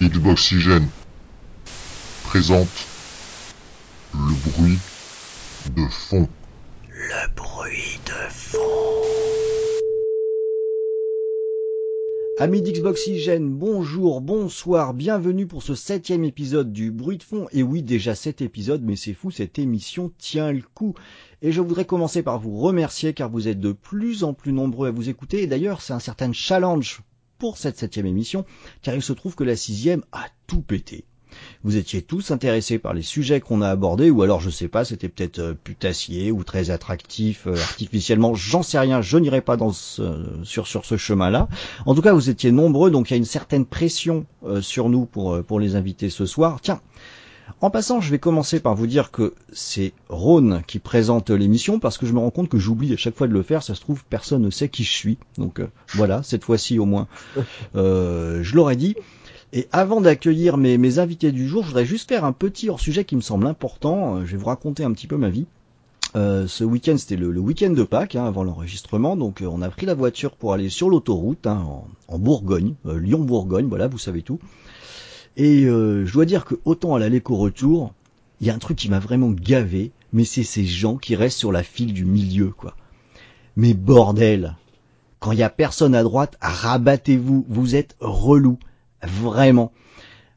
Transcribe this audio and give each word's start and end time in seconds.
Xboxygène 0.00 0.88
présente 2.24 2.68
le 4.14 4.50
bruit 4.50 4.78
de 5.76 5.86
fond. 5.88 6.28
Le 6.88 7.34
bruit 7.36 8.00
de 8.06 8.30
fond. 8.30 8.58
Amis 12.38 12.62
d'Xboxygène, 12.62 13.50
bonjour, 13.50 14.20
bonsoir, 14.20 14.94
bienvenue 14.94 15.46
pour 15.46 15.62
ce 15.62 15.76
septième 15.76 16.24
épisode 16.24 16.72
du 16.72 16.90
bruit 16.90 17.18
de 17.18 17.22
fond. 17.22 17.46
Et 17.52 17.62
oui, 17.62 17.82
déjà 17.82 18.16
sept 18.16 18.40
épisodes, 18.40 18.82
mais 18.82 18.96
c'est 18.96 19.14
fou, 19.14 19.30
cette 19.30 19.58
émission 19.60 20.10
tient 20.18 20.50
le 20.50 20.62
coup. 20.74 20.94
Et 21.42 21.52
je 21.52 21.60
voudrais 21.60 21.84
commencer 21.84 22.22
par 22.22 22.40
vous 22.40 22.58
remercier 22.58 23.12
car 23.12 23.30
vous 23.30 23.46
êtes 23.46 23.60
de 23.60 23.72
plus 23.72 24.24
en 24.24 24.34
plus 24.34 24.52
nombreux 24.52 24.88
à 24.88 24.90
vous 24.90 25.08
écouter. 25.08 25.42
Et 25.42 25.46
d'ailleurs, 25.46 25.82
c'est 25.82 25.92
un 25.92 26.00
certain 26.00 26.32
challenge 26.32 27.02
pour 27.42 27.58
cette 27.58 27.76
septième 27.76 28.06
émission, 28.06 28.44
car 28.82 28.94
il 28.94 29.02
se 29.02 29.12
trouve 29.12 29.34
que 29.34 29.42
la 29.42 29.56
sixième 29.56 30.04
a 30.12 30.26
tout 30.46 30.62
pété. 30.62 31.06
Vous 31.64 31.76
étiez 31.76 32.00
tous 32.00 32.30
intéressés 32.30 32.78
par 32.78 32.94
les 32.94 33.02
sujets 33.02 33.40
qu'on 33.40 33.62
a 33.62 33.68
abordés, 33.68 34.10
ou 34.10 34.22
alors 34.22 34.40
je 34.40 34.48
sais 34.48 34.68
pas, 34.68 34.84
c'était 34.84 35.08
peut-être 35.08 35.40
euh, 35.40 35.54
putassier 35.54 36.30
ou 36.30 36.44
très 36.44 36.70
attractif 36.70 37.48
euh, 37.48 37.56
artificiellement, 37.56 38.36
j'en 38.36 38.62
sais 38.62 38.78
rien, 38.78 39.02
je 39.02 39.18
n'irai 39.18 39.40
pas 39.40 39.56
sur, 39.72 40.84
ce 40.84 40.96
chemin-là. 40.96 41.48
En 41.84 41.96
tout 41.96 42.02
cas, 42.02 42.12
vous 42.12 42.30
étiez 42.30 42.52
nombreux, 42.52 42.92
donc 42.92 43.10
il 43.10 43.14
y 43.14 43.16
a 43.16 43.18
une 43.18 43.24
certaine 43.24 43.66
pression 43.66 44.24
euh, 44.44 44.60
sur 44.60 44.88
nous 44.88 45.04
pour, 45.04 45.42
pour 45.42 45.58
les 45.58 45.74
inviter 45.74 46.10
ce 46.10 46.26
soir. 46.26 46.60
Tiens, 46.62 46.80
en 47.60 47.70
passant, 47.70 48.00
je 48.00 48.10
vais 48.10 48.18
commencer 48.18 48.60
par 48.60 48.74
vous 48.74 48.86
dire 48.86 49.10
que 49.10 49.34
c'est 49.52 49.92
Rhône 50.08 50.62
qui 50.66 50.78
présente 50.78 51.30
l'émission 51.30 51.78
parce 51.78 51.98
que 51.98 52.06
je 52.06 52.12
me 52.12 52.18
rends 52.18 52.30
compte 52.30 52.48
que 52.48 52.58
j'oublie 52.58 52.92
à 52.92 52.96
chaque 52.96 53.16
fois 53.16 53.28
de 53.28 53.32
le 53.32 53.42
faire. 53.42 53.62
Ça 53.62 53.74
se 53.74 53.80
trouve, 53.80 54.04
personne 54.04 54.42
ne 54.42 54.50
sait 54.50 54.68
qui 54.68 54.84
je 54.84 54.92
suis. 54.92 55.18
Donc 55.38 55.60
euh, 55.60 55.68
voilà, 55.94 56.22
cette 56.22 56.44
fois-ci 56.44 56.78
au 56.78 56.86
moins, 56.86 57.06
euh, 57.76 58.42
je 58.42 58.56
l'aurais 58.56 58.76
dit. 58.76 58.96
Et 59.52 59.68
avant 59.70 60.00
d'accueillir 60.00 60.56
mes, 60.56 60.78
mes, 60.78 60.98
invités 60.98 61.30
du 61.30 61.46
jour, 61.46 61.62
je 61.62 61.68
voudrais 61.68 61.84
juste 61.84 62.08
faire 62.08 62.24
un 62.24 62.32
petit 62.32 62.70
hors-sujet 62.70 63.04
qui 63.04 63.16
me 63.16 63.20
semble 63.20 63.46
important. 63.46 64.16
Euh, 64.16 64.24
je 64.24 64.32
vais 64.32 64.38
vous 64.38 64.46
raconter 64.46 64.82
un 64.82 64.92
petit 64.92 65.06
peu 65.06 65.16
ma 65.16 65.28
vie. 65.28 65.46
Euh, 66.14 66.46
ce 66.46 66.62
week-end, 66.64 66.96
c'était 66.98 67.16
le, 67.16 67.30
le 67.30 67.40
week-end 67.40 67.70
de 67.70 67.82
Pâques, 67.84 68.16
hein, 68.16 68.26
avant 68.26 68.44
l'enregistrement. 68.44 69.16
Donc, 69.16 69.40
euh, 69.40 69.46
on 69.46 69.62
a 69.62 69.70
pris 69.70 69.86
la 69.86 69.94
voiture 69.94 70.32
pour 70.32 70.52
aller 70.52 70.68
sur 70.68 70.90
l'autoroute 70.90 71.46
hein, 71.46 71.64
en, 71.66 71.86
en, 72.08 72.18
Bourgogne, 72.18 72.74
euh, 72.86 72.98
Lyon-Bourgogne. 72.98 73.66
Voilà, 73.66 73.88
vous 73.88 73.98
savez 73.98 74.22
tout. 74.22 74.38
Et 75.36 75.64
euh, 75.64 76.04
je 76.04 76.12
dois 76.12 76.24
dire 76.24 76.44
que 76.44 76.56
autant 76.64 76.94
à 76.94 76.98
l'aller 76.98 77.20
qu'au 77.20 77.36
retour, 77.36 77.94
il 78.40 78.46
y 78.46 78.50
a 78.50 78.54
un 78.54 78.58
truc 78.58 78.76
qui 78.76 78.88
m'a 78.88 78.98
vraiment 78.98 79.30
gavé, 79.30 79.92
mais 80.12 80.24
c'est 80.24 80.42
ces 80.42 80.64
gens 80.64 80.96
qui 80.96 81.16
restent 81.16 81.38
sur 81.38 81.52
la 81.52 81.62
file 81.62 81.92
du 81.92 82.04
milieu, 82.04 82.50
quoi. 82.50 82.76
Mais 83.56 83.74
bordel, 83.74 84.56
quand 85.18 85.32
il 85.32 85.38
y 85.38 85.44
a 85.44 85.50
personne 85.50 85.94
à 85.94 86.02
droite, 86.02 86.36
rabattez-vous, 86.40 87.46
vous 87.48 87.74
êtes 87.76 87.96
relou, 88.00 88.58
vraiment. 89.02 89.72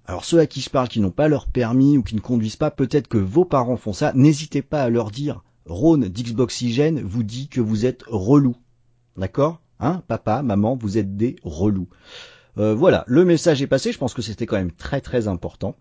Alors 0.06 0.26
ceux 0.26 0.40
à 0.40 0.46
qui 0.46 0.62
je 0.62 0.70
parle 0.70 0.88
qui 0.88 1.00
n'ont 1.00 1.12
pas 1.12 1.28
leur 1.28 1.48
permis 1.48 1.98
ou 1.98 2.04
qui 2.04 2.16
ne 2.16 2.20
conduisent 2.20 2.56
pas, 2.56 2.72
peut-être 2.72 3.08
que 3.08 3.18
vos 3.18 3.46
parents 3.46 3.78
font 3.78 3.94
ça, 3.94 4.14
n'hésitez 4.14 4.62
pas 4.62 4.84
à 4.84 4.90
leur 4.90 5.10
dire, 5.12 5.44
Rhône 5.66 6.08
d'Xboxygène 6.08 7.02
vous 7.02 7.23
dit 7.23 7.48
que 7.48 7.62
vous 7.62 7.86
êtes 7.88 8.04
relou. 8.08 8.56
D'accord? 9.18 9.62
Hein? 9.80 10.04
Papa, 10.08 10.44
maman, 10.44 10.76
vous 10.76 11.00
êtes 11.00 11.18
des 11.18 11.38
relous. 11.44 11.90
Euh, 12.58 12.73
voilà, 12.73 13.03
le 13.08 13.25
message 13.25 13.61
est 13.61 13.67
passé. 13.67 13.92
Je 13.92 13.98
pense 13.98 14.14
que 14.14 14.22
c'était 14.22 14.45
quand 14.45 14.58
même 14.58 14.72
très 14.72 15.02
très 15.02 15.28
important. 15.28 15.75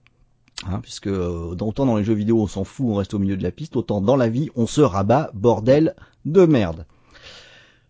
Hein, 0.66 0.80
puisque 0.80 1.08
euh, 1.08 1.54
autant 1.60 1.84
dans 1.84 1.96
les 1.96 2.04
jeux 2.04 2.14
vidéo 2.14 2.40
on 2.40 2.46
s'en 2.46 2.64
fout, 2.64 2.86
on 2.88 2.94
reste 2.94 3.12
au 3.12 3.18
milieu 3.18 3.36
de 3.36 3.42
la 3.42 3.50
piste, 3.50 3.76
autant 3.76 4.00
dans 4.00 4.16
la 4.16 4.28
vie 4.28 4.50
on 4.54 4.66
se 4.66 4.80
rabat, 4.80 5.30
bordel 5.34 5.94
de 6.24 6.46
merde. 6.46 6.86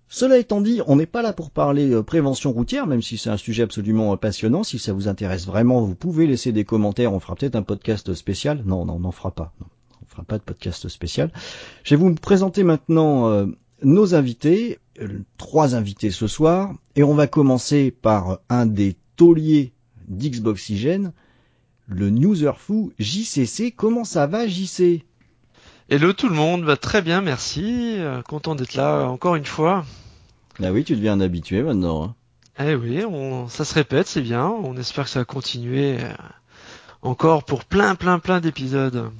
Cela 0.08 0.38
étant 0.38 0.60
dit, 0.60 0.80
on 0.86 0.96
n'est 0.96 1.06
pas 1.06 1.22
là 1.22 1.32
pour 1.32 1.50
parler 1.50 1.90
euh, 1.90 2.02
prévention 2.02 2.52
routière, 2.52 2.86
même 2.86 3.02
si 3.02 3.18
c'est 3.18 3.30
un 3.30 3.36
sujet 3.36 3.64
absolument 3.64 4.12
euh, 4.12 4.16
passionnant. 4.16 4.62
Si 4.62 4.78
ça 4.78 4.92
vous 4.92 5.08
intéresse 5.08 5.46
vraiment, 5.46 5.82
vous 5.82 5.94
pouvez 5.94 6.26
laisser 6.26 6.52
des 6.52 6.64
commentaires. 6.64 7.12
On 7.12 7.20
fera 7.20 7.34
peut-être 7.34 7.56
un 7.56 7.62
podcast 7.62 8.14
spécial. 8.14 8.62
Non, 8.64 8.84
non, 8.84 8.94
on 8.94 9.00
n'en 9.00 9.12
fera 9.12 9.32
pas. 9.32 9.52
On 9.60 10.06
fera 10.06 10.22
pas 10.22 10.38
de 10.38 10.42
podcast 10.42 10.88
spécial. 10.88 11.30
Je 11.82 11.94
vais 11.94 12.00
vous 12.00 12.14
présenter 12.14 12.62
maintenant 12.62 13.46
nos 13.84 14.14
invités, 14.14 14.78
euh, 15.00 15.20
trois 15.38 15.74
invités 15.74 16.10
ce 16.10 16.26
soir, 16.26 16.74
et 16.96 17.02
on 17.02 17.14
va 17.14 17.26
commencer 17.26 17.90
par 17.90 18.38
un 18.48 18.66
des 18.66 18.96
tauliers 19.16 19.72
d'Xboxygène, 20.08 21.12
le 21.86 22.10
newser 22.10 22.52
fou 22.56 22.92
JCC. 22.98 23.72
Comment 23.72 24.04
ça 24.04 24.26
va 24.26 24.46
JC 24.46 25.04
Hello 25.90 26.14
tout 26.14 26.28
le 26.28 26.34
monde, 26.34 26.64
va 26.64 26.76
très 26.76 27.02
bien, 27.02 27.20
merci. 27.20 27.96
Euh, 27.98 28.22
content 28.22 28.54
d'être 28.54 28.74
là 28.74 29.06
encore 29.06 29.36
une 29.36 29.44
fois. 29.44 29.84
Ah 30.62 30.72
oui, 30.72 30.84
tu 30.84 30.96
deviens 30.96 31.14
un 31.14 31.20
habitué 31.20 31.62
maintenant. 31.62 32.04
Hein. 32.04 32.14
Eh 32.58 32.74
oui, 32.74 33.04
on, 33.04 33.48
ça 33.48 33.64
se 33.64 33.74
répète, 33.74 34.06
c'est 34.06 34.22
bien. 34.22 34.46
On 34.46 34.76
espère 34.76 35.04
que 35.04 35.10
ça 35.10 35.18
va 35.18 35.24
continuer 35.24 35.98
euh, 36.00 36.12
encore 37.02 37.44
pour 37.44 37.64
plein, 37.64 37.96
plein, 37.96 38.18
plein 38.18 38.40
d'épisodes. 38.40 39.10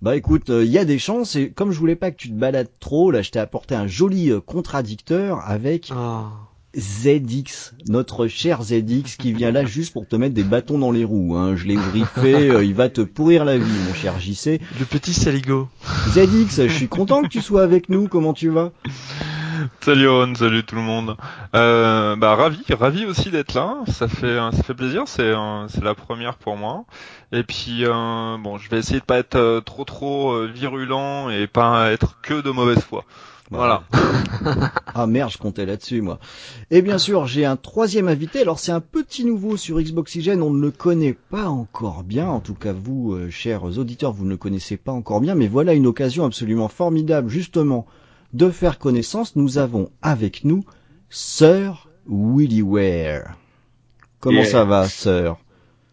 Bah 0.00 0.14
écoute, 0.14 0.44
il 0.48 0.54
euh, 0.54 0.64
y 0.64 0.78
a 0.78 0.84
des 0.84 0.98
chances 0.98 1.34
et 1.34 1.50
comme 1.50 1.72
je 1.72 1.78
voulais 1.78 1.96
pas 1.96 2.12
que 2.12 2.16
tu 2.16 2.28
te 2.28 2.34
balades 2.34 2.70
trop, 2.78 3.10
là 3.10 3.20
je 3.20 3.30
t'ai 3.30 3.40
apporté 3.40 3.74
un 3.74 3.88
joli 3.88 4.30
euh, 4.30 4.40
contradicteur 4.40 5.40
avec 5.44 5.90
Ah. 5.92 6.26
ZX, 6.76 7.74
notre 7.88 8.28
cher 8.28 8.62
ZX 8.62 9.16
qui 9.18 9.32
vient 9.32 9.50
là 9.50 9.64
juste 9.64 9.92
pour 9.92 10.06
te 10.06 10.14
mettre 10.14 10.34
des 10.34 10.44
bâtons 10.44 10.78
dans 10.78 10.92
les 10.92 11.02
roues. 11.02 11.34
Hein. 11.36 11.56
Je 11.56 11.64
l'ai 11.66 11.76
briefé, 11.76 12.50
euh, 12.50 12.64
il 12.64 12.74
va 12.74 12.88
te 12.88 13.00
pourrir 13.00 13.44
la 13.44 13.58
vie, 13.58 13.64
mon 13.88 13.94
cher 13.94 14.20
JC. 14.20 14.60
Le 14.78 14.84
petit 14.84 15.14
saligo. 15.14 15.68
ZX, 16.10 16.68
je 16.68 16.72
suis 16.72 16.88
content 16.88 17.22
que 17.22 17.28
tu 17.28 17.40
sois 17.40 17.62
avec 17.62 17.88
nous. 17.88 18.06
Comment 18.06 18.34
tu 18.34 18.50
vas? 18.50 18.70
Salut 19.80 20.08
Ron, 20.08 20.34
salut 20.34 20.64
tout 20.64 20.74
le 20.74 20.82
monde. 20.82 21.16
Euh, 21.54 22.16
bah 22.16 22.34
ravi, 22.34 22.62
ravi 22.70 23.06
aussi 23.06 23.30
d'être 23.30 23.54
là. 23.54 23.78
Ça 23.88 24.08
fait 24.08 24.36
ça 24.36 24.62
fait 24.62 24.74
plaisir. 24.74 25.04
C'est 25.06 25.22
euh, 25.22 25.68
c'est 25.68 25.82
la 25.82 25.94
première 25.94 26.36
pour 26.36 26.56
moi. 26.56 26.84
Et 27.32 27.42
puis 27.42 27.84
euh, 27.84 28.36
bon, 28.38 28.58
je 28.58 28.68
vais 28.70 28.78
essayer 28.78 29.00
de 29.00 29.04
pas 29.04 29.18
être 29.18 29.36
euh, 29.36 29.60
trop 29.60 29.84
trop 29.84 30.32
euh, 30.32 30.50
virulent 30.52 31.30
et 31.30 31.46
pas 31.46 31.90
être 31.92 32.20
que 32.22 32.40
de 32.40 32.50
mauvaise 32.50 32.80
foi. 32.80 33.04
Voilà. 33.50 33.84
ah 34.94 35.06
merde, 35.06 35.30
je 35.30 35.38
comptais 35.38 35.64
là-dessus 35.64 36.02
moi. 36.02 36.18
Et 36.70 36.82
bien 36.82 36.98
sûr, 36.98 37.26
j'ai 37.26 37.46
un 37.46 37.56
troisième 37.56 38.08
invité. 38.08 38.42
Alors 38.42 38.58
c'est 38.58 38.72
un 38.72 38.80
petit 38.80 39.24
nouveau 39.24 39.56
sur 39.56 39.80
Xboxygène, 39.80 40.42
on 40.42 40.50
ne 40.50 40.60
le 40.60 40.70
connaît 40.70 41.16
pas 41.30 41.46
encore 41.46 42.02
bien. 42.04 42.28
En 42.28 42.40
tout 42.40 42.54
cas, 42.54 42.72
vous, 42.72 43.14
euh, 43.14 43.30
chers 43.30 43.64
auditeurs, 43.64 44.12
vous 44.12 44.24
ne 44.24 44.30
le 44.30 44.36
connaissez 44.36 44.76
pas 44.76 44.92
encore 44.92 45.20
bien. 45.20 45.34
Mais 45.34 45.48
voilà 45.48 45.72
une 45.72 45.86
occasion 45.86 46.26
absolument 46.26 46.68
formidable, 46.68 47.30
justement, 47.30 47.86
de 48.32 48.50
faire 48.50 48.78
connaissance. 48.78 49.36
Nous 49.36 49.58
avons 49.58 49.90
avec 50.02 50.44
nous 50.44 50.64
Sir 51.10 51.88
Willy 52.08 52.62
Ware. 52.62 53.36
Comment 54.20 54.40
Yeah. 54.42 54.50
ça 54.50 54.64
va, 54.64 54.88
Sir? 54.88 55.36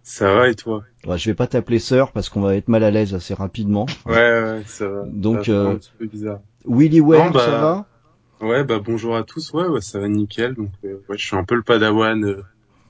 Ça 0.03 0.33
va 0.33 0.49
et 0.49 0.55
toi? 0.55 0.83
Ouais, 1.05 1.17
Je 1.17 1.29
vais 1.29 1.35
pas 1.35 1.47
t'appeler 1.47 1.79
Sir 1.79 2.11
parce 2.11 2.29
qu'on 2.29 2.41
va 2.41 2.55
être 2.55 2.67
mal 2.67 2.83
à 2.83 2.91
l'aise 2.91 3.13
assez 3.13 3.33
rapidement. 3.33 3.85
Ouais, 4.05 4.13
ouais, 4.13 4.63
ça 4.65 4.87
va. 4.87 5.03
Donc, 5.05 5.45
Ça 5.45 5.51
va 5.53 5.55
faire 5.55 5.55
euh, 5.55 5.71
un 5.71 5.75
petit 5.77 5.91
peu 5.97 6.05
bizarre. 6.07 6.39
Willy 6.67 7.01
Ware, 7.01 7.25
Non, 7.25 7.31
bah, 7.31 7.39
ça 7.45 7.51
va? 7.51 7.85
Ouais, 8.41 8.63
bah 8.63 8.79
bonjour 8.83 9.15
à 9.15 9.23
tous. 9.23 9.53
Ouais, 9.53 9.65
ouais, 9.67 9.81
ça 9.81 9.99
va 9.99 10.07
nickel. 10.07 10.55
Donc, 10.55 10.69
euh, 10.83 10.97
ouais, 11.07 11.17
je 11.17 11.25
suis 11.25 11.35
un 11.37 11.43
peu 11.43 11.55
le 11.55 11.61
padawan 11.63 12.23
euh, 12.25 12.43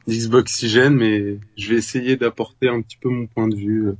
d'Xboxygène, 0.07 0.95
mais 0.95 1.37
je 1.57 1.69
vais 1.69 1.75
essayer 1.75 2.15
d'apporter 2.15 2.67
un 2.69 2.81
petit 2.81 2.97
peu 2.97 3.09
mon 3.09 3.27
point 3.27 3.47
de 3.47 3.55
vue 3.55 3.87
euh, 3.89 3.97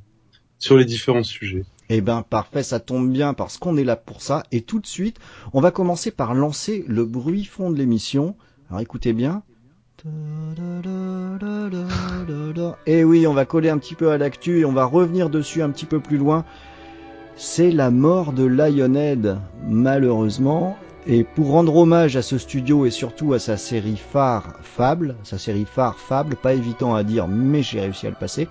sur 0.59 0.78
les 0.78 0.85
différents 0.85 1.23
sujets. 1.23 1.66
Eh 1.90 2.01
ben 2.01 2.23
parfait, 2.28 2.63
ça 2.63 2.79
tombe 2.79 3.12
bien 3.12 3.34
parce 3.34 3.57
qu'on 3.57 3.78
est 3.78 3.84
là 3.84 3.96
pour 3.96 4.22
ça. 4.22 4.44
Et 4.51 4.62
tout 4.62 4.79
de 4.79 4.88
suite, 4.88 5.18
on 5.53 5.62
va 5.62 5.72
commencer 5.72 6.12
par 6.12 6.34
lancer 6.34 6.84
le 6.88 7.06
bruit 7.06 7.46
fond 7.46 7.69
de 7.69 7.78
l'émission. 7.78 8.35
Alors 8.69 8.81
écoutez 8.81 9.13
bien. 9.13 9.44
Et 12.88 13.03
oui, 13.03 13.28
on 13.28 13.34
va 13.34 13.46
coller 13.46 13.69
un 13.69 13.78
petit 13.78 13.96
peu 13.96 14.12
à 14.12 14.18
l'actu 14.18 14.59
et 14.59 14.66
on 14.66 14.72
va 14.72 14.85
revenir 14.85 15.29
dessus 15.29 15.62
un 15.62 15.69
petit 15.69 15.85
peu 15.85 16.00
plus 16.00 16.18
loin. 16.18 16.44
C'est 17.35 17.72
la 17.72 17.91
mort 17.91 18.34
de 18.34 18.46
Lionhead, 18.46 19.38
malheureusement. 19.67 20.78
Et 21.07 21.23
pour 21.23 21.52
rendre 21.52 21.75
hommage 21.75 22.16
à 22.17 22.23
ce 22.23 22.40
studio 22.40 22.88
et 22.88 22.90
surtout 22.90 23.34
à 23.34 23.40
sa 23.40 23.57
série 23.57 23.97
phare 23.97 24.57
Fable, 24.63 25.16
sa 25.23 25.38
série 25.38 25.66
phare 25.66 26.00
Fable, 26.00 26.35
pas 26.35 26.56
évident 26.56 26.96
à 26.96 27.03
dire, 27.03 27.28
mais 27.28 27.61
j'ai 27.61 27.79
réussi 27.79 28.08
à 28.08 28.09
le 28.09 28.16
passer. 28.16 28.47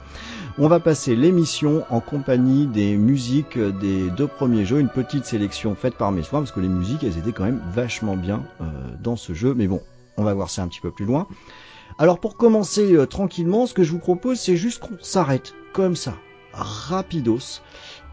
On 0.57 0.69
va 0.69 0.79
passer 0.79 1.17
l'émission 1.17 1.85
en 1.91 1.99
compagnie 1.99 2.67
des 2.69 2.97
musiques 2.97 3.59
des 3.59 4.09
deux 4.11 4.29
premiers 4.29 4.65
jeux, 4.65 4.79
une 4.79 4.89
petite 4.89 5.25
sélection 5.25 5.75
faite 5.75 5.97
par 5.97 6.13
mes 6.13 6.23
soins, 6.23 6.39
parce 6.39 6.53
que 6.53 6.61
les 6.61 6.69
musiques, 6.69 7.03
elles 7.03 7.19
étaient 7.19 7.33
quand 7.33 7.43
même 7.43 7.61
vachement 7.73 8.17
bien 8.17 8.45
euh, 8.61 8.65
dans 9.03 9.17
ce 9.17 9.35
jeu, 9.35 9.53
mais 9.55 9.67
bon, 9.67 9.81
on 10.17 10.23
va 10.23 10.33
voir 10.33 10.51
ça 10.51 10.63
un 10.63 10.69
petit 10.69 10.81
peu 10.81 10.93
plus 10.93 11.07
loin. 11.07 11.27
Alors 11.99 12.21
pour 12.21 12.37
commencer 12.37 12.93
euh, 12.93 13.05
tranquillement, 13.05 13.67
ce 13.67 13.75
que 13.75 13.83
je 13.83 13.91
vous 13.91 13.99
propose, 13.99 14.39
c'est 14.39 14.55
juste 14.55 14.79
qu'on 14.79 14.97
s'arrête, 15.01 15.55
comme 15.73 15.97
ça, 15.97 16.15
rapidos, 16.53 17.61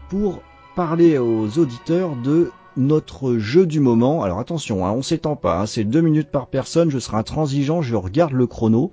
pour 0.08 0.42
parler 0.74 1.18
aux 1.18 1.60
auditeurs 1.60 2.16
de 2.16 2.50
notre 2.76 3.38
jeu 3.38 3.66
du 3.66 3.78
moment. 3.78 4.24
Alors 4.24 4.40
attention, 4.40 4.84
hein, 4.84 4.90
on 4.90 5.02
s'étend 5.02 5.36
pas, 5.36 5.60
hein, 5.60 5.66
c'est 5.66 5.84
deux 5.84 6.00
minutes 6.00 6.32
par 6.32 6.48
personne, 6.48 6.90
je 6.90 6.98
serai 6.98 7.18
intransigeant, 7.18 7.82
je 7.82 7.94
regarde 7.94 8.32
le 8.32 8.48
chrono. 8.48 8.90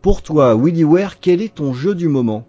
Pour 0.00 0.22
toi, 0.22 0.54
Willy 0.56 0.84
Ware, 0.84 1.20
quel 1.20 1.42
est 1.42 1.56
ton 1.56 1.74
jeu 1.74 1.94
du 1.94 2.08
moment? 2.08 2.46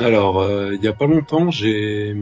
Alors, 0.00 0.40
euh, 0.40 0.74
il 0.74 0.84
y 0.84 0.88
a 0.88 0.92
pas 0.92 1.06
longtemps, 1.06 1.50
j'ai 1.50 2.14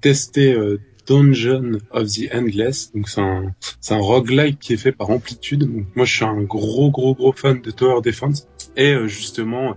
testé 0.00 0.54
euh, 0.54 0.80
Dungeon 1.06 1.78
of 1.90 2.08
the 2.08 2.32
Endless. 2.32 2.92
Donc 2.94 3.08
c'est 3.08 3.20
un 3.20 3.52
c'est 3.80 3.94
un 3.94 4.00
roguelike 4.00 4.58
qui 4.58 4.74
est 4.74 4.76
fait 4.76 4.92
par 4.92 5.10
Amplitude. 5.10 5.64
Donc 5.64 5.86
moi 5.94 6.04
je 6.04 6.14
suis 6.14 6.24
un 6.24 6.40
gros 6.42 6.90
gros 6.90 7.14
gros 7.14 7.32
fan 7.32 7.60
de 7.60 7.70
Tower 7.70 8.00
Defense 8.00 8.48
et 8.76 8.92
euh, 8.92 9.08
justement 9.08 9.76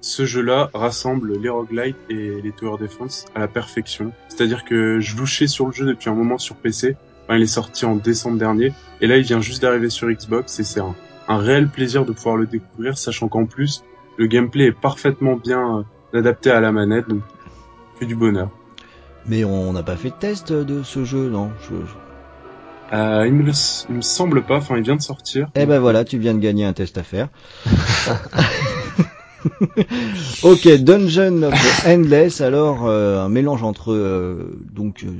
ce 0.00 0.26
jeu-là 0.26 0.70
rassemble 0.74 1.38
les 1.38 1.48
roguelites 1.48 1.96
et 2.08 2.40
les 2.40 2.52
tower 2.52 2.76
defense 2.78 3.26
à 3.34 3.40
la 3.40 3.48
perfection. 3.48 4.12
C'est-à-dire 4.28 4.64
que 4.64 5.00
je 5.00 5.16
louchais 5.16 5.48
sur 5.48 5.66
le 5.66 5.72
jeu 5.72 5.86
depuis 5.86 6.08
un 6.08 6.14
moment 6.14 6.38
sur 6.38 6.54
PC. 6.54 6.96
Enfin, 7.24 7.36
il 7.36 7.42
est 7.42 7.46
sorti 7.46 7.84
en 7.84 7.96
décembre 7.96 8.38
dernier 8.38 8.72
et 9.00 9.08
là 9.08 9.16
il 9.16 9.24
vient 9.24 9.40
juste 9.40 9.62
d'arriver 9.62 9.90
sur 9.90 10.08
Xbox 10.08 10.60
et 10.60 10.64
c'est 10.64 10.80
un, 10.80 10.94
un 11.26 11.38
réel 11.38 11.68
plaisir 11.68 12.04
de 12.04 12.12
pouvoir 12.12 12.36
le 12.36 12.46
découvrir, 12.46 12.96
sachant 12.96 13.28
qu'en 13.28 13.46
plus 13.46 13.82
le 14.18 14.26
gameplay 14.26 14.66
est 14.66 14.72
parfaitement 14.72 15.34
bien 15.34 15.84
adapté 16.14 16.50
à 16.50 16.60
la 16.60 16.72
manette, 16.72 17.08
donc 17.08 17.22
fait 17.98 18.06
du 18.06 18.16
bonheur. 18.16 18.50
Mais 19.26 19.44
on 19.44 19.72
n'a 19.72 19.82
pas 19.82 19.96
fait 19.96 20.10
de 20.10 20.14
test 20.14 20.52
de 20.52 20.82
ce 20.82 21.04
jeu, 21.04 21.28
non? 21.28 21.50
Je... 21.68 21.74
Euh, 22.96 23.26
il, 23.26 23.34
me 23.34 23.42
le, 23.42 23.52
il 23.90 23.96
me 23.96 24.00
semble 24.00 24.42
pas, 24.42 24.56
enfin 24.56 24.78
il 24.78 24.82
vient 24.82 24.96
de 24.96 25.02
sortir. 25.02 25.48
Eh 25.54 25.66
ben 25.66 25.78
voilà, 25.78 26.04
tu 26.04 26.18
viens 26.18 26.32
de 26.32 26.38
gagner 26.38 26.64
un 26.64 26.72
test 26.72 26.96
à 26.96 27.02
faire. 27.02 27.28
ok, 30.42 30.68
Dungeon 30.78 31.42
of 31.42 31.86
Endless, 31.86 32.40
alors 32.40 32.86
euh, 32.86 33.20
un 33.22 33.28
mélange 33.28 33.62
entre 33.62 33.92
euh, 33.92 34.58
donc 34.72 35.04
euh, 35.04 35.10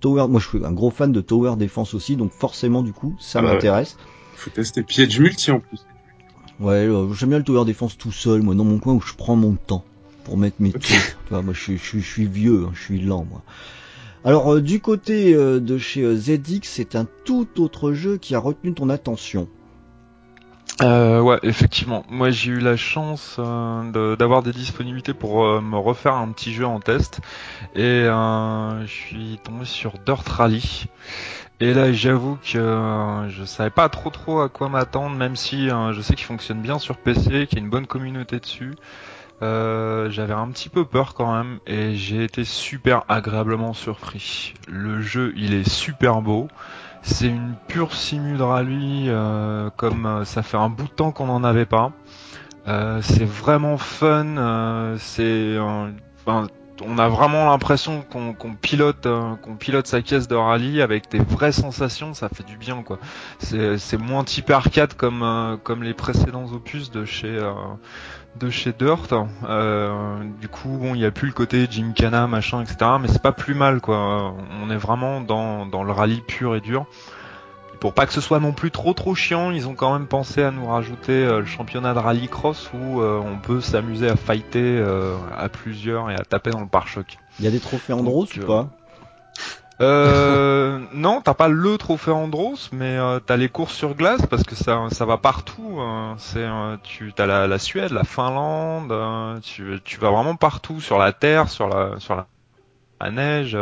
Tower, 0.00 0.26
moi 0.28 0.40
je 0.40 0.48
suis 0.48 0.64
un 0.64 0.72
gros 0.72 0.90
fan 0.90 1.10
de 1.10 1.20
Tower 1.22 1.56
Defense 1.56 1.94
aussi, 1.94 2.16
donc 2.16 2.32
forcément 2.32 2.82
du 2.82 2.92
coup 2.92 3.16
ça 3.18 3.38
Ah 3.38 3.42
bah 3.42 3.54
m'intéresse. 3.54 3.96
Faut 4.34 4.50
tester 4.50 4.82
piège 4.82 5.18
multi 5.18 5.50
en 5.50 5.60
plus. 5.60 5.80
Ouais, 6.60 6.86
euh, 6.86 7.12
j'aime 7.14 7.30
bien 7.30 7.38
le 7.38 7.44
Tower 7.44 7.64
Defense 7.64 7.96
tout 7.96 8.12
seul, 8.12 8.42
moi 8.42 8.54
dans 8.54 8.64
mon 8.64 8.78
coin 8.78 8.92
où 8.94 9.00
je 9.00 9.14
prends 9.14 9.36
mon 9.36 9.54
temps 9.54 9.84
pour 10.26 10.36
mettre 10.36 10.56
mes 10.58 10.70
Ok. 10.70 10.80
trucs. 10.80 11.16
Tu 11.24 11.30
vois, 11.30 11.40
moi 11.42 11.54
je 11.54 11.60
suis, 11.60 11.78
je, 11.78 11.84
suis, 11.84 12.00
je 12.02 12.06
suis 12.12 12.26
vieux, 12.26 12.64
hein, 12.66 12.72
je 12.74 12.82
suis 12.82 13.00
lent 13.00 13.24
moi. 13.30 13.42
Alors 14.24 14.54
euh, 14.54 14.60
du 14.60 14.80
côté 14.80 15.34
euh, 15.34 15.60
de 15.60 15.78
chez 15.78 16.02
euh, 16.02 16.16
ZX, 16.16 16.62
c'est 16.64 16.96
un 16.96 17.06
tout 17.24 17.46
autre 17.58 17.92
jeu 17.92 18.16
qui 18.16 18.34
a 18.34 18.40
retenu 18.40 18.74
ton 18.74 18.90
attention. 18.90 19.48
Euh, 20.82 21.20
ouais, 21.20 21.38
effectivement. 21.42 22.04
Moi, 22.10 22.30
j'ai 22.30 22.50
eu 22.50 22.58
la 22.58 22.76
chance 22.76 23.36
euh, 23.38 23.90
de- 23.92 24.16
d'avoir 24.16 24.42
des 24.42 24.52
disponibilités 24.52 25.14
pour 25.14 25.44
euh, 25.44 25.60
me 25.62 25.78
refaire 25.78 26.14
un 26.14 26.28
petit 26.32 26.52
jeu 26.52 26.66
en 26.66 26.80
test, 26.80 27.20
et 27.74 28.04
je 28.04 28.84
suis 28.86 29.38
tombé 29.44 29.64
sur 29.64 29.94
Dirt 30.04 30.28
Rally. 30.28 30.86
Et 31.60 31.72
là, 31.72 31.90
j'avoue 31.92 32.36
que 32.44 33.26
je 33.30 33.44
savais 33.44 33.70
pas 33.70 33.88
trop 33.88 34.10
trop 34.10 34.40
à 34.40 34.50
quoi 34.50 34.68
m'attendre, 34.68 35.16
même 35.16 35.36
si 35.36 35.68
je 35.70 36.00
sais 36.02 36.14
qu'il 36.14 36.26
fonctionne 36.26 36.60
bien 36.60 36.78
sur 36.78 36.98
PC, 36.98 37.46
qu'il 37.46 37.58
y 37.58 37.62
a 37.62 37.64
une 37.64 37.70
bonne 37.70 37.86
communauté 37.86 38.38
dessus. 38.38 38.74
Euh, 39.42 40.08
J'avais 40.10 40.32
un 40.34 40.48
petit 40.48 40.68
peu 40.68 40.84
peur 40.84 41.14
quand 41.14 41.34
même, 41.36 41.58
et 41.66 41.94
j'ai 41.94 42.24
été 42.24 42.44
super 42.44 43.04
agréablement 43.08 43.74
surpris. 43.74 44.54
Le 44.68 45.00
jeu, 45.02 45.32
il 45.36 45.52
est 45.54 45.68
super 45.68 46.22
beau. 46.22 46.48
C'est 47.02 47.28
une 47.28 47.54
pure 47.68 47.94
simu 47.94 48.36
de 48.36 48.42
rallye, 48.42 49.06
euh, 49.08 49.70
comme 49.76 50.06
euh, 50.06 50.24
ça 50.24 50.42
fait 50.42 50.56
un 50.56 50.68
bout 50.68 50.84
de 50.84 50.88
temps 50.88 51.12
qu'on 51.12 51.26
n'en 51.26 51.44
avait 51.44 51.66
pas. 51.66 51.92
Euh, 52.66 53.00
c'est 53.02 53.24
vraiment 53.24 53.78
fun. 53.78 54.36
euh, 54.38 54.96
c'est, 54.98 55.56
on 56.84 56.98
a 56.98 57.08
vraiment 57.08 57.46
l'impression 57.46 58.02
qu'on 58.02 58.34
pilote, 58.60 59.06
qu'on 59.42 59.56
pilote 59.56 59.86
sa 59.86 60.02
caisse 60.02 60.26
de 60.28 60.34
rallye 60.34 60.82
avec 60.82 61.08
des 61.10 61.20
vraies 61.20 61.52
sensations. 61.52 62.12
Ça 62.12 62.28
fait 62.28 62.42
du 62.42 62.56
bien, 62.56 62.82
quoi. 62.82 62.98
C'est 63.38 63.98
moins 63.98 64.24
type 64.24 64.50
arcade 64.50 64.94
comme 64.94 65.58
comme 65.62 65.84
les 65.84 65.94
précédents 65.94 66.46
opus 66.52 66.90
de 66.90 67.04
chez 67.04 67.28
euh, 67.28 67.52
de 68.38 68.50
chez 68.50 68.72
Dirt. 68.72 69.12
Euh, 69.48 70.18
du 70.40 70.48
coup, 70.48 70.78
bon, 70.80 70.94
il 70.94 71.00
y 71.00 71.04
a 71.04 71.10
plus 71.10 71.28
le 71.28 71.32
côté 71.32 71.66
Gymkhana, 71.70 72.26
machin, 72.26 72.62
etc. 72.62 72.76
Mais 73.00 73.08
c'est 73.08 73.22
pas 73.22 73.32
plus 73.32 73.54
mal, 73.54 73.80
quoi. 73.80 74.34
On 74.62 74.70
est 74.70 74.76
vraiment 74.76 75.20
dans, 75.20 75.66
dans 75.66 75.82
le 75.82 75.92
rallye 75.92 76.20
pur 76.20 76.54
et 76.56 76.60
dur. 76.60 76.86
Et 77.74 77.78
pour 77.78 77.94
pas 77.94 78.06
que 78.06 78.12
ce 78.12 78.20
soit 78.20 78.40
non 78.40 78.52
plus 78.52 78.70
trop 78.70 78.94
trop 78.94 79.14
chiant, 79.14 79.50
ils 79.50 79.68
ont 79.68 79.74
quand 79.74 79.92
même 79.92 80.06
pensé 80.06 80.42
à 80.42 80.50
nous 80.50 80.66
rajouter 80.66 81.12
euh, 81.12 81.40
le 81.40 81.46
championnat 81.46 81.94
de 81.94 81.98
rallye 81.98 82.28
cross 82.28 82.70
où 82.74 83.00
euh, 83.00 83.20
on 83.24 83.38
peut 83.38 83.60
s'amuser 83.60 84.08
à 84.08 84.16
fighter 84.16 84.84
à 85.36 85.48
plusieurs 85.48 86.10
et 86.10 86.14
à 86.14 86.24
taper 86.24 86.50
dans 86.50 86.60
le 86.60 86.68
pare-choc. 86.68 87.18
Il 87.38 87.44
y 87.44 87.48
a 87.48 87.50
des 87.50 87.60
trophées 87.60 87.92
Andros 87.92 88.26
Donc, 88.26 88.44
ou 88.44 88.46
pas? 88.46 88.68
Euh, 89.80 90.80
non, 90.94 91.20
t'as 91.20 91.34
pas 91.34 91.48
le 91.48 91.76
trophée 91.76 92.10
Andros, 92.10 92.70
mais 92.72 92.96
euh, 92.96 93.20
t'as 93.20 93.36
les 93.36 93.48
courses 93.48 93.74
sur 93.74 93.94
glace 93.94 94.24
parce 94.26 94.42
que 94.42 94.54
ça, 94.54 94.86
ça 94.90 95.04
va 95.04 95.18
partout. 95.18 95.78
euh, 95.80 96.14
c'est, 96.16 96.44
euh, 96.44 96.76
tu, 96.82 97.12
t'as 97.14 97.26
la, 97.26 97.46
la 97.46 97.58
Suède, 97.58 97.92
la 97.92 98.04
Finlande, 98.04 98.90
euh, 98.90 99.38
tu, 99.40 99.78
tu 99.84 100.00
vas 100.00 100.10
vraiment 100.10 100.36
partout 100.36 100.80
sur 100.80 100.98
la 100.98 101.12
terre, 101.12 101.50
sur 101.50 101.68
la, 101.68 102.00
sur 102.00 102.16
la, 102.16 102.26
la 103.02 103.10
neige, 103.10 103.58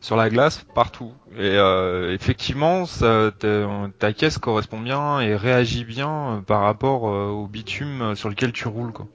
sur 0.00 0.16
la 0.16 0.30
glace, 0.30 0.64
partout. 0.74 1.12
Et 1.36 1.56
euh, 1.58 2.14
effectivement, 2.14 2.86
ça, 2.86 3.30
ta, 3.98 4.12
caisse 4.14 4.38
correspond 4.38 4.80
bien 4.80 5.20
et 5.20 5.36
réagit 5.36 5.84
bien 5.84 6.42
par 6.46 6.62
rapport 6.62 7.02
au 7.02 7.46
bitume 7.46 8.14
sur 8.14 8.30
lequel 8.30 8.52
tu 8.52 8.66
roules. 8.66 8.92
Quoi. 8.92 9.06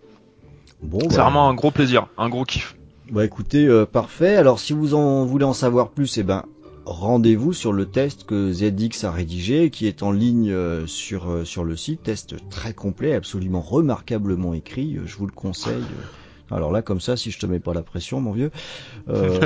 Bon, 0.84 1.00
C'est 1.10 1.18
bah, 1.18 1.24
vraiment 1.24 1.50
un 1.50 1.56
gros 1.56 1.72
plaisir, 1.72 2.06
un 2.20 2.30
gros 2.30 2.46
kiff. 2.46 2.76
Bah 3.12 3.24
écoutez, 3.26 3.68
euh, 3.68 3.86
parfait. 3.86 4.36
Alors 4.36 4.60
si 4.60 4.74
vous 4.74 4.94
en 4.94 5.26
voulez 5.26 5.46
en 5.46 5.54
savoir 5.54 5.90
plus, 5.92 6.18
eh 6.18 6.24
ben 6.24 6.44
rendez-vous 6.86 7.54
sur 7.54 7.74
le 7.74 7.86
test 7.86 8.26
que 8.26 8.52
ZX 8.52 9.04
a 9.04 9.12
rédigé, 9.12 9.70
qui 9.70 9.88
est 9.88 10.04
en 10.04 10.12
ligne 10.12 10.52
euh, 10.52 10.88
sur 10.88 11.30
euh, 11.30 11.46
sur 11.46 11.64
le 11.64 11.76
site. 11.76 12.04
Test 12.04 12.36
très 12.50 12.74
complet, 12.74 13.14
absolument 13.14 13.62
remarquablement 13.62 14.54
écrit. 14.54 14.98
euh, 14.98 15.04
je 15.06 15.18
vous 15.18 15.28
le 15.28 15.32
conseille. 15.32 15.84
Euh, 16.52 16.56
Alors 16.56 16.72
là, 16.72 16.82
comme 16.82 17.00
ça, 17.00 17.16
si 17.18 17.32
je 17.32 17.40
te 17.40 17.46
mets 17.46 17.60
pas 17.60 17.74
la 17.74 17.84
pression, 17.84 18.22
mon 18.22 18.32
vieux. 18.32 18.52
Euh, 19.08 19.40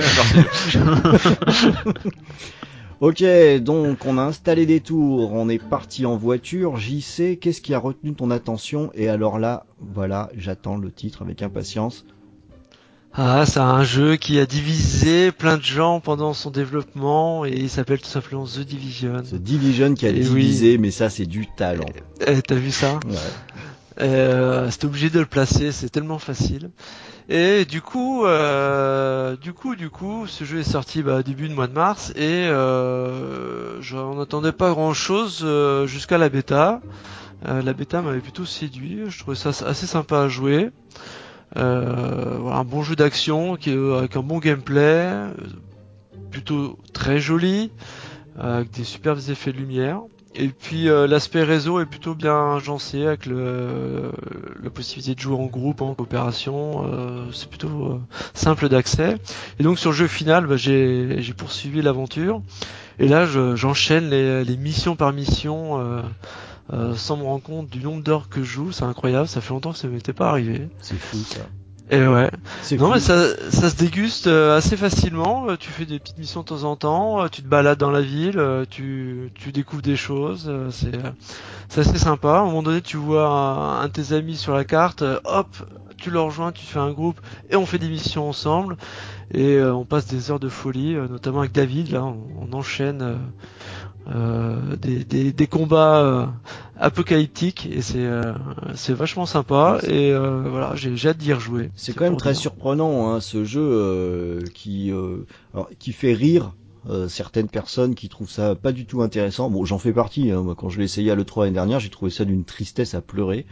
ok, 3.02 3.24
donc 3.62 4.06
on 4.06 4.18
a 4.18 4.22
installé 4.24 4.66
des 4.66 4.82
tours, 4.82 5.32
on 5.34 5.50
est 5.50 5.64
parti 5.64 6.06
en 6.06 6.18
voiture. 6.18 6.78
JC, 6.78 7.38
qu'est-ce 7.40 7.62
qui 7.62 7.74
a 7.74 7.80
retenu 7.80 8.14
ton 8.14 8.32
attention? 8.32 8.92
Et 8.94 9.10
alors 9.10 9.40
là, 9.40 9.66
voilà, 9.80 10.30
j'attends 10.36 10.78
le 10.78 10.92
titre 10.92 11.22
avec 11.22 11.42
impatience. 11.42 12.06
Ah, 13.22 13.46
c'est 13.46 13.60
un 13.60 13.84
jeu 13.84 14.16
qui 14.16 14.40
a 14.40 14.46
divisé 14.46 15.34
plein 15.34 15.58
de 15.58 15.62
gens 15.64 16.00
pendant 16.00 16.34
son 16.34 16.52
développement 16.52 17.44
et 17.44 17.52
il 17.52 17.70
s'appelle 17.70 18.00
tout 18.00 18.08
simplement 18.08 18.46
The 18.46 18.60
Division. 18.60 19.22
The 19.24 19.36
Division 19.36 19.94
qui 19.94 20.08
a 20.08 20.12
oui. 20.12 20.22
divisé, 20.22 20.78
mais 20.78 20.90
ça 20.90 21.10
c'est 21.10 21.26
du 21.26 21.46
talent. 21.58 21.84
Eh, 22.26 22.42
T'as 22.42 22.56
vu 22.56 22.72
ça? 22.72 22.94
Ouais. 23.06 23.18
euh, 24.00 24.72
C'était 24.72 24.86
obligé 24.86 25.10
de 25.10 25.20
le 25.20 25.26
placer, 25.26 25.74
c'est 25.74 25.90
tellement 25.90 26.18
facile. 26.18 26.70
Et 27.28 27.66
du 27.66 27.82
coup, 27.82 28.24
euh, 28.26 29.36
du 29.36 29.52
coup, 29.52 29.76
du 29.76 29.90
coup, 29.90 30.26
ce 30.26 30.46
jeu 30.46 30.60
est 30.60 30.64
sorti 30.72 31.04
bah, 31.04 31.22
début 31.22 31.50
de 31.50 31.54
mois 31.54 31.68
de 31.68 31.74
mars 31.74 32.14
et 32.16 32.22
euh, 32.48 33.82
j'en 33.82 34.18
attendais 34.22 34.54
pas 34.54 34.70
grand 34.70 34.94
chose 34.94 35.46
jusqu'à 35.88 36.18
la 36.18 36.30
bêta. 36.30 36.80
Euh, 37.50 37.62
la 37.62 37.74
bêta 37.74 38.02
m'avait 38.02 38.20
plutôt 38.20 38.46
séduit, 38.46 39.02
je 39.10 39.20
trouvais 39.20 39.36
ça 39.36 39.50
assez 39.66 39.88
sympa 39.88 40.22
à 40.22 40.28
jouer. 40.30 40.70
Euh, 41.58 42.38
voilà, 42.40 42.58
un 42.58 42.64
bon 42.64 42.84
jeu 42.84 42.96
d'action 42.96 43.56
qui 43.56 43.72
avec 43.72 44.16
un 44.16 44.22
bon 44.24 44.38
gameplay, 44.40 44.82
euh, 44.82 45.32
plutôt 46.32 46.78
très 46.94 47.20
joli, 47.20 47.72
avec 48.40 48.72
des 48.72 48.84
superbes 48.84 49.20
effets 49.30 49.52
de 49.52 49.58
lumière. 49.58 50.02
Et 50.36 50.50
puis 50.50 50.88
euh, 50.90 51.08
l'aspect 51.08 51.44
réseau 51.44 51.80
est 51.80 51.88
plutôt 51.88 52.14
bien 52.14 52.56
agencé 52.56 53.06
avec 53.06 53.26
le, 53.26 54.12
la 54.64 54.70
possibilité 54.70 55.16
de 55.16 55.20
jouer 55.20 55.36
en 55.36 55.48
groupe, 55.48 55.82
en 55.82 55.96
coopération. 55.96 56.86
c'est 57.34 57.50
plutôt 57.50 58.00
simple 58.36 58.70
d'accès. 58.70 59.18
Et 59.60 59.64
donc 59.64 59.80
sur 59.80 59.90
le 59.90 59.96
jeu 59.98 60.08
final, 60.08 60.46
bah, 60.46 60.56
j'ai 60.56 61.34
poursuivi 61.36 61.82
l'aventure. 61.82 62.42
Et 63.00 63.08
là, 63.08 63.26
je- 63.26 63.56
j'enchaîne 63.56 64.10
les, 64.10 64.44
les 64.44 64.58
missions 64.58 64.96
par 64.96 65.14
mission. 65.14 65.80
euh, 65.80 66.02
sans 66.96 67.18
me 67.18 67.24
rendre 67.24 67.44
compte 67.44 67.70
du 67.70 67.80
nombre 67.80 68.04
d'heures 68.04 68.30
que 68.30 68.44
je 68.44 68.50
joue, 68.52 68.72
c'est 68.72 68.84
incroyable, 68.86 69.28
ça 69.28 69.42
fait 69.42 69.50
longtemps 69.54 69.72
que 69.72 69.78
ça 69.78 69.88
m'était 69.88 70.14
pas 70.14 70.30
arrivé. 70.30 70.68
C'est 70.82 71.00
fou 71.00 71.18
ça. 71.18 71.42
Et 71.92 72.06
ouais, 72.06 72.30
non 72.78 72.92
mais 72.94 73.00
ça, 73.00 73.36
ça 73.50 73.68
se 73.68 73.76
déguste 73.76 74.28
euh, 74.28 74.56
assez 74.56 74.78
facilement. 74.78 75.50
Euh, 75.50 75.56
Tu 75.58 75.72
fais 75.72 75.88
des 75.88 75.98
petites 75.98 76.20
missions 76.20 76.42
de 76.42 76.46
temps 76.46 76.64
en 76.64 76.76
temps, 76.76 77.20
euh, 77.24 77.30
tu 77.30 77.42
te 77.42 77.48
balades 77.48 77.80
dans 77.80 77.90
la 77.90 78.02
ville, 78.02 78.38
euh, 78.38 78.64
tu, 78.70 79.32
tu 79.34 79.52
découvres 79.52 79.82
des 79.82 79.96
choses. 79.96 80.46
euh, 80.48 80.70
C'est 80.70 80.94
euh, 80.94 81.10
c'est 81.68 81.82
assez 81.82 81.98
sympa. 81.98 82.34
À 82.34 82.40
un 82.42 82.46
moment 82.46 82.62
donné, 82.62 82.82
tu 82.82 82.98
vois 82.98 83.28
un, 83.28 83.82
un 83.82 83.88
de 83.88 83.92
tes 83.92 84.14
amis 84.14 84.38
sur 84.38 84.54
la 84.54 84.66
carte, 84.66 85.02
euh, 85.02 85.20
hop, 85.24 85.48
tu 85.98 86.12
le 86.12 86.20
rejoins, 86.20 86.52
tu 86.52 86.64
fais 86.64 86.78
un 86.78 86.92
groupe 86.92 87.20
et 87.50 87.56
on 87.56 87.66
fait 87.66 87.80
des 87.80 87.90
missions 87.90 88.30
ensemble. 88.30 88.78
Et 89.32 89.56
euh, 89.58 89.74
on 89.74 89.84
passe 89.86 90.06
des 90.06 90.30
heures 90.30 90.40
de 90.40 90.50
folie, 90.50 90.94
euh, 90.96 91.08
notamment 91.08 91.40
avec 91.40 91.54
David. 91.54 91.90
Là, 91.92 92.04
on, 92.04 92.20
on 92.40 92.54
enchaîne 92.54 93.18
euh, 94.12 94.76
des, 94.76 95.04
des, 95.04 95.32
des 95.32 95.48
combats 95.48 96.00
euh, 96.00 96.26
apocalyptiques 96.78 97.68
et 97.72 97.82
c'est 97.82 98.06
euh, 98.06 98.34
c'est 98.74 98.94
vachement 98.94 99.26
sympa. 99.26 99.80
Et 99.88 100.12
euh, 100.12 100.50
voilà, 100.50 100.74
j'ai 100.76 100.96
j'ai 100.96 101.10
hâte 101.10 101.18
d'y 101.18 101.34
rejouer. 101.34 101.70
C'est 101.76 101.94
quand 101.94 102.06
même 102.06 102.18
très 102.18 102.32
dire. 102.32 102.42
surprenant 102.42 103.10
hein, 103.10 103.20
ce 103.20 103.44
jeu 103.44 103.62
euh, 103.62 104.42
qui 104.54 104.92
euh, 104.92 105.26
alors, 105.54 105.70
qui 105.78 105.92
fait 105.92 106.14
rire 106.14 106.54
euh, 106.90 107.08
certaines 107.08 107.50
personnes 107.50 107.94
qui 107.94 108.10
trouvent 108.10 108.30
ça 108.30 108.56
pas 108.56 108.72
du 108.72 108.86
tout 108.86 109.02
intéressant. 109.02 109.50
Bon, 109.50 109.66
j'en 109.66 109.78
fais 109.78 109.94
partie. 109.94 110.32
Hein, 110.32 110.42
moi, 110.42 110.56
quand 110.56 110.70
je 110.70 110.80
l'ai 110.80 110.86
essayé 110.86 111.12
à 111.12 111.16
l'E3 111.16 111.42
l'année 111.42 111.54
dernière, 111.54 111.80
j'ai 111.80 111.90
trouvé 111.90 112.10
ça 112.10 112.26
d'une 112.26 112.46
tristesse 112.46 112.96
à 112.96 113.02
pleurer. 113.02 113.46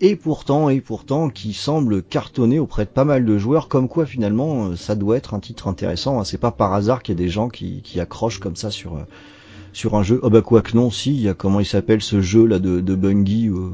Et 0.00 0.16
pourtant, 0.16 0.70
et 0.70 0.80
pourtant, 0.80 1.30
qui 1.30 1.52
semble 1.52 2.02
cartonner 2.02 2.58
auprès 2.58 2.84
de 2.84 2.90
pas 2.90 3.04
mal 3.04 3.24
de 3.24 3.38
joueurs, 3.38 3.68
comme 3.68 3.88
quoi 3.88 4.06
finalement, 4.06 4.74
ça 4.74 4.96
doit 4.96 5.16
être 5.16 5.34
un 5.34 5.40
titre 5.40 5.68
intéressant. 5.68 6.18
Hein. 6.18 6.24
C'est 6.24 6.38
pas 6.38 6.50
par 6.50 6.72
hasard 6.74 7.00
qu'il 7.04 7.14
y 7.14 7.16
a 7.16 7.22
des 7.24 7.30
gens 7.30 7.48
qui, 7.48 7.80
qui 7.82 8.00
accrochent 8.00 8.40
comme 8.40 8.56
ça 8.56 8.72
sur 8.72 8.98
sur 9.74 9.94
un 9.96 10.02
jeu. 10.02 10.18
Oh 10.22 10.30
bah 10.30 10.40
quoi 10.40 10.62
que 10.62 10.74
non, 10.74 10.90
si, 10.90 11.10
il 11.14 11.20
y 11.20 11.28
a 11.28 11.34
comment 11.34 11.60
il 11.60 11.66
s'appelle 11.66 12.00
ce 12.00 12.22
jeu 12.22 12.46
là 12.46 12.58
de, 12.58 12.80
de 12.80 12.94
Bungie. 12.94 13.48
euh, 13.48 13.68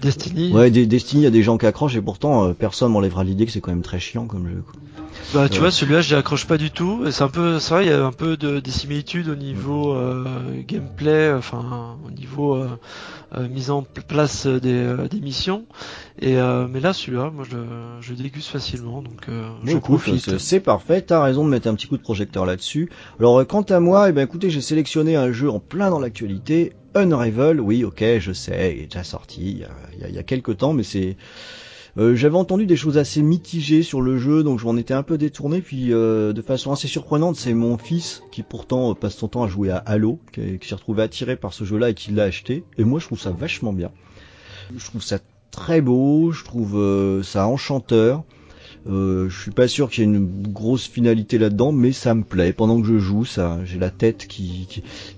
Destiny. 0.00 0.52
Ouais, 0.52 0.70
des- 0.70 0.86
Destiny, 0.86 1.22
il 1.22 1.24
y 1.24 1.28
a 1.28 1.30
des 1.30 1.42
gens 1.42 1.56
qui 1.58 1.66
accrochent 1.66 1.94
et 1.96 2.02
pourtant 2.02 2.48
euh, 2.48 2.52
personne 2.54 2.90
m'enlèvera 2.92 3.22
l'idée 3.24 3.46
que 3.46 3.52
c'est 3.52 3.60
quand 3.60 3.70
même 3.70 3.82
très 3.82 4.00
chiant 4.00 4.26
comme 4.26 4.48
jeu. 4.48 4.62
quoi. 4.64 4.80
Bah 5.34 5.48
tu 5.48 5.54
Ouais. 5.54 5.60
vois 5.60 5.70
celui-là 5.70 6.00
j'y 6.00 6.14
accroche 6.14 6.46
pas 6.46 6.58
du 6.58 6.70
tout. 6.70 7.04
Et 7.06 7.12
C'est 7.12 7.22
un 7.22 7.28
peu, 7.28 7.58
c'est 7.60 7.72
vrai 7.74 7.86
il 7.86 7.90
y 7.90 7.92
a 7.92 8.04
un 8.04 8.12
peu 8.12 8.36
de 8.36 8.58
des 8.60 8.70
similitudes 8.72 9.28
au 9.28 9.36
niveau 9.36 9.92
euh, 9.94 10.24
gameplay, 10.66 11.32
enfin 11.32 11.96
au 12.06 12.10
niveau 12.10 12.56
euh, 12.56 12.64
euh, 12.66 12.76
mise 13.48 13.70
en 13.70 13.82
pl- 13.82 14.04
place 14.06 14.46
des, 14.46 14.72
euh, 14.74 15.08
des 15.08 15.20
missions. 15.20 15.66
Et 16.20 16.36
euh, 16.38 16.66
mais 16.68 16.80
là 16.80 16.92
celui-là 16.92 17.30
moi 17.30 17.44
je, 17.50 17.56
je 18.00 18.14
déguste 18.14 18.48
facilement 18.48 19.02
donc 19.02 19.28
euh, 19.28 19.48
je 19.64 19.78
écoute, 19.78 19.80
profite. 19.80 20.38
c'est- 20.38 20.60
parfait, 20.60 21.02
t'as 21.02 21.22
raison 21.22 21.44
de 21.44 21.50
mettre 21.50 21.68
un 21.68 21.74
petit 21.74 21.86
coup 21.86 21.96
de 21.96 22.02
projecteur 22.02 22.46
là-dessus. 22.46 22.90
Alors 23.18 23.38
euh, 23.40 23.44
quant 23.44 23.62
à 23.62 23.80
moi, 23.80 24.08
eh 24.08 24.12
ben 24.12 24.22
écoutez, 24.22 24.50
j'ai 24.50 24.60
sélectionné 24.60 25.16
un 25.16 25.32
jeu 25.32 25.50
en 25.50 25.60
plein 25.60 25.90
dans 25.90 25.98
l'actualité, 26.00 26.72
Unravel, 26.94 27.60
oui 27.60 27.84
ok, 27.84 28.04
je 28.18 28.32
sais, 28.32 28.74
il 28.76 28.82
est 28.82 28.86
déjà 28.86 29.04
sorti 29.04 29.40
il 29.52 29.58
y 29.58 29.64
a- 29.64 30.08
il 30.08 30.14
y 30.14 30.18
a 30.18 30.22
quelques 30.22 30.58
temps, 30.58 30.72
mais 30.72 30.82
c'est... 30.82 31.16
euh, 31.98 32.14
J'avais 32.14 32.36
entendu 32.36 32.66
des 32.66 32.76
choses 32.76 32.96
assez 32.96 33.22
mitigées 33.22 33.82
sur 33.82 34.00
le 34.00 34.18
jeu, 34.18 34.42
donc 34.42 34.58
je 34.58 34.64
m'en 34.64 34.76
étais 34.76 34.94
un 34.94 35.02
peu 35.02 35.18
détourné, 35.18 35.60
puis 35.60 35.92
euh, 35.92 36.32
de 36.32 36.42
façon 36.42 36.72
assez 36.72 36.88
surprenante, 36.88 37.36
c'est 37.36 37.54
mon 37.54 37.76
fils, 37.76 38.22
qui 38.30 38.42
pourtant 38.42 38.90
euh, 38.90 38.94
passe 38.94 39.16
son 39.16 39.28
temps 39.28 39.42
à 39.42 39.48
jouer 39.48 39.70
à 39.70 39.76
Halo, 39.76 40.18
qui, 40.32 40.58
s'est 40.66 40.74
retrouvé 40.74 41.02
attiré 41.02 41.36
par 41.36 41.52
ce 41.52 41.64
jeu-là 41.64 41.90
et 41.90 41.94
qui 41.94 42.12
l'a 42.12 42.24
acheté, 42.24 42.64
et 42.78 42.84
moi 42.84 42.98
je 42.98 43.06
trouve 43.06 43.20
ça 43.20 43.30
vachement 43.30 43.72
bien. 43.72 43.90
Je 44.74 44.84
trouve 44.86 45.02
ça 45.02 45.18
très 45.50 45.80
beau, 45.82 46.32
je 46.32 46.44
trouve 46.44 46.78
euh, 46.78 47.22
ça 47.22 47.46
enchanteur. 47.46 48.24
Euh, 48.88 49.28
je 49.28 49.42
suis 49.42 49.50
pas 49.52 49.68
sûr 49.68 49.90
qu'il 49.90 50.02
y 50.02 50.06
ait 50.06 50.10
une 50.10 50.50
grosse 50.50 50.88
finalité 50.88 51.38
là-dedans, 51.38 51.70
mais 51.70 51.92
ça 51.92 52.14
me 52.14 52.24
plaît. 52.24 52.52
Pendant 52.52 52.80
que 52.80 52.88
je 52.88 52.98
joue, 52.98 53.24
ça, 53.24 53.60
j'ai 53.64 53.78
la 53.78 53.90
tête 53.90 54.26
qui, 54.26 54.66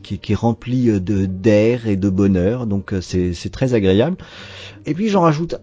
qui, 0.02 0.18
qui, 0.18 0.32
est 0.32 0.34
remplie 0.34 1.00
de 1.00 1.24
d'air 1.24 1.86
et 1.86 1.96
de 1.96 2.10
bonheur, 2.10 2.66
donc 2.66 2.92
c'est 3.00 3.50
très 3.50 3.72
agréable. 3.72 4.18
Et 4.84 4.92
puis 4.92 5.08
j'en 5.08 5.22
rajoute 5.22 5.54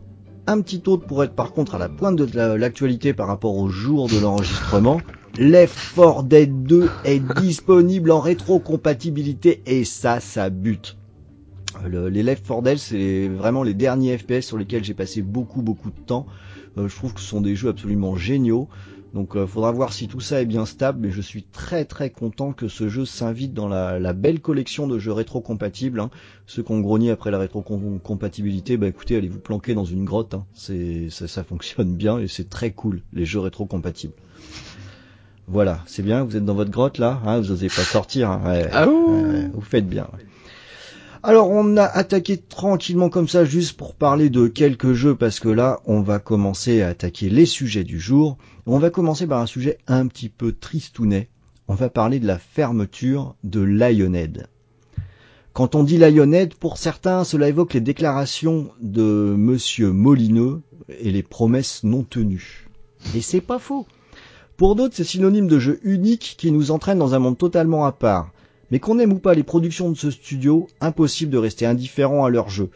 un 0.48 0.62
petit 0.62 0.82
autre 0.88 1.06
pour 1.06 1.24
être 1.24 1.34
par 1.34 1.52
contre 1.54 1.76
à 1.76 1.78
la 1.78 1.90
pointe 1.90 2.16
de 2.16 2.28
la- 2.36 2.58
l'actualité 2.58 3.14
par 3.14 3.28
rapport 3.28 3.56
au 3.58 3.70
jour 3.70 4.08
de 4.08 4.20
l'enregistrement. 4.20 5.02
Left 5.38 5.78
4 5.96 6.24
Dead 6.24 6.64
2 6.64 6.90
est 7.06 7.20
disponible 7.40 8.12
en 8.12 8.20
rétrocompatibilité 8.20 9.62
et 9.66 9.84
ça, 9.86 10.20
ça 10.20 10.50
bute. 10.50 10.98
Le- 11.86 12.10
les 12.10 12.22
Left 12.24 12.46
4 12.46 12.62
Dead, 12.64 12.78
c'est 12.78 13.28
vraiment 13.30 13.64
les 13.64 13.74
derniers 13.74 14.18
FPS 14.18 14.42
sur 14.42 14.58
lesquels 14.58 14.84
j'ai 14.84 14.94
passé 14.94 15.22
beaucoup 15.22 15.62
beaucoup 15.62 15.90
de 15.90 16.06
temps. 16.06 16.26
Euh, 16.78 16.88
je 16.88 16.96
trouve 16.96 17.14
que 17.14 17.22
ce 17.22 17.28
sont 17.28 17.42
des 17.42 17.56
jeux 17.56 17.70
absolument 17.70 18.16
géniaux. 18.16 18.68
Donc 19.14 19.36
euh, 19.36 19.46
faudra 19.46 19.72
voir 19.74 19.92
si 19.92 20.08
tout 20.08 20.22
ça 20.22 20.42
est 20.42 20.46
bien 20.46 20.66
stable, 20.66 21.00
mais 21.02 21.12
je 21.12 21.20
suis 21.22 21.44
très 21.44 21.84
très 21.84 22.10
content 22.10 22.54
que 22.54 22.70
ce 22.70 22.88
jeu 22.88 23.04
s'invite 23.06 23.54
dans 23.54 23.68
la, 23.68 24.00
la 24.00 24.14
belle 24.14 24.40
collection 24.40 24.88
de 24.88 25.00
jeux 25.00 25.12
rétro-compatibles. 25.12 26.00
hein. 26.00 26.10
Ceux 26.48 26.64
qui 26.64 26.72
ont 26.72 26.80
grogné 26.80 27.12
après 27.12 27.30
la 27.30 27.38
rétro-compatibilité, 27.38 28.78
bah 28.78 28.88
écoutez, 28.88 29.18
allez 29.18 29.28
vous 29.28 29.40
planquer 29.40 29.74
dans 29.74 29.84
une 29.84 30.06
grotte. 30.06 30.34
hein. 30.34 30.46
C'est 30.54 31.10
ça, 31.10 31.28
ça 31.28 31.44
fonctionne 31.44 31.94
bien 31.94 32.20
et 32.20 32.28
c'est 32.28 32.50
très 32.50 32.72
cool 32.72 33.02
les 33.12 33.26
jeux 33.26 33.40
rétro-compatibles. 33.42 34.14
Voilà, 35.48 35.82
c'est 35.86 36.04
bien. 36.04 36.24
Vous 36.24 36.38
êtes 36.38 36.46
dans 36.46 36.54
votre 36.54 36.72
grotte 36.72 36.98
là, 36.98 37.22
hein, 37.26 37.40
vous 37.42 37.52
osez 37.52 37.68
pas 37.68 37.84
sortir. 37.84 38.30
hein. 38.30 38.42
Ouais, 38.46 38.70
Ah 38.72 38.88
ouais, 38.88 39.50
vous 39.54 39.62
faites 39.62 39.88
bien. 39.88 40.08
Alors 41.24 41.52
on 41.52 41.78
a 41.78 41.84
attaqué 41.84 42.38
tranquillement 42.38 43.10
comme 43.10 43.28
ça 43.28 43.46
juste 43.46 43.78
pour 43.78 43.94
parler 43.94 44.32
de 44.32 44.48
quelques 44.48 44.94
jeux 44.94 45.16
parce 45.16 45.40
que 45.40 45.50
là 45.50 45.80
on 45.86 46.02
va 46.02 46.18
commencer 46.18 46.82
à 46.82 46.88
attaquer 46.88 47.30
les 47.30 47.46
sujets 47.46 47.84
du 47.84 48.00
jour. 48.00 48.38
On 48.66 48.80
va 48.80 48.90
commencer 48.90 49.28
par 49.28 49.40
un 49.40 49.46
sujet 49.46 49.78
un 49.86 50.08
petit 50.08 50.30
peu 50.30 50.52
tristounet. 50.52 51.30
On 51.68 51.76
va 51.76 51.90
parler 51.90 52.20
de 52.20 52.26
la 52.26 52.40
fermeture 52.40 53.36
de 53.44 53.60
Lionhead. 53.62 54.48
Quand 55.54 55.76
on 55.76 55.84
dit 55.84 56.00
Lionhead, 56.00 56.56
pour 56.56 56.80
certains, 56.80 57.24
cela 57.24 57.50
évoque 57.50 57.76
les 57.76 57.82
déclarations 57.82 58.72
de 58.82 59.36
monsieur 59.38 59.92
Molineux 59.92 60.62
et 60.88 61.12
les 61.12 61.24
promesses 61.24 61.84
non 61.84 62.04
tenues. 62.04 62.68
Et 63.14 63.22
c'est 63.22 63.42
pas 63.42 63.60
faux. 63.60 63.86
Pour 64.58 64.76
d'autres, 64.76 64.96
c'est 64.96 65.04
synonyme 65.04 65.48
de 65.48 65.60
jeu 65.60 65.80
unique 65.84 66.36
qui 66.40 66.52
nous 66.52 66.72
entraîne 66.72 67.00
dans 67.00 67.14
un 67.14 67.20
monde 67.20 67.38
totalement 67.38 67.86
à 67.86 67.92
part. 67.92 68.32
Mais 68.72 68.80
qu'on 68.80 69.00
aime 69.00 69.14
ou 69.14 69.20
pas 69.20 69.34
les 69.34 69.44
productions 69.44 69.92
de 69.92 69.98
ce 69.98 70.10
studio, 70.10 70.68
impossible 70.80 71.32
de 71.32 71.38
rester 71.38 71.66
indifférent 71.66 72.26
à 72.26 72.30
leur 72.30 72.50
jeu. 72.50 72.70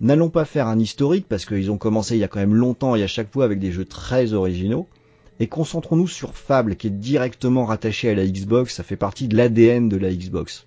N'allons 0.00 0.30
pas 0.30 0.44
faire 0.44 0.68
un 0.68 0.78
historique 0.78 1.26
parce 1.28 1.44
qu'ils 1.44 1.70
ont 1.70 1.76
commencé 1.78 2.16
il 2.16 2.20
y 2.20 2.24
a 2.24 2.28
quand 2.28 2.40
même 2.40 2.54
longtemps 2.54 2.96
et 2.96 3.02
à 3.02 3.08
chaque 3.08 3.32
fois 3.32 3.44
avec 3.44 3.58
des 3.58 3.72
jeux 3.72 3.84
très 3.84 4.32
originaux. 4.32 4.88
Et 5.40 5.46
concentrons-nous 5.46 6.08
sur 6.08 6.34
Fable 6.34 6.76
qui 6.76 6.88
est 6.88 6.90
directement 6.90 7.64
rattaché 7.64 8.08
à 8.10 8.14
la 8.14 8.26
Xbox, 8.26 8.74
ça 8.74 8.82
fait 8.82 8.96
partie 8.96 9.28
de 9.28 9.36
l'ADN 9.36 9.88
de 9.88 9.96
la 9.96 10.12
Xbox. 10.12 10.66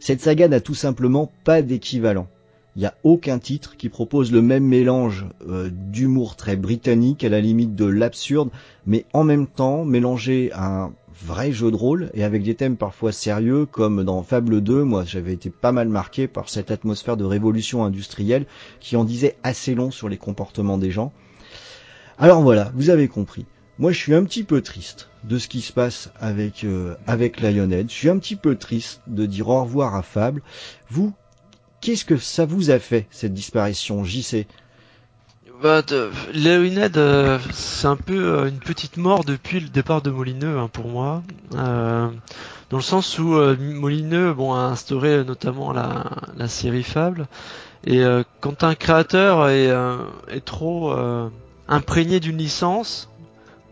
Cette 0.00 0.20
saga 0.20 0.48
n'a 0.48 0.60
tout 0.60 0.74
simplement 0.74 1.32
pas 1.44 1.60
d'équivalent. 1.60 2.28
Il 2.76 2.80
n'y 2.80 2.86
a 2.86 2.94
aucun 3.02 3.38
titre 3.38 3.76
qui 3.76 3.88
propose 3.88 4.30
le 4.30 4.40
même 4.40 4.64
mélange 4.64 5.26
euh, 5.48 5.68
d'humour 5.72 6.36
très 6.36 6.56
britannique 6.56 7.24
à 7.24 7.28
la 7.28 7.40
limite 7.40 7.74
de 7.74 7.86
l'absurde, 7.86 8.50
mais 8.86 9.04
en 9.12 9.24
même 9.24 9.48
temps 9.48 9.84
mélangé 9.84 10.52
un 10.54 10.92
vrai 11.24 11.52
jeu 11.52 11.70
de 11.70 11.76
rôle 11.76 12.10
et 12.14 12.24
avec 12.24 12.42
des 12.42 12.54
thèmes 12.54 12.76
parfois 12.76 13.12
sérieux 13.12 13.66
comme 13.66 14.04
dans 14.04 14.22
Fable 14.22 14.60
2, 14.60 14.84
moi 14.84 15.04
j'avais 15.04 15.32
été 15.32 15.50
pas 15.50 15.72
mal 15.72 15.88
marqué 15.88 16.28
par 16.28 16.48
cette 16.48 16.70
atmosphère 16.70 17.16
de 17.16 17.24
révolution 17.24 17.84
industrielle 17.84 18.46
qui 18.80 18.96
en 18.96 19.04
disait 19.04 19.36
assez 19.42 19.74
long 19.74 19.90
sur 19.90 20.08
les 20.08 20.16
comportements 20.16 20.78
des 20.78 20.90
gens. 20.90 21.12
Alors 22.18 22.42
voilà, 22.42 22.72
vous 22.74 22.90
avez 22.90 23.08
compris. 23.08 23.46
Moi 23.78 23.92
je 23.92 23.98
suis 23.98 24.14
un 24.14 24.24
petit 24.24 24.44
peu 24.44 24.60
triste 24.60 25.08
de 25.24 25.38
ce 25.38 25.48
qui 25.48 25.60
se 25.60 25.72
passe 25.72 26.10
avec 26.20 26.64
euh, 26.64 26.94
avec 27.06 27.40
Lionhead. 27.40 27.88
Je 27.90 27.94
suis 27.94 28.08
un 28.08 28.18
petit 28.18 28.36
peu 28.36 28.56
triste 28.56 29.02
de 29.06 29.26
dire 29.26 29.48
au 29.48 29.62
revoir 29.62 29.94
à 29.94 30.02
Fable. 30.02 30.42
Vous, 30.90 31.12
qu'est-ce 31.80 32.04
que 32.04 32.16
ça 32.16 32.44
vous 32.44 32.70
a 32.70 32.78
fait 32.78 33.06
cette 33.10 33.34
disparition 33.34 34.04
JC 34.04 34.46
Bah, 35.60 35.82
Leonid, 36.34 36.96
euh, 36.96 37.38
c'est 37.52 37.88
un 37.88 37.96
peu 37.96 38.14
euh, 38.14 38.48
une 38.48 38.60
petite 38.60 38.96
mort 38.96 39.24
depuis 39.24 39.58
le 39.58 39.68
départ 39.68 40.02
de 40.02 40.10
Molineux 40.10 40.56
hein, 40.56 40.68
pour 40.72 40.86
moi, 40.86 41.22
Euh, 41.56 42.08
dans 42.70 42.76
le 42.76 42.82
sens 42.82 43.18
où 43.18 43.34
Molineux, 43.58 44.36
a 44.38 44.66
instauré 44.70 45.24
notamment 45.24 45.72
la, 45.72 46.04
la 46.36 46.46
série 46.46 46.84
Fable, 46.84 47.26
et 47.86 48.02
quand 48.40 48.62
un 48.62 48.74
créateur 48.74 49.48
est, 49.48 50.44
trop 50.44 50.94
imprégné 51.66 52.20
d'une 52.20 52.36
licence, 52.36 53.08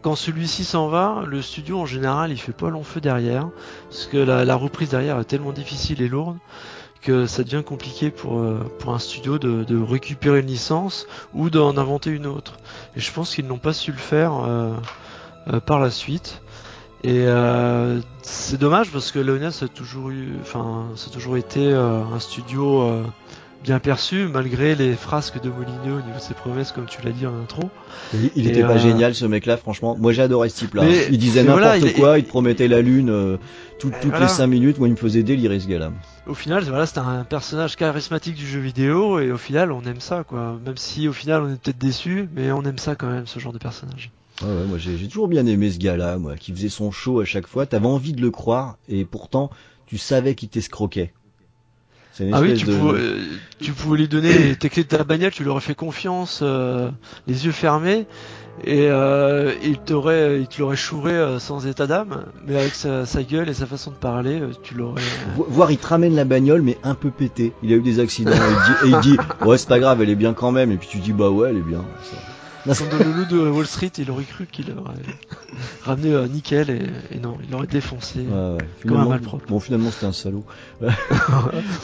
quand 0.01 0.17
celui-ci 0.17 0.65
s'en 0.65 0.89
va, 0.89 1.25
le 1.27 1.43
studio 1.43 1.79
en 1.79 1.85
général 1.85 2.31
il 2.33 2.39
fait 2.39 2.53
pas 2.53 2.71
long 2.71 2.85
feu 2.85 3.03
derrière, 3.03 3.51
parce 3.91 4.07
que 4.07 4.17
la, 4.17 4.47
la 4.47 4.57
reprise 4.57 4.89
derrière 4.89 5.21
est 5.21 5.25
tellement 5.25 5.53
difficile 5.53 6.01
et 6.01 6.09
lourde 6.09 6.39
que 7.07 7.27
ça 7.27 7.45
devient 7.45 7.63
compliqué 7.65 8.11
pour, 8.11 8.39
euh, 8.41 8.59
pour 8.79 8.93
un 8.93 8.99
studio 8.99 9.39
de, 9.39 9.65
de 9.65 9.81
récupérer 9.81 10.41
une 10.41 10.47
licence 10.47 11.07
ou 11.35 11.51
d'en 11.51 11.77
inventer 11.77 12.11
une 12.11 12.27
autre. 12.27 12.59
Et 12.97 13.01
je 13.01 13.13
pense 13.13 13.35
qu'ils 13.35 13.47
n'ont 13.47 13.59
pas 13.59 13.73
su 13.73 13.93
le 13.93 13.99
faire 13.99 14.33
euh, 14.45 14.73
euh, 15.53 15.61
par 15.61 15.79
la 15.81 15.91
suite. 15.91 16.43
Et 17.05 17.23
euh, 17.27 18.01
c'est 18.23 18.59
dommage 18.59 18.91
parce 18.91 19.13
que 19.13 19.19
Leonas 19.21 19.61
a 19.63 19.69
toujours 19.69 20.11
eu, 20.11 20.31
enfin, 20.41 20.87
ça 20.97 21.09
a 21.11 21.13
toujours 21.13 21.37
été 21.37 21.61
euh, 21.73 22.01
un 22.03 22.19
studio 22.19 22.83
euh, 22.83 23.03
bien 23.63 23.79
perçu 23.79 24.29
malgré 24.33 24.75
les 24.75 24.95
frasques 24.95 25.41
de 25.41 25.49
Molineux 25.49 25.99
au 25.99 26.03
niveau 26.07 26.17
de 26.19 26.23
ses 26.23 26.35
promesses, 26.35 26.73
comme 26.73 26.87
tu 26.87 26.99
l'as 27.05 27.13
dit 27.13 27.27
en 27.27 27.35
intro. 27.41 27.71
Il, 28.15 28.31
il 28.35 28.49
était 28.49 28.63
pas 28.63 28.73
euh, 28.75 28.79
génial 28.79 29.15
ce 29.15 29.25
mec-là, 29.25 29.57
franchement. 29.57 29.97
Moi 29.99 30.19
adoré 30.21 30.49
ce 30.49 30.57
type-là. 30.59 30.83
Mais- 30.85 31.07
Il 31.11 31.19
disait 31.19 31.43
n'importe 31.43 31.61
voilà, 31.63 31.77
il 31.79 31.87
est- 31.87 31.93
quoi, 31.93 32.19
il 32.19 32.25
te 32.25 32.29
promettait 32.29 32.69
la 32.69 32.81
lune 32.81 33.11
euh, 33.11 33.37
tout- 33.79 33.91
toutes 34.01 34.11
voilà. 34.11 34.27
les 34.27 34.29
cinq 34.33 34.47
minutes. 34.47 34.79
Moi 34.79 34.89
il 34.89 34.93
me 34.93 34.97
faisait 34.97 35.23
délirer 35.23 35.61
ce 35.61 35.67
gars-là. 35.69 35.93
Au 36.27 36.35
final, 36.35 36.65
voilà, 36.65 36.87
c'était 36.87 36.99
un 37.01 37.25
personnage 37.25 37.77
charismatique 37.77 38.35
du 38.35 38.47
jeu 38.47 38.59
vidéo 38.61 39.21
et 39.21 39.31
au 39.31 39.39
final, 39.39 39.71
on 39.71 39.83
aime 39.83 40.01
ça, 40.01 40.25
quoi. 40.25 40.59
Même 40.65 40.77
si 40.77 41.07
au 41.07 41.13
final, 41.13 41.43
on 41.43 41.53
est 41.53 41.61
peut-être 41.61 41.79
déçu, 41.79 42.29
mais 42.35 42.51
on 42.51 42.63
aime 42.63 42.79
ça 42.79 42.97
quand 42.97 43.09
même, 43.09 43.27
ce 43.27 43.39
genre 43.39 43.53
de 43.53 43.59
personnage. 43.59 44.11
Ouais, 44.43 44.49
ouais, 44.49 44.65
moi 44.65 44.77
j'ai 44.77 44.99
j'ai 44.99 45.09
toujours 45.09 45.29
bien 45.29 45.47
aimé 45.47 45.71
ce 45.71 45.79
gars-là, 45.79 46.19
moi, 46.19 46.37
qui 46.37 46.53
faisait 46.53 46.69
son 46.69 46.91
show 46.91 47.21
à 47.21 47.25
chaque 47.25 47.47
fois. 47.47 47.65
T'avais 47.65 47.87
envie 47.87 48.13
de 48.13 48.21
le 48.21 48.31
croire 48.31 48.77
et 48.89 49.05
pourtant 49.05 49.51
tu 49.87 49.99
savais 49.99 50.35
qu'il 50.35 50.49
t'escroquait. 50.49 51.13
Ah 52.33 52.41
oui, 52.41 52.55
tu 52.55 52.65
de- 52.65 52.75
pouvais, 52.75 52.99
euh, 52.99 53.19
tu 53.61 53.73
pouvais 53.73 53.99
lui 53.99 54.09
donner 54.09 54.57
tes 54.57 54.71
clés 54.71 54.85
de 54.85 54.89
ta 54.89 55.05
bagnole, 55.05 55.31
tu 55.33 55.43
lui 55.43 55.51
aurais 55.51 55.61
fait 55.61 55.75
confiance, 55.75 56.41
euh, 56.43 56.91
les 57.27 57.45
yeux 57.45 57.53
fermés, 57.53 58.07
et 58.65 58.89
euh, 58.91 59.53
il 59.63 59.79
t'aurait, 59.79 60.41
il 60.41 60.47
te 60.49 60.61
l'aurait 60.61 60.77
chouré 60.77 61.13
euh, 61.13 61.39
sans 61.39 61.67
état 61.67 61.87
d'âme, 61.87 62.25
mais 62.47 62.57
avec 62.59 62.75
sa, 62.75 63.05
sa 63.07 63.23
gueule 63.23 63.49
et 63.49 63.55
sa 63.55 63.67
façon 63.67 63.91
de 63.91 63.97
parler, 63.97 64.41
euh, 64.41 64.51
tu 64.63 64.75
l'aurais. 64.75 65.03
Vo- 65.37 65.47
Voir, 65.49 65.71
il 65.71 65.79
te 65.79 65.87
ramène 65.87 66.15
la 66.15 66.25
bagnole, 66.25 66.63
mais 66.63 66.79
un 66.83 66.95
peu 66.95 67.11
pété. 67.11 67.53
Il 67.63 67.73
a 67.73 67.77
eu 67.77 67.81
des 67.83 68.01
accidents. 68.01 68.31
et, 68.33 68.35
il 68.35 68.91
dit, 68.91 68.95
et 68.95 68.97
il 68.97 69.01
dit, 69.01 69.19
ouais, 69.47 69.59
c'est 69.59 69.69
pas 69.69 69.79
grave, 69.79 70.01
elle 70.03 70.11
est 70.11 70.15
bien 70.17 70.33
quand 70.33 70.53
même. 70.53 70.71
Et 70.73 70.77
puis 70.77 70.89
tu 70.89 70.99
dis, 70.99 71.13
bah 71.13 71.31
ouais, 71.31 71.51
elle 71.51 71.59
est 71.59 71.61
bien. 71.61 71.85
Ça- 72.03 72.75
Comme 72.85 72.99
dans 72.99 73.05
le 73.05 73.13
loup 73.13 73.25
de 73.27 73.49
Wall 73.49 73.67
Street, 73.67 73.93
il 73.99 74.11
aurait 74.11 74.25
cru 74.25 74.47
qu'il 74.51 74.73
aurait 74.73 74.95
ramené 75.85 76.13
euh, 76.13 76.27
nickel, 76.27 76.69
et, 76.71 77.15
et 77.17 77.21
non, 77.21 77.37
il 77.45 77.51
l'aurait 77.53 77.69
défoncé. 77.69 78.21
Ouais, 78.21 78.55
ouais. 78.57 78.59
Comme 78.89 78.97
un 78.97 79.05
malpropre. 79.07 79.45
Bon, 79.49 79.61
finalement, 79.61 79.91
c'était 79.93 80.07
un 80.07 80.13
salaud. 80.13 80.45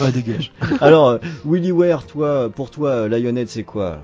Ouais, 0.01 0.11
dégage. 0.13 0.53
Alors, 0.81 1.09
euh, 1.11 1.19
Willy 1.45 1.71
Ware, 1.71 2.05
toi, 2.07 2.49
pour 2.51 2.71
toi, 2.71 3.07
Lionhead, 3.09 3.49
c'est 3.49 3.63
quoi 3.63 3.99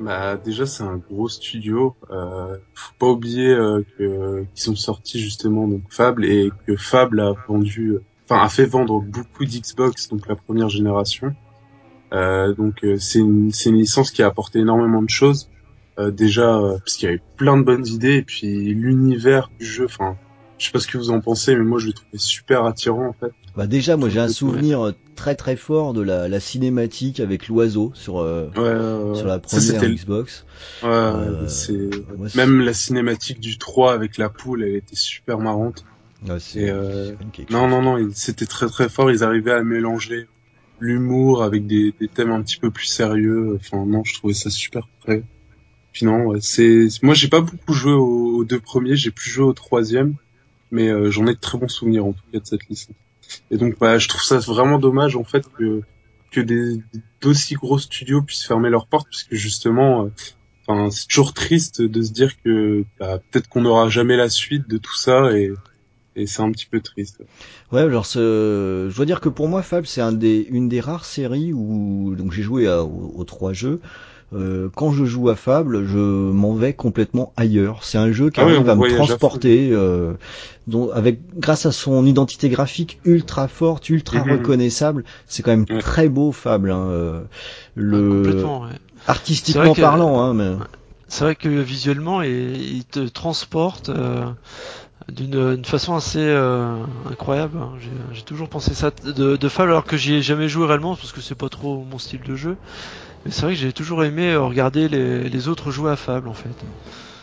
Bah 0.00 0.36
déjà 0.36 0.64
c'est 0.64 0.82
un 0.82 0.96
gros 0.96 1.28
studio. 1.28 1.94
Euh, 2.10 2.56
faut 2.74 2.94
pas 2.98 3.06
oublier 3.08 3.50
euh, 3.50 3.82
que 3.98 4.44
qu'ils 4.54 4.62
sont 4.62 4.76
sortis 4.76 5.20
justement 5.20 5.68
donc 5.68 5.82
Fable 5.90 6.24
et 6.24 6.50
que 6.66 6.74
Fable 6.76 7.20
a 7.20 7.34
vendu, 7.46 7.98
enfin 8.24 8.42
a 8.42 8.48
fait 8.48 8.64
vendre 8.64 9.00
beaucoup 9.00 9.44
d'Xbox 9.44 10.08
donc 10.08 10.26
la 10.26 10.36
première 10.36 10.70
génération. 10.70 11.34
Euh, 12.14 12.54
donc 12.54 12.82
euh, 12.82 12.96
c'est 12.98 13.18
une, 13.18 13.52
c'est 13.52 13.68
une 13.68 13.76
licence 13.76 14.10
qui 14.10 14.22
a 14.22 14.26
apporté 14.26 14.60
énormément 14.60 15.02
de 15.02 15.10
choses. 15.10 15.50
Euh, 15.98 16.10
déjà 16.10 16.56
euh, 16.56 16.78
parce 16.78 16.96
qu'il 16.96 17.08
y 17.08 17.12
avait 17.12 17.22
plein 17.36 17.58
de 17.58 17.62
bonnes 17.62 17.86
idées 17.86 18.14
et 18.14 18.22
puis 18.22 18.72
l'univers 18.72 19.50
du 19.58 19.66
jeu. 19.66 19.84
Enfin, 19.84 20.16
je 20.56 20.66
sais 20.66 20.72
pas 20.72 20.78
ce 20.78 20.88
que 20.88 20.96
vous 20.96 21.10
en 21.10 21.20
pensez, 21.20 21.54
mais 21.54 21.64
moi 21.64 21.78
je 21.78 21.88
l'ai 21.88 21.92
trouvé 21.92 22.16
super 22.16 22.64
attirant 22.64 23.08
en 23.08 23.12
fait. 23.12 23.32
Bah 23.54 23.66
déjà, 23.66 23.98
moi 23.98 24.08
j'ai 24.08 24.20
un 24.20 24.28
souvenir 24.28 24.94
très 25.20 25.34
très 25.34 25.56
fort 25.56 25.92
de 25.92 26.00
la, 26.00 26.28
la 26.28 26.40
cinématique 26.40 27.20
avec 27.20 27.46
l'oiseau 27.48 27.92
sur 27.94 28.20
euh, 28.20 28.48
Ouais, 28.56 29.14
sur 29.16 29.26
la 29.26 29.38
première 29.38 29.82
Xbox. 29.90 30.46
Ouais, 30.82 30.88
Euh, 30.88 31.46
même 32.34 32.60
la 32.60 32.72
cinématique 32.72 33.38
du 33.38 33.58
3 33.58 33.92
avec 33.92 34.16
la 34.16 34.30
poule, 34.30 34.64
elle 34.64 34.76
était 34.76 34.96
super 34.96 35.38
marrante. 35.38 35.84
ouais, 36.26 36.40
c'est- 36.40 36.60
et, 36.62 36.70
euh, 36.70 37.14
Non, 37.50 37.68
non, 37.68 37.82
non, 37.82 38.08
c'était 38.14 38.46
très 38.46 38.66
très 38.68 38.88
fort. 38.88 39.10
Ils 39.10 39.22
arrivaient 39.22 39.52
à 39.52 39.62
mélanger 39.62 40.26
l'humour 40.78 41.42
avec 41.42 41.66
des, 41.66 41.92
des 42.00 42.08
thèmes 42.08 42.30
un 42.30 42.40
petit 42.42 42.58
peu 42.58 42.70
plus 42.70 42.86
sérieux. 42.86 43.58
Enfin, 43.60 43.84
non, 43.84 44.02
je 44.04 44.14
trouvais 44.14 44.32
ça 44.34 44.48
super 44.48 44.88
prêt. 45.00 45.22
Puis 45.92 46.06
non, 46.06 46.24
ouais, 46.28 46.38
c'est 46.40 46.86
moi 47.02 47.12
j'ai 47.14 47.28
pas 47.28 47.42
beaucoup 47.42 47.74
joué 47.74 47.92
aux, 47.92 48.36
aux 48.38 48.44
deux 48.44 48.60
premiers, 48.60 48.96
j'ai 48.96 49.10
plus 49.10 49.28
joué 49.28 49.44
au 49.44 49.52
troisième, 49.52 50.14
mais 50.70 50.88
euh, 50.88 51.10
j'en 51.10 51.26
ai 51.26 51.34
de 51.34 51.38
très 51.40 51.58
bons 51.58 51.68
souvenirs 51.68 52.06
en 52.06 52.12
tout 52.12 52.22
cas 52.32 52.38
de 52.38 52.46
cette 52.46 52.66
licence. 52.68 52.94
Et 53.50 53.56
donc, 53.56 53.78
bah, 53.78 53.98
je 53.98 54.08
trouve 54.08 54.22
ça 54.22 54.38
vraiment 54.38 54.78
dommage 54.78 55.16
en 55.16 55.24
fait 55.24 55.44
que 55.56 55.82
que 56.30 56.40
des 56.40 56.80
d'aussi 57.20 57.54
gros 57.54 57.78
studios 57.78 58.22
puissent 58.22 58.46
fermer 58.46 58.70
leurs 58.70 58.86
portes, 58.86 59.08
puisque 59.08 59.34
justement, 59.34 60.04
euh, 60.04 60.08
enfin, 60.66 60.90
c'est 60.90 61.08
toujours 61.08 61.34
triste 61.34 61.82
de 61.82 62.02
se 62.02 62.12
dire 62.12 62.40
que 62.42 62.84
bah, 62.98 63.18
peut-être 63.30 63.48
qu'on 63.48 63.62
n'aura 63.62 63.88
jamais 63.88 64.16
la 64.16 64.28
suite 64.28 64.68
de 64.68 64.78
tout 64.78 64.96
ça 64.96 65.32
et 65.32 65.50
et 66.16 66.26
c'est 66.26 66.42
un 66.42 66.50
petit 66.50 66.66
peu 66.66 66.80
triste. 66.80 67.22
Ouais, 67.72 67.80
alors 67.82 68.04
ce... 68.04 68.88
je 68.90 68.96
dois 68.96 69.06
dire 69.06 69.20
que 69.20 69.28
pour 69.28 69.48
moi, 69.48 69.62
Fable, 69.62 69.86
c'est 69.86 70.00
un 70.00 70.12
des, 70.12 70.46
une 70.50 70.68
des 70.68 70.80
rares 70.80 71.04
séries 71.04 71.52
où 71.52 72.14
donc 72.16 72.32
j'ai 72.32 72.42
joué 72.42 72.68
aux 72.68 73.24
trois 73.24 73.52
jeux. 73.52 73.80
Euh, 74.32 74.68
quand 74.76 74.92
je 74.92 75.04
joue 75.04 75.28
à 75.28 75.34
Fable, 75.36 75.84
je 75.86 75.98
m'en 75.98 76.54
vais 76.54 76.72
complètement 76.72 77.32
ailleurs. 77.36 77.82
C'est 77.84 77.98
un 77.98 78.12
jeu 78.12 78.30
qui 78.30 78.40
Ah 78.40 78.42
arrive 78.42 78.68
à 78.68 78.76
me 78.76 78.84
transporter, 78.84 79.70
euh, 79.72 80.14
dont, 80.68 80.90
avec 80.92 81.20
grâce 81.36 81.66
à 81.66 81.72
son 81.72 82.06
identité 82.06 82.48
graphique 82.48 83.00
ultra 83.04 83.48
forte, 83.48 83.88
ultra 83.88 84.22
Mhm. 84.22 84.22
reconnaissable. 84.22 85.04
C'est 85.26 85.42
quand 85.42 85.50
même 85.50 85.66
Ouais. 85.70 85.78
très 85.78 86.08
beau, 86.08 86.30
Fable. 86.30 86.70
Hein, 86.70 86.86
euh, 86.90 87.20
le 87.74 88.12
Complètement, 88.12 88.62
ouais. 88.62 88.78
artistiquement 89.06 89.74
que- 89.74 89.80
parlant, 89.82 90.20
hein, 90.20 90.34
mais 90.34 90.52
C'est 91.08 91.24
vrai 91.24 91.34
que 91.36 91.48
visuellement, 91.48 92.22
il, 92.22 92.30
il 92.76 92.84
te 92.84 93.00
transporte 93.08 93.88
euh, 93.88 94.24
d'une 95.10 95.34
une 95.36 95.64
façon 95.64 95.94
assez 95.96 96.20
euh, 96.20 96.76
incroyable. 97.10 97.58
hein. 97.58 97.72
J'ai 97.80 97.90
j'ai 98.12 98.22
toujours 98.22 98.48
pensé 98.48 98.74
ça 98.74 98.92
de, 99.04 99.36
de 99.36 99.48
Fable 99.48 99.70
alors 99.72 99.86
que 99.86 99.96
j'y 99.96 100.14
ai 100.14 100.22
jamais 100.22 100.48
joué 100.48 100.66
réellement 100.66 100.96
parce 100.96 101.12
que 101.12 101.20
c'est 101.22 101.36
pas 101.36 101.48
trop 101.50 101.84
mon 101.84 101.98
style 101.98 102.22
de 102.22 102.36
jeu. 102.36 102.58
Mais 103.24 103.30
c'est 103.30 103.42
vrai 103.42 103.54
que 103.54 103.60
j'ai 103.60 103.72
toujours 103.72 104.04
aimé 104.04 104.32
euh, 104.32 104.42
regarder 104.42 104.88
les, 104.88 105.28
les 105.30 105.48
autres 105.48 105.70
jouer 105.70 105.90
à 105.90 105.96
Fable 105.96 106.28
en 106.28 106.34
fait. 106.34 106.64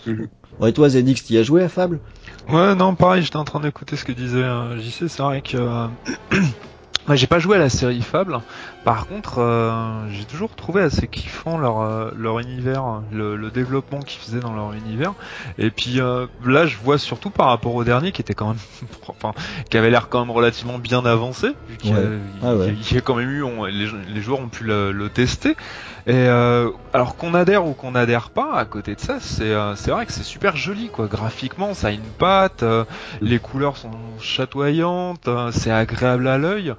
ouais, 0.60 0.74
toi, 0.74 0.90
Zedix, 0.90 1.24
t'y 1.24 1.38
as 1.38 1.44
joué 1.44 1.64
à 1.64 1.70
Fable? 1.70 2.02
Ouais, 2.50 2.76
non, 2.76 2.96
pareil, 2.96 3.22
j'étais 3.24 3.36
en 3.38 3.44
train 3.46 3.60
d'écouter 3.60 3.96
ce 3.96 4.06
que 4.06 4.12
disait 4.12 4.44
euh, 4.44 4.78
JC, 4.80 5.08
c'est 5.08 5.22
vrai 5.22 5.42
que... 5.42 5.58
euh, 5.58 5.88
Ouais, 7.08 7.16
j'ai 7.18 7.28
pas 7.28 7.40
joué 7.40 7.56
à 7.56 7.60
la 7.60 7.70
série 7.70 8.02
Fable. 8.02 8.42
Par 8.84 9.06
contre, 9.06 9.40
euh, 9.40 10.08
j'ai 10.10 10.24
toujours 10.24 10.56
trouvé 10.56 10.82
assez 10.82 11.10
kiffant 11.10 11.58
leur 11.58 11.82
euh, 11.82 12.12
leur 12.16 12.40
univers, 12.40 13.02
le, 13.12 13.36
le 13.36 13.52
développement 13.52 14.00
qu'ils 14.00 14.22
faisaient 14.22 14.40
dans 14.40 14.54
leur 14.54 14.72
univers. 14.74 15.14
Et 15.58 15.72
puis 15.72 16.00
euh, 16.00 16.28
là, 16.46 16.66
je 16.66 16.78
vois 16.78 16.98
surtout 16.98 17.30
par 17.30 17.48
rapport 17.48 17.76
au 17.76 17.84
dernier 17.84 18.14
qui 18.14 18.22
était 18.22 18.34
quand 18.34 18.48
même, 18.48 18.58
enfin, 19.10 19.34
qui 19.70 19.78
avait 19.78 19.90
l'air 19.90 20.08
quand 20.08 20.22
même 20.22 20.32
relativement 20.32 20.80
bien 20.80 21.06
avancé, 21.06 21.50
vu 21.68 21.78
qu'il 21.78 21.90
y 21.92 21.94
a- 21.94 21.98
Ouais. 21.98 22.08
Ah 22.42 22.56
ouais. 22.56 22.74
il 22.80 22.94
y 22.96 22.98
a 22.98 23.02
quand 23.02 23.16
même 23.16 23.30
eu, 23.30 23.44
on- 23.44 23.66
les, 23.66 23.88
les 24.08 24.22
joueurs 24.22 24.40
ont 24.40 24.48
pu 24.48 24.64
le, 24.64 24.94
le 24.94 25.10
tester. 25.10 25.58
Et 26.06 26.14
euh, 26.16 26.70
alors 26.94 27.18
qu'on 27.18 27.34
adhère 27.34 27.66
ou 27.68 27.74
qu'on 27.74 27.94
adhère 27.94 28.30
pas, 28.30 28.54
à 28.56 28.64
côté 28.64 28.96
de 28.96 29.02
ça, 29.02 29.18
c'est 29.20 29.52
euh, 29.52 29.76
c'est 29.76 29.92
vrai 29.92 30.06
que 30.06 30.14
c'est 30.14 30.24
super 30.24 30.56
joli, 30.56 30.90
quoi. 30.90 31.08
Graphiquement, 31.08 31.74
ça 31.74 31.88
a 31.88 31.92
une 31.92 32.00
patte, 32.18 32.64
euh, 32.64 32.86
les 33.20 33.40
couleurs 33.40 33.76
sont 33.76 33.92
chatoyantes, 34.22 35.28
euh, 35.28 35.52
c'est 35.52 35.72
agréable 35.72 36.28
à 36.30 36.38
l'œil. 36.38 36.74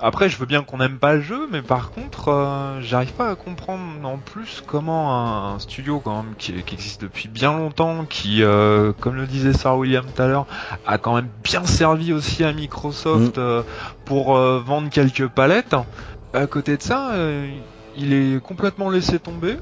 Après, 0.00 0.28
je 0.28 0.36
veux 0.36 0.46
bien 0.46 0.62
qu'on 0.62 0.78
n'aime 0.78 0.98
pas 0.98 1.14
le 1.14 1.22
jeu, 1.22 1.48
mais 1.50 1.60
par 1.60 1.90
contre, 1.90 2.28
euh, 2.28 2.80
j'arrive 2.80 3.12
pas 3.14 3.30
à 3.30 3.34
comprendre 3.34 3.82
en 4.04 4.18
plus 4.18 4.62
comment 4.64 5.12
un, 5.12 5.54
un 5.54 5.58
studio 5.58 5.98
quand 5.98 6.22
même 6.22 6.34
qui, 6.38 6.52
qui 6.62 6.74
existe 6.74 7.00
depuis 7.00 7.28
bien 7.28 7.52
longtemps, 7.56 8.04
qui, 8.04 8.44
euh, 8.44 8.92
comme 9.00 9.16
le 9.16 9.26
disait 9.26 9.52
Sarah 9.52 9.76
William 9.76 10.04
tout 10.04 10.22
à 10.22 10.28
l'heure, 10.28 10.46
a 10.86 10.98
quand 10.98 11.16
même 11.16 11.28
bien 11.42 11.64
servi 11.66 12.12
aussi 12.12 12.44
à 12.44 12.52
Microsoft 12.52 13.38
euh, 13.38 13.64
pour 14.04 14.34
vendre 14.36 14.88
quelques 14.88 15.26
palettes. 15.26 15.74
À 16.32 16.46
côté 16.46 16.76
de 16.76 16.82
ça, 16.82 17.12
il 17.96 18.12
est 18.12 18.40
complètement 18.40 18.90
laissé 18.90 19.18
tomber. 19.18 19.56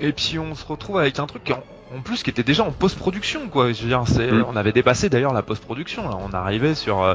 Et 0.00 0.12
puis 0.12 0.38
on 0.38 0.54
se 0.54 0.64
retrouve 0.64 0.98
avec 0.98 1.18
un 1.18 1.26
truc 1.26 1.44
qui 1.44 1.52
en, 1.96 2.00
plus 2.00 2.22
qui 2.22 2.30
était 2.30 2.42
déjà 2.42 2.64
en 2.64 2.70
post-production 2.72 3.48
quoi. 3.48 3.72
Je 3.72 3.82
veux 3.82 3.88
dire, 3.88 4.02
c'est, 4.06 4.30
Mm. 4.30 4.44
on 4.48 4.56
avait 4.56 4.72
dépassé 4.72 5.08
d'ailleurs 5.08 5.32
la 5.32 5.42
post-production. 5.42 6.08
Là, 6.08 6.16
on 6.20 6.32
arrivait 6.32 6.74
sur, 6.74 7.02
euh, 7.02 7.14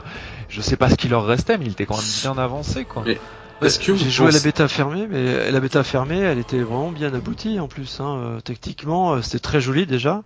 je 0.50 0.62
sais 0.62 0.78
pas 0.78 0.90
ce 0.90 0.96
qui 0.96 1.08
leur 1.08 1.26
restait, 1.26 1.58
mais 1.58 1.66
il 1.66 1.72
était 1.72 1.86
quand 1.86 1.98
même 1.98 2.06
bien 2.22 2.38
avancé 2.44 2.86
quoi. 2.86 3.04
Mais- 3.06 3.20
Est-ce 3.62 3.80
que 3.80 3.92
vous 3.94 3.98
J'ai 3.98 4.10
joué 4.10 4.28
à 4.28 4.32
la 4.32 4.40
bêta 4.42 4.68
fermée, 4.68 5.08
mais 5.10 5.50
la 5.50 5.60
bêta 5.62 5.84
fermée, 5.84 6.18
elle 6.20 6.40
était 6.40 6.60
vraiment 6.62 6.92
bien 6.92 7.14
aboutie 7.14 7.60
en 7.62 7.68
plus. 7.70 8.00
Hein. 8.02 8.18
Euh, 8.18 8.40
Techniquement, 8.42 9.14
euh, 9.14 9.22
c'était 9.22 9.40
très 9.40 9.62
joli 9.62 9.86
déjà. 9.86 10.24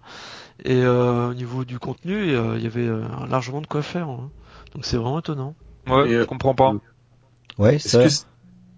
Et 0.66 0.82
euh, 0.82 1.30
au 1.30 1.34
niveau 1.36 1.64
du 1.64 1.78
contenu, 1.78 2.16
euh, 2.32 2.56
il 2.58 2.64
y 2.64 2.66
avait 2.68 2.88
euh, 2.88 3.04
largement 3.30 3.62
de 3.62 3.68
quoi 3.68 3.84
faire. 3.84 4.08
hein. 4.10 4.30
Donc 4.74 4.86
c'est 4.86 4.98
vraiment 4.98 5.20
étonnant. 5.20 5.54
Ouais, 5.88 6.10
Et, 6.10 6.14
euh, 6.16 6.22
je 6.22 6.26
comprends 6.26 6.56
pas. 6.56 6.74
Ouais, 7.60 7.76
Est-ce 7.76 8.10
ça. 8.10 8.26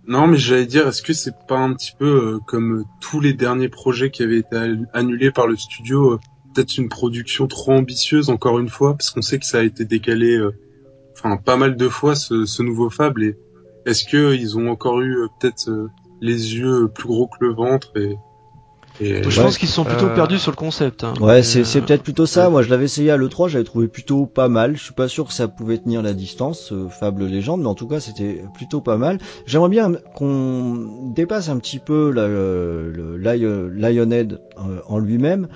Non, 0.07 0.27
mais 0.27 0.37
j'allais 0.37 0.65
dire, 0.65 0.87
est-ce 0.87 1.01
que 1.01 1.13
c'est 1.13 1.35
pas 1.47 1.59
un 1.59 1.73
petit 1.73 1.93
peu 1.97 2.05
euh, 2.05 2.39
comme 2.47 2.85
tous 2.99 3.19
les 3.19 3.33
derniers 3.33 3.69
projets 3.69 4.09
qui 4.09 4.23
avaient 4.23 4.39
été 4.39 4.55
annulés 4.93 5.31
par 5.31 5.47
le 5.47 5.55
studio, 5.55 6.13
euh, 6.13 6.19
peut-être 6.53 6.77
une 6.77 6.89
production 6.89 7.47
trop 7.47 7.73
ambitieuse 7.73 8.29
encore 8.29 8.59
une 8.59 8.69
fois, 8.69 8.93
parce 8.93 9.11
qu'on 9.11 9.21
sait 9.21 9.39
que 9.39 9.45
ça 9.45 9.59
a 9.59 9.63
été 9.63 9.85
décalé, 9.85 10.35
euh, 10.35 10.55
pas 11.45 11.57
mal 11.57 11.75
de 11.75 11.89
fois 11.89 12.15
ce, 12.15 12.45
ce 12.45 12.63
nouveau 12.63 12.89
Fable. 12.89 13.23
Et 13.23 13.37
est-ce 13.85 14.05
que 14.05 14.35
ils 14.35 14.57
ont 14.57 14.69
encore 14.69 15.01
eu 15.01 15.23
euh, 15.23 15.27
peut-être 15.39 15.69
euh, 15.69 15.87
les 16.21 16.55
yeux 16.55 16.87
plus 16.87 17.07
gros 17.07 17.27
que 17.27 17.43
le 17.45 17.53
ventre 17.53 17.95
et, 17.97 18.15
et 18.99 19.23
Je 19.23 19.37
Ouais. 19.39 19.45
pense 19.45 19.57
qu'ils 19.57 19.67
se 19.69 19.75
sont 19.75 19.83
plutôt 19.85 20.05
Euh, 20.07 20.13
perdus 20.15 20.39
sur 20.39 20.51
le 20.51 20.55
concept. 20.57 21.03
hein. 21.03 21.13
Ouais, 21.21 21.41
c'est 21.43 21.63
c'est 21.63 21.79
euh, 21.79 21.81
peut-être 21.85 22.03
plutôt 22.03 22.25
ça. 22.25 22.45
ouais. 22.45 22.51
Moi, 22.51 22.61
je 22.63 22.69
l'avais 22.69 22.85
essayé 22.85 23.11
à 23.11 23.17
l'E3, 23.17 23.47
j'avais 23.47 23.63
trouvé 23.63 23.87
plutôt 23.87 24.25
pas 24.25 24.49
mal. 24.49 24.75
Je 24.77 24.83
suis 24.83 24.93
pas 24.93 25.07
sûr 25.07 25.25
que 25.27 25.33
ça 25.33 25.47
pouvait 25.47 25.77
tenir 25.77 26.01
la 26.01 26.13
distance, 26.13 26.71
euh, 26.71 26.89
Fable 26.89 27.25
Légende, 27.25 27.61
mais 27.61 27.67
en 27.67 27.75
tout 27.75 27.87
cas, 27.87 27.99
c'était 27.99 28.43
plutôt 28.53 28.81
pas 28.81 28.97
mal. 28.97 29.19
J'aimerais 29.45 29.69
bien 29.69 29.91
qu'on 30.15 31.11
dépasse 31.15 31.49
un 31.49 31.57
petit 31.57 31.79
peu 31.79 32.11
la- 32.11 32.27
le, 32.27 32.91
le 32.91 33.17
Lion- 33.17 33.69
Lionhead 33.73 34.41
euh, 34.57 34.79
en 34.87 34.99
lui-même. 34.99 35.47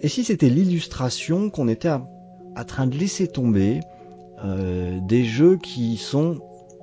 Et 0.00 0.08
si 0.08 0.22
c'était 0.24 0.48
l'illustration 0.50 1.50
qu'on 1.50 1.66
était 1.68 1.88
à, 1.88 2.06
à 2.56 2.64
train 2.64 2.86
de 2.86 2.96
laisser 2.96 3.26
tomber 3.26 3.80
euh, 4.44 4.98
des 5.08 5.24
jeux 5.24 5.56
qui 5.56 5.96
sont 5.96 6.38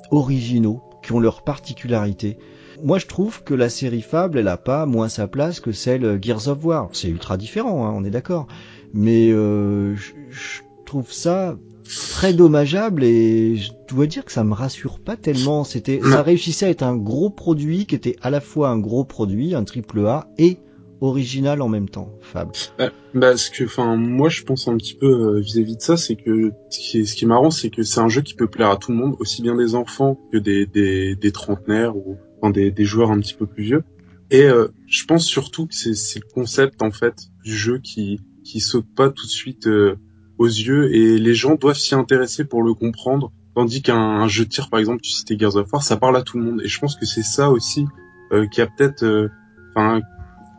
originaux, 0.10 0.82
qui 1.04 1.12
ont 1.14 1.20
leur 1.20 1.44
particularité. 1.44 2.38
Moi, 2.84 3.00
je 3.00 3.08
trouve 3.08 3.44
que 3.44 3.54
la 3.54 3.70
série 3.70 4.02
Fable, 4.02 4.40
elle 4.40 4.48
a 4.48 4.58
pas 4.58 4.86
moins 4.86 5.10
sa 5.10 5.28
place 5.28 5.60
que 5.60 5.72
celle 5.72 6.06
euh, 6.06 6.20
Gears 6.22 6.48
of 6.48 6.64
War. 6.64 6.90
C'est 6.94 7.10
ultra 7.10 7.38
différent, 7.38 7.86
hein, 7.86 7.94
on 7.96 8.04
est 8.04 8.10
d'accord. 8.10 8.48
Mais 8.94 9.32
euh, 9.32 9.96
je, 9.96 10.12
je 10.30 10.62
trouve 10.86 11.12
ça 11.12 11.58
très 11.84 12.34
dommageable 12.34 13.04
et 13.04 13.58
je 13.58 13.72
dois 13.90 14.08
dire 14.08 14.26
que 14.26 14.32
ça 14.32 14.44
me 14.44 14.54
rassure 14.54 15.00
pas 15.00 15.16
tellement. 15.18 15.64
C'était, 15.64 16.00
ça 16.02 16.22
réussissait 16.22 16.66
à 16.66 16.70
être 16.70 16.84
un 16.84 16.96
gros 16.96 17.30
produit 17.30 17.86
qui 17.86 17.96
était 17.96 18.16
à 18.22 18.30
la 18.30 18.42
fois 18.42 18.70
un 18.70 18.80
gros 18.80 19.04
produit, 19.04 19.56
un 19.56 19.64
triple 19.64 20.06
A 20.06 20.28
et 20.38 20.58
original 21.02 21.62
en 21.62 21.68
même 21.68 21.90
temps. 21.90 22.10
Fable. 22.22 22.52
Bah, 22.78 22.92
bah, 23.14 23.36
ce 23.36 23.50
que, 23.50 23.66
enfin, 23.66 23.96
moi, 23.96 24.30
je 24.30 24.44
pense 24.44 24.68
un 24.68 24.78
petit 24.78 24.94
peu 24.94 25.08
euh, 25.08 25.40
vis-à-vis 25.40 25.78
de 25.78 25.82
ça, 25.82 25.98
c'est 25.98 26.16
que 26.16 26.52
ce 26.70 26.80
qui 26.80 27.00
est, 27.00 27.06
ce 27.06 27.16
qui 27.16 27.26
est 27.26 27.28
marrant, 27.28 27.50
c'est 27.50 27.70
que 27.70 27.84
c'est 27.84 28.00
un 28.00 28.08
jeu 28.08 28.22
qui 28.22 28.36
peut 28.36 28.48
plaire 28.48 28.70
à 28.70 28.78
tout 28.78 28.92
le 28.92 28.98
monde, 28.98 29.16
aussi 29.20 29.42
bien 29.42 29.56
des 29.56 29.76
enfants 29.76 30.18
que 30.32 30.38
des, 30.38 30.66
des, 30.68 31.16
des 31.16 31.32
trentenaires 31.32 31.96
ou 31.98 32.18
des, 32.50 32.72
des 32.72 32.86
joueurs 32.86 33.12
un 33.12 33.20
petit 33.20 33.36
peu 33.36 33.46
plus 33.46 33.64
vieux. 33.64 33.84
Et 34.32 34.44
euh, 34.44 34.70
je 34.88 35.06
pense 35.06 35.26
surtout 35.26 35.68
que 35.68 35.76
c'est, 35.76 36.20
le 36.20 36.34
concept 36.34 36.82
en 36.82 36.92
fait 36.92 37.28
du 37.44 37.56
jeu 37.56 37.80
qui, 37.80 38.20
qui 38.44 38.62
saute 38.62 38.88
pas 38.96 39.10
tout 39.10 39.26
de 39.26 39.32
suite 39.32 39.68
euh, 39.68 39.98
aux 40.42 40.48
yeux, 40.48 40.94
et 40.96 41.20
les 41.20 41.36
gens 41.36 41.56
doivent 41.56 41.78
s'y 41.78 41.94
intéresser 41.94 42.46
pour 42.46 42.64
le 42.64 42.74
comprendre. 42.74 43.32
Tandis 43.54 43.82
qu'un 43.82 43.98
un 43.98 44.28
jeu 44.28 44.46
de 44.46 44.50
tir, 44.50 44.70
par 44.70 44.80
exemple, 44.80 45.02
tu 45.02 45.12
citais 45.12 45.38
Gears 45.38 45.56
of 45.56 45.72
War, 45.72 45.84
ça 45.84 45.98
parle 45.98 46.18
à 46.18 46.24
tout 46.24 46.40
le 46.40 46.44
monde. 46.44 46.62
Et 46.64 46.68
je 46.68 46.80
pense 46.80 46.96
que 46.96 47.06
c'est 47.06 47.22
ça 47.22 47.52
aussi 47.52 47.86
euh, 48.32 48.48
qui 48.48 48.62
a 48.62 48.68
peut-être, 48.68 49.04
euh, 49.04 49.30
enfin, 49.76 50.02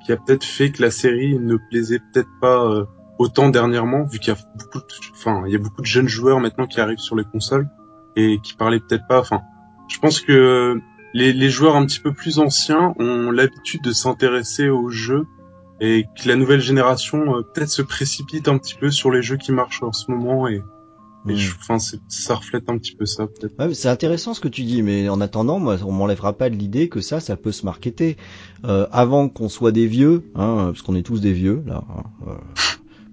qui 0.04 0.12
a 0.12 0.16
peut-être 0.16 0.44
fait 0.44 0.70
que 0.70 0.82
la 0.82 0.90
série 0.90 1.38
ne 1.38 1.56
plaisait 1.70 1.98
peut-être 1.98 2.28
pas 2.40 2.64
euh, 2.64 2.84
autant 3.18 3.48
dernièrement, 3.48 4.04
vu 4.04 4.18
qu'il 4.18 4.32
y 4.32 4.36
a 4.36 4.40
beaucoup, 4.56 4.78
de, 4.78 4.84
enfin, 5.14 5.42
il 5.46 5.52
y 5.52 5.56
a 5.56 5.58
beaucoup 5.58 5.80
de 5.80 5.86
jeunes 5.86 6.08
joueurs 6.08 6.38
maintenant 6.38 6.66
qui 6.66 6.80
arrivent 6.80 6.98
sur 6.98 7.16
les 7.16 7.24
consoles 7.24 7.68
et 8.14 8.38
qui 8.42 8.54
parlaient 8.54 8.80
peut-être 8.80 9.06
pas. 9.08 9.18
Enfin, 9.18 9.40
je 9.88 9.98
pense 9.98 10.20
que 10.20 10.80
les, 11.14 11.32
les 11.32 11.50
joueurs 11.50 11.76
un 11.76 11.84
petit 11.86 12.00
peu 12.00 12.12
plus 12.12 12.38
anciens 12.38 12.94
ont 12.98 13.30
l'habitude 13.30 13.82
de 13.82 13.92
s'intéresser 13.92 14.68
aux 14.68 14.88
jeux 14.88 15.24
et 15.80 16.04
que 16.20 16.28
la 16.28 16.36
nouvelle 16.36 16.60
génération 16.60 17.36
euh, 17.36 17.42
peut-être 17.42 17.70
se 17.70 17.82
précipite 17.82 18.48
un 18.48 18.58
petit 18.58 18.74
peu 18.74 18.90
sur 18.90 19.10
les 19.10 19.22
jeux 19.22 19.36
qui 19.36 19.52
marchent 19.52 19.82
en 19.82 19.92
ce 19.92 20.10
moment 20.10 20.48
et 20.48 20.62
Et 21.28 21.34
Mm. 21.34 21.36
je, 21.36 21.54
enfin, 21.60 21.78
c'est- 21.78 22.00
ça 22.08 22.34
reflète 22.34 22.64
un 22.68 22.76
petit 22.78 22.96
peu 22.96 23.06
ça, 23.06 23.28
peut-être. 23.28 23.56
Ouais, 23.56 23.72
c'est 23.74 23.88
intéressant 23.88 24.34
ce 24.34 24.40
que 24.40 24.48
tu 24.48 24.64
dis, 24.64 24.82
mais 24.82 25.08
en 25.08 25.20
attendant, 25.20 25.60
moi, 25.60 25.76
on 25.86 25.92
m'enlèvera 25.92 26.32
pas 26.32 26.50
de 26.50 26.56
l'idée 26.56 26.88
que 26.88 27.00
ça, 27.00 27.20
ça 27.20 27.36
peut 27.36 27.52
se 27.52 27.64
marketer. 27.64 28.16
Euh, 28.64 28.88
avant 28.90 29.28
qu'on 29.28 29.48
soit 29.48 29.70
des 29.70 29.86
vieux, 29.86 30.24
hein, 30.34 30.70
parce 30.72 30.82
qu'on 30.82 30.96
est 30.96 31.04
tous 31.04 31.20
des 31.20 31.32
vieux 31.32 31.62
là. 31.64 31.84
hein, 31.96 32.02
euh, 32.26 32.32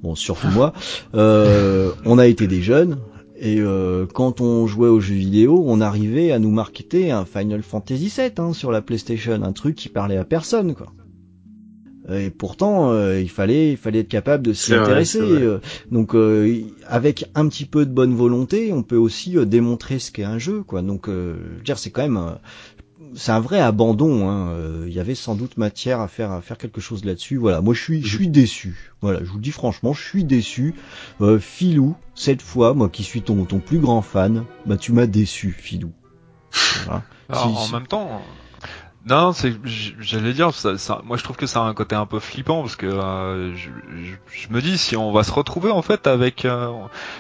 bon, 0.02 0.16
surtout 0.16 0.48
moi. 0.48 0.74
euh, 1.14 1.92
on 2.04 2.18
a 2.18 2.26
été 2.26 2.48
des 2.48 2.64
jeunes. 2.64 2.98
Et 3.42 3.62
euh, 3.62 4.06
quand 4.06 4.42
on 4.42 4.68
jouait 4.68 4.90
aux 4.90 5.00
jeux 5.00 5.16
vidéo, 5.16 5.64
on 5.66 5.80
arrivait 5.80 6.32
à 6.32 6.40
nous 6.40 6.52
marketer 6.52 7.12
un 7.12 7.24
Final 7.26 7.64
Fantasy 7.64 8.12
VII 8.16 8.32
hein, 8.38 8.54
sur 8.54 8.72
la 8.72 8.82
PlayStation, 8.82 9.42
un 9.42 9.54
truc 9.54 9.76
qui 9.76 9.88
parlait 9.88 10.18
à 10.18 10.26
personne, 10.26 10.76
quoi. 10.76 10.88
Et 12.12 12.32
pourtant, 12.32 12.92
euh, 12.92 13.22
il 13.22 13.30
fallait, 13.30 13.72
il 13.72 13.78
fallait 13.78 14.00
être 14.00 14.08
capable 14.08 14.44
de 14.48 14.54
s'y 14.54 14.74
intéresser. 14.74 15.20
vrai. 15.20 15.44
euh, 15.44 15.60
donc, 15.92 16.16
euh, 16.16 16.60
avec 16.88 17.30
un 17.36 17.48
petit 17.48 17.66
peu 17.66 17.86
de 17.86 17.92
bonne 17.92 18.16
volonté, 18.16 18.74
on 18.74 18.82
peut 18.82 18.96
aussi 18.98 19.38
euh, 19.38 19.46
démontrer 19.46 20.00
ce 20.00 20.12
qu'est 20.12 20.24
un 20.24 20.40
jeu, 20.40 20.64
quoi. 20.64 20.82
Donc, 20.82 21.08
euh, 21.08 21.36
je 21.54 21.58
veux 21.58 21.64
dire, 21.64 21.78
c'est 21.78 21.92
quand 21.92 22.02
même, 22.02 22.18
euh, 22.18 22.32
c'est 23.16 23.32
un 23.32 23.40
vrai 23.40 23.60
abandon. 23.60 24.30
Hein. 24.30 24.50
Euh, 24.52 24.86
Il 24.88 24.94
y 24.94 25.00
avait 25.00 25.16
sans 25.16 25.36
doute 25.36 25.58
matière 25.58 26.00
à 26.00 26.08
faire, 26.08 26.32
à 26.32 26.42
faire 26.42 26.58
quelque 26.58 26.82
chose 26.82 27.06
là-dessus. 27.06 27.38
Voilà, 27.38 27.62
moi, 27.62 27.74
je 27.74 27.82
suis, 27.82 28.02
je 28.04 28.16
suis 28.16 28.28
déçu. 28.28 28.92
Voilà, 29.02 29.20
je 29.24 29.30
vous 29.30 29.38
le 29.38 29.42
dis 29.44 29.52
franchement, 29.52 29.94
je 29.94 30.04
suis 30.04 30.24
déçu. 30.24 30.76
Euh, 31.22 31.40
Filou, 31.40 31.96
cette 32.16 32.42
fois, 32.42 32.74
moi 32.74 32.90
qui 32.90 33.04
suis 33.04 33.22
ton, 33.22 33.46
ton 33.46 33.60
plus 33.60 33.80
grand 33.80 34.02
fan, 34.02 34.46
bah, 34.66 34.78
tu 34.78 34.92
m'as 34.94 35.08
déçu, 35.08 35.52
Filou. 35.52 35.92
Voilà. 36.86 37.04
Alors, 37.30 37.44
Si- 37.44 37.56
en 37.58 37.66
si- 37.66 37.74
même 37.74 37.88
temps, 37.88 38.22
non, 39.06 39.32
c'est, 39.32 39.54
j'allais 39.64 40.34
dire, 40.34 40.54
ça, 40.54 40.78
ça- 40.78 41.02
moi 41.06 41.16
je 41.16 41.24
trouve 41.24 41.38
que 41.38 41.48
ça 41.48 41.62
a 41.62 41.64
un 41.64 41.74
côté 41.74 41.96
un 41.96 42.06
peu 42.06 42.20
flippant 42.20 42.62
parce 42.62 42.76
que 42.76 42.86
euh, 42.86 43.56
je, 43.56 43.70
je- 44.04 44.16
je 44.28 44.50
me 44.54 44.62
dis 44.62 44.78
si 44.78 44.98
on 44.98 45.14
va 45.14 45.24
se 45.24 45.32
retrouver 45.32 45.72
en 45.72 45.82
fait 45.82 46.06
avec 46.06 46.44
euh, 46.44 46.70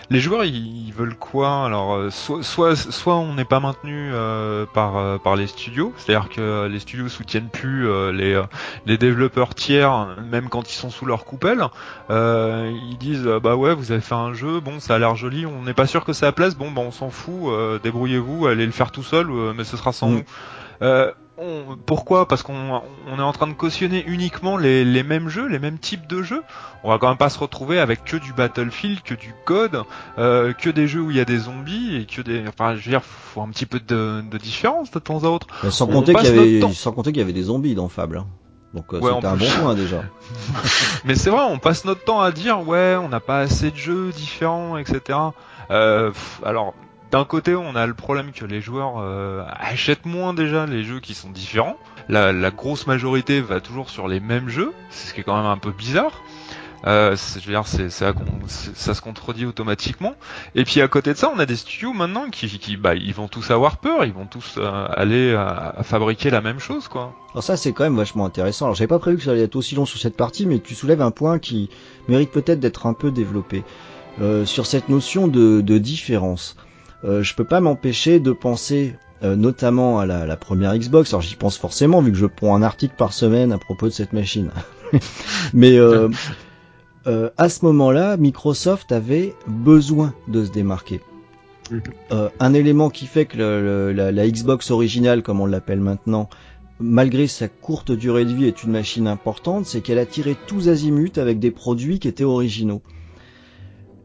les 0.09 0.19
joueurs, 0.19 0.43
ils, 0.43 0.87
ils 0.87 0.93
veulent 0.93 1.15
quoi? 1.15 1.65
Alors, 1.65 1.93
euh, 1.95 2.09
soit, 2.09 2.43
soit, 2.43 2.75
soit 2.75 3.15
on 3.15 3.33
n'est 3.33 3.45
pas 3.45 3.61
maintenu 3.61 4.11
euh, 4.13 4.65
par 4.73 4.97
euh, 4.97 5.17
par 5.19 5.37
les 5.37 5.47
studios, 5.47 5.93
c'est-à-dire 5.95 6.27
que 6.29 6.67
les 6.67 6.79
studios 6.79 7.07
soutiennent 7.07 7.49
plus 7.49 7.87
euh, 7.87 8.11
les 8.11 8.41
les 8.85 8.97
développeurs 8.97 9.55
tiers, 9.55 10.17
même 10.21 10.49
quand 10.49 10.69
ils 10.69 10.75
sont 10.75 10.89
sous 10.89 11.05
leur 11.05 11.23
coupelle. 11.23 11.63
Euh, 12.09 12.71
ils 12.91 12.97
disent 12.97 13.25
bah 13.41 13.55
ouais, 13.55 13.73
vous 13.73 13.93
avez 13.93 14.01
fait 14.01 14.15
un 14.15 14.33
jeu, 14.33 14.59
bon, 14.59 14.81
ça 14.81 14.95
a 14.95 14.99
l'air 14.99 15.15
joli, 15.15 15.45
on 15.45 15.63
n'est 15.63 15.73
pas 15.73 15.87
sûr 15.87 16.03
que 16.03 16.11
ça 16.13 16.33
plaise, 16.33 16.55
bon, 16.57 16.71
bah 16.71 16.81
on 16.85 16.91
s'en 16.91 17.09
fout, 17.09 17.47
euh, 17.47 17.79
débrouillez-vous, 17.81 18.47
allez 18.47 18.65
le 18.65 18.71
faire 18.73 18.91
tout 18.91 19.03
seul, 19.03 19.29
euh, 19.31 19.53
mais 19.55 19.63
ce 19.63 19.77
sera 19.77 19.93
sans 19.93 20.09
Mm. 20.09 20.13
nous. 20.15 20.23
On- 21.41 21.78
pourquoi? 21.86 22.28
Parce 22.28 22.43
qu'on 22.43 22.82
on 23.08 23.17
est 23.17 23.21
en 23.21 23.32
train 23.32 23.47
de 23.47 23.54
cautionner 23.54 24.04
uniquement 24.06 24.58
les, 24.58 24.84
les 24.84 25.04
mêmes 25.04 25.30
jeux, 25.30 25.47
les 25.47 25.60
mêmes 25.60 25.78
types 25.80 26.06
de 26.08 26.21
jeux. 26.21 26.43
On 26.84 26.89
va 26.89 26.97
quand 26.97 27.08
même 27.08 27.17
pas 27.17 27.30
se 27.30 27.39
retrouver 27.39 27.80
avec 27.80 28.04
que 28.04 28.17
du 28.17 28.34
Battlefield, 28.34 29.02
que 29.04 29.13
du 29.13 29.34
code, 29.45 29.84
euh, 30.17 30.54
que 30.54 30.69
des 30.69 30.88
jeux 30.88 31.02
où 31.02 31.12
il 31.12 31.17
y 31.17 31.21
a 31.21 31.25
des 31.25 31.39
zombies 31.39 31.95
et 31.95 32.06
que 32.06 32.21
des. 32.21 32.43
Enfin, 32.47 32.75
je 32.75 32.84
veux 32.84 32.91
dire, 32.91 33.04
faut 33.04 33.41
un 33.41 33.49
petit 33.49 33.65
peu 33.65 33.80
de, 33.80 34.21
de 34.30 34.38
différence 34.38 34.91
de 34.91 34.99
temps 34.99 35.23
à 35.23 35.28
autre. 35.28 35.47
Mais 35.63 35.71
sans 35.71 35.88
on 35.88 35.93
compter 35.93 36.13
qu'il 36.13 36.23
y 36.25 36.28
avait, 36.28 36.52
notre 36.60 36.67
temps. 36.67 36.73
sans 36.73 36.91
compter 36.91 37.12
qu'il 37.12 37.19
y 37.19 37.23
avait 37.23 37.34
des 37.34 37.43
zombies 37.43 37.75
dans 37.75 37.88
Fable. 37.89 38.17
hein. 38.17 38.28
Donc 38.73 38.93
euh, 38.93 38.99
Ouais, 38.99 39.12
c'était 39.15 39.25
un 39.28 39.36
bon 39.36 39.45
point 39.62 39.73
déjà. 39.75 40.04
Mais 41.06 41.15
c'est 41.15 41.30
vrai, 41.30 41.41
on 41.49 41.58
passe 41.58 41.86
notre 41.86 42.04
temps 42.04 42.21
à 42.21 42.32
dire 42.32 42.67
ouais, 42.67 42.95
on 43.02 43.10
n'a 43.10 43.19
pas 43.19 43.39
assez 43.39 43.71
de 43.71 43.75
jeux 43.78 44.12
différents, 44.12 44.78
etc. 44.78 45.17
Euh, 45.71 46.12
alors, 46.45 46.73
d'un 47.11 47.25
côté, 47.25 47.55
on 47.55 47.75
a 47.75 47.87
le 47.87 47.93
problème 47.95 48.31
que 48.31 48.45
les 48.45 48.61
joueurs 48.61 48.99
euh, 48.99 49.43
achètent 49.59 50.05
moins 50.05 50.33
déjà 50.33 50.65
les 50.67 50.83
jeux 50.83 50.99
qui 50.99 51.15
sont 51.15 51.31
différents. 51.31 51.77
La, 52.07 52.51
grosse 52.51 52.87
majorité 52.87 53.41
va 53.41 53.61
toujours 53.61 53.89
sur 53.89 54.07
les 54.07 54.19
mêmes 54.19 54.49
jeux, 54.49 54.73
ce 54.91 55.13
qui 55.13 55.21
est 55.21 55.23
quand 55.23 55.37
même 55.37 55.45
un 55.49 55.57
peu 55.57 55.71
bizarre. 55.71 56.23
Euh, 56.87 57.15
je 57.15 57.45
veux 57.45 57.51
dire, 57.51 57.67
c'est, 57.67 57.89
c'est- 57.89 58.13
ça 58.47 58.93
se 58.93 59.01
contredit 59.01 59.45
automatiquement. 59.45 60.13
Et 60.55 60.63
puis 60.63 60.81
à 60.81 60.87
côté 60.87 61.11
de 61.13 61.17
ça, 61.17 61.31
on 61.35 61.39
a 61.39 61.45
des 61.45 61.55
studios 61.55 61.93
maintenant 61.93 62.29
qui, 62.29 62.47
qui 62.59 62.77
bah, 62.77 62.95
ils 62.95 63.13
vont 63.13 63.27
tous 63.27 63.51
avoir 63.51 63.77
peur, 63.77 64.05
ils 64.05 64.13
vont 64.13 64.25
tous 64.27 64.55
euh, 64.57 64.87
aller 64.91 65.35
fabriquer 65.83 66.29
la 66.29 66.41
même 66.41 66.59
chose, 66.59 66.87
quoi. 66.87 67.13
Alors 67.31 67.43
ça 67.43 67.57
c'est 67.57 67.73
quand 67.73 67.83
même 67.83 67.97
vachement 67.97 68.25
intéressant. 68.25 68.65
Alors 68.65 68.75
j'avais 68.75 68.87
pas 68.87 68.99
prévu 68.99 69.17
que 69.17 69.23
ça 69.23 69.31
allait 69.31 69.43
être 69.43 69.55
aussi 69.55 69.75
long 69.75 69.85
sur 69.85 69.99
cette 69.99 70.15
partie, 70.15 70.45
mais 70.45 70.59
tu 70.59 70.73
soulèves 70.73 71.01
un 71.01 71.11
point 71.11 71.37
qui 71.37 71.69
mérite 72.07 72.31
peut-être 72.31 72.59
d'être 72.59 72.85
un 72.85 72.93
peu 72.93 73.11
développé 73.11 73.63
sur 74.45 74.65
cette 74.65 74.89
notion 74.89 75.27
de 75.27 75.77
différence. 75.77 76.55
Euh, 77.05 77.23
je 77.23 77.33
peux 77.35 77.45
pas 77.45 77.62
m'empêcher 77.62 78.19
de 78.19 78.31
penser 78.31 78.95
euh, 79.23 79.35
notamment 79.35 79.99
à 79.99 80.05
la, 80.05 80.25
la 80.25 80.38
première 80.38 80.75
Xbox. 80.77 81.13
Alors 81.13 81.21
j'y 81.21 81.35
pense 81.35 81.57
forcément 81.57 82.01
vu 82.01 82.12
que 82.12 82.17
je 82.17 82.25
prends 82.25 82.55
un 82.55 82.62
article 82.63 82.95
par 82.97 83.13
semaine 83.13 83.51
à 83.51 83.57
propos 83.57 83.88
de 83.88 83.93
cette 83.93 84.13
machine. 84.13 84.51
mais 85.53 85.77
euh, 85.77 86.09
euh, 87.07 87.29
à 87.38 87.49
ce 87.49 87.63
moment-là, 87.65 88.17
Microsoft 88.17 88.91
avait 88.91 89.33
besoin 89.47 90.13
de 90.27 90.43
se 90.45 90.51
démarquer. 90.51 91.01
Mhm. 91.71 91.81
Euh, 92.12 92.29
un 92.39 92.53
élément 92.53 92.89
qui 92.89 93.05
fait 93.05 93.25
que 93.25 93.38
le- 93.38 93.62
le- 93.62 93.91
la, 93.93 94.12
la 94.12 94.27
Xbox 94.29 94.71
originale, 94.71 95.21
comme 95.21 95.39
on 95.39 95.45
l'appelle 95.45 95.79
maintenant, 95.79 96.29
malgré 96.79 97.27
sa 97.27 97.47
courte 97.47 97.91
durée 97.91 98.25
de 98.25 98.33
vie, 98.33 98.45
est 98.45 98.63
une 98.63 98.71
machine 98.71 99.07
importante, 99.07 99.65
c'est 99.65 99.81
qu'elle 99.81 99.99
a 99.99 100.05
tiré 100.05 100.35
tous 100.47 100.67
azimuts 100.69 101.17
avec 101.17 101.39
des 101.39 101.51
produits 101.51 101.99
qui 101.99 102.07
étaient 102.07 102.23
originaux. 102.23 102.81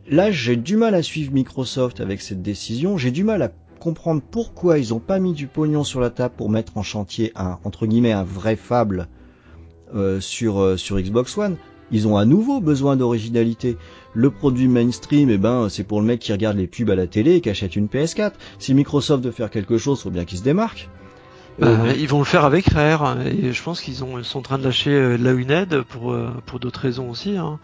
Là, 0.09 0.31
j'ai 0.31 0.57
du 0.57 0.77
mal 0.77 0.95
à 0.95 1.03
suivre 1.03 1.33
Microsoft 1.33 2.01
avec 2.01 2.21
cette 2.21 2.43
décision, 2.43 2.99
j'ai 2.99 3.11
du 3.11 3.25
mal 3.25 3.43
à 3.43 3.51
comprendre 3.81 4.23
pourquoi 4.31 4.79
ils 4.79 4.93
ont 4.93 4.99
pas 4.99 5.19
mis 5.19 5.33
du 5.33 5.47
pognon 5.47 5.85
sur 5.85 6.01
la 6.01 6.11
table 6.11 6.35
pour 6.37 6.51
mettre 6.51 6.77
en 6.77 6.83
chantier 6.83 7.33
un, 7.37 7.59
entre 7.65 7.87
guillemets, 7.87 8.13
un 8.13 8.25
vrai 8.25 8.57
fable 8.57 9.09
euh, 9.95 10.21
sur, 10.21 10.61
euh, 10.61 10.77
sur 10.77 10.99
Xbox 11.01 11.37
One. 11.39 11.57
Ils 11.91 12.09
ont 12.09 12.17
à 12.17 12.25
nouveau 12.25 12.61
besoin 12.61 12.97
d'originalité. 12.97 13.77
Le 14.15 14.31
produit 14.31 14.69
mainstream, 14.69 15.31
eh 15.31 15.39
ben, 15.39 15.69
c'est 15.69 15.85
pour 15.85 16.01
le 16.01 16.07
mec 16.07 16.21
qui 16.21 16.33
regarde 16.33 16.57
les 16.57 16.67
pubs 16.67 16.91
à 16.91 16.95
la 16.95 17.07
télé 17.07 17.37
et 17.37 17.41
qui 17.41 17.51
achète 17.51 17.77
une 17.77 17.87
PS4. 17.87 18.33
Si 18.59 18.75
Microsoft 18.75 19.25
veut 19.25 19.31
faire 19.31 19.51
quelque 19.51 19.79
chose, 19.79 20.03
faut 20.03 20.11
bien 20.11 20.25
qu'il 20.25 20.39
se 20.39 20.43
démarque. 20.43 20.89
Euh, 21.63 21.77
Bah, 21.77 21.93
ils 21.97 22.09
vont 22.09 22.19
le 22.19 22.25
faire 22.25 22.45
avec 22.45 22.67
Rare 22.67 23.17
et 23.27 23.53
je 23.53 23.63
pense 23.63 23.81
qu'ils 23.81 24.03
ont 24.03 24.19
ils 24.19 24.25
sont 24.25 24.41
en 24.41 24.43
train 24.43 24.59
de 24.59 24.65
lâcher 24.65 24.91
euh, 24.91 25.17
la 25.17 25.33
Uned 25.33 25.83
pour 25.83 26.13
euh, 26.13 26.31
pour 26.47 26.59
d'autres 26.59 26.81
raisons 26.81 27.11
aussi. 27.11 27.37
Hein. 27.37 27.61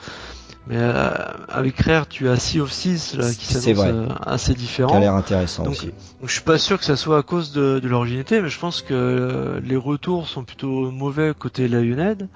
Mais 0.67 0.77
euh, 0.79 1.11
avec 1.49 1.81
Rare, 1.81 2.07
tu 2.07 2.29
as 2.29 2.37
Sea 2.37 2.61
of 2.61 2.71
Thieves 2.71 3.17
là, 3.17 3.33
qui 3.33 3.47
s'annonce 3.47 3.85
euh, 3.87 4.07
assez 4.25 4.55
qui 4.55 4.61
a 4.61 4.63
différent. 4.63 4.99
l'air 4.99 5.15
intéressant 5.15 5.65
Donc, 5.65 5.73
aussi. 5.73 5.87
Donc, 5.87 5.95
je 6.27 6.33
suis 6.33 6.43
pas 6.43 6.59
sûr 6.59 6.79
que 6.79 6.85
ça 6.85 6.97
soit 6.97 7.19
à 7.19 7.23
cause 7.23 7.53
de, 7.53 7.81
de 7.81 7.89
l'originalité, 7.89 8.41
mais 8.41 8.51
je 8.51 8.59
pense 8.59 8.83
que 8.83 8.93
euh, 8.95 9.61
les 9.65 9.77
retours 9.77 10.29
sont 10.29 10.45
plutôt 10.45 10.91
mauvais 10.91 11.33
côté 11.37 11.67
la 11.67 11.81
Uned. 11.81 12.29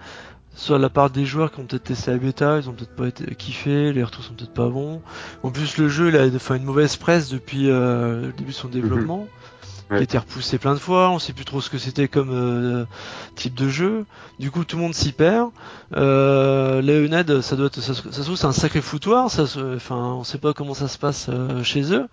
Soit 0.56 0.78
de 0.78 0.82
la 0.82 0.88
part 0.88 1.10
des 1.10 1.24
joueurs 1.26 1.50
qui 1.50 1.58
ont 1.60 1.64
peut-être 1.64 1.82
testé 1.82 2.12
la 2.12 2.18
bêta, 2.18 2.58
ils 2.60 2.68
ont 2.68 2.72
peut-être 2.74 2.94
pas 2.94 3.08
été 3.08 3.34
kiffés, 3.34 3.92
les 3.92 4.04
retours 4.04 4.22
sont 4.22 4.34
peut-être 4.34 4.54
pas 4.54 4.68
bons. 4.68 5.02
En 5.42 5.50
plus, 5.50 5.76
le 5.78 5.88
jeu, 5.88 6.08
il 6.10 6.16
a 6.16 6.38
fait 6.38 6.56
une 6.56 6.62
mauvaise 6.62 6.94
presse 6.96 7.28
depuis 7.28 7.68
euh, 7.68 8.26
le 8.26 8.32
début 8.32 8.52
de 8.52 8.56
son 8.56 8.68
développement. 8.68 9.26
Ouais. 9.90 9.96
Il 9.98 10.00
a 10.00 10.02
été 10.02 10.16
repoussé 10.18 10.56
plein 10.58 10.72
de 10.74 10.78
fois, 10.78 11.10
on 11.10 11.18
sait 11.18 11.32
plus 11.34 11.44
trop 11.44 11.60
ce 11.60 11.68
que 11.68 11.76
c'était 11.78 12.08
comme 12.08 12.30
euh, 12.32 12.84
type 13.36 13.54
de 13.54 13.68
jeu. 13.68 14.06
Du 14.38 14.50
coup, 14.50 14.64
tout 14.64 14.76
le 14.76 14.82
monde 14.82 14.94
s'y 14.94 15.12
perd. 15.12 15.50
Euh, 15.96 16.80
la 16.82 16.94
Uned, 17.00 17.40
ça 17.42 17.54
doit 17.56 17.66
être, 17.66 17.80
ça, 17.80 17.94
se 17.94 18.02
ça 18.02 18.10
se 18.12 18.22
trouve, 18.22 18.36
c'est 18.36 18.46
un 18.46 18.52
sacré 18.52 18.80
foutoir. 18.80 19.30
Ça, 19.30 19.46
se- 19.46 19.76
enfin, 19.76 19.96
on 19.96 20.24
sait 20.24 20.38
pas 20.38 20.52
comment 20.54 20.74
ça 20.74 20.88
se 20.88 20.98
passe 20.98 21.26
euh, 21.28 21.62
chez 21.62 21.92
eux. 21.92 22.06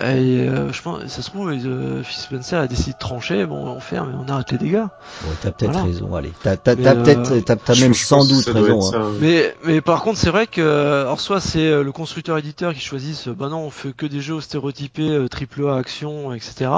Et 0.00 0.02
euh, 0.48 0.70
je 0.72 0.82
pense, 0.82 1.06
ça 1.06 1.22
se 1.22 1.30
trouve, 1.30 1.50
euh, 1.50 2.02
Phil 2.02 2.20
Spencer 2.20 2.56
a 2.60 2.66
décidé 2.66 2.92
de 2.92 2.98
trancher. 2.98 3.46
Bon, 3.46 3.64
on 3.68 3.80
ferme, 3.80 4.12
on 4.22 4.30
arrête 4.30 4.50
les 4.52 4.58
dégâts. 4.58 4.82
Bon, 5.22 5.30
t'as 5.40 5.50
peut-être 5.52 5.70
voilà. 5.72 5.86
raison, 5.86 6.14
allez. 6.14 6.32
T'as, 6.42 6.56
t'as, 6.58 6.74
Mais, 6.74 6.82
t'as 6.82 6.94
peut-être, 6.96 7.64
t'as, 7.64 7.80
même 7.80 7.94
sans 7.94 8.26
doute 8.26 8.44
raison. 8.46 8.80
hein. 8.80 8.90
ça. 8.90 9.02
Mais, 9.20 9.54
mais 9.64 9.80
par 9.80 10.02
contre, 10.02 10.18
c'est 10.18 10.30
vrai 10.30 10.46
que, 10.46 10.60
alors 11.02 11.20
soit 11.20 11.40
c'est 11.40 11.82
le 11.82 11.92
constructeur-éditeur 11.92 12.74
qui 12.74 12.80
choisissent, 12.80 13.28
bah 13.28 13.48
non, 13.48 13.60
on 13.60 13.70
fait 13.70 13.92
que 13.92 14.04
des 14.04 14.20
jeux 14.20 14.40
stéréotypés, 14.40 15.26
triple 15.30 15.66
A, 15.68 15.76
action, 15.76 16.34
etc. 16.34 16.70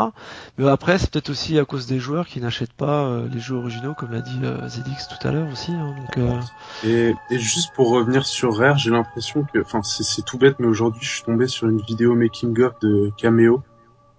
Mais 0.58 0.68
après, 0.68 0.98
c'est 0.98 1.10
peut-être 1.10 1.30
aussi 1.30 1.58
à 1.58 1.64
cause 1.64 1.86
des 1.86 1.98
joueurs 1.98 2.26
qui 2.26 2.40
n'achètent 2.40 2.72
pas 2.72 3.04
euh, 3.04 3.28
les 3.32 3.40
jeux 3.40 3.54
originaux, 3.56 3.94
comme 3.94 4.12
l'a 4.12 4.20
dit 4.20 4.38
euh, 4.42 4.68
Zedix 4.68 5.08
tout 5.08 5.26
à 5.26 5.32
l'heure 5.32 5.48
aussi. 5.50 5.72
hein. 5.72 5.94
donc, 5.98 6.18
euh, 6.18 6.40
Et, 6.84 7.14
et 7.30 7.38
juste 7.38 7.72
pour 7.74 7.90
revenir 7.90 8.26
sur 8.26 8.56
Rare, 8.56 8.78
j'ai 8.78 8.90
l'impression 8.90 9.44
que, 9.52 9.60
enfin, 9.60 9.82
c'est, 9.82 10.24
tout 10.24 10.38
bête, 10.38 10.56
mais 10.58 10.66
aujourd'hui, 10.66 11.02
je 11.04 11.10
suis 11.10 11.22
tombé 11.24 11.46
sur 11.46 11.68
une 11.68 11.80
vidéo 11.80 12.14
making 12.14 12.58
of 12.62 12.72
de 12.80 13.10
Cameo, 13.16 13.62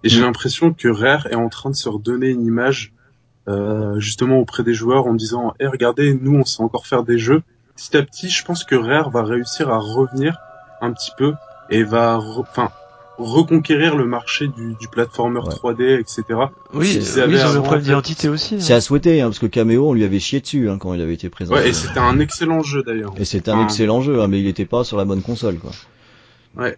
et 0.04 0.08
j'ai 0.08 0.20
Mm. 0.20 0.24
l'impression 0.24 0.72
que 0.72 0.88
Rare 0.88 1.26
est 1.26 1.34
en 1.36 1.48
train 1.48 1.70
de 1.70 1.76
se 1.76 1.88
redonner 1.88 2.28
une 2.28 2.44
image, 2.44 2.92
justement 3.96 4.38
auprès 4.38 4.62
des 4.62 4.74
joueurs, 4.74 5.06
en 5.06 5.14
disant, 5.14 5.54
eh, 5.60 5.66
regardez, 5.66 6.14
nous, 6.20 6.38
on 6.38 6.44
sait 6.44 6.62
encore 6.62 6.86
faire 6.86 7.02
des 7.04 7.18
jeux. 7.18 7.42
Petit 7.76 7.96
à 7.96 8.02
petit, 8.02 8.28
je 8.30 8.44
pense 8.44 8.64
que 8.64 8.74
Rare 8.74 9.10
va 9.10 9.22
réussir 9.24 9.68
à 9.70 9.78
revenir 9.78 10.36
un 10.80 10.92
petit 10.92 11.10
peu 11.16 11.34
et 11.70 11.82
va, 11.84 12.18
enfin, 12.18 12.70
reconquérir 13.18 13.96
le 13.96 14.06
marché 14.06 14.48
du, 14.48 14.74
du 14.80 14.88
platformer 14.88 15.40
Ouais. 15.40 15.54
3D, 15.74 16.00
etc. 16.00 16.24
oui, 16.28 16.96
euh, 16.96 17.00
oui, 17.14 17.20
avaient 17.20 17.32
ils 17.32 17.38
ont 17.38 17.40
un 17.40 17.50
avant, 17.50 17.62
problème 17.62 17.66
en 17.66 17.72
fait, 17.72 17.80
d'identité 17.82 18.28
aussi. 18.28 18.60
C'est 18.60 18.72
hein. 18.72 18.76
à 18.76 18.80
souhaiter, 18.80 19.20
hein, 19.20 19.26
parce 19.26 19.38
que 19.38 19.46
Cameo, 19.46 19.88
on 19.88 19.92
lui 19.92 20.04
avait 20.04 20.18
chié 20.20 20.40
dessus 20.40 20.68
hein, 20.70 20.78
quand 20.78 20.94
il 20.94 21.00
avait 21.00 21.14
été 21.14 21.28
présenté. 21.28 21.60
Ouais, 21.60 21.68
et 21.68 21.72
c'était 21.72 22.00
un 22.00 22.18
excellent 22.18 22.62
jeu 22.62 22.82
d'ailleurs. 22.82 23.12
Et 23.18 23.24
c'était 23.24 23.50
un 23.50 23.60
Ah. 23.60 23.64
excellent 23.64 24.00
jeu, 24.00 24.20
hein, 24.22 24.28
mais 24.28 24.40
il 24.40 24.46
était 24.46 24.64
pas 24.66 24.84
sur 24.84 24.96
la 24.96 25.04
bonne 25.04 25.22
console, 25.22 25.58
quoi. 25.58 25.70
Ouais. 26.56 26.76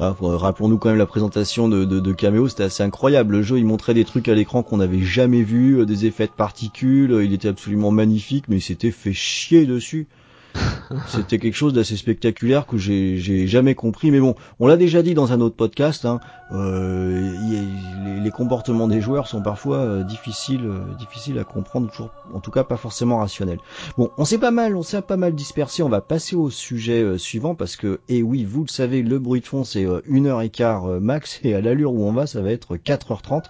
Ah, 0.00 0.14
Rappelons-nous 0.20 0.78
quand 0.78 0.88
même 0.88 0.98
la 0.98 1.06
présentation 1.06 1.68
de, 1.68 1.84
de, 1.84 2.00
de 2.00 2.12
Cameo, 2.12 2.48
c'était 2.48 2.64
assez 2.64 2.82
incroyable. 2.82 3.36
Le 3.36 3.42
jeu, 3.42 3.58
il 3.58 3.64
montrait 3.64 3.94
des 3.94 4.04
trucs 4.04 4.28
à 4.28 4.34
l'écran 4.34 4.62
qu'on 4.64 4.78
n'avait 4.78 5.02
jamais 5.02 5.42
vu, 5.42 5.86
des 5.86 6.06
effets 6.06 6.26
de 6.26 6.32
particules, 6.32 7.20
il 7.24 7.32
était 7.32 7.48
absolument 7.48 7.92
magnifique, 7.92 8.46
mais 8.48 8.56
il 8.56 8.60
s'était 8.62 8.90
fait 8.90 9.12
chier 9.12 9.66
dessus. 9.66 10.08
C'était 11.08 11.38
quelque 11.38 11.54
chose 11.54 11.72
d'assez 11.72 11.96
spectaculaire 11.96 12.66
que 12.66 12.76
j'ai 12.78 13.46
jamais 13.46 13.74
compris. 13.74 14.10
Mais 14.10 14.20
bon, 14.20 14.34
on 14.60 14.66
l'a 14.66 14.76
déjà 14.76 15.02
dit 15.02 15.14
dans 15.14 15.32
un 15.32 15.40
autre 15.40 15.56
podcast. 15.56 16.04
Hein, 16.04 16.20
euh, 16.52 17.32
les, 17.48 18.20
les 18.20 18.30
comportements 18.30 18.86
des 18.86 19.00
joueurs 19.00 19.26
sont 19.26 19.42
parfois 19.42 19.78
euh, 19.78 20.04
difficiles, 20.04 20.64
euh, 20.64 20.80
difficiles 20.98 21.38
à 21.38 21.44
comprendre, 21.44 21.90
toujours, 21.90 22.10
en 22.32 22.40
tout 22.40 22.50
cas 22.50 22.64
pas 22.64 22.76
forcément 22.76 23.18
rationnels. 23.18 23.58
Bon, 23.96 24.10
on 24.18 24.24
s'est 24.24 24.38
pas 24.38 24.50
mal, 24.50 24.76
on 24.76 24.82
s'est 24.82 25.02
pas 25.02 25.16
mal 25.16 25.34
dispersé. 25.34 25.82
On 25.82 25.88
va 25.88 26.00
passer 26.00 26.36
au 26.36 26.50
sujet 26.50 27.02
euh, 27.02 27.18
suivant 27.18 27.54
parce 27.54 27.76
que, 27.76 28.00
et 28.08 28.22
oui, 28.22 28.44
vous 28.44 28.62
le 28.62 28.68
savez, 28.68 29.02
le 29.02 29.18
bruit 29.18 29.40
de 29.40 29.46
fond 29.46 29.64
c'est 29.64 29.84
euh, 29.86 30.00
une 30.06 30.26
heure 30.26 30.42
et 30.42 30.50
quart 30.50 30.86
euh, 30.86 31.00
max 31.00 31.40
et 31.42 31.54
à 31.54 31.60
l'allure 31.60 31.92
où 31.92 32.04
on 32.04 32.12
va, 32.12 32.26
ça 32.26 32.40
va 32.40 32.50
être 32.50 32.76
4h30. 32.76 33.44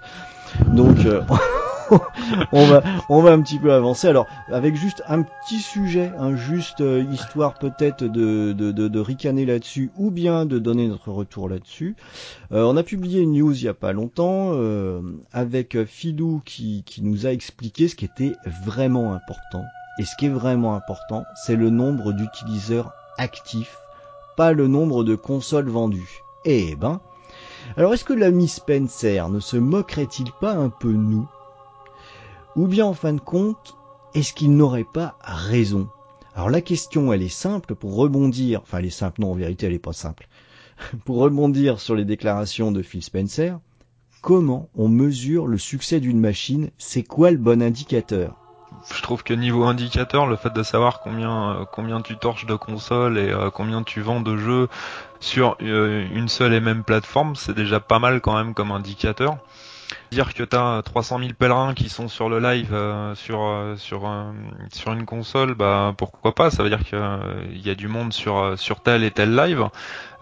Donc 0.72 0.98
on 2.52 2.66
va 2.66 2.82
on 3.08 3.22
va 3.22 3.32
un 3.32 3.40
petit 3.40 3.58
peu 3.58 3.72
avancer. 3.72 4.08
Alors 4.08 4.26
avec 4.48 4.76
juste 4.76 5.02
un 5.06 5.22
petit 5.22 5.60
sujet, 5.60 6.12
un 6.18 6.36
juste 6.36 6.80
euh, 6.80 7.04
histoire 7.12 7.54
peut-être 7.54 8.04
de, 8.04 8.98
ricaner 9.00 9.44
là-dessus 9.44 9.90
ou 9.96 10.10
bien 10.10 10.46
de 10.46 10.58
donner 10.58 10.88
notre 10.88 11.10
retour 11.10 11.48
là-dessus. 11.48 11.96
Euh, 12.52 12.64
on 12.64 12.76
a 12.76 12.82
publié 12.82 13.20
une 13.20 13.32
news 13.32 13.52
il 13.52 13.64
y 13.64 13.68
a 13.68 13.74
pas 13.74 13.92
longtemps 13.92 14.52
euh, 14.52 15.00
avec 15.32 15.84
Fidou 15.84 16.42
qui, 16.44 16.82
qui 16.86 17.02
nous 17.02 17.26
a 17.26 17.30
expliqué 17.30 17.88
ce 17.88 17.96
qui 17.96 18.04
était 18.04 18.32
vraiment 18.64 19.12
important. 19.12 19.64
Et 19.98 20.04
ce 20.04 20.16
qui 20.16 20.26
est 20.26 20.30
vraiment 20.30 20.74
important, 20.74 21.24
c'est 21.34 21.56
le 21.56 21.70
nombre 21.70 22.12
d'utilisateurs 22.12 22.92
actifs, 23.16 23.76
pas 24.36 24.52
le 24.52 24.66
nombre 24.66 25.04
de 25.04 25.14
consoles 25.14 25.68
vendues. 25.68 26.22
Eh 26.44 26.74
ben, 26.74 27.00
alors 27.76 27.94
est-ce 27.94 28.04
que 28.04 28.12
l'ami 28.12 28.48
Spencer 28.48 29.28
ne 29.28 29.40
se 29.40 29.56
moquerait-il 29.56 30.30
pas 30.40 30.52
un 30.52 30.68
peu 30.68 30.92
nous 30.92 31.28
Ou 32.56 32.68
bien 32.68 32.86
en 32.86 32.94
fin 32.94 33.12
de 33.12 33.20
compte, 33.20 33.76
est-ce 34.14 34.32
qu'il 34.32 34.56
n'aurait 34.56 34.84
pas 34.84 35.16
raison? 35.22 35.88
Alors 36.36 36.50
la 36.50 36.60
question 36.60 37.12
elle 37.12 37.22
est 37.22 37.28
simple 37.28 37.74
pour 37.74 37.96
rebondir, 37.96 38.60
enfin 38.62 38.78
elle 38.78 38.86
est 38.86 38.90
simple, 38.90 39.20
non 39.20 39.32
en 39.32 39.34
vérité 39.34 39.66
elle 39.66 39.72
est 39.72 39.78
pas 39.80 39.92
simple. 39.92 40.28
pour 41.04 41.16
rebondir 41.18 41.80
sur 41.80 41.96
les 41.96 42.04
déclarations 42.04 42.70
de 42.70 42.82
Phil 42.82 43.02
Spencer, 43.02 43.58
comment 44.20 44.68
on 44.76 44.88
mesure 44.88 45.48
le 45.48 45.58
succès 45.58 45.98
d'une 45.98 46.20
machine? 46.20 46.70
C'est 46.78 47.02
quoi 47.02 47.32
le 47.32 47.38
bon 47.38 47.60
indicateur? 47.60 48.36
Je 48.94 49.02
trouve 49.02 49.24
que 49.24 49.34
niveau 49.34 49.64
indicateur, 49.64 50.26
le 50.26 50.36
fait 50.36 50.52
de 50.52 50.62
savoir 50.62 51.00
combien 51.00 51.50
euh, 51.50 51.64
combien 51.64 52.02
tu 52.02 52.16
torches 52.16 52.46
de 52.46 52.54
consoles 52.54 53.18
et 53.18 53.30
euh, 53.30 53.50
combien 53.50 53.82
tu 53.82 54.00
vends 54.00 54.20
de 54.20 54.36
jeux 54.36 54.68
sur 55.20 55.56
euh, 55.62 56.06
une 56.12 56.28
seule 56.28 56.54
et 56.54 56.60
même 56.60 56.84
plateforme, 56.84 57.34
c'est 57.34 57.54
déjà 57.54 57.80
pas 57.80 57.98
mal 57.98 58.20
quand 58.20 58.36
même 58.36 58.54
comme 58.54 58.70
indicateur. 58.70 59.38
Dire 60.12 60.32
que 60.34 60.42
t'as 60.42 60.82
300 60.82 61.18
000 61.18 61.30
pèlerins 61.38 61.74
qui 61.74 61.88
sont 61.88 62.08
sur 62.08 62.28
le 62.28 62.38
live 62.38 62.72
euh, 62.72 63.14
sur 63.14 63.42
euh, 63.42 63.76
sur 63.76 64.06
euh, 64.06 64.32
sur 64.72 64.92
une 64.92 65.06
console, 65.06 65.54
bah 65.54 65.94
pourquoi 65.96 66.34
pas? 66.34 66.50
Ça 66.50 66.62
veut 66.62 66.68
dire 66.68 66.84
qu'il 66.84 67.60
y 67.66 67.70
a 67.70 67.74
du 67.74 67.88
monde 67.88 68.12
sur 68.12 68.38
euh, 68.38 68.56
sur 68.56 68.80
tel 68.80 69.02
et 69.04 69.10
tel 69.10 69.34
live. 69.34 69.68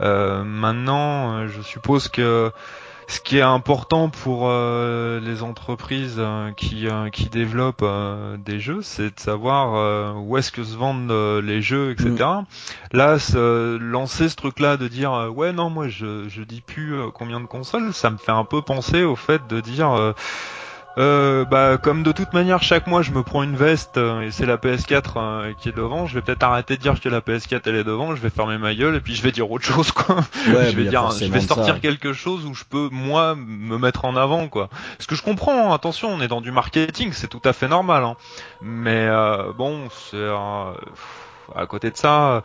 Euh, 0.01 0.43
maintenant, 0.45 1.35
euh, 1.35 1.49
je 1.49 1.61
suppose 1.63 2.09
que 2.09 2.51
ce 3.13 3.21
qui 3.21 3.37
est 3.37 3.43
important 3.43 4.09
pour 4.09 4.45
euh, 4.49 5.21
les 5.21 5.43
entreprises 5.43 6.17
euh, 6.19 6.51
qui, 6.53 6.89
euh, 6.89 7.11
qui 7.11 7.27
développent 7.29 7.83
euh, 7.83 8.39
des 8.39 8.59
jeux, 8.59 8.81
c'est 8.81 9.15
de 9.15 9.21
savoir 9.21 9.75
euh, 9.75 10.13
où 10.15 10.39
est-ce 10.39 10.51
que 10.51 10.65
se 10.65 10.75
vendent 10.77 11.11
euh, 11.11 11.43
les 11.43 11.61
jeux, 11.61 11.91
etc. 11.91 12.25
Là, 12.93 13.19
se- 13.19 13.77
lancer 13.77 14.31
ce 14.31 14.37
truc-là 14.37 14.79
de 14.79 14.89
dire 14.89 15.13
euh, 15.13 15.29
ouais 15.29 15.53
non 15.53 15.69
moi 15.69 15.89
je 15.89 16.27
je 16.31 16.43
dis 16.43 16.63
plus 16.63 16.95
euh, 16.95 17.09
combien 17.13 17.39
de 17.41 17.47
consoles, 17.47 17.93
ça 17.93 18.09
me 18.09 18.17
fait 18.17 18.33
un 18.33 18.45
peu 18.45 18.63
penser 18.63 19.05
au 19.05 19.15
fait 19.17 19.47
de 19.47 19.61
dire 19.61 19.93
euh, 20.99 21.45
bah 21.45 21.79
comme 21.79 22.03
de 22.03 22.13
toute 22.13 22.35
manière 22.35 22.63
chaque 22.63 22.87
mois 22.87 23.01
je 23.03 23.13
me 23.13 23.23
prends 23.23 23.43
une 23.43 23.57
veste 23.57 23.97
euh, 23.97 24.21
et 24.21 24.31
c'est 24.31 24.45
la 24.45 24.59
PS4 24.59 25.13
euh, 25.17 25.53
qui 25.59 25.71
est 25.71 25.77
devant, 25.77 26.07
je 26.07 26.15
vais 26.15 26.21
peut-être 26.21 26.43
arrêter 26.43 26.77
de 26.77 26.83
dire 26.83 27.01
que 27.01 27.09
la 27.09 27.21
PS4 27.21 27.63
elle 27.65 27.77
est 27.77 27.85
devant, 27.85 28.15
je 28.15 28.21
vais 28.21 28.31
fermer 28.31 28.59
ma 28.59 28.75
gueule 28.75 28.97
et 28.97 29.01
puis 29.01 29.15
je 29.15 29.23
vais 29.23 29.33
dire 29.33 29.51
autre 29.51 29.65
chose 29.65 29.91
quoi. 29.93 30.17
Ouais, 30.49 30.71
je 30.71 30.77
vais 30.77 30.85
dire, 30.85 31.11
je 31.11 31.25
vais 31.27 31.41
ça. 31.41 31.55
sortir 31.55 31.81
quelque 31.81 32.13
chose 32.13 32.45
où 32.45 32.55
je 32.55 32.65
peux 32.65 32.89
moi 32.93 33.35
me 33.35 33.79
mettre 33.79 34.05
en 34.05 34.17
avant 34.17 34.49
quoi. 34.49 34.69
Ce 34.99 35.07
que 35.07 35.15
je 35.15 35.23
comprends, 35.23 35.71
hein, 35.71 35.75
attention, 35.75 36.09
on 36.09 36.21
est 36.21 36.29
dans 36.29 36.41
du 36.41 36.53
marketing, 36.53 37.13
c'est 37.13 37.29
tout 37.29 37.43
à 37.45 37.53
fait 37.53 37.69
normal. 37.69 38.05
Hein. 38.05 38.17
Mais 38.61 39.07
euh, 39.09 39.53
bon, 39.57 39.89
c'est 39.91 40.17
euh, 40.17 40.73
à 41.57 41.67
côté 41.67 41.91
de 41.91 41.97
ça, 41.97 42.43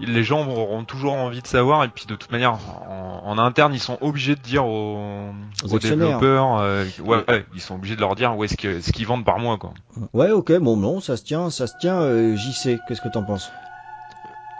les 0.00 0.24
gens 0.24 0.46
auront 0.48 0.84
toujours 0.84 1.12
envie 1.14 1.40
de 1.42 1.46
savoir 1.46 1.84
et 1.84 1.88
puis 1.88 2.06
de 2.06 2.14
toute 2.14 2.30
manière, 2.32 2.58
en, 2.88 3.22
en 3.24 3.38
interne, 3.38 3.72
ils 3.74 3.80
sont 3.80 3.98
obligés 4.00 4.34
de 4.36 4.40
dire 4.40 4.66
aux, 4.66 5.30
Aux 5.64 5.68
aux 5.72 5.76
actionnaires. 5.76 6.18
développeurs, 6.18 6.58
euh, 6.60 6.84
ouais, 7.04 7.24
ouais, 7.28 7.46
ils 7.54 7.60
sont 7.60 7.76
obligés 7.76 7.96
de 7.96 8.00
leur 8.00 8.14
dire 8.16 8.36
où 8.36 8.44
est-ce 8.44 8.56
que 8.56 8.80
ce 8.80 8.92
qu'ils 8.92 9.06
vendent 9.06 9.24
par 9.24 9.38
mois 9.38 9.56
quoi. 9.58 9.72
Ouais, 10.12 10.30
ok, 10.30 10.52
bon 10.58 10.76
non, 10.76 11.00
ça 11.00 11.16
se 11.16 11.22
tient, 11.24 11.50
ça 11.50 11.66
se 11.66 11.76
tient. 11.76 12.00
euh, 12.00 12.34
JC, 12.36 12.80
qu'est-ce 12.86 13.00
que 13.00 13.08
t'en 13.08 13.22
penses? 13.22 13.50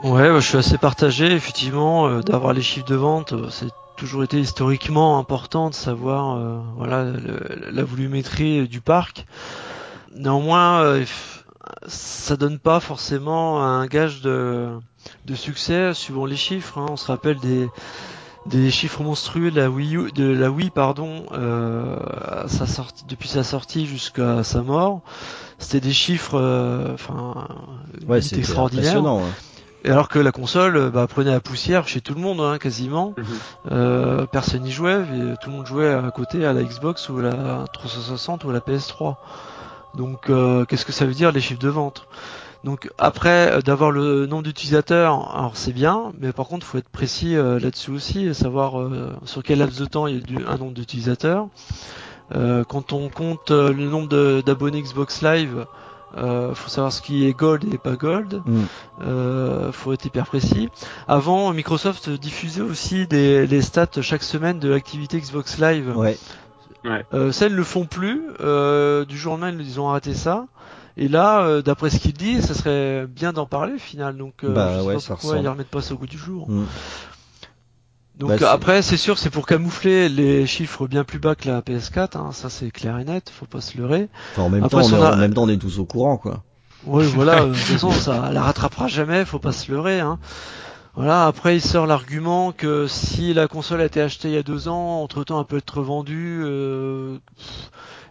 Ouais, 0.03 0.29
bah, 0.29 0.41
je 0.41 0.47
suis 0.47 0.59
assez 0.59 0.79
partagé. 0.79 1.33
Effectivement, 1.33 2.07
euh, 2.09 2.21
d'avoir 2.21 2.53
les 2.53 2.63
chiffres 2.63 2.87
de 2.87 2.95
vente, 2.97 3.33
euh, 3.33 3.49
c'est 3.51 3.71
toujours 3.97 4.25
été 4.25 4.39
historiquement 4.41 5.19
important 5.19 5.71
de 5.71 5.75
savoir, 5.75 6.37
euh, 6.37 6.59
voilà, 6.77 7.05
le- 7.05 7.71
la 7.73 7.85
volumétrie 7.85 8.69
du 8.69 8.81
parc. 8.81 9.25
Néanmoins, 10.15 10.81
euh, 10.83 11.05
ça 11.87 12.37
donne 12.37 12.59
pas 12.59 12.81
forcément 12.81 13.63
un 13.63 13.87
gage 13.87 14.21
de, 14.21 14.69
de 15.27 15.35
succès 15.35 15.95
suivant 15.95 16.27
les 16.27 16.37
chiffres. 16.37 16.79
hein. 16.79 16.87
On 16.91 16.97
se 16.97 17.07
rappelle 17.07 17.39
des 17.39 17.69
des 18.47 18.71
chiffres 18.71 19.03
monstrueux 19.03 19.51
de 19.51 19.57
la 19.59 19.71
Wii, 19.71 19.97
U- 19.97 20.13
de 20.13 20.25
la 20.31 20.51
Wii 20.51 20.69
pardon, 20.69 21.25
euh, 21.33 21.97
à 22.45 22.47
sa 22.47 22.67
sortie, 22.67 23.05
depuis 23.09 23.29
sa 23.29 23.43
sortie 23.43 23.87
jusqu'à 23.87 24.45
sa 24.45 24.61
mort. 24.61 25.01
C'était 25.59 25.81
des 25.81 25.95
chiffres, 25.95 26.39
euh, 26.39 26.95
Ouais, 28.07 28.19
extraordinaires. 28.19 28.85
impressionnant. 28.99 29.23
Et 29.87 29.91
alors 29.91 30.09
que 30.09 30.19
la 30.19 30.31
console 30.33 30.77
euh, 30.77 30.91
bah, 30.91 31.07
prenait 31.07 31.31
la 31.31 31.41
poussière 31.41 31.89
chez 31.89 32.03
tout 32.03 32.15
le 32.15 32.21
monde 32.21 32.41
hein, 32.41 32.59
quasiment. 32.59 33.15
Mhm. 33.17 33.25
Euh, 33.73 34.27
personne 34.27 34.63
n'y 34.63 34.73
jouait, 34.73 35.01
et 35.03 35.35
tout 35.43 35.49
le 35.49 35.57
monde 35.57 35.67
jouait 35.67 35.93
à 35.95 36.11
côté 36.11 36.45
à 36.45 36.53
la 36.53 36.63
Xbox 36.65 37.09
ou 37.09 37.19
à 37.21 37.23
la 37.23 37.65
360 37.73 38.45
ou 38.45 38.51
à 38.51 38.53
la 38.53 38.61
PS3. 38.61 39.17
Donc 39.95 40.29
euh, 40.29 40.65
qu'est-ce 40.67 40.85
que 40.85 40.93
ça 40.93 41.07
veut 41.07 41.15
dire 41.15 41.33
les 41.33 41.41
chiffres 41.41 41.61
de 41.61 41.69
vente? 41.69 42.07
Donc 42.65 42.91
après 42.99 43.53
euh, 43.53 43.61
d'avoir 43.61 43.91
le 43.91 44.27
nombre 44.27 44.43
d'utilisateurs, 44.45 45.37
alors 45.37 45.57
c'est 45.57 45.73
bien, 45.73 46.13
mais 46.19 46.33
par 46.33 46.47
contre 46.47 46.67
faut 46.67 46.79
être 46.79 46.89
précis 46.89 47.37
euh, 47.37 47.59
là-dessus 47.61 47.91
aussi, 47.91 48.27
et 48.27 48.35
savoir 48.35 48.81
euh, 48.81 49.13
sur 49.25 49.43
quel 49.43 49.59
laps 49.59 49.79
de 49.79 49.85
temps 49.85 50.07
il 50.07 50.15
y 50.17 50.19
a 50.19 50.21
du- 50.23 50.47
un 50.47 50.57
nombre 50.57 50.73
d'utilisateurs. 50.73 51.49
Euh, 52.35 52.65
quand 52.65 52.95
on 52.95 53.11
compte 53.11 53.51
euh, 53.51 53.71
le 53.73 53.85
nombre 53.87 54.41
d'abonnés 54.41 54.81
Xbox 54.81 55.21
Live, 55.21 55.67
euh, 56.17 56.55
faut 56.55 56.71
savoir 56.71 56.91
ce 56.93 57.03
qui 57.03 57.27
est 57.27 57.33
gold 57.35 57.65
et 57.75 57.77
pas 57.77 57.97
gold. 57.97 58.41
Mm. 58.47 58.63
Euh, 59.03 59.73
faut 59.73 59.93
être 59.93 60.07
hyper 60.07 60.25
précis. 60.25 60.71
Avant, 61.07 61.53
Microsoft 61.53 62.09
diffusait 62.09 62.63
aussi 62.63 63.07
des, 63.07 63.47
les 63.47 63.61
stats 63.61 64.01
chaque 64.01 64.23
semaine 64.23 64.59
de 64.59 64.71
l'activité 64.71 65.21
Xbox 65.21 65.59
Live. 65.59 65.93
Ouais. 65.97 66.17
Euh, 67.13 67.33
ça, 67.33 67.47
ils 67.47 67.53
ne 67.53 67.57
le 67.57 67.65
font 67.65 67.85
plus. 67.85 68.23
Euh, 68.41 69.05
du 69.05 69.19
jour 69.19 69.35
au 69.35 69.37
lendemain, 69.37 69.55
ils 69.61 69.81
ont 69.81 69.91
arrêté 69.91 70.15
ça. 70.15 70.47
Et 70.97 71.09
là, 71.09 71.43
euh, 71.43 71.63
d'après 71.63 71.91
ce 71.91 71.99
qu'ils 71.99 72.13
disent, 72.13 72.47
ça 72.47 72.55
serait 72.55 73.07
bien 73.07 73.33
d'en 73.33 73.47
parler 73.47 73.75
au 73.75 73.79
final. 73.79 74.17
Donc, 74.17 74.45
euh, 74.45 74.53
Bah 74.53 74.75
je 74.75 74.81
sais 74.81 74.87
ouais, 74.87 74.95
pas 74.95 75.01
ça 75.01 75.09
pourquoi 75.15 75.31
ressemble. 75.31 75.45
ils 75.45 75.49
remettent 75.49 75.69
pas 75.71 75.83
ça 75.83 75.95
au 75.95 75.97
goût 75.99 76.07
du 76.07 76.19
jour. 76.19 76.49
Mm. 76.49 76.67
Donc 78.19 78.39
Bah, 78.39 78.53
après, 78.53 78.83
c'est 78.83 78.97
sûr, 78.97 79.19
c'est 79.19 79.31
pour 79.31 79.45
camoufler 79.47 80.09
les 80.09 80.47
chiffres 80.47 80.87
bien 80.87 81.03
plus 81.03 81.19
bas 81.19 81.35
que 81.35 81.49
la 81.49 81.63
PS4. 81.63 82.17
Hein, 82.17 82.31
ça, 82.33 82.49
c'est 82.49 82.71
clair 82.71 82.97
et 82.99 83.05
net. 83.05 83.29
Faut 83.31 83.47
pas 83.47 83.61
se 83.61 83.77
leurrer. 83.77 84.09
Enfin, 84.33 84.43
en 84.43 84.51
même 84.51 84.63
Après, 84.65 84.83
temps, 84.83 84.87
on 84.87 84.91
est, 84.91 84.99
on 85.01 85.03
a- 85.03 85.13
en 85.15 85.17
même 85.17 85.35
temps, 85.35 85.43
on 85.43 85.49
est 85.49 85.57
tous 85.59 85.79
au 85.81 85.85
courant, 85.85 86.17
quoi. 86.17 86.45
Oui, 86.87 87.05
voilà, 87.07 87.43
euh, 87.43 87.47
de 87.51 87.55
toute 87.55 87.59
façon, 87.63 87.91
ça 87.91 88.31
la 88.33 88.43
rattrapera 88.43 88.87
jamais, 88.87 89.25
faut 89.25 89.41
pas 89.41 89.53
se 89.53 89.73
leurrer. 89.73 90.01
Hein. 90.01 90.19
Voilà, 90.95 91.27
après 91.27 91.57
il 91.57 91.61
sort 91.61 91.87
l'argument 91.87 92.53
que 92.53 92.87
si 92.87 93.35
la 93.35 93.49
console 93.49 93.81
a 93.81 93.87
été 93.87 94.01
achetée 94.01 94.29
il 94.29 94.35
y 94.35 94.39
a 94.39 94.45
deux 94.45 94.69
ans, 94.69 95.03
entre-temps 95.03 95.41
elle 95.41 95.47
peut 95.47 95.57
être 95.57 95.79
revendue, 95.79 96.41
euh, 96.45 97.19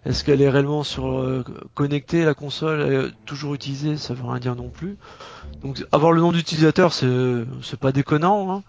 est-ce 0.05 0.23
qu'elle 0.23 0.41
est 0.41 0.49
réellement 0.49 0.83
sur 0.83 1.07
euh, 1.19 1.43
connectée, 1.75 2.25
la 2.25 2.33
console, 2.33 2.81
est 2.81 3.25
toujours 3.25 3.53
utilisée, 3.53 3.97
ça 3.97 4.13
veut 4.13 4.25
rien 4.25 4.39
dire 4.39 4.55
non 4.55 4.69
plus. 4.69 4.97
Donc 5.63 5.83
avoir 5.91 6.11
le 6.11 6.21
nom 6.21 6.31
d'utilisateur, 6.31 6.91
c'est 6.93 7.07
c'est 7.61 7.79
pas 7.79 7.91
déconnant, 7.91 8.51
hein. 8.53 8.63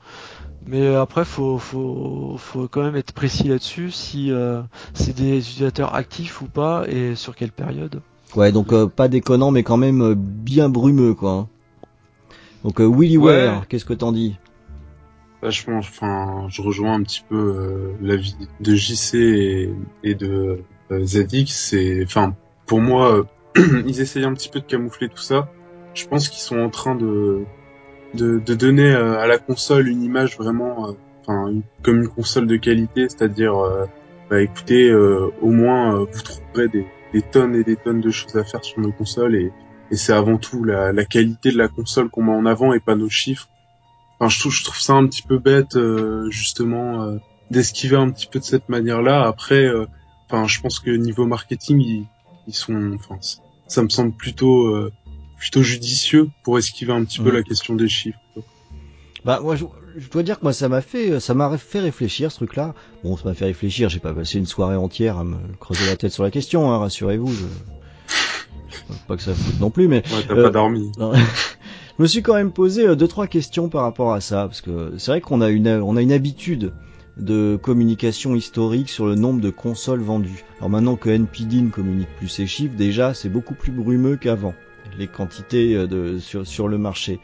mais 0.66 0.94
après 0.94 1.24
faut, 1.24 1.58
faut, 1.58 2.36
faut 2.38 2.68
quand 2.68 2.82
même 2.82 2.96
être 2.96 3.12
précis 3.12 3.48
là-dessus, 3.48 3.90
si 3.90 4.30
euh, 4.30 4.62
c'est 4.92 5.14
des 5.16 5.38
utilisateurs 5.38 5.94
actifs 5.94 6.40
ou 6.40 6.46
pas, 6.46 6.84
et 6.88 7.14
sur 7.16 7.34
quelle 7.34 7.52
période. 7.52 8.00
Ouais, 8.36 8.52
donc 8.52 8.72
euh, 8.72 8.86
pas 8.86 9.08
déconnant, 9.08 9.50
mais 9.50 9.62
quand 9.62 9.76
même 9.76 10.02
euh, 10.02 10.14
bien 10.16 10.68
brumeux, 10.68 11.14
quoi. 11.14 11.32
hein. 11.32 11.48
Donc 12.64 12.80
euh, 12.80 12.84
Willy 12.86 13.18
Ouais. 13.18 13.46
Ware, 13.46 13.68
qu'est-ce 13.68 13.84
que 13.84 13.92
t'en 13.92 14.12
dis? 14.12 14.36
Bah, 15.42 15.50
je 15.50 15.62
pense, 15.64 15.86
enfin, 15.88 16.46
je 16.48 16.62
rejoins 16.62 16.94
un 16.94 17.02
petit 17.02 17.22
peu 17.28 17.36
euh, 17.36 17.92
l'avis 18.00 18.34
de 18.60 18.74
JC 18.74 19.14
et, 19.16 19.70
et 20.02 20.14
de 20.14 20.26
euh, 20.26 20.62
ZX. 20.90 21.46
C'est, 21.46 22.02
enfin, 22.04 22.34
pour 22.66 22.80
moi, 22.80 23.26
euh, 23.56 23.62
ils 23.86 24.00
essayent 24.00 24.24
un 24.24 24.34
petit 24.34 24.48
peu 24.48 24.60
de 24.60 24.64
camoufler 24.64 25.08
tout 25.08 25.22
ça. 25.22 25.50
Je 25.94 26.06
pense 26.06 26.28
qu'ils 26.28 26.42
sont 26.42 26.58
en 26.58 26.70
train 26.70 26.94
de 26.94 27.44
de, 28.14 28.38
de 28.38 28.54
donner 28.54 28.92
euh, 28.92 29.18
à 29.18 29.26
la 29.26 29.38
console 29.38 29.88
une 29.88 30.02
image 30.02 30.38
vraiment, 30.38 30.88
euh, 30.88 30.92
enfin, 31.22 31.52
comme 31.82 32.02
une 32.02 32.08
console 32.08 32.46
de 32.46 32.56
qualité, 32.56 33.08
c'est-à-dire, 33.08 33.56
euh, 33.56 33.86
bah, 34.30 34.40
écoutez, 34.40 34.88
euh, 34.88 35.32
au 35.40 35.50
moins, 35.50 35.96
euh, 35.96 36.06
vous 36.12 36.22
trouverez 36.22 36.68
des, 36.68 36.86
des 37.12 37.22
tonnes 37.22 37.56
et 37.56 37.64
des 37.64 37.74
tonnes 37.76 38.00
de 38.00 38.10
choses 38.10 38.36
à 38.36 38.44
faire 38.44 38.64
sur 38.64 38.80
nos 38.80 38.92
consoles 38.92 39.34
et 39.34 39.52
et 39.90 39.96
c'est 39.96 40.12
avant 40.12 40.38
tout 40.38 40.64
la, 40.64 40.92
la, 40.92 41.04
qualité 41.04 41.50
de 41.50 41.58
la 41.58 41.68
console 41.68 42.08
qu'on 42.08 42.22
met 42.22 42.32
en 42.32 42.46
avant 42.46 42.72
et 42.72 42.80
pas 42.80 42.94
nos 42.94 43.10
chiffres. 43.10 43.48
Enfin, 44.18 44.28
je 44.28 44.40
trouve, 44.40 44.52
je 44.52 44.64
trouve 44.64 44.80
ça 44.80 44.94
un 44.94 45.06
petit 45.06 45.22
peu 45.22 45.38
bête, 45.38 45.76
euh, 45.76 46.30
justement, 46.30 47.02
euh, 47.02 47.18
d'esquiver 47.50 47.96
un 47.96 48.10
petit 48.10 48.26
peu 48.26 48.38
de 48.38 48.44
cette 48.44 48.68
manière-là. 48.68 49.26
Après, 49.26 49.64
euh, 49.64 49.86
enfin, 50.28 50.46
je 50.46 50.60
pense 50.60 50.78
que 50.78 50.90
niveau 50.90 51.26
marketing, 51.26 51.80
ils, 51.80 52.06
ils 52.46 52.54
sont, 52.54 52.92
enfin, 52.94 53.18
ça 53.66 53.82
me 53.82 53.88
semble 53.88 54.12
plutôt, 54.12 54.90
plutôt 55.38 55.62
judicieux 55.62 56.28
pour 56.42 56.58
esquiver 56.58 56.92
un 56.92 57.04
petit 57.04 57.20
peu 57.20 57.30
la 57.30 57.42
question 57.42 57.74
des 57.74 57.88
chiffres. 57.88 58.18
Bah 59.24 59.40
moi 59.42 59.56
je, 59.56 59.64
dois 60.10 60.22
dire 60.22 60.38
que 60.38 60.44
moi 60.44 60.52
ça 60.52 60.68
m'a 60.68 60.82
fait 60.82 61.18
ça 61.18 61.32
m'a 61.32 61.56
fait 61.56 61.80
réfléchir 61.80 62.30
ce 62.30 62.36
truc-là. 62.36 62.74
Bon 63.02 63.16
ça 63.16 63.24
m'a 63.24 63.34
fait 63.34 63.46
réfléchir, 63.46 63.88
j'ai 63.88 63.98
pas 63.98 64.12
passé 64.12 64.38
une 64.38 64.44
soirée 64.46 64.76
entière 64.76 65.18
à 65.18 65.24
me 65.24 65.36
creuser 65.58 65.86
la 65.86 65.96
tête 65.96 66.12
sur 66.12 66.24
la 66.24 66.30
question, 66.30 66.70
hein, 66.70 66.78
rassurez-vous. 66.78 67.32
Je... 67.32 67.44
Pas 69.08 69.16
que 69.16 69.22
ça 69.22 69.34
foute 69.34 69.60
non 69.60 69.70
plus, 69.70 69.88
mais. 69.88 69.98
Ouais, 69.98 70.22
t'as 70.28 70.34
pas 70.34 70.40
euh, 70.40 70.50
dormi. 70.50 70.92
je 70.98 72.02
me 72.02 72.06
suis 72.06 72.22
quand 72.22 72.34
même 72.34 72.52
posé 72.52 72.86
euh, 72.86 72.96
deux 72.96 73.08
trois 73.08 73.26
questions 73.26 73.68
par 73.68 73.82
rapport 73.82 74.12
à 74.12 74.20
ça, 74.20 74.46
parce 74.46 74.60
que 74.60 74.94
c'est 74.98 75.10
vrai 75.10 75.20
qu'on 75.20 75.40
a 75.40 75.48
une 75.48 75.68
on 75.68 75.96
a 75.96 76.02
une 76.02 76.12
habitude 76.12 76.72
de 77.16 77.58
communication 77.60 78.34
historique 78.34 78.88
sur 78.88 79.06
le 79.06 79.14
nombre 79.14 79.40
de 79.40 79.50
consoles 79.50 80.00
vendues. 80.00 80.44
Alors 80.58 80.70
maintenant 80.70 80.96
que 80.96 81.10
NPD 81.10 81.60
ne 81.62 81.70
communique 81.70 82.08
plus 82.16 82.28
ses 82.28 82.46
chiffres, 82.46 82.74
déjà 82.76 83.14
c'est 83.14 83.28
beaucoup 83.28 83.54
plus 83.54 83.72
brumeux 83.72 84.16
qu'avant 84.16 84.54
les 84.98 85.06
quantités 85.06 85.74
euh, 85.74 86.18
sur, 86.18 86.46
sur 86.46 86.68
le 86.68 86.78
marché. 86.78 87.20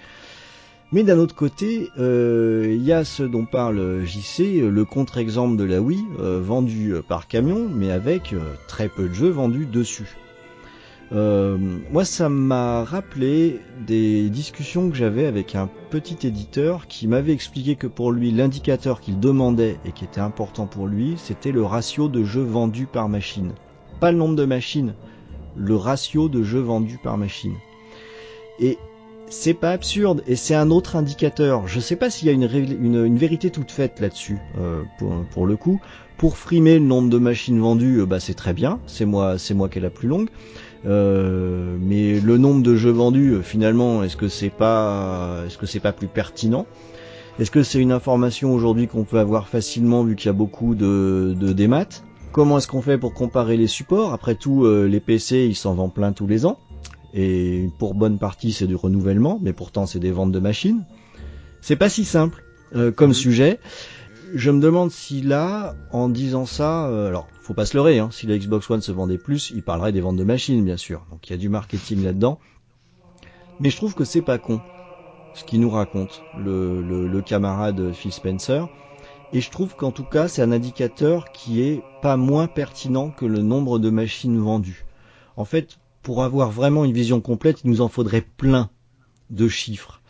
Mais 0.92 1.04
d'un 1.04 1.18
autre 1.18 1.36
côté, 1.36 1.88
il 1.96 2.82
y 2.82 2.92
a 2.92 3.04
ce 3.04 3.22
dont 3.22 3.46
parle 3.46 4.04
JC, 4.04 4.60
le 4.60 4.84
contre-exemple 4.84 5.56
de 5.56 5.62
la 5.62 5.80
Wii, 5.80 6.04
vendu 6.18 6.94
par 7.06 7.28
camion, 7.28 7.68
mais 7.72 7.92
avec 7.92 8.34
très 8.66 8.88
peu 8.88 9.08
de 9.08 9.14
jeux 9.14 9.28
vendus 9.28 9.66
dessus. 9.66 10.16
Euh, 11.12 11.58
moi, 11.90 12.04
ça 12.04 12.28
m'a 12.28 12.84
rappelé 12.84 13.60
des 13.86 14.30
discussions 14.30 14.90
que 14.90 14.96
j'avais 14.96 15.26
avec 15.26 15.56
un 15.56 15.68
petit 15.90 16.26
éditeur 16.26 16.86
qui 16.86 17.08
m'avait 17.08 17.32
expliqué 17.32 17.74
que 17.74 17.88
pour 17.88 18.12
lui, 18.12 18.30
l'indicateur 18.30 19.00
qu'il 19.00 19.18
demandait 19.18 19.78
et 19.84 19.92
qui 19.92 20.04
était 20.04 20.20
important 20.20 20.66
pour 20.66 20.86
lui, 20.86 21.14
c'était 21.16 21.52
le 21.52 21.64
ratio 21.64 22.08
de 22.08 22.22
jeux 22.22 22.44
vendus 22.44 22.86
par 22.86 23.08
machine. 23.08 23.52
Pas 23.98 24.12
le 24.12 24.18
nombre 24.18 24.36
de 24.36 24.44
machines, 24.44 24.94
le 25.56 25.74
ratio 25.74 26.28
de 26.28 26.42
jeux 26.44 26.60
vendus 26.60 27.00
par 27.02 27.18
machine. 27.18 27.54
Et 28.60 28.78
c'est 29.30 29.54
pas 29.54 29.70
absurde 29.70 30.22
et 30.26 30.36
c'est 30.36 30.54
un 30.54 30.70
autre 30.70 30.96
indicateur. 30.96 31.66
Je 31.66 31.80
sais 31.80 31.96
pas 31.96 32.10
s'il 32.10 32.26
y 32.26 32.30
a 32.30 32.32
une, 32.32 32.48
une, 32.82 33.16
vérité 33.16 33.50
toute 33.50 33.70
faite 33.70 34.00
là-dessus 34.00 34.38
euh, 34.58 34.82
pour, 35.32 35.46
le 35.46 35.56
coup. 35.56 35.80
Pour 36.18 36.36
frimer 36.36 36.78
le 36.78 36.84
nombre 36.84 37.08
de 37.08 37.18
machines 37.18 37.58
vendues, 37.58 38.00
euh, 38.00 38.06
bah 38.06 38.20
c'est 38.20 38.34
très 38.34 38.52
bien. 38.52 38.80
C'est 38.86 39.06
moi, 39.06 39.38
c'est 39.38 39.54
moi 39.54 39.68
qui 39.68 39.78
ai 39.78 39.80
la 39.80 39.90
plus 39.90 40.08
longue. 40.08 40.28
Euh, 40.86 41.76
mais 41.80 42.20
le 42.20 42.38
nombre 42.38 42.62
de 42.62 42.74
jeux 42.74 42.90
vendus, 42.90 43.32
euh, 43.32 43.42
finalement, 43.42 44.02
est-ce 44.02 44.16
que 44.16 44.28
c'est 44.28 44.50
pas, 44.50 45.42
est-ce 45.46 45.58
que 45.58 45.66
c'est 45.66 45.80
pas 45.80 45.92
plus 45.92 46.08
pertinent? 46.08 46.66
Est-ce 47.38 47.50
que 47.50 47.62
c'est 47.62 47.80
une 47.80 47.92
information 47.92 48.52
aujourd'hui 48.54 48.86
qu'on 48.86 49.04
peut 49.04 49.18
avoir 49.18 49.48
facilement 49.48 50.04
vu 50.04 50.16
qu'il 50.16 50.26
y 50.26 50.30
a 50.30 50.34
beaucoup 50.34 50.74
de, 50.74 51.34
de 51.38 51.52
démat 51.52 52.02
Comment 52.32 52.58
est-ce 52.58 52.68
qu'on 52.68 52.82
fait 52.82 52.96
pour 52.98 53.12
comparer 53.12 53.56
les 53.56 53.66
supports? 53.66 54.12
Après 54.12 54.36
tout, 54.36 54.64
euh, 54.64 54.86
les 54.86 55.00
PC, 55.00 55.46
ils 55.48 55.56
s'en 55.56 55.74
vendent 55.74 55.94
plein 55.94 56.12
tous 56.12 56.26
les 56.26 56.46
ans. 56.46 56.58
Et 57.12 57.68
pour 57.78 57.94
bonne 57.94 58.18
partie, 58.18 58.52
c'est 58.52 58.68
du 58.68 58.76
renouvellement, 58.76 59.40
mais 59.42 59.52
pourtant, 59.52 59.84
c'est 59.84 59.98
des 59.98 60.12
ventes 60.12 60.30
de 60.30 60.38
machines. 60.38 60.84
C'est 61.60 61.76
pas 61.76 61.88
si 61.88 62.04
simple 62.04 62.44
comme 62.94 63.12
sujet 63.12 63.58
je 64.34 64.50
me 64.50 64.60
demande 64.60 64.90
si 64.90 65.20
là, 65.20 65.74
en 65.92 66.08
disant 66.08 66.46
ça, 66.46 66.86
euh, 66.88 67.08
alors 67.08 67.28
faut 67.40 67.54
pas 67.54 67.66
se 67.66 67.76
leurrer, 67.76 67.98
hein, 67.98 68.10
si 68.12 68.26
la 68.26 68.38
Xbox 68.38 68.70
One 68.70 68.80
se 68.80 68.92
vendait 68.92 69.18
plus, 69.18 69.50
il 69.50 69.62
parlerait 69.62 69.92
des 69.92 70.00
ventes 70.00 70.16
de 70.16 70.24
machines, 70.24 70.64
bien 70.64 70.76
sûr. 70.76 71.04
Donc 71.10 71.28
il 71.28 71.32
y 71.32 71.34
a 71.34 71.38
du 71.38 71.48
marketing 71.48 72.04
là-dedans. 72.04 72.38
Mais 73.58 73.70
je 73.70 73.76
trouve 73.76 73.94
que 73.94 74.04
c'est 74.04 74.22
pas 74.22 74.38
con 74.38 74.60
ce 75.34 75.44
qu'il 75.44 75.60
nous 75.60 75.70
raconte 75.70 76.22
le, 76.38 77.20
camarade 77.20 77.92
Phil 77.92 78.12
Spencer. 78.12 78.68
Et 79.32 79.40
je 79.40 79.50
trouve 79.50 79.76
qu'en 79.76 79.92
tout 79.92 80.04
cas, 80.04 80.28
c'est 80.28 80.42
un 80.42 80.50
indicateur 80.50 81.30
qui 81.32 81.62
est 81.62 81.82
pas 82.02 82.16
moins 82.16 82.48
pertinent 82.48 83.10
que 83.10 83.26
le 83.26 83.42
nombre 83.42 83.78
de 83.78 83.90
machines 83.90 84.38
vendues. 84.38 84.86
En 85.36 85.44
fait, 85.44 85.78
pour 86.02 86.24
avoir 86.24 86.50
vraiment 86.50 86.84
une 86.84 86.92
vision 86.92 87.20
complète, 87.20 87.62
il 87.64 87.70
nous 87.70 87.80
en 87.80 87.88
faudrait 87.88 88.22
plein 88.22 88.70
de 89.30 89.46
chiffres. 89.46 90.00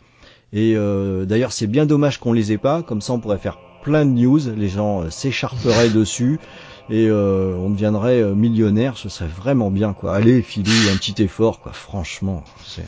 Et 0.53 0.75
euh, 0.75 1.25
d'ailleurs, 1.25 1.51
c'est 1.51 1.67
bien 1.67 1.85
dommage 1.85 2.19
qu'on 2.19 2.33
les 2.33 2.51
ait 2.51 2.57
pas, 2.57 2.81
comme 2.81 3.01
ça 3.01 3.13
on 3.13 3.19
pourrait 3.19 3.37
faire 3.37 3.59
plein 3.81 4.05
de 4.05 4.11
news, 4.11 4.39
les 4.55 4.69
gens 4.69 5.01
euh, 5.01 5.09
s'écharperaient 5.09 5.89
dessus 5.89 6.39
et 6.89 7.07
euh, 7.07 7.55
on 7.57 7.69
deviendrait 7.69 8.21
euh, 8.21 8.33
millionnaire, 8.33 8.97
ce 8.97 9.09
serait 9.09 9.29
vraiment 9.29 9.71
bien 9.71 9.93
quoi. 9.93 10.15
Allez, 10.15 10.41
Philou, 10.41 10.71
un 10.91 10.97
petit 10.97 11.21
effort 11.21 11.59
quoi. 11.59 11.73
Franchement, 11.73 12.43
c'est 12.65 12.85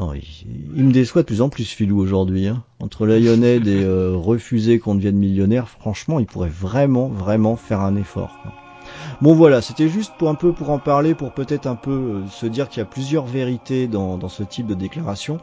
il, 0.00 0.84
me 0.84 0.92
déçoit 0.92 1.22
de 1.22 1.26
plus 1.26 1.42
en 1.42 1.48
plus 1.48 1.68
Philou 1.68 1.98
aujourd'hui. 1.98 2.46
Hein. 2.46 2.62
Entre 2.78 3.04
Lionhead 3.04 3.66
et 3.66 3.84
refuser 3.84 4.78
qu'on 4.78 4.94
devienne 4.94 5.16
millionnaire, 5.16 5.68
franchement, 5.68 6.20
il 6.20 6.26
pourrait 6.26 6.48
vraiment, 6.48 7.08
vraiment 7.08 7.56
faire 7.56 7.80
un 7.80 7.96
effort. 7.96 8.30
Bon 9.22 9.34
voilà, 9.34 9.60
c'était 9.60 9.88
juste 9.88 10.12
pour 10.16 10.28
un 10.28 10.36
peu 10.36 10.52
pour 10.52 10.70
en 10.70 10.78
parler, 10.78 11.16
pour 11.16 11.32
peut-être 11.32 11.66
un 11.66 11.74
peu 11.74 12.22
se 12.30 12.46
dire 12.46 12.68
qu'il 12.68 12.78
y 12.78 12.82
a 12.82 12.86
plusieurs 12.86 13.26
vérités 13.26 13.88
dans 13.88 14.28
ce 14.28 14.44
type 14.44 14.68
de 14.68 14.74
déclaration. 14.74 15.40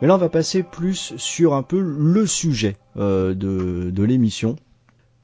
Mais 0.00 0.08
là, 0.08 0.14
on 0.14 0.18
va 0.18 0.28
passer 0.28 0.62
plus 0.62 1.14
sur 1.16 1.54
un 1.54 1.62
peu 1.62 1.80
le 1.80 2.26
sujet 2.26 2.76
euh, 2.96 3.34
de, 3.34 4.02
l'émission. 4.02 4.56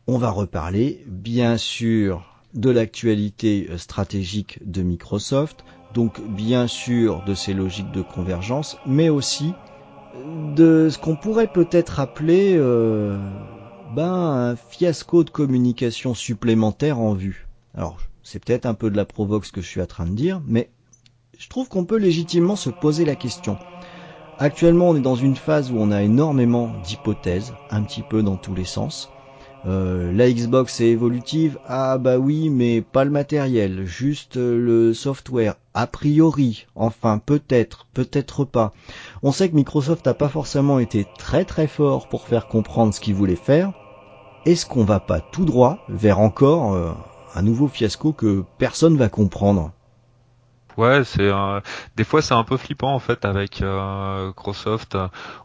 On 0.07 0.18
va 0.18 0.31
reparler, 0.31 1.04
bien 1.07 1.57
sûr, 1.57 2.24
de 2.54 2.70
l'actualité 2.70 3.68
stratégique 3.76 4.59
de 4.64 4.83
Microsoft, 4.83 5.64
donc 5.94 6.20
bien 6.20 6.66
sûr 6.66 7.22
de 7.26 7.35
ses 7.35 7.54
logiques 7.54 7.92
de 7.92 8.02
convergence, 8.02 8.78
mais 8.87 9.09
aussi 9.09 9.52
de 10.54 10.88
ce 10.90 10.98
qu'on 10.98 11.16
pourrait 11.16 11.52
peut-être 11.52 12.00
appeler 12.00 12.54
euh, 12.57 13.18
ben, 13.94 14.12
un 14.12 14.57
fiasco 14.57 15.24
de 15.24 15.31
communication 15.31 16.14
supplémentaire 16.14 16.98
en 16.98 17.14
vue. 17.14 17.46
Alors, 17.74 17.98
c'est 18.22 18.44
peut-être 18.44 18.66
un 18.66 18.74
peu 18.74 18.90
de 18.90 18.96
la 18.96 19.04
provoque 19.04 19.44
ce 19.44 19.52
que 19.52 19.61
je 19.61 19.66
suis 19.66 19.81
en 19.81 19.87
train 19.87 20.07
de 20.07 20.14
dire, 20.14 20.42
mais 20.46 20.70
je 21.38 21.48
trouve 21.48 21.68
qu'on 21.68 21.85
peut 21.85 21.98
légitimement 21.98 22.57
se 22.57 22.70
poser 22.70 23.04
la 23.04 23.14
question. 23.14 23.57
Actuellement, 24.40 24.90
on 24.90 24.94
est 24.94 25.01
dans 25.01 25.16
une 25.16 25.35
phase 25.35 25.72
où 25.72 25.79
on 25.79 25.90
a 25.90 26.05
énormément 26.05 26.70
d'hypothèses, 26.85 27.55
un 27.70 27.83
petit 27.83 28.03
peu 28.03 28.22
dans 28.22 28.37
tous 28.37 28.55
les 28.55 28.64
sens. 28.64 29.11
Euh, 29.66 30.12
la 30.12 30.31
Xbox 30.31 30.81
est 30.81 30.90
évolutive, 30.90 31.59
ah 31.66 31.98
bah 31.98 32.18
oui, 32.18 32.48
mais 32.48 32.81
pas 32.81 33.03
le 33.05 33.11
matériel, 33.11 33.85
juste 33.85 34.37
le 34.37 34.94
software, 34.94 35.57
a 35.74 35.88
priori, 35.88 36.66
enfin 36.77 37.18
peut-être, 37.18 37.88
peut-être 37.92 38.44
pas. 38.44 38.72
On 39.24 39.33
sait 39.33 39.48
que 39.48 39.57
Microsoft 39.57 40.07
n'a 40.07 40.14
pas 40.14 40.29
forcément 40.29 40.79
été 40.79 41.05
très 41.18 41.44
très 41.44 41.66
fort 41.66 42.09
pour 42.09 42.29
faire 42.29 42.46
comprendre 42.46 42.94
ce 42.94 43.01
qu'il 43.01 43.16
voulait 43.16 43.35
faire. 43.35 43.72
Est-ce 44.46 44.66
qu'on 44.66 44.85
va 44.85 45.01
pas 45.01 45.20
tout 45.20 45.46
droit 45.46 45.79
vers 45.88 46.20
encore 46.20 46.74
euh, 46.74 46.92
un 47.35 47.42
nouveau 47.42 47.66
fiasco 47.66 48.12
que 48.12 48.44
personne 48.59 48.96
va 48.96 49.09
comprendre? 49.09 49.72
Ouais, 50.79 51.03
c'est 51.03 51.29
des 51.97 52.05
fois 52.05 52.23
c'est 52.23 52.35
un 52.35 52.45
peu 52.45 52.57
flippant 52.57 52.95
en 52.95 53.01
fait 53.01 53.25
avec 53.25 53.62
euh, 53.62 54.29
Microsoft. 54.29 54.97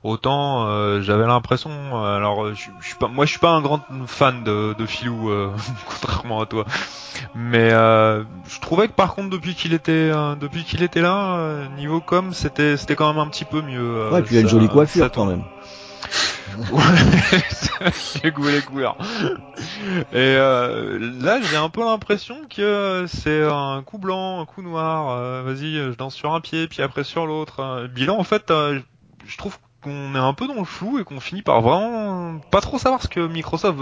Autant 0.04 0.68
euh, 0.68 1.02
j'avais 1.02 1.26
l'impression, 1.26 1.72
alors 2.06 2.54
je, 2.54 2.70
suis 2.82 2.96
pas, 3.00 3.08
moi 3.08 3.26
je 3.26 3.32
suis 3.32 3.40
pas 3.40 3.50
un 3.50 3.62
grand 3.62 3.82
fan 4.06 4.44
de, 4.44 4.76
de 4.78 4.86
Philou 4.86 5.32
euh, 5.32 5.50
contrairement 5.88 6.40
à 6.40 6.46
toi, 6.46 6.66
mais 7.34 7.72
je 7.72 8.60
trouvais 8.62 8.88
que 8.88 8.94
par 8.94 9.16
contre 9.16 9.32
depuis 9.32 9.56
qu'il 9.56 9.74
était 9.74 10.12
depuis 10.40 10.64
qu'il 10.66 10.84
était 10.84 11.02
là 11.02 11.68
niveau 11.78 12.00
com 12.00 12.32
c'était 12.32 12.78
c'était 12.78 12.96
quand 12.96 13.12
même 13.12 13.20
un 13.20 13.28
petit 13.28 13.46
peu 13.46 13.64
mieux. 13.64 14.12
ouais, 14.12 14.22
puis 14.22 14.36
il 14.36 14.38
a 14.38 14.42
une 14.42 14.50
jolie 14.50 14.70
coiffure 14.70 15.12
quand 15.12 15.26
même. 15.26 15.42
J'ai 18.24 18.32
goût 18.32 18.48
les 18.48 18.62
couleurs. 18.62 18.98
Et 20.12 20.16
euh, 20.16 21.00
là, 21.22 21.40
j'ai 21.42 21.58
un 21.58 21.70
peu 21.70 21.84
l'impression 21.84 22.38
que 22.50 23.06
c'est 23.08 23.44
un 23.44 23.82
coup 23.84 23.98
blanc, 23.98 24.42
un 24.42 24.46
coup 24.46 24.62
noir. 24.62 25.12
Euh, 25.12 25.44
vas-y, 25.44 25.76
je 25.76 25.96
danse 25.96 26.16
sur 26.16 26.34
un 26.34 26.42
pied, 26.42 26.68
puis 26.68 26.82
après 26.82 27.04
sur 27.04 27.26
l'autre. 27.26 27.88
Bilan, 27.94 28.18
en 28.18 28.24
fait, 28.24 28.52
euh, 28.52 28.80
je 29.26 29.38
trouve 29.38 29.58
qu'on 29.82 30.16
est 30.16 30.20
un 30.20 30.34
peu 30.34 30.48
dans 30.48 30.56
le 30.56 30.64
flou 30.64 31.00
et 31.00 31.04
qu'on 31.04 31.20
finit 31.20 31.42
par 31.42 31.62
vraiment 31.62 32.40
pas 32.52 32.62
trop 32.62 32.78
savoir 32.78 33.02
ce 33.02 33.10
que 33.10 33.20
Microsoft 33.20 33.78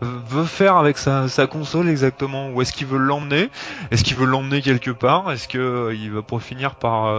veut, 0.00 0.44
faire 0.44 0.76
avec 0.76 0.96
sa, 0.96 1.26
console 1.48 1.88
exactement. 1.88 2.50
Où 2.50 2.62
est-ce 2.62 2.72
qu'il 2.72 2.86
veut 2.86 2.98
l'emmener? 2.98 3.50
Est-ce 3.90 4.04
qu'il 4.04 4.16
veut 4.16 4.26
l'emmener 4.26 4.62
quelque 4.62 4.92
part? 4.92 5.32
Est-ce 5.32 5.48
que 5.48 5.92
il 5.92 6.12
va 6.12 6.22
pour 6.22 6.40
finir 6.40 6.76
par 6.76 7.12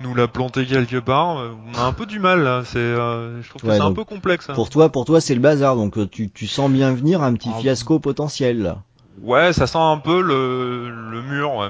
nous 0.00 0.14
la 0.14 0.28
planter 0.28 0.66
quelque 0.66 0.98
part. 0.98 1.38
Euh, 1.38 1.52
on 1.72 1.78
a 1.78 1.82
un 1.82 1.92
peu 1.92 2.06
du 2.06 2.18
mal 2.18 2.62
C'est, 2.64 2.78
euh, 2.78 3.40
je 3.42 3.48
trouve 3.48 3.62
que 3.62 3.70
c'est 3.70 3.80
un 3.80 3.92
peu 3.92 4.04
complexe. 4.04 4.48
Hein. 4.48 4.54
Pour 4.54 4.70
toi, 4.70 4.90
pour 4.90 5.04
toi, 5.04 5.20
c'est 5.20 5.34
le 5.34 5.40
bazar. 5.40 5.76
Donc 5.76 5.98
euh, 5.98 6.06
tu, 6.06 6.30
tu 6.30 6.46
sens 6.46 6.70
bien 6.70 6.92
venir 6.94 7.22
un 7.22 7.34
petit 7.34 7.50
ah, 7.54 7.58
fiasco 7.60 7.98
potentiel. 7.98 8.62
Là. 8.62 8.82
Ouais, 9.22 9.52
ça 9.52 9.66
sent 9.66 9.78
un 9.78 9.98
peu 9.98 10.20
le, 10.20 10.90
le 10.90 11.22
mur. 11.22 11.54
Ouais. 11.54 11.68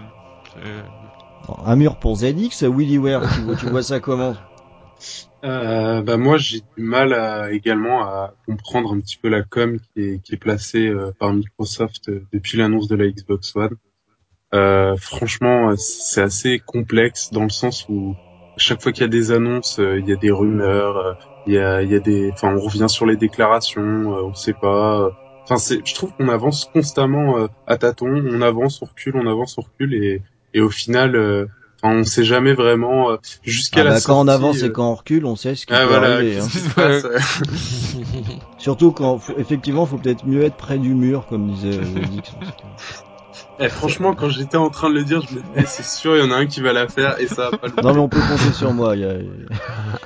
Un 1.65 1.77
mur 1.77 1.97
pour 1.97 2.17
ZX, 2.17 2.63
Willy 2.63 2.99
Ware. 2.99 3.23
tu, 3.59 3.67
vois, 3.67 3.83
ça 3.83 4.01
comment? 4.01 4.35
Euh, 5.45 6.01
bah 6.01 6.17
moi 6.17 6.39
j'ai 6.39 6.61
du 6.61 6.83
mal 6.83 7.13
à, 7.13 7.53
également 7.53 8.03
à 8.03 8.33
comprendre 8.47 8.95
un 8.95 9.01
petit 9.01 9.19
peu 9.19 9.29
la 9.29 9.43
com 9.43 9.79
qui 9.79 10.01
est, 10.01 10.23
qui 10.23 10.33
est 10.33 10.39
placée 10.39 10.91
par 11.19 11.35
Microsoft 11.35 12.11
depuis 12.33 12.57
l'annonce 12.57 12.89
de 12.89 12.97
la 12.97 13.07
Xbox 13.09 13.55
One. 13.55 13.77
Euh, 14.55 14.97
franchement, 14.97 15.71
euh, 15.71 15.75
c'est 15.77 16.23
assez 16.23 16.61
complexe 16.65 17.31
dans 17.33 17.43
le 17.43 17.51
sens 17.51 17.87
où 17.89 18.15
chaque 18.57 18.81
fois 18.81 18.93
qu'il 18.93 19.03
y 19.03 19.07
a 19.07 19.09
des 19.09 19.33
annonces, 19.33 19.81
euh, 19.81 19.99
il 19.99 20.09
y 20.09 20.13
a 20.13 20.17
des 20.17 20.31
rumeurs, 20.31 21.17
il 21.47 21.55
y 21.55 21.59
a, 21.59 21.83
il 21.83 21.91
y 21.91 21.95
a 21.95 22.01
des, 22.01 22.31
enfin, 22.33 22.55
on 22.55 22.61
revient 22.61 22.89
sur 22.89 23.05
les 23.05 23.17
déclarations, 23.17 23.83
on 23.83 24.35
sait 24.35 24.55
pas. 24.55 25.11
Enfin, 25.47 25.59
c'est, 25.59 25.87
je 25.87 25.95
trouve 25.95 26.13
qu'on 26.15 26.29
avance 26.29 26.65
constamment 26.73 27.39
euh, 27.39 27.49
à 27.67 27.77
tâtons, 27.77 28.25
on 28.27 28.41
avance, 28.41 28.81
on 28.81 28.87
recule, 28.87 29.17
on 29.17 29.27
avance, 29.27 29.59
on 29.59 29.63
recule, 29.63 29.93
et, 29.95 30.23
et 30.55 30.61
au 30.63 30.71
final, 30.71 31.17
euh, 31.17 31.47
enfin, 31.83 31.97
on 31.97 32.05
sait 32.05 32.25
jamais 32.25 32.55
vraiment 32.55 33.11
euh, 33.11 33.17
jusqu'à 33.43 33.83
Ah 33.83 33.85
la 33.85 33.91
bah, 33.91 34.01
quand 34.03 34.19
on 34.19 34.29
avance 34.29 34.63
et 34.63 34.73
quand 34.73 34.91
on 34.91 34.95
recule, 34.95 35.27
on 35.27 35.37
sait 35.37 35.55
ce 35.55 35.67
qui 35.67 35.75
ah, 35.75 35.81
peut 35.81 35.89
voilà, 35.89 36.15
arriver. 36.15 36.37
qu'est-ce 36.37 36.69
hein. 36.69 36.73
passe. 36.77 37.07
Surtout 38.57 38.93
quand, 38.93 39.21
effectivement, 39.37 39.85
faut 39.85 39.99
peut-être 39.99 40.25
mieux 40.25 40.45
être 40.45 40.57
près 40.57 40.79
du 40.79 40.95
mur, 40.95 41.27
comme 41.27 41.51
disait 41.51 41.79
euh, 41.79 42.01
Dix, 42.07 42.23
Eh, 43.61 43.69
franchement, 43.69 44.15
quand 44.15 44.29
j'étais 44.31 44.57
en 44.57 44.71
train 44.71 44.89
de 44.91 44.95
le 44.95 45.05
dire, 45.05 45.21
je 45.23 45.37
me 45.37 45.43
disais, 45.43 45.65
c'est 45.67 45.85
sûr, 45.85 46.17
il 46.17 46.21
y 46.21 46.23
en 46.23 46.31
a 46.33 46.37
un 46.37 46.47
qui 46.47 46.61
va 46.61 46.73
la 46.73 46.89
faire, 46.89 47.21
et 47.21 47.27
ça 47.29 47.51
va 47.51 47.59
pas 47.59 47.69
le 47.69 47.75
Non 47.83 47.95
mais 47.95 48.01
on 48.01 48.09
peut 48.09 48.19
compter 48.21 48.53
sur 48.53 48.73
moi, 48.73 48.97
il 48.97 49.03
y 49.03 49.05
a, 49.05 49.15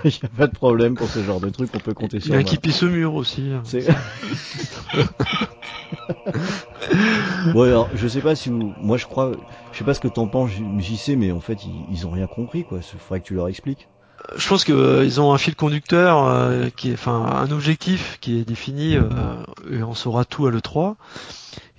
il 0.04 0.10
y 0.22 0.24
a 0.24 0.28
pas 0.36 0.46
de 0.46 0.52
problème 0.52 0.94
pour 0.96 1.08
ce 1.08 1.22
genre 1.22 1.40
de 1.40 1.48
truc, 1.48 1.70
on 1.74 1.78
peut 1.78 1.94
compter 1.94 2.18
Il 2.18 2.24
y 2.24 2.26
sur 2.26 2.34
en 2.34 2.38
a 2.38 2.42
moi. 2.42 2.50
qui 2.50 2.58
pisse 2.58 2.82
au 2.82 2.90
mur 2.90 3.14
aussi. 3.14 3.50
hein. 3.52 3.62
C'est- 3.64 3.88
bon 7.54 7.62
alors, 7.62 7.88
je 7.94 8.08
sais 8.08 8.20
pas 8.20 8.34
si 8.34 8.48
vous, 8.48 8.74
moi 8.78 8.96
je 8.96 9.06
crois, 9.06 9.32
je 9.72 9.78
sais 9.78 9.84
pas 9.84 9.94
ce 9.94 10.00
que 10.00 10.08
t'en 10.08 10.28
penses, 10.28 10.50
j'y 10.50 10.96
sais, 10.96 11.16
mais 11.16 11.32
en 11.32 11.40
fait 11.40 11.64
ils, 11.64 11.86
ils 11.88 12.06
ont 12.06 12.10
rien 12.10 12.26
compris 12.26 12.64
quoi. 12.64 12.80
Il 12.92 12.98
faudrait 12.98 13.20
que 13.20 13.26
tu 13.26 13.34
leur 13.34 13.48
expliques. 13.48 13.88
Je 14.36 14.48
pense 14.48 14.64
que 14.64 14.72
euh, 14.72 15.04
ils 15.04 15.20
ont 15.20 15.32
un 15.32 15.38
fil 15.38 15.54
conducteur 15.54 16.24
euh, 16.26 16.68
qui 16.76 16.90
est, 16.90 16.94
enfin, 16.94 17.24
un 17.24 17.50
objectif 17.52 18.18
qui 18.20 18.40
est 18.40 18.44
défini 18.44 18.96
euh, 18.96 19.08
et 19.70 19.82
on 19.84 19.94
saura 19.94 20.24
tout 20.24 20.46
à 20.46 20.50
le 20.50 20.60
3. 20.60 20.96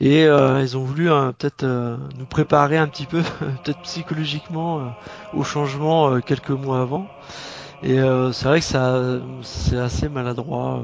Et 0.02 0.26
euh, 0.26 0.62
ils 0.62 0.78
ont 0.78 0.84
voulu 0.84 1.12
euh, 1.12 1.32
peut-être 1.34 1.64
euh, 1.64 1.98
nous 2.18 2.26
préparer 2.28 2.78
un 2.78 2.88
petit 2.88 3.08
peu, 3.08 3.22
peut-être 3.40 3.82
psychologiquement, 3.82 4.80
euh, 4.82 4.90
au 5.34 5.44
changement 5.44 6.10
euh, 6.12 6.22
quelques 6.22 6.52
mois 6.52 6.82
avant. 6.82 7.10
Et 7.84 8.00
euh, 8.00 8.32
c'est 8.34 8.46
vrai 8.48 8.60
que 8.62 8.66
ça, 8.66 9.22
c'est 9.44 9.78
assez 9.78 10.10
maladroit 10.10 10.84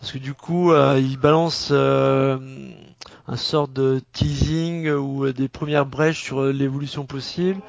parce 0.00 0.12
que 0.12 0.18
du 0.18 0.34
coup, 0.34 0.72
ils 0.74 1.18
balancent 1.18 1.72
un 1.72 3.36
sort 3.36 3.68
de 3.68 4.00
teasing 4.12 4.90
ou 4.90 5.30
des 5.32 5.48
premières 5.48 5.86
brèches 5.86 6.22
sur 6.22 6.42
l'évolution 6.44 7.06
possible 7.06 7.62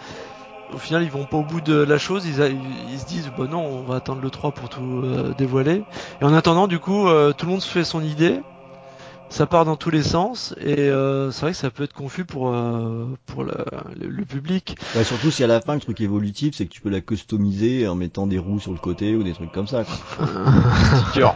au 0.73 0.77
final 0.77 1.03
ils 1.03 1.11
vont 1.11 1.25
pas 1.25 1.37
au 1.37 1.45
bout 1.45 1.61
de 1.61 1.75
la 1.75 1.97
chose, 1.97 2.25
ils, 2.25 2.41
a- 2.41 2.49
ils 2.49 2.99
se 2.99 3.05
disent 3.05 3.29
bah 3.29 3.47
non 3.47 3.61
on 3.61 3.83
va 3.85 3.95
attendre 3.97 4.21
le 4.21 4.31
3 4.31 4.51
pour 4.53 4.69
tout 4.69 5.03
dévoiler. 5.37 5.85
Et 6.21 6.25
en 6.25 6.33
attendant 6.33 6.67
du 6.67 6.79
coup 6.79 7.05
tout 7.37 7.45
le 7.45 7.51
monde 7.51 7.61
se 7.61 7.69
fait 7.69 7.85
son 7.85 8.03
idée, 8.03 8.41
ça 9.29 9.45
part 9.45 9.65
dans 9.65 9.75
tous 9.75 9.89
les 9.89 10.03
sens 10.03 10.55
et 10.59 10.79
euh, 10.79 11.31
c'est 11.31 11.41
vrai 11.41 11.51
que 11.51 11.57
ça 11.57 11.69
peut 11.69 11.83
être 11.83 11.93
confus 11.93 12.23
pour 12.25 12.49
euh, 12.53 13.05
pour 13.25 13.43
le, 13.43 13.53
le- 13.99 14.07
le 14.07 14.25
public. 14.25 14.77
Ouais, 14.95 15.03
surtout 15.03 15.31
si 15.31 15.43
à 15.43 15.47
la 15.47 15.59
fin 15.61 15.75
le 15.75 15.81
truc 15.81 15.99
évolutif, 16.01 16.55
c'est 16.55 16.65
que 16.65 16.71
tu 16.73 16.81
peux 16.81 16.89
la 16.89 17.01
customiser 17.01 17.87
en 17.87 17.95
mettant 17.95 18.25
des 18.25 18.39
roues 18.39 18.59
sur 18.59 18.71
le 18.71 18.77
côté 18.79 19.15
ou 19.15 19.23
des 19.23 19.33
trucs 19.33 19.51
comme 19.51 19.67
ça. 19.67 19.83
Quoi. 19.83 21.35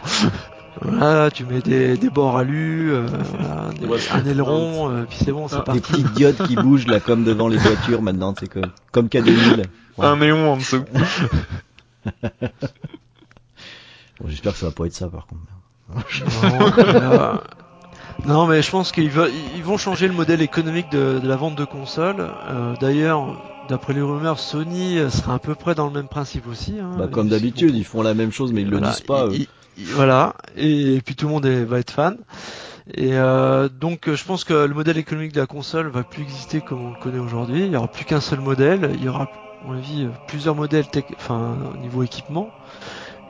Voilà, 0.80 1.30
tu 1.30 1.44
mets 1.44 1.60
des, 1.60 1.98
des 1.98 2.08
bords 2.08 2.38
alu, 2.38 2.90
euh, 2.92 3.06
voilà, 3.06 3.68
des- 3.78 3.86
Ouais, 3.86 3.98
un 4.10 4.24
aileron, 4.24 4.90
euh, 4.90 5.04
puis 5.06 5.18
c'est 5.22 5.30
bon, 5.30 5.46
c'est 5.46 5.58
Des 5.58 5.62
parti. 5.64 5.80
petites 5.82 6.12
diodes 6.14 6.46
qui 6.46 6.56
bougent 6.62 6.86
là 6.86 6.98
comme 6.98 7.24
devant 7.24 7.46
les 7.48 7.58
voitures 7.58 8.00
maintenant, 8.00 8.34
c'est 8.40 8.48
comme 8.48 8.70
comme 8.90 9.06
K2000. 9.08 9.58
Ouais. 9.98 10.06
Un 10.06 10.16
néon 10.16 10.50
en 10.54 10.56
dessous. 10.56 10.82
Bon, 14.20 14.28
J'espère 14.28 14.52
que 14.54 14.58
ça 14.58 14.66
va 14.66 14.72
pas 14.72 14.86
être 14.86 14.94
ça 14.94 15.08
par 15.08 15.26
contre. 15.26 15.42
Non, 17.00 17.38
non, 18.26 18.46
mais 18.46 18.62
je 18.62 18.70
pense 18.70 18.92
qu'ils 18.92 19.10
ils 19.56 19.64
vont 19.64 19.76
changer 19.76 20.06
le 20.08 20.14
modèle 20.14 20.42
économique 20.42 20.88
de, 20.90 21.18
de 21.20 21.26
la 21.28 21.36
vente 21.36 21.54
de 21.54 21.64
consoles. 21.64 22.30
Euh, 22.48 22.74
D'ailleurs, 22.80 23.36
d'après 23.68 23.92
les 23.94 24.00
rumeurs, 24.02 24.38
Sony 24.38 24.98
euh, 24.98 25.10
sera 25.10 25.34
à 25.34 25.38
peu 25.38 25.54
près 25.54 25.74
dans 25.74 25.86
le 25.86 25.92
même 25.92 26.08
principe 26.08 26.46
aussi. 26.46 26.78
hein. 26.80 26.90
Bah, 26.98 27.08
comme 27.08 27.28
d'habitude, 27.28 27.74
ils 27.76 27.84
font 27.84 28.02
la 28.02 28.14
même 28.14 28.30
chose 28.32 28.52
mais 28.52 28.62
ils 28.62 28.70
le 28.70 28.78
voilà, 28.78 28.92
disent 28.92 29.00
pas. 29.00 29.26
eux. 29.26 29.34
ils- 29.34 29.48
ils- 29.78 29.86
voilà, 29.86 30.34
et, 30.56 31.00
puis 31.04 31.14
tout 31.16 31.26
le 31.26 31.32
monde 31.32 31.46
est- 31.46 31.64
va 31.64 31.78
être 31.78 31.90
fan. 31.90 32.18
Et 32.94 33.14
euh, 33.14 33.68
donc, 33.68 34.10
je 34.12 34.24
pense 34.24 34.44
que 34.44 34.52
le 34.54 34.74
modèle 34.74 34.98
économique 34.98 35.32
de 35.32 35.40
la 35.40 35.46
console 35.46 35.88
va 35.88 36.02
plus 36.04 36.22
exister 36.22 36.60
comme 36.60 36.82
on 36.82 36.90
le 36.90 36.96
connaît 36.96 37.18
aujourd'hui. 37.20 37.64
Il 37.66 37.72
y 37.72 37.76
aura 37.76 37.88
plus 37.88 38.04
qu'un 38.04 38.20
seul 38.20 38.40
modèle. 38.40 38.90
Il 38.94 39.02
y 39.04 39.08
aura, 39.08 39.24
à 39.24 39.28
mon 39.64 39.72
avis, 39.74 40.08
plusieurs 40.26 40.54
modèles, 40.56 40.88
tech, 40.88 41.04
enfin, 41.16 41.56
au 41.72 41.76
niveau 41.76 42.02
équipement. 42.02 42.52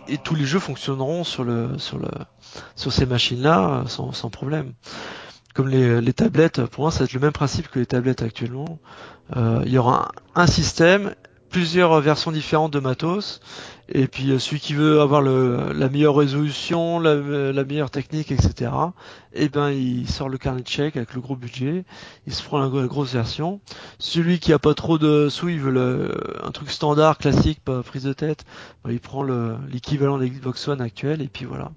Et 0.08 0.18
tous 0.18 0.34
les 0.34 0.46
jeux 0.46 0.58
fonctionneront 0.58 1.22
sur 1.22 1.44
le, 1.44 1.78
sur 1.78 1.98
le, 1.98 2.08
sur 2.76 2.92
ces 2.92 3.06
machines-là 3.06 3.84
euh, 3.84 4.12
sans, 4.12 4.30
problème. 4.30 4.72
Comme 5.54 5.68
les, 5.68 6.12
tablettes, 6.12 6.64
pour 6.66 6.84
moi, 6.84 6.90
ça 6.90 7.00
va 7.00 7.04
être 7.04 7.12
le 7.12 7.20
même 7.20 7.32
principe 7.32 7.68
que 7.68 7.78
les 7.78 7.86
tablettes 7.86 8.22
actuellement. 8.22 8.78
Euh, 9.36 9.62
il 9.66 9.72
y 9.72 9.78
aura 9.78 10.10
un, 10.34 10.46
système, 10.46 11.14
plusieurs 11.50 12.00
versions 12.00 12.32
différentes 12.32 12.72
de 12.72 12.80
matos, 12.80 13.40
et 13.90 14.06
puis 14.06 14.30
euh, 14.30 14.38
celui 14.38 14.60
qui 14.60 14.72
veut 14.72 15.02
avoir 15.02 15.20
la 15.20 15.88
meilleure 15.90 16.16
résolution, 16.16 16.98
la, 16.98 17.64
meilleure 17.64 17.90
technique, 17.90 18.32
etc. 18.32 18.70
Et 19.34 19.50
ben 19.50 19.70
il 19.70 20.08
sort 20.08 20.30
le 20.30 20.38
carnet 20.38 20.62
de 20.62 20.68
chèques 20.68 20.96
avec 20.96 21.12
le 21.12 21.20
gros 21.20 21.36
budget, 21.36 21.84
il 22.26 22.32
se 22.32 22.42
prend 22.42 22.58
la, 22.58 22.86
grosse 22.86 23.12
version. 23.12 23.60
Celui 23.98 24.38
qui 24.38 24.54
a 24.54 24.58
pas 24.58 24.72
trop 24.72 24.96
de 24.96 25.28
sous, 25.28 25.50
il 25.50 25.60
veut 25.60 26.10
un 26.42 26.50
truc 26.50 26.70
standard, 26.70 27.18
classique, 27.18 27.60
pas 27.62 27.82
prise 27.82 28.04
de 28.04 28.14
tête, 28.14 28.46
ben, 28.84 28.90
il 28.90 29.00
prend 29.00 29.22
le- 29.22 29.56
l'équivalent 29.70 30.16
de 30.16 30.24
l'Xbox 30.24 30.66
One 30.68 30.80
actuel, 30.80 31.20
et 31.20 31.28
puis 31.28 31.44
voilà. 31.44 31.72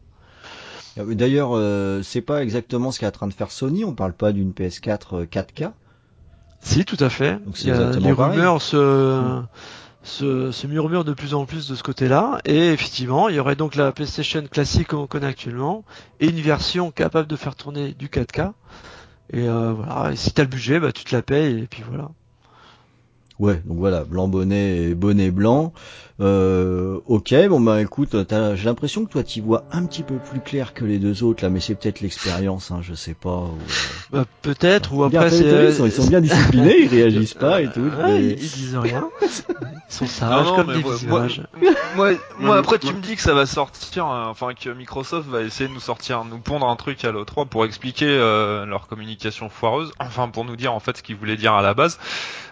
Euh, 0.97 1.13
D'ailleurs, 1.15 1.51
euh, 1.53 2.01
c'est 2.03 2.21
pas 2.21 2.41
exactement 2.43 2.91
ce 2.91 2.99
qu'est 2.99 3.07
en 3.07 3.11
train 3.11 3.27
de 3.27 3.33
faire 3.33 3.51
Sony. 3.51 3.83
On 3.85 3.93
parle 3.93 4.13
pas 4.13 4.31
d'une 4.31 4.51
PS4 4.51 4.99
euh, 5.13 5.25
4K. 5.25 5.71
Si, 6.61 6.83
tout 6.85 6.97
à 6.99 7.09
fait. 7.09 7.43
Donc 7.45 7.57
c'est 7.57 7.69
exactement 7.69 8.09
les 8.09 8.15
pareil. 8.15 8.39
rumeurs 8.39 8.61
se, 8.61 9.41
se, 10.03 10.51
se 10.51 10.67
murmurent 10.67 11.03
de 11.03 11.13
plus 11.13 11.33
en 11.33 11.45
plus 11.45 11.67
de 11.67 11.75
ce 11.75 11.83
côté-là. 11.83 12.39
Et 12.45 12.69
effectivement, 12.71 13.29
il 13.29 13.35
y 13.35 13.39
aurait 13.39 13.55
donc 13.55 13.75
la 13.75 13.91
PlayStation 13.91 14.43
classique 14.49 14.87
comme 14.87 14.99
on 15.01 15.07
connaît 15.07 15.27
actuellement 15.27 15.83
et 16.19 16.27
une 16.27 16.41
version 16.41 16.91
capable 16.91 17.27
de 17.27 17.35
faire 17.35 17.55
tourner 17.55 17.93
du 17.93 18.07
4K. 18.07 18.53
Et 19.33 19.47
euh, 19.47 19.73
voilà, 19.73 20.11
et 20.11 20.15
si 20.15 20.31
t'as 20.31 20.43
le 20.43 20.49
budget, 20.49 20.79
bah 20.79 20.91
tu 20.91 21.03
te 21.03 21.15
la 21.15 21.21
payes 21.21 21.59
et 21.59 21.67
puis 21.67 21.83
voilà. 21.87 22.09
Ouais, 23.37 23.61
donc 23.65 23.77
voilà, 23.79 24.05
blanc 24.05 24.27
bonnet 24.27 24.77
et 24.77 24.95
bonnet 24.95 25.29
blanc. 25.29 25.73
Euh, 26.21 26.99
ok, 27.07 27.33
bon 27.49 27.59
bah 27.59 27.81
écoute, 27.81 28.25
t'as- 28.25 28.55
j'ai 28.55 28.63
l'impression 28.65 29.03
que 29.05 29.11
toi 29.11 29.21
t'y 29.21 29.41
vois 29.41 29.65
un 29.73 29.85
petit 29.85 30.01
peu 30.01 30.15
plus 30.15 30.39
clair 30.39 30.73
que 30.73 30.85
les 30.85 30.97
deux 30.97 31.23
autres 31.23 31.43
là, 31.43 31.49
mais 31.49 31.59
c'est 31.59 31.75
peut-être 31.75 31.99
l'expérience, 31.99 32.71
hein, 32.71 32.79
je 32.81 32.93
sais 32.93 33.13
pas. 33.15 33.29
ou, 33.35 33.57
euh, 34.13 34.19
Bah, 34.19 34.25
peut-être 34.41 34.93
ou 34.93 35.03
après 35.03 35.29
c'est 35.29 35.43
ils, 35.71 35.73
sont, 35.73 35.85
ils 35.85 35.91
sont 35.91 36.07
bien 36.07 36.21
disciplinés, 36.21 36.77
ils 36.83 36.87
réagissent 36.87 37.33
pas 37.33 37.61
et 37.61 37.69
tout. 37.69 37.81
Ouais, 37.81 37.91
mais- 38.07 38.19
ils, 38.27 38.43
ils 38.43 38.49
disent 38.51 38.77
rien. 38.77 39.09
Ils 39.21 39.93
sont 39.93 40.05
sages 40.07 40.45
non, 40.47 40.55
comme 40.55 40.67
des 40.67 40.81
moi- 42.39 42.57
après 42.59 42.79
tu 42.79 42.93
me 42.93 43.01
dis 43.01 43.15
que 43.17 43.21
ça 43.21 43.33
va 43.33 43.45
sortir, 43.45 44.05
euh, 44.09 44.25
enfin 44.27 44.53
que 44.53 44.69
Microsoft 44.69 45.27
va 45.27 45.41
essayer 45.41 45.67
de 45.67 45.73
nous 45.73 45.79
sortir, 45.81 46.23
nous 46.23 46.37
pondre 46.39 46.67
un 46.67 46.75
truc 46.77 47.03
à 47.03 47.11
l'E3 47.11 47.45
pour 47.45 47.65
expliquer 47.65 48.07
euh, 48.07 48.65
leur 48.65 48.87
communication 48.87 49.49
foireuse, 49.49 49.91
enfin 49.99 50.29
pour 50.29 50.45
nous 50.45 50.55
dire 50.55 50.73
en 50.73 50.79
fait 50.79 50.95
ce 50.97 51.03
qu'ils 51.03 51.15
voulaient 51.17 51.37
dire 51.37 51.53
à 51.53 51.61
la 51.61 51.73
base. 51.73 51.99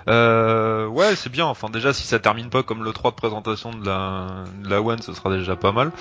Euh, 0.10 0.86
ouais, 0.88 1.16
c'est 1.16 1.32
bien. 1.32 1.46
Enfin 1.46 1.70
déjà 1.70 1.94
si 1.94 2.06
ça 2.06 2.20
termine 2.20 2.50
pas 2.50 2.62
comme 2.62 2.84
le 2.84 2.92
3 2.92 3.12
de 3.12 3.16
présentation 3.16 3.53
de 3.56 4.70
la, 4.70 4.82
One, 4.82 5.02
ce 5.02 5.14
sera 5.14 5.30
déjà 5.36 5.56
pas 5.56 5.72
mal. 5.72 5.92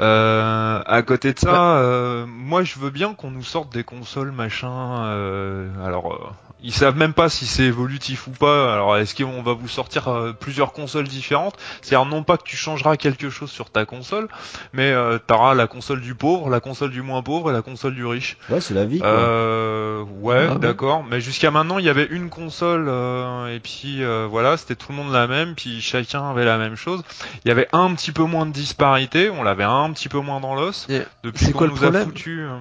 Euh, 0.00 0.80
à 0.84 1.02
côté 1.02 1.32
de 1.32 1.38
ça, 1.38 1.78
euh, 1.78 2.26
moi 2.28 2.62
je 2.64 2.78
veux 2.78 2.90
bien 2.90 3.14
qu'on 3.14 3.30
nous 3.30 3.42
sorte 3.44 3.72
des 3.72 3.84
consoles 3.84 4.32
machin. 4.32 5.04
euh, 5.04 5.68
alors, 5.84 6.12
euh, 6.12 6.18
ils 6.62 6.72
savent 6.72 6.96
même 6.96 7.12
pas 7.12 7.28
si 7.28 7.46
c'est 7.46 7.64
évolutif 7.64 8.26
ou 8.26 8.30
pas. 8.30 8.72
Alors, 8.72 8.96
est-ce 8.96 9.14
qu'on 9.14 9.42
va 9.42 9.52
vous 9.52 9.68
sortir 9.68 10.08
euh, 10.08 10.32
plusieurs 10.32 10.72
consoles 10.72 11.06
différentes? 11.06 11.54
C'est-à-dire 11.82 12.06
non 12.08 12.22
pas 12.24 12.38
que 12.38 12.42
tu 12.44 12.56
changeras 12.56 12.96
quelque 12.96 13.28
chose 13.30 13.50
sur 13.50 13.70
ta 13.70 13.84
console, 13.84 14.26
mais 14.72 14.90
euh, 14.90 15.18
t'auras 15.18 15.54
la 15.54 15.66
console 15.66 16.00
du 16.00 16.14
pauvre, 16.14 16.48
la 16.48 16.60
console 16.60 16.90
du 16.90 17.02
moins 17.02 17.22
pauvre 17.22 17.50
et 17.50 17.52
la 17.52 17.62
console 17.62 17.94
du 17.94 18.04
riche. 18.06 18.36
Ouais, 18.48 18.60
c'est 18.62 18.72
la 18.74 18.84
vie 18.86 18.98
quoi. 19.00 19.06
Euh, 19.08 20.02
ouais, 20.20 20.46
Ah 20.48 20.52
ouais. 20.54 20.58
d'accord. 20.58 21.04
Mais 21.08 21.20
jusqu'à 21.20 21.50
maintenant, 21.50 21.78
il 21.78 21.84
y 21.84 21.90
avait 21.90 22.06
une 22.10 22.30
console 22.30 22.86
euh, 22.88 23.54
et 23.54 23.60
puis 23.60 24.02
euh, 24.02 24.26
voilà, 24.28 24.56
c'était 24.56 24.76
tout 24.76 24.90
le 24.90 24.96
monde 24.96 25.12
la 25.12 25.26
même, 25.26 25.54
puis 25.54 25.80
chacun 25.82 26.30
avait 26.30 26.46
la 26.46 26.56
même 26.58 26.74
chose. 26.76 27.02
Il 27.44 27.48
y 27.48 27.52
avait 27.52 27.68
un 27.72 27.94
petit 27.94 28.12
peu 28.12 28.24
moins 28.24 28.46
de 28.46 28.52
disparité, 28.52 29.30
on 29.30 29.42
l'avait 29.42 29.62
un 29.62 29.85
petit 29.92 30.08
peu 30.08 30.20
moins 30.20 30.40
dans 30.40 30.54
l'os. 30.54 30.86
Et 30.88 31.02
Depuis 31.22 31.46
c'est 31.46 31.52
qu'on 31.52 31.58
quoi 31.58 31.66
le 31.66 31.72
nous 31.72 31.76
problème 31.76 32.02
a 32.02 32.04
foutu. 32.06 32.40
euh, 32.40 32.58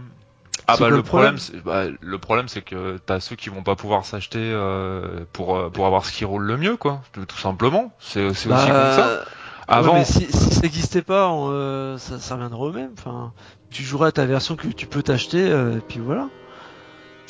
Ah 0.67 0.77
bah 0.77 0.89
le 0.89 1.03
problème 1.03 1.37
bah, 1.63 1.83
le 1.99 2.17
problème 2.19 2.47
c'est 2.47 2.61
que 2.63 2.97
t'as 3.05 3.19
ceux 3.19 3.35
qui 3.35 3.49
vont 3.49 3.63
pas 3.63 3.75
pouvoir 3.75 4.05
s'acheter 4.05 4.39
euh, 4.41 5.25
pour 5.33 5.55
euh, 5.57 5.69
pour 5.69 5.85
avoir 5.85 6.05
ce 6.05 6.11
qui 6.11 6.25
roule 6.25 6.43
le 6.43 6.57
mieux 6.57 6.77
quoi, 6.77 7.01
tout 7.27 7.37
simplement. 7.37 7.93
C'est 7.99 8.33
c'est 8.33 8.49
aussi 8.49 8.67
comme 8.67 8.91
ça. 8.91 9.19
Bah, 9.19 9.25
Avant, 9.67 9.93
Ouais, 9.93 9.99
mais 9.99 10.05
si, 10.05 10.27
si 10.31 10.53
ça 10.53 10.61
n'existait 10.61 11.01
pas, 11.01 11.29
on, 11.29 11.49
euh, 11.51 11.97
ça, 11.97 12.19
ça 12.19 12.35
reviendrait 12.35 12.61
au 12.67 12.71
même. 12.71 12.91
Enfin, 12.99 13.33
tu 13.71 13.81
jouerais 13.83 14.09
à 14.09 14.11
ta 14.11 14.25
version 14.25 14.55
que 14.55 14.67
tu 14.67 14.85
peux 14.85 15.01
t'acheter, 15.01 15.41
euh, 15.51 15.77
et 15.77 15.81
puis 15.81 15.99
voilà. 15.99 16.29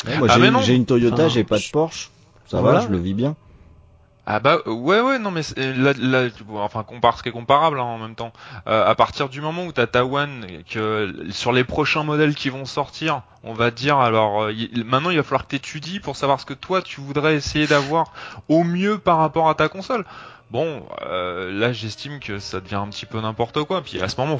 Ouais, 0.06 0.18
moi 0.20 0.28
ah, 0.30 0.62
j'ai 0.62 0.76
une 0.76 0.86
Toyota, 0.86 1.16
Enfin, 1.16 1.28
j'ai 1.30 1.44
pas 1.44 1.58
de 1.58 1.64
Porsche. 1.72 2.12
Ça 2.48 2.60
voilà. 2.60 2.80
va, 2.80 2.86
je 2.86 2.92
le 2.92 2.98
vis 2.98 3.14
bien. 3.14 3.36
Ah 4.28 4.40
bah 4.40 4.58
ouais 4.66 5.02
ouais 5.02 5.20
non 5.20 5.30
mais 5.30 5.44
c'est- 5.44 5.74
là, 5.76 5.94
là 6.00 6.30
enfin 6.56 6.82
compare 6.84 7.16
ce 7.18 7.22
qui 7.24 7.30
est 7.30 7.32
comparable 7.32 7.80
hein, 7.80 7.84
en 7.84 8.00
même 8.00 8.16
temps. 8.16 8.34
Euh, 8.68 8.84
à 8.90 8.96
partir 8.96 9.30
du 9.30 9.40
moment 9.40 9.66
où 9.66 9.72
t'as 9.72 9.86
ta 9.86 10.04
One 10.04 10.48
que 10.68 11.14
sur 11.30 11.52
les 11.52 11.64
prochains 11.64 12.04
modèles 12.04 12.34
qui 12.34 12.50
vont 12.50 12.66
sortir, 12.66 13.22
on 13.44 13.54
va 13.54 13.70
dire 13.70 14.00
alors 14.00 14.46
euh, 14.46 14.54
maintenant 14.84 15.12
il 15.12 15.18
va 15.18 15.24
falloir 15.24 15.44
que 15.44 15.50
t'étudies 15.52 16.00
pour 16.00 16.16
savoir 16.16 16.40
ce 16.40 16.46
que 16.48 16.56
toi 16.56 16.82
tu 16.82 17.02
voudrais 17.02 17.36
essayer 17.36 17.68
d'avoir 17.68 18.12
au 18.50 18.64
mieux 18.64 18.98
par 18.98 19.20
rapport 19.20 19.48
à 19.48 19.54
ta 19.54 19.70
console. 19.70 20.06
Bon 20.52 20.84
euh, 21.02 21.52
là 21.52 21.74
j'estime 21.74 22.20
que 22.20 22.38
ça 22.38 22.62
devient 22.62 22.76
un 22.76 22.88
petit 22.88 23.06
peu 23.08 23.20
n'importe 23.20 23.64
quoi. 23.64 23.82
Puis 23.82 24.00
à 24.00 24.08
ce 24.08 24.16
moment 24.22 24.38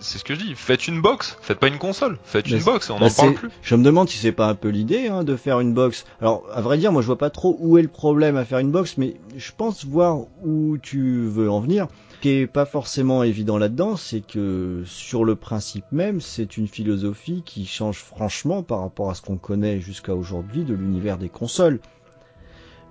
c'est 0.00 0.18
ce 0.18 0.24
que 0.24 0.34
je 0.34 0.40
dis, 0.40 0.54
faites 0.54 0.86
une 0.86 1.00
box, 1.00 1.38
faites 1.40 1.58
pas 1.58 1.68
une 1.68 1.78
console, 1.78 2.18
faites 2.24 2.48
une 2.50 2.62
box, 2.62 2.90
on 2.90 2.98
Bah, 2.98 3.06
n'en 3.08 3.12
parle 3.14 3.28
c'est- 3.30 3.34
plus. 3.34 3.48
Je 3.62 3.74
me 3.74 3.82
demande 3.82 4.08
si 4.08 4.18
c'est 4.18 4.32
pas 4.32 4.48
un 4.48 4.54
peu 4.54 4.68
l'idée 4.68 5.08
hein, 5.08 5.24
de 5.24 5.34
faire 5.34 5.60
une 5.60 5.72
box. 5.72 6.04
Alors, 6.20 6.44
à 6.52 6.60
vrai 6.60 6.76
dire, 6.76 6.92
moi 6.92 7.00
je 7.00 7.06
vois 7.06 7.18
pas 7.18 7.30
trop 7.30 7.56
où 7.58 7.78
est 7.78 7.82
le 7.82 7.88
problème 7.88 8.36
à 8.36 8.44
faire 8.44 8.58
une 8.58 8.70
box, 8.70 8.98
mais 8.98 9.16
je 9.36 9.50
pense 9.56 9.84
voir 9.86 10.18
où 10.44 10.76
tu 10.78 11.24
veux 11.26 11.50
en 11.50 11.60
venir. 11.60 11.86
Ce 12.16 12.20
qui 12.22 12.30
est 12.30 12.46
pas 12.46 12.64
forcément 12.66 13.22
évident 13.22 13.58
là-dedans, 13.58 13.96
c'est 13.96 14.20
que 14.26 14.82
sur 14.86 15.24
le 15.24 15.36
principe 15.36 15.84
même, 15.92 16.20
c'est 16.20 16.56
une 16.56 16.66
philosophie 16.68 17.42
qui 17.44 17.66
change 17.66 17.98
franchement 17.98 18.62
par 18.62 18.80
rapport 18.80 19.10
à 19.10 19.14
ce 19.14 19.20
qu'on 19.22 19.36
connaît 19.36 19.80
jusqu'à 19.80 20.14
aujourd'hui 20.14 20.64
de 20.64 20.74
l'univers 20.74 21.18
des 21.18 21.28
consoles. 21.28 21.78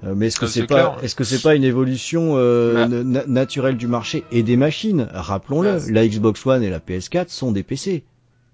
Euh, 0.06 0.14
mais 0.16 0.28
est-ce 0.28 0.40
que 0.40 0.46
c'est 0.48 0.68
pas, 0.68 0.76
clair. 0.94 0.98
est-ce 1.04 1.16
que 1.16 1.24
c'est 1.24 1.42
pas 1.42 1.56
une 1.56 1.64
évolution 1.64 2.34
euh, 2.38 2.86
Bah. 2.88 3.04
na- 3.04 3.26
naturelle 3.26 3.78
du 3.78 3.88
marché 3.88 4.24
et 4.32 4.44
des 4.44 4.58
machines? 4.58 5.08
Rappelons-le, 5.12 5.74
Bah, 5.74 5.86
la 5.90 6.08
Xbox 6.08 6.46
One 6.46 6.64
et 6.64 6.70
la 6.70 6.80
PS4 6.80 7.30
sont 7.30 7.52
des 7.52 7.64
PC. 7.64 8.04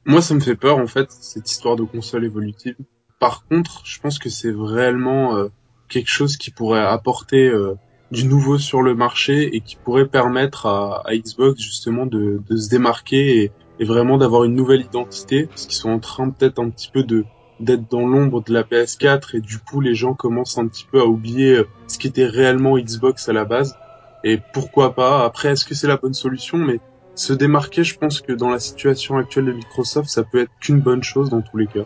Moi, 0.06 0.22
ça 0.22 0.34
me 0.34 0.40
fait 0.40 0.56
peur, 0.56 0.78
en 0.78 0.88
fait, 0.88 1.08
cette 1.12 1.50
histoire 1.52 1.76
de 1.76 1.84
console 1.84 2.26
évolutive. 2.26 2.76
Par 3.20 3.46
contre, 3.48 3.82
je 3.86 4.00
pense 4.00 4.18
que 4.18 4.30
c'est 4.30 4.54
réellement 4.56 5.36
euh, 5.36 5.50
quelque 5.90 6.10
chose 6.10 6.38
qui 6.38 6.50
pourrait 6.52 6.80
apporter 6.84 7.48
euh, 7.48 7.76
du 8.12 8.26
nouveau 8.26 8.58
sur 8.58 8.82
le 8.82 8.96
marché 8.96 9.56
et 9.56 9.62
qui 9.62 9.76
pourrait 9.76 10.08
permettre 10.08 10.66
à, 10.66 11.04
à 11.06 11.16
Xbox, 11.16 11.62
justement, 11.62 12.06
de, 12.06 12.42
de 12.50 12.58
se 12.58 12.70
démarquer 12.70 13.44
et, 13.44 13.52
et 13.80 13.86
vraiment 13.86 14.18
d'avoir 14.18 14.44
une 14.44 14.56
nouvelle 14.56 14.82
identité, 14.82 15.46
parce 15.46 15.66
qu'ils 15.66 15.76
sont 15.78 15.90
en 15.92 16.00
train 16.00 16.30
peut-être 16.30 16.60
un 16.60 16.70
petit 16.70 16.90
peu 16.92 17.04
de 17.04 17.26
d'être 17.62 17.90
dans 17.90 18.08
l'ombre 18.08 18.44
de 18.44 18.54
la 18.54 18.64
PS4 18.64 19.36
et 19.36 19.42
du 19.42 19.60
coup 19.60 19.82
les 19.82 19.96
gens 19.96 20.14
commencent 20.16 20.58
un 20.58 20.68
petit 20.68 20.86
peu 20.92 21.02
à 21.02 21.06
oublier 21.06 21.58
euh, 21.58 21.70
ce 21.88 21.98
qui 21.98 22.08
était 22.08 22.28
réellement 22.28 22.78
Xbox 22.78 23.30
à 23.30 23.34
la 23.34 23.46
base 23.46 23.78
et 24.24 24.40
pourquoi 24.52 24.96
pas? 24.96 25.26
Après 25.26 25.50
est-ce 25.50 25.66
que 25.66 25.76
c'est 25.76 25.88
la 25.88 25.98
bonne 25.98 26.14
solution? 26.14 26.58
Mais 26.58 26.82
se 27.16 27.34
démarquer, 27.34 27.84
je 27.84 27.98
pense 27.98 28.22
que 28.22 28.32
dans 28.34 28.50
la 28.50 28.60
situation 28.60 29.18
actuelle 29.18 29.46
de 29.46 29.54
Microsoft, 29.54 30.10
ça 30.10 30.24
peut 30.24 30.40
être 30.42 30.52
qu'une 30.60 30.82
bonne 30.82 31.04
chose 31.04 31.30
dans 31.30 31.42
tous 31.42 31.58
les 31.58 31.68
cas. 31.68 31.86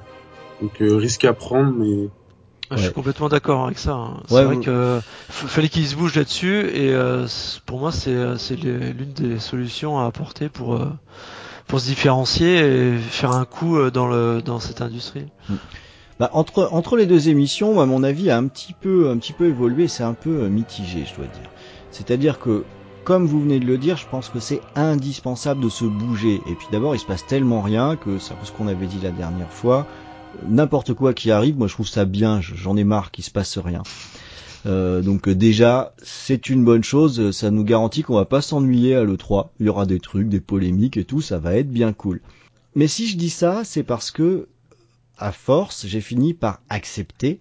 Donc 0.61 0.81
euh, 0.81 0.95
risque 0.97 1.25
à 1.25 1.33
prendre, 1.33 1.73
mais 1.73 2.11
Je 2.75 2.81
suis 2.81 2.91
complètement 2.91 3.29
d'accord 3.29 3.65
avec 3.65 3.77
ça. 3.79 3.93
hein. 3.93 4.21
C'est 4.27 4.43
Ouais, 4.43 4.43
vrai 4.43 4.57
que 4.57 4.99
f- 4.99 5.47
fallait 5.47 5.69
qu'ils 5.69 5.87
se 5.87 5.95
bougent 5.95 6.15
là-dessus 6.15 6.67
et 6.73 6.93
euh, 6.93 7.25
pour 7.65 7.79
moi 7.79 7.91
c'est 7.91 8.11
euh, 8.13 8.35
l'une 8.53 9.13
des 9.13 9.39
solutions 9.39 9.97
à 9.99 10.05
apporter 10.05 10.49
pour 10.49 10.75
euh, 10.75 10.89
pour 11.67 11.79
se 11.79 11.85
différencier 11.87 12.59
et 12.59 12.97
faire 12.97 13.31
un 13.31 13.45
coup 13.45 13.77
euh, 13.77 13.91
dans 13.91 14.07
le 14.07 14.41
dans 14.43 14.59
cette 14.59 14.81
industrie. 14.81 15.25
Bah, 16.19 16.29
entre, 16.33 16.69
entre 16.71 16.95
les 16.95 17.05
deux 17.07 17.27
émissions, 17.27 17.73
moi, 17.73 17.85
mon 17.85 18.01
avis 18.03 18.29
a 18.29 18.37
un 18.37 18.47
petit 18.47 18.73
peu, 18.73 19.09
un 19.09 19.17
petit 19.17 19.33
peu 19.33 19.47
évolué, 19.47 19.87
c'est 19.89 20.03
un 20.03 20.13
peu 20.13 20.43
euh, 20.43 20.49
mitigé, 20.49 21.03
je 21.05 21.13
dois 21.15 21.25
dire. 21.25 21.49
C'est-à-dire 21.91 22.39
que, 22.39 22.63
comme 23.03 23.25
vous 23.25 23.41
venez 23.41 23.59
de 23.59 23.65
le 23.65 23.77
dire, 23.77 23.97
je 23.97 24.07
pense 24.09 24.29
que 24.29 24.39
c'est 24.39 24.61
indispensable 24.75 25.61
de 25.61 25.69
se 25.69 25.83
bouger. 25.85 26.35
Et 26.47 26.55
puis 26.55 26.67
d'abord, 26.71 26.95
il 26.95 26.99
se 26.99 27.05
passe 27.05 27.25
tellement 27.25 27.61
rien 27.61 27.97
que 27.97 28.17
c'est 28.17 28.33
ce 28.43 28.51
qu'on 28.51 28.67
avait 28.67 28.87
dit 28.87 28.99
la 29.03 29.11
dernière 29.11 29.51
fois. 29.51 29.85
N'importe 30.47 30.93
quoi 30.93 31.13
qui 31.13 31.31
arrive, 31.31 31.57
moi 31.57 31.67
je 31.67 31.73
trouve 31.73 31.87
ça 31.87 32.05
bien, 32.05 32.41
je- 32.41 32.55
j'en 32.55 32.75
ai 32.77 32.83
marre 32.83 33.11
qu'il 33.11 33.23
se 33.23 33.31
passe 33.31 33.57
rien. 33.57 33.83
Euh, 34.65 35.01
donc 35.01 35.27
euh, 35.27 35.35
déjà, 35.35 35.93
c'est 36.01 36.49
une 36.49 36.65
bonne 36.65 36.83
chose, 36.83 37.31
ça 37.31 37.51
nous 37.51 37.63
garantit 37.63 38.01
qu'on 38.01 38.15
va 38.15 38.25
pas 38.25 38.41
s'ennuyer 38.41 38.95
à 38.95 39.03
l'E3. 39.03 39.49
Il 39.59 39.67
y 39.67 39.69
aura 39.69 39.85
des 39.85 39.99
trucs, 39.99 40.27
des 40.27 40.39
polémiques 40.39 40.97
et 40.97 41.05
tout, 41.05 41.21
ça 41.21 41.37
va 41.37 41.55
être 41.55 41.69
bien 41.69 41.93
cool. 41.93 42.21
Mais 42.75 42.87
si 42.87 43.07
je 43.07 43.17
dis 43.17 43.29
ça, 43.29 43.63
c'est 43.63 43.83
parce 43.83 44.11
que 44.11 44.47
à 45.17 45.31
force, 45.31 45.85
j'ai 45.85 46.01
fini 46.01 46.33
par 46.33 46.61
accepter 46.69 47.39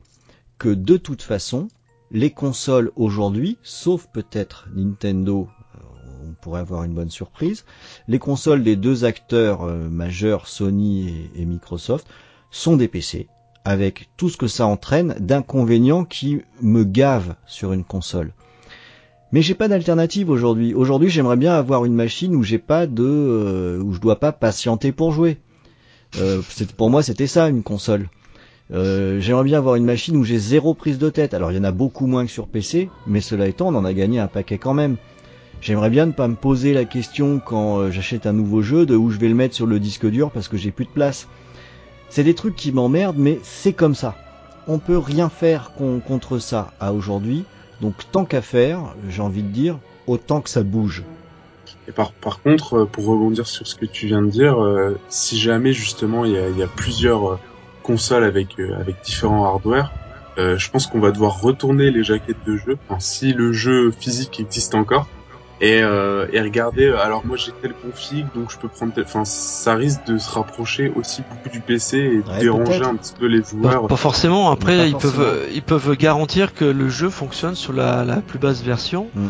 que 0.59 0.68
de 0.68 0.97
toute 0.97 1.22
façon, 1.22 1.68
les 2.11 2.31
consoles 2.31 2.93
aujourd'hui, 2.95 3.59
sauf 3.62 4.07
peut-être 4.12 4.68
Nintendo, 4.75 5.49
euh, 5.75 6.29
on 6.29 6.33
pourrait 6.35 6.61
avoir 6.61 6.85
une 6.85 6.95
bonne 6.95 7.11
surprise, 7.11 7.64
les 8.07 8.18
consoles 8.18 8.62
des 8.62 8.77
deux 8.77 9.05
acteurs 9.05 9.62
euh, 9.62 9.89
majeurs, 9.89 10.47
Sony 10.47 11.31
et 11.35 11.45
Microsoft, 11.45 12.07
sont 12.51 12.77
des 12.77 12.87
PC, 12.87 13.29
avec 13.65 14.09
tout 14.17 14.29
ce 14.29 14.37
que 14.37 14.47
ça 14.47 14.67
entraîne 14.67 15.15
d'inconvénients 15.21 16.05
qui 16.05 16.43
me 16.61 16.85
gavent 16.85 17.35
sur 17.47 17.73
une 17.73 17.85
console. 17.85 18.33
Mais 19.33 19.43
j'ai 19.43 19.55
pas 19.55 19.69
d'alternative 19.69 20.31
aujourd'hui. 20.31 20.75
Aujourd'hui, 20.75 21.09
j'aimerais 21.09 21.37
bien 21.37 21.55
avoir 21.55 21.85
une 21.85 21.95
machine 21.95 22.37
où 22.37 22.43
j'ai 22.43 22.59
pas 22.59 22.87
de, 22.87 23.03
euh, 23.03 23.83
où 23.83 23.93
je 23.93 24.01
dois 24.01 24.21
pas 24.21 24.33
patienter 24.33 24.93
pour 24.93 25.12
jouer. 25.12 25.39
Euh, 26.19 26.41
pour 26.77 26.91
moi, 26.91 27.03
c'était 27.03 27.27
ça 27.27 27.49
une 27.49 27.62
console. 27.62 28.09
Euh, 28.73 29.21
J'aimerais 29.21 29.45
bien 29.45 29.59
avoir 29.59 29.75
une 29.75 29.85
machine 29.85 30.17
où 30.17 30.25
j'ai 30.25 30.39
zéro 30.39 30.75
prise 30.75 30.99
de 30.99 31.11
tête. 31.11 31.35
Alors 31.35 31.53
il 31.53 31.57
y 31.57 31.61
en 31.61 31.65
a 31.65 31.73
beaucoup 31.73 32.07
moins 32.07 32.25
que 32.25 32.31
sur 32.31 32.49
PC, 32.49 32.89
mais 33.07 33.21
cela 33.21 33.47
étant, 33.47 33.69
on 33.69 33.75
en 33.75 33.85
a 33.85 33.93
gagné 33.93 34.19
un 34.19 34.27
paquet 34.27 34.59
quand 34.59 34.75
même. 34.75 34.97
J'aimerais 35.61 35.91
bien 35.91 36.07
ne 36.07 36.12
pas 36.12 36.29
me 36.29 36.35
poser 36.35 36.73
la 36.73 36.85
question 36.85 37.41
quand 37.45 37.79
euh, 37.79 37.91
j'achète 37.91 38.27
un 38.27 38.33
nouveau 38.33 38.62
jeu 38.62 38.87
de 38.87 38.97
où 38.97 39.11
je 39.11 39.19
vais 39.19 39.29
le 39.29 39.35
mettre 39.35 39.55
sur 39.55 39.67
le 39.67 39.81
disque 39.81 40.07
dur 40.07 40.31
parce 40.31 40.49
que 40.49 40.57
j'ai 40.57 40.71
plus 40.71 40.85
de 40.85 40.91
place. 40.91 41.29
C'est 42.09 42.24
des 42.24 42.34
trucs 42.34 42.57
qui 42.57 42.72
m'emmerdent, 42.72 43.18
mais 43.18 43.40
c'est 43.42 43.72
comme 43.72 43.94
ça. 43.94 44.14
On 44.66 44.78
peut 44.78 44.98
rien 44.98 45.28
faire 45.28 45.72
con- 45.76 46.00
contre 46.00 46.38
ça 46.38 46.72
à 46.80 46.92
aujourd'hui. 46.92 47.44
Donc 47.80 47.94
tant 48.12 48.24
qu'à 48.24 48.42
faire, 48.42 48.94
j'ai 49.09 49.20
envie 49.22 49.42
de 49.42 49.48
dire, 49.48 49.78
autant 50.07 50.40
que 50.40 50.50
ça 50.50 50.62
bouge. 50.62 51.02
Et 51.88 51.92
par, 51.92 52.12
contre, 52.42 52.78
euh, 52.78 52.86
pour 52.86 53.05
rebondir 53.05 53.46
sur 53.46 53.66
ce 53.66 53.74
que 53.74 53.84
tu 53.84 54.07
viens 54.07 54.22
de 54.22 54.30
dire, 54.30 54.62
euh, 54.62 54.98
si 55.09 55.38
jamais 55.38 55.72
justement 55.72 56.24
il 56.24 56.32
y 56.32 56.62
a, 56.62 56.66
plusieurs 56.66 57.32
euh, 57.32 57.38
consoles 57.82 58.24
avec, 58.24 58.57
différents 59.05 59.44
hardware, 59.44 59.92
je 60.36 60.70
pense 60.70 60.86
qu'on 60.86 60.98
va 61.00 61.12
devoir 61.12 61.40
retourner 61.40 61.90
les 61.90 62.02
jaquettes 62.02 62.42
de 62.46 62.57
jeu, 62.57 62.78
si 62.98 63.32
le 63.34 63.52
jeu 63.52 63.92
physique 63.92 64.40
existe 64.40 64.74
encore, 64.74 65.07
et, 65.61 65.82
euh, 65.82 66.26
et 66.32 66.40
regarder, 66.40 66.86
euh, 66.86 66.98
alors 67.00 67.24
moi 67.24 67.36
j'ai 67.36 67.52
tel 67.61 67.74
config, 67.74 68.26
donc 68.34 68.50
je 68.50 68.59
peux 68.59 68.68
prendre 68.68 68.92
tel... 68.92 69.05
Enfin, 69.05 69.24
ça 69.24 69.74
risque 69.74 70.05
de 70.07 70.18
se 70.18 70.30
rapprocher 70.30 70.90
aussi 70.90 71.22
beaucoup 71.22 71.48
du 71.48 71.61
PC 71.61 71.98
et 71.98 72.22
de 72.22 72.28
Ouais, 72.28 72.40
déranger 72.40 72.82
un 72.84 72.96
petit 72.96 73.14
peu 73.18 73.26
les 73.26 73.42
joueurs. 73.42 73.86
pas 73.86 73.96
forcément. 73.96 74.50
Après, 74.50 74.76
pas 74.78 74.86
ils 74.86 74.90
forcément. 74.92 75.12
peuvent 75.14 75.26
euh, 75.26 75.46
ils 75.52 75.62
peuvent 75.62 75.96
garantir 75.96 76.55
que 76.55 76.64
le 76.64 76.88
jeu 76.88 77.09
fonctionne 77.09 77.55
sur 77.55 77.72
la, 77.72 78.05
la 78.05 78.16
plus 78.16 78.38
basse 78.38 78.62
version. 78.62 79.11
Mm. 79.14 79.28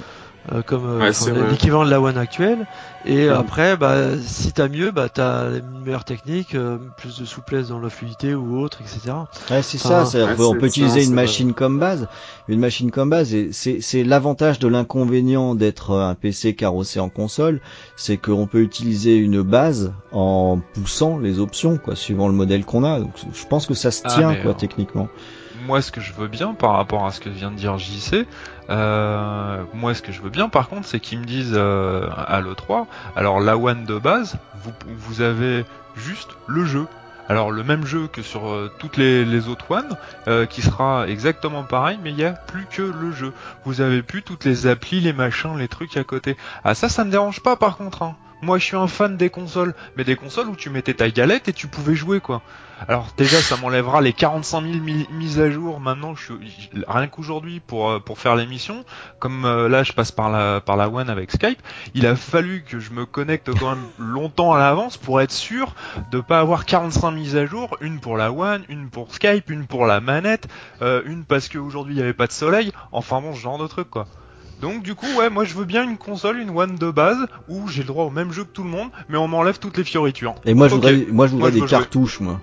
Euh, 0.52 0.62
comme 0.62 0.86
euh, 0.86 1.00
Ouais, 1.00 1.12
l'équivalent 1.50 1.84
de 1.84 1.90
la 1.90 2.00
One 2.00 2.18
actuelle 2.18 2.66
et 3.04 3.28
après 3.28 3.76
bah 3.76 4.18
si 4.20 4.52
t'as 4.52 4.68
mieux 4.68 4.90
bah 4.90 5.08
t'as 5.08 5.58
une 5.58 5.82
meilleure 5.82 6.04
technique 6.04 6.54
euh, 6.54 6.78
plus 6.96 7.18
de 7.18 7.24
souplesse 7.24 7.68
dans 7.68 7.80
la 7.80 7.90
fluidité 7.90 8.34
ou 8.34 8.58
autre 8.58 8.80
etc 8.82 9.12
Ouais, 9.50 9.62
c'est 9.62 9.78
Enfin, 9.78 10.04
ça, 10.04 10.04
on 10.24 10.26
ouais, 10.26 10.34
peut, 10.36 10.44
on 10.44 10.54
utiliser 10.66 11.02
une 11.04 11.12
vrai. 11.12 11.14
machine 11.14 11.52
comme 11.54 11.78
base. 11.78 12.08
Une 12.48 12.58
machine 12.60 12.90
comme 12.90 13.10
base, 13.10 13.34
et 13.34 13.52
c'est 13.52 13.80
c'est 13.80 14.04
l'avantage 14.04 14.58
de 14.58 14.68
l'inconvénient 14.68 15.54
d'être 15.54 15.92
un 15.96 16.14
PC 16.14 16.54
carrossé 16.54 16.98
en 17.00 17.10
console, 17.10 17.60
c'est 17.96 18.16
qu'on 18.18 18.46
peut 18.46 18.60
utiliser 18.62 19.16
une 19.16 19.42
base 19.42 19.92
en 20.10 20.60
poussant 20.72 21.18
les 21.18 21.38
options, 21.40 21.78
quoi, 21.78 21.94
suivant 21.96 22.28
le 22.28 22.34
modèle 22.34 22.64
qu'on 22.64 22.84
a. 22.84 23.00
Donc, 23.00 23.12
je 23.32 23.44
pense 23.46 23.66
que 23.66 23.74
ça 23.74 23.90
se 23.90 24.02
Ah, 24.02 24.08
tient, 24.08 24.34
quoi, 24.36 24.52
euh, 24.52 24.54
techniquement. 24.54 25.12
Moi 25.64 25.82
ce 25.82 25.90
que 25.90 26.00
je 26.00 26.12
veux 26.12 26.28
bien 26.28 26.54
par 26.54 26.72
rapport 26.72 27.06
à 27.06 27.10
ce 27.10 27.20
que 27.20 27.28
vient 27.28 27.50
de 27.50 27.56
dire 27.56 27.78
JC, 27.78 28.26
euh, 28.70 29.62
moi 29.72 29.94
ce 29.94 30.02
que 30.02 30.12
je 30.12 30.20
veux 30.20 30.30
bien 30.30 30.48
par 30.48 30.68
contre 30.68 30.86
c'est 30.86 31.00
qu'ils 31.00 31.20
me 31.20 31.24
disent 31.24 31.54
euh, 31.54 32.08
à 32.16 32.40
l'E3, 32.40 32.86
alors 33.16 33.40
la 33.40 33.56
One 33.56 33.84
de 33.84 33.98
base, 33.98 34.36
vous, 34.86 35.22
avez 35.22 35.64
juste 35.96 36.30
le 36.46 36.64
jeu. 36.64 36.86
Alors 37.26 37.50
le 37.50 37.64
même 37.64 37.86
jeu 37.86 38.06
que 38.06 38.20
sur 38.20 38.48
euh, 38.48 38.70
toutes 38.78 38.98
les, 38.98 39.48
autres 39.48 39.70
One, 39.70 39.96
qui 40.48 40.60
sera 40.60 41.08
exactement 41.08 41.62
pareil, 41.62 41.98
mais 42.02 42.10
il 42.10 42.16
n'y 42.16 42.24
a 42.24 42.32
plus 42.32 42.66
que 42.66 42.82
le 42.82 43.12
jeu. 43.12 43.32
Vous 43.64 43.80
avez 43.80 44.02
plus 44.02 44.22
toutes 44.22 44.44
les 44.44 44.66
applis, 44.66 45.00
les 45.00 45.14
machins, 45.14 45.56
les 45.56 45.68
trucs 45.68 45.96
à 45.96 46.04
côté. 46.04 46.36
Ah 46.64 46.74
ça, 46.74 46.88
ça 46.88 47.04
me 47.04 47.10
dérange 47.10 47.40
pas 47.40 47.56
par 47.56 47.76
contre. 47.76 48.02
Hein. 48.02 48.16
Moi 48.42 48.58
je 48.58 48.64
suis 48.64 48.76
un 48.76 48.86
fan 48.88 49.16
des 49.16 49.30
consoles, 49.30 49.74
mais 49.96 50.04
des 50.04 50.16
consoles 50.16 50.48
où 50.48 50.56
tu 50.56 50.68
mettais 50.68 50.94
ta 50.94 51.08
galette 51.08 51.48
et 51.48 51.52
tu 51.52 51.66
pouvais 51.66 51.94
jouer 51.94 52.20
quoi. 52.20 52.42
Alors 52.88 53.08
déjà 53.16 53.38
ça 53.38 53.56
m'enlèvera 53.56 54.00
les 54.02 54.12
45 54.12 54.60
000 54.62 54.74
mi- 54.80 55.06
mises 55.12 55.40
à 55.40 55.50
jour 55.50 55.80
maintenant 55.80 56.14
rien 56.88 57.06
qu'aujourd'hui 57.06 57.60
pour 57.60 57.88
euh, 57.90 58.00
pour 58.00 58.18
faire 58.18 58.36
l'émission. 58.36 58.84
Comme 59.18 59.46
euh, 59.46 59.68
là 59.68 59.82
je 59.82 59.92
passe 59.92 60.12
par 60.12 60.28
la 60.30 60.60
par 60.60 60.76
la 60.76 60.90
One 60.90 61.08
avec 61.08 61.30
Skype. 61.30 61.60
Il 61.94 62.06
a 62.06 62.16
fallu 62.16 62.64
que 62.68 62.80
je 62.80 62.90
me 62.90 63.06
connecte 63.06 63.50
quand 63.58 63.70
même 63.76 63.84
longtemps 63.98 64.52
à 64.52 64.58
l'avance 64.58 64.98
pour 64.98 65.20
être 65.22 65.32
sûr 65.32 65.74
de 66.10 66.20
pas 66.20 66.40
avoir 66.40 66.66
45 66.66 67.12
mises 67.12 67.36
à 67.36 67.46
jour. 67.46 67.76
Une 67.80 68.00
pour 68.00 68.16
la 68.18 68.30
One 68.32 68.64
une 68.68 68.90
pour 68.90 69.14
Skype 69.14 69.48
une 69.48 69.66
pour 69.66 69.86
la 69.86 70.00
manette 70.00 70.48
euh, 70.82 71.00
une 71.06 71.24
parce 71.24 71.48
qu'aujourd'hui 71.48 71.94
il 71.94 71.98
y 72.00 72.02
avait 72.02 72.12
pas 72.12 72.26
de 72.26 72.32
soleil. 72.32 72.72
Enfin 72.92 73.22
bon 73.22 73.34
ce 73.34 73.40
genre 73.40 73.56
de 73.58 73.68
truc 73.68 73.88
quoi 73.88 74.06
donc 74.64 74.82
du 74.82 74.94
coup 74.94 75.06
ouais 75.18 75.28
moi 75.28 75.44
je 75.44 75.52
veux 75.54 75.66
bien 75.66 75.84
une 75.84 75.98
console 75.98 76.38
une 76.38 76.48
One 76.48 76.76
de 76.76 76.90
base 76.90 77.18
où 77.50 77.68
j'ai 77.68 77.82
le 77.82 77.88
droit 77.88 78.04
au 78.04 78.10
même 78.10 78.32
jeu 78.32 78.44
que 78.44 78.48
tout 78.50 78.62
le 78.62 78.70
monde 78.70 78.88
mais 79.10 79.18
on 79.18 79.28
m'enlève 79.28 79.58
toutes 79.58 79.76
les 79.76 79.84
fioritures 79.84 80.34
Et 80.46 80.54
moi, 80.54 80.68
je 80.68 80.74
voudrais, 80.74 81.06
moi, 81.10 81.26
je 81.26 81.32
voudrais 81.32 81.38
Moi, 81.38 81.48
je 81.50 81.54
des 81.54 81.58
jouer. 81.60 81.68
cartouches, 81.68 82.20
moi. 82.20 82.40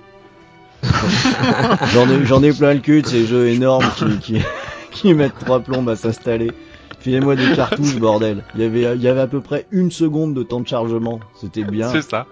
J'en 1.94 2.08
ai, 2.10 2.26
j'en 2.26 2.44
ai 2.44 2.54
plein 2.54 2.74
le 2.76 2.80
cul 2.80 3.02
de 3.02 3.08
ces 3.08 3.26
jeux 3.26 3.48
énormes 3.48 3.90
qui, 3.96 4.20
qui, 4.20 4.42
qui 4.92 5.14
mettent 5.16 5.38
trois 5.40 5.60
plombes 5.62 5.90
à 5.90 5.96
s'installer. 5.96 6.52
Filez-moi 7.00 7.36
des 7.36 7.54
cartouches, 7.56 7.96
bordel. 7.98 8.44
Il 8.56 8.62
y 8.62 8.66
avait, 8.66 8.96
il 8.96 9.02
y 9.02 9.08
avait 9.08 9.22
à 9.22 9.28
peu 9.28 9.42
près 9.42 9.66
une 9.72 9.90
seconde 9.92 10.36
de 10.36 10.44
temps 10.44 10.60
de 10.60 10.68
chargement. 10.68 11.20
C'était 11.40 11.64
bien. 11.64 11.90
C'est 11.90 12.04
ça. 12.04 12.28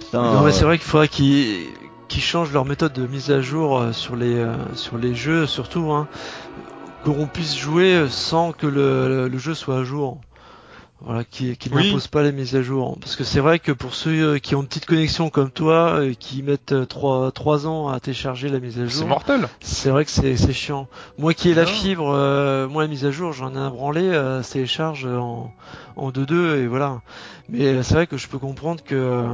Putain, 0.00 0.22
Non, 0.22 0.40
mais 0.42 0.48
euh, 0.48 0.52
c'est 0.52 0.64
vrai 0.64 0.78
qu'il 0.78 0.86
faudrait 0.88 1.08
qu'ils 1.08 1.66
qu'ils 2.08 2.22
changent 2.22 2.52
leur 2.52 2.64
méthode 2.66 2.92
de 2.92 3.06
mise 3.06 3.30
à 3.30 3.40
jour 3.40 3.78
euh, 3.78 3.92
sur 3.92 4.16
les 4.16 4.34
euh, 4.34 4.54
sur 4.74 4.98
les 4.98 5.14
jeux, 5.14 5.46
surtout, 5.46 5.92
hein, 5.92 6.08
qu'on 7.04 7.26
puisse 7.26 7.56
jouer 7.56 7.94
euh, 7.94 8.08
sans 8.08 8.52
que 8.52 8.66
le, 8.66 9.28
le 9.28 9.38
jeu 9.38 9.54
soit 9.54 9.78
à 9.78 9.84
jour. 9.84 10.20
Voilà, 11.04 11.24
qui 11.24 11.56
qui 11.56 11.68
Oui. 11.74 11.88
n'impose 11.88 12.06
pas 12.06 12.22
les 12.22 12.30
mises 12.30 12.54
à 12.54 12.62
jour. 12.62 12.96
Parce 13.00 13.16
que 13.16 13.24
c'est 13.24 13.40
vrai 13.40 13.58
que 13.58 13.72
pour 13.72 13.92
ceux 13.92 14.10
euh, 14.34 14.38
qui 14.38 14.54
ont 14.54 14.60
une 14.60 14.68
petite 14.68 14.86
connexion 14.86 15.30
comme 15.30 15.50
toi, 15.50 15.94
euh, 15.94 16.14
qui 16.16 16.44
mettent 16.44 16.70
euh, 16.70 16.84
trois 16.84 17.32
trois 17.32 17.66
ans 17.66 17.88
à 17.88 17.98
télécharger 17.98 18.48
la 18.48 18.60
mise 18.60 18.78
à 18.78 18.82
C'est 18.88 18.98
jour, 19.00 19.08
mortel. 19.08 19.48
c'est 19.60 19.90
vrai 19.90 20.04
que 20.04 20.12
c'est 20.12 20.36
c'est 20.36 20.52
chiant. 20.52 20.86
Moi 21.18 21.34
qui 21.34 21.50
ai 21.50 21.54
la 21.54 21.66
fibre, 21.66 22.08
euh, 22.14 22.68
moi 22.68 22.82
la 22.82 22.88
mise 22.88 23.04
à 23.04 23.10
jour, 23.10 23.32
j'en 23.32 23.52
ai 23.56 23.58
un 23.58 23.70
branlé, 23.70 24.02
euh, 24.02 24.44
ça 24.44 24.52
télécharge 24.52 25.04
en 25.06 25.52
en 25.96 26.10
2-2 26.12 26.58
et 26.58 26.66
voilà. 26.68 27.00
Mais 27.48 27.82
c'est 27.82 27.94
vrai 27.94 28.06
que 28.06 28.16
je 28.16 28.28
peux 28.28 28.38
comprendre 28.38 28.84
que 28.84 29.26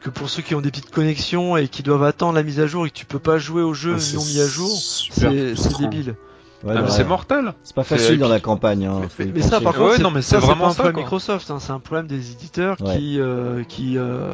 que 0.00 0.10
pour 0.10 0.28
ceux 0.28 0.42
qui 0.42 0.56
ont 0.56 0.60
des 0.60 0.72
petites 0.72 0.90
connexions 0.90 1.56
et 1.56 1.68
qui 1.68 1.84
doivent 1.84 2.02
attendre 2.02 2.32
la 2.34 2.42
mise 2.42 2.58
à 2.58 2.66
jour 2.66 2.84
et 2.84 2.90
que 2.90 2.96
tu 2.96 3.06
peux 3.06 3.20
pas 3.20 3.38
jouer 3.38 3.62
au 3.62 3.74
jeu 3.74 3.94
Ah, 3.96 4.00
c'est 4.00 4.16
non 4.16 4.24
mis 4.24 4.40
à 4.40 4.46
jour, 4.48 4.76
c'est 4.76 5.54
c'est 5.54 5.78
débile. 5.78 6.16
Ouais, 6.64 6.74
Ah, 6.76 6.82
bah, 6.82 6.88
c'est 6.88 7.04
mortel. 7.04 7.54
C'est 7.62 7.74
pas 7.74 7.84
C'est- 7.84 7.96
facile 7.98 8.18
dans 8.18 8.28
la 8.28 8.40
campagne. 8.40 8.86
Hein, 8.86 9.02
Mais 9.34 9.42
ça, 9.42 9.60
par 9.60 9.74
contre, 9.74 9.90
Ouais, 9.90 9.96
c'est- 9.96 10.02
non, 10.02 10.10
mais 10.10 10.22
ça, 10.22 10.40
c'est 10.40 10.46
vraiment 10.46 10.64
pas 10.64 10.66
un 10.66 10.70
ça, 10.70 10.74
problème 10.76 10.94
quoi. 10.94 11.02
Microsoft, 11.02 11.50
hein, 11.50 11.58
c'est 11.60 11.72
un 11.72 11.78
problème 11.80 12.06
des 12.06 12.32
éditeurs 12.32 12.76
Ouais. 12.80 12.96
qui, 12.98 13.20
euh, 13.20 13.62
qui 13.64 13.94
euh, 13.98 14.32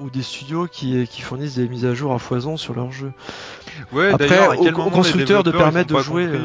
ou 0.00 0.10
des 0.10 0.22
studios 0.22 0.66
qui, 0.70 1.06
qui 1.08 1.22
fournissent 1.22 1.56
des 1.56 1.68
mises 1.68 1.84
à 1.86 1.94
jour 1.94 2.12
à 2.12 2.18
foison 2.18 2.56
sur 2.56 2.74
leurs 2.74 2.92
jeux. 2.92 3.12
Ouais, 3.92 4.12
Après, 4.12 4.38
à 4.38 4.50
au- 4.50 4.62
quel 4.62 4.74
au 4.74 4.78
moment 4.78 4.90
les 4.90 4.96
constructeur 4.96 5.42
de 5.42 5.50
permettre 5.50 5.94
de 5.94 6.00
jouer, 6.00 6.26
euh, 6.26 6.38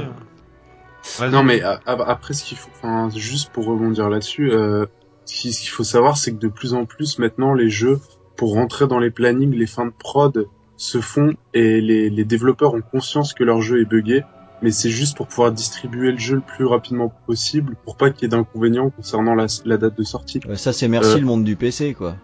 Vas-y. 1.20 1.32
Non, 1.32 1.44
mais 1.44 1.62
après, 1.86 2.34
ce 2.34 2.44
qu'il 2.44 2.58
faut, 2.58 2.70
enfin, 2.76 3.10
juste 3.16 3.52
pour 3.52 3.66
rebondir 3.66 4.10
là-dessus, 4.10 4.52
euh, 4.52 4.86
ce 5.26 5.34
qu'il 5.50 5.70
faut 5.70 5.84
savoir, 5.84 6.18
c'est 6.18 6.32
que 6.32 6.40
de 6.40 6.48
plus 6.48 6.74
en 6.74 6.86
plus, 6.86 7.20
maintenant, 7.20 7.54
les 7.54 7.70
jeux, 7.70 8.00
pour 8.36 8.54
rentrer 8.54 8.88
dans 8.88 9.00
les 9.00 9.12
plannings, 9.12 9.54
les 9.54 9.68
fins 9.68 9.86
de 9.86 9.94
prod 9.98 10.48
se 10.78 11.00
font 11.00 11.34
et 11.54 11.80
les, 11.80 12.10
les 12.10 12.24
développeurs 12.26 12.74
ont 12.74 12.82
conscience 12.82 13.34
que 13.34 13.44
leur 13.44 13.62
jeu 13.62 13.82
est 13.82 13.86
buggé, 13.86 14.24
mais 14.62 14.72
c'est 14.72 14.90
juste 14.90 15.18
pour 15.18 15.28
pouvoir 15.28 15.52
distribuer 15.52 16.12
le 16.12 16.18
jeu 16.18 16.36
le 16.36 16.42
plus 16.42 16.66
rapidement 16.66 17.14
possible 17.28 17.76
pour 17.84 17.98
pas 17.98 18.10
qu'il 18.10 18.24
y 18.24 18.26
ait 18.26 18.30
d'inconvénients 18.30 18.90
concernant 18.90 19.36
la, 19.36 19.48
la 19.66 19.78
date 19.78 19.98
de 19.98 20.04
sortie. 20.04 20.40
Ça, 20.56 20.74
c'est 20.74 20.88
merci 20.88 21.16
Euh, 21.16 21.20
le 21.20 21.26
monde 21.26 21.44
du 21.44 21.56
PC, 21.56 21.94
quoi. 21.94 22.16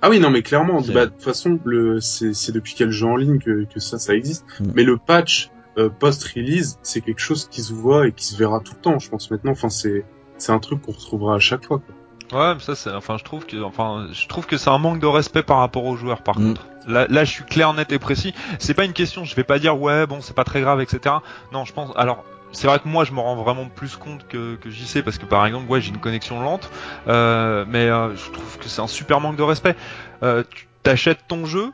Ah 0.00 0.10
oui, 0.10 0.18
non, 0.18 0.30
mais 0.30 0.42
clairement, 0.42 0.80
bah, 0.80 1.06
de 1.06 1.10
toute 1.10 1.22
façon, 1.22 1.60
le, 1.64 2.00
c'est, 2.00 2.34
c'est 2.34 2.50
depuis 2.52 2.74
quel 2.76 2.90
jeu 2.90 3.06
en 3.06 3.16
ligne 3.16 3.38
que, 3.38 3.64
que 3.72 3.78
ça, 3.78 3.98
ça 3.98 4.14
existe. 4.14 4.44
Mm. 4.60 4.72
Mais 4.74 4.82
le 4.82 4.96
patch 4.96 5.50
euh, 5.78 5.88
post-release, 5.88 6.78
c'est 6.82 7.00
quelque 7.00 7.20
chose 7.20 7.48
qui 7.48 7.62
se 7.62 7.72
voit 7.72 8.08
et 8.08 8.12
qui 8.12 8.24
se 8.26 8.36
verra 8.36 8.60
tout 8.60 8.74
le 8.74 8.80
temps, 8.80 8.98
je 8.98 9.08
pense 9.08 9.30
maintenant. 9.30 9.52
Enfin, 9.52 9.68
c'est, 9.68 10.04
c'est 10.38 10.52
un 10.52 10.58
truc 10.58 10.82
qu'on 10.82 10.92
retrouvera 10.92 11.36
à 11.36 11.38
chaque 11.38 11.64
fois. 11.64 11.78
Quoi. 11.78 11.94
Ouais, 12.32 12.54
mais 12.54 12.60
ça 12.60 12.74
c'est 12.74 12.90
enfin 12.90 13.18
je 13.18 13.24
trouve 13.24 13.44
que 13.46 13.62
enfin 13.62 14.06
je 14.12 14.26
trouve 14.26 14.46
que 14.46 14.56
c'est 14.56 14.70
un 14.70 14.78
manque 14.78 14.98
de 15.00 15.06
respect 15.06 15.42
par 15.42 15.58
rapport 15.58 15.84
aux 15.84 15.96
joueurs 15.96 16.22
par 16.22 16.38
Mm. 16.38 16.48
contre. 16.48 16.66
Là 16.86 17.06
là 17.08 17.24
je 17.24 17.30
suis 17.30 17.44
clair 17.44 17.72
net 17.74 17.92
et 17.92 17.98
précis, 17.98 18.34
c'est 18.58 18.74
pas 18.74 18.84
une 18.84 18.92
question, 18.94 19.24
je 19.24 19.34
vais 19.36 19.44
pas 19.44 19.58
dire 19.58 19.78
ouais, 19.80 20.06
bon, 20.06 20.20
c'est 20.20 20.34
pas 20.34 20.44
très 20.44 20.60
grave 20.62 20.80
etc. 20.80 21.16
Non, 21.52 21.64
je 21.64 21.72
pense 21.72 21.90
alors 21.96 22.24
c'est 22.50 22.66
vrai 22.66 22.78
que 22.80 22.88
moi 22.88 23.04
je 23.04 23.12
me 23.12 23.20
rends 23.20 23.36
vraiment 23.36 23.66
plus 23.66 23.96
compte 23.96 24.26
que 24.28 24.56
que 24.56 24.68
j'y 24.70 24.86
sais 24.86 25.02
parce 25.02 25.18
que 25.18 25.26
par 25.26 25.46
exemple 25.46 25.70
ouais 25.70 25.80
j'ai 25.80 25.90
une 25.90 25.98
connexion 26.00 26.40
lente 26.42 26.70
euh, 27.08 27.64
mais 27.68 27.86
euh, 27.88 28.14
je 28.16 28.30
trouve 28.30 28.58
que 28.58 28.68
c'est 28.68 28.80
un 28.82 28.86
super 28.88 29.20
manque 29.20 29.36
de 29.36 29.42
respect. 29.42 29.76
Euh, 30.22 30.42
tu 30.50 30.68
t'achètes 30.82 31.26
ton 31.28 31.46
jeu, 31.46 31.72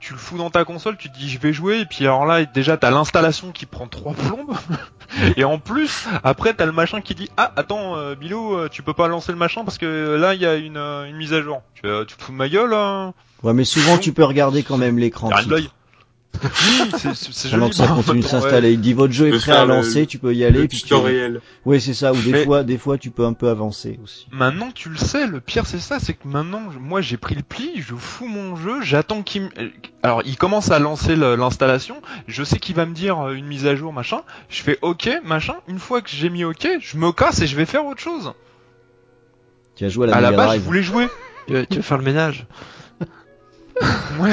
tu 0.00 0.12
le 0.12 0.18
fous 0.18 0.36
dans 0.36 0.50
ta 0.50 0.64
console, 0.64 0.96
tu 0.96 1.08
te 1.10 1.16
dis 1.16 1.30
je 1.30 1.38
vais 1.38 1.52
jouer 1.52 1.80
et 1.80 1.86
puis 1.86 2.04
alors 2.04 2.26
là 2.26 2.44
déjà 2.44 2.76
t'as 2.76 2.90
l'installation 2.90 3.52
qui 3.52 3.66
prend 3.66 3.86
trois 3.86 4.14
plombes 4.14 4.54
et 5.36 5.44
en 5.44 5.58
plus 5.58 6.06
après 6.24 6.54
t'as 6.54 6.66
le 6.66 6.72
machin 6.72 7.00
qui 7.00 7.14
dit 7.14 7.30
ah 7.36 7.52
attends 7.56 7.96
euh, 7.96 8.14
Bilou 8.14 8.54
euh, 8.54 8.68
tu 8.70 8.82
peux 8.82 8.94
pas 8.94 9.08
lancer 9.08 9.32
le 9.32 9.38
machin 9.38 9.64
parce 9.64 9.78
que 9.78 10.16
là 10.18 10.34
il 10.34 10.40
y 10.40 10.46
a 10.46 10.56
une, 10.56 10.76
euh, 10.76 11.08
une 11.08 11.16
mise 11.16 11.32
à 11.32 11.42
jour. 11.42 11.62
Tu, 11.74 11.86
euh, 11.86 12.04
tu 12.04 12.16
te 12.16 12.22
fous 12.22 12.32
de 12.32 12.36
ma 12.36 12.48
gueule 12.48 12.74
hein 12.74 13.14
Ouais, 13.42 13.52
mais 13.52 13.64
souvent, 13.64 13.98
tu 13.98 14.12
peux 14.12 14.24
regarder 14.24 14.62
quand 14.62 14.76
même 14.76 14.98
l'écran. 14.98 15.30
Titre. 15.30 15.72
c'est- 16.98 17.48
joli. 17.48 17.70
que 17.70 17.76
ça 17.76 17.86
continue 17.88 18.20
de 18.20 18.26
ouais. 18.26 18.72
Il 18.72 18.80
dit 18.80 18.94
votre 18.94 19.12
jeu 19.12 19.28
est 19.28 19.38
prêt 19.38 19.52
à 19.52 19.64
le- 19.64 19.74
lancer, 19.74 20.06
tu 20.06 20.18
peux 20.18 20.34
y 20.34 20.44
aller. 20.44 20.62
le 20.62 20.68
puis 20.68 20.78
tu- 20.78 20.84
tutoriel. 20.84 21.40
Oui, 21.64 21.80
c'est 21.80 21.94
ça. 21.94 22.12
Ou 22.12 22.16
des 22.20 22.32
Mais- 22.32 22.44
fois, 22.44 22.64
des 22.64 22.78
fois, 22.78 22.98
tu 22.98 23.10
peux 23.10 23.24
un 23.24 23.32
peu 23.34 23.48
avancer 23.48 23.98
aussi. 24.02 24.26
Maintenant 24.32 24.70
tu 24.74 24.88
le 24.88 24.96
sais, 24.96 25.26
le 25.26 25.40
pire 25.40 25.66
c'est 25.66 25.78
ça, 25.78 25.98
c'est 26.00 26.14
que 26.14 26.26
maintenant 26.26 26.62
moi 26.80 27.00
j'ai 27.00 27.16
pris 27.16 27.34
le 27.34 27.42
pli, 27.42 27.72
je 27.76 27.94
fous 27.94 28.26
mon 28.26 28.56
jeu, 28.56 28.80
j'attends 28.82 29.22
qu'il 29.22 29.42
me... 29.42 29.48
euh, 29.58 29.68
Alors 30.02 30.22
il 30.24 30.36
commence 30.36 30.70
à 30.70 30.78
lancer 30.78 31.16
l'installation, 31.16 31.96
je 32.26 32.42
sais 32.44 32.58
qu'il 32.58 32.74
va 32.74 32.86
me 32.86 32.94
dire 32.94 33.20
euh, 33.20 33.34
une 33.34 33.46
mise 33.46 33.66
à 33.66 33.76
jour 33.76 33.92
machin, 33.92 34.22
je 34.48 34.62
fais 34.62 34.78
ok 34.82 35.10
machin, 35.24 35.54
une 35.68 35.78
fois 35.78 36.00
que 36.00 36.10
j'ai 36.10 36.30
mis 36.30 36.44
ok, 36.44 36.66
je 36.80 36.96
me 36.96 37.12
casse 37.12 37.40
et 37.42 37.46
je 37.46 37.56
vais 37.56 37.66
faire 37.66 37.84
autre 37.86 38.00
chose. 38.00 38.32
Tu 39.76 39.84
as 39.84 39.88
joué 39.88 40.06
à 40.08 40.10
la, 40.10 40.16
À 40.16 40.20
la 40.20 40.32
base 40.32 40.54
je 40.56 40.60
voulais 40.60 40.82
jouer. 40.82 41.06
Tu 41.46 41.76
vas 41.76 41.82
faire 41.82 41.98
le 41.98 42.04
ménage. 42.04 42.46
Ouais, 44.20 44.30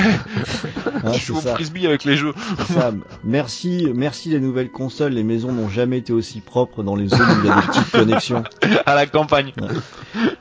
Hein, 1.04 1.14
je 1.14 1.32
au 1.32 1.38
frisbee 1.38 1.88
avec 1.88 2.04
les 2.04 2.18
jeux. 2.18 2.34
Ça. 2.68 2.92
Merci, 3.24 3.88
merci 3.96 4.30
les 4.30 4.40
nouvelles 4.40 4.72
consoles. 4.72 5.14
Les 5.14 5.24
maisons 5.24 5.52
n'ont 5.54 5.70
jamais 5.70 6.00
été 6.00 6.12
aussi 6.12 6.42
propres 6.42 6.84
dans 6.84 6.96
les 6.96 7.08
zones 7.08 7.22
où 7.22 7.40
il 7.44 7.48
y 7.48 7.50
a 7.52 7.62
des 7.62 7.68
petites 7.68 7.92
connexions. 7.92 8.44
à 8.86 8.96
la 8.96 9.06
campagne. 9.08 9.54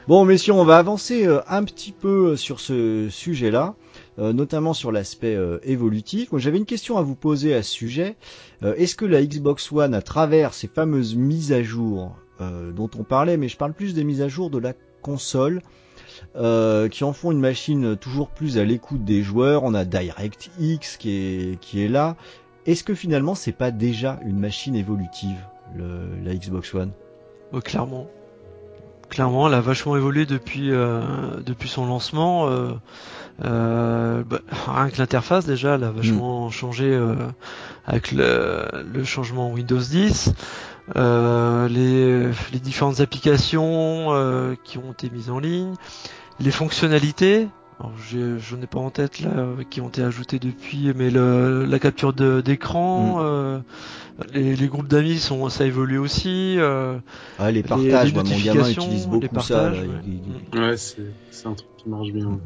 Bon, 0.08 0.24
messieurs, 0.24 0.54
on 0.54 0.64
va 0.64 0.78
avancer 0.78 1.26
euh, 1.26 1.40
un 1.48 1.62
petit 1.64 1.92
peu 1.92 2.36
sur 2.36 2.58
ce 2.60 3.08
sujet-là, 3.10 3.74
euh, 4.18 4.32
notamment 4.32 4.74
sur 4.74 4.90
l'aspect 4.90 5.36
euh, 5.36 5.58
évolutif. 5.62 6.32
Moi, 6.32 6.40
j'avais 6.40 6.58
une 6.58 6.66
question 6.66 6.96
à 6.98 7.02
vous 7.02 7.14
poser 7.14 7.54
à 7.54 7.62
ce 7.62 7.70
sujet. 7.70 8.16
Euh, 8.64 8.74
Est-ce 8.76 8.96
que 8.96 9.04
la 9.04 9.22
Xbox 9.24 9.70
One, 9.70 9.94
à 9.94 10.02
travers 10.02 10.52
ces 10.54 10.68
fameuses 10.68 11.14
mises 11.14 11.52
à 11.52 11.62
jour 11.62 12.16
euh, 12.40 12.72
dont 12.72 12.90
on 12.98 13.04
parlait, 13.04 13.36
mais 13.36 13.48
je 13.48 13.56
parle 13.56 13.72
plus 13.72 13.94
des 13.94 14.04
mises 14.04 14.22
à 14.22 14.28
jour 14.28 14.50
de 14.50 14.58
la 14.58 14.72
console, 15.02 15.62
euh, 16.36 16.88
qui 16.88 17.04
en 17.04 17.12
font 17.12 17.32
une 17.32 17.40
machine 17.40 17.96
toujours 17.96 18.28
plus 18.28 18.58
à 18.58 18.64
l'écoute 18.64 19.04
des 19.04 19.22
joueurs. 19.22 19.64
On 19.64 19.74
a 19.74 19.84
DirectX 19.84 20.96
qui 20.98 21.10
est 21.10 21.60
qui 21.60 21.82
est 21.84 21.88
là. 21.88 22.16
Est-ce 22.66 22.84
que 22.84 22.94
finalement 22.94 23.34
c'est 23.34 23.52
pas 23.52 23.70
déjà 23.70 24.18
une 24.24 24.38
machine 24.38 24.74
évolutive, 24.76 25.38
le, 25.76 26.08
la 26.24 26.34
Xbox 26.34 26.74
One? 26.74 26.90
Ouais, 27.52 27.62
clairement. 27.62 28.06
Clairement, 29.08 29.48
elle 29.48 29.54
a 29.54 29.62
vachement 29.62 29.96
évolué 29.96 30.26
depuis 30.26 30.70
euh, 30.70 31.00
depuis 31.46 31.68
son 31.70 31.86
lancement. 31.86 32.48
euh, 32.50 32.72
euh, 33.44 34.22
bah, 34.24 34.40
rien 34.66 34.90
que 34.90 34.98
l'interface 34.98 35.46
déjà, 35.46 35.76
elle 35.76 35.84
a 35.84 35.90
vachement 35.90 36.50
changé 36.50 36.84
euh, 36.92 37.14
avec 37.86 38.12
le, 38.12 38.66
le 38.92 39.04
changement 39.04 39.50
Windows 39.50 39.78
10. 39.78 40.32
Euh, 40.96 41.68
les, 41.68 42.30
les 42.52 42.58
différentes 42.60 43.00
applications 43.00 44.56
qui 44.64 44.76
ont 44.76 44.92
été 44.92 45.08
mises 45.08 45.30
en 45.30 45.38
ligne, 45.38 45.72
les 46.40 46.50
fonctionnalités. 46.50 47.48
Alors, 47.80 47.92
j'ai- 48.10 48.38
j'en 48.40 48.60
ai 48.60 48.66
pas 48.66 48.80
en 48.80 48.90
tête 48.90 49.20
là 49.20 49.30
euh, 49.36 49.54
qui 49.70 49.80
ont 49.80 49.88
été 49.88 50.02
ajoutées 50.02 50.40
depuis, 50.40 50.92
mais 50.96 51.10
le, 51.10 51.64
la 51.64 51.78
capture 51.78 52.12
de- 52.12 52.40
d'écran, 52.40 53.18
Mm. 53.18 53.20
euh, 53.20 53.58
les, 54.32 54.56
les 54.56 54.66
groupes 54.66 54.88
d'amis 54.88 55.18
sont 55.18 55.48
ça 55.48 55.62
a 55.62 55.66
évolué 55.68 55.96
aussi. 55.98 56.56
euh, 56.58 56.98
Ah, 57.38 57.52
les 57.52 57.62
Les- 57.62 57.68
partages, 57.68 58.08
les 58.08 58.14
moi, 58.14 58.24
mon 58.24 58.30
gamin 58.30 58.34
notifications, 58.54 58.82
utilise 58.82 59.04
les 59.04 59.10
beaucoup 59.28 59.40
ça. 59.40 59.54
partages, 59.54 59.76
là. 59.82 59.82
ouais. 59.88 60.00
Il- 60.06 60.20
il- 60.54 60.58
Ouais, 60.60 60.76
c'est, 60.76 61.46
un 61.46 61.52
truc 61.54 61.68
qui 61.76 61.88
marche 61.88 62.10
bien. 62.10 62.38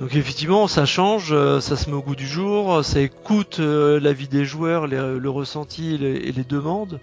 Donc 0.00 0.14
effectivement, 0.14 0.68
ça 0.68 0.84
change, 0.86 1.34
ça 1.60 1.76
se 1.76 1.88
met 1.90 1.96
au 1.96 2.02
goût 2.02 2.14
du 2.14 2.26
jour, 2.26 2.84
ça 2.84 3.00
écoute 3.00 3.58
euh, 3.58 3.98
la 4.00 4.12
vie 4.12 4.28
des 4.28 4.44
joueurs, 4.44 4.86
les- 4.86 5.18
le 5.18 5.30
ressenti 5.30 5.94
et 5.94 5.98
les, 5.98 6.14
et 6.14 6.32
les 6.32 6.44
demandes. 6.44 7.00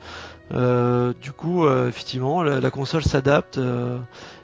Euh, 0.53 1.11
du 1.21 1.31
coup, 1.33 1.65
euh, 1.65 1.89
effectivement, 1.89 2.41
la, 2.43 2.59
la 2.61 2.71
console 2.71 3.03
s'adapte 3.03 3.57
euh, 3.57 3.97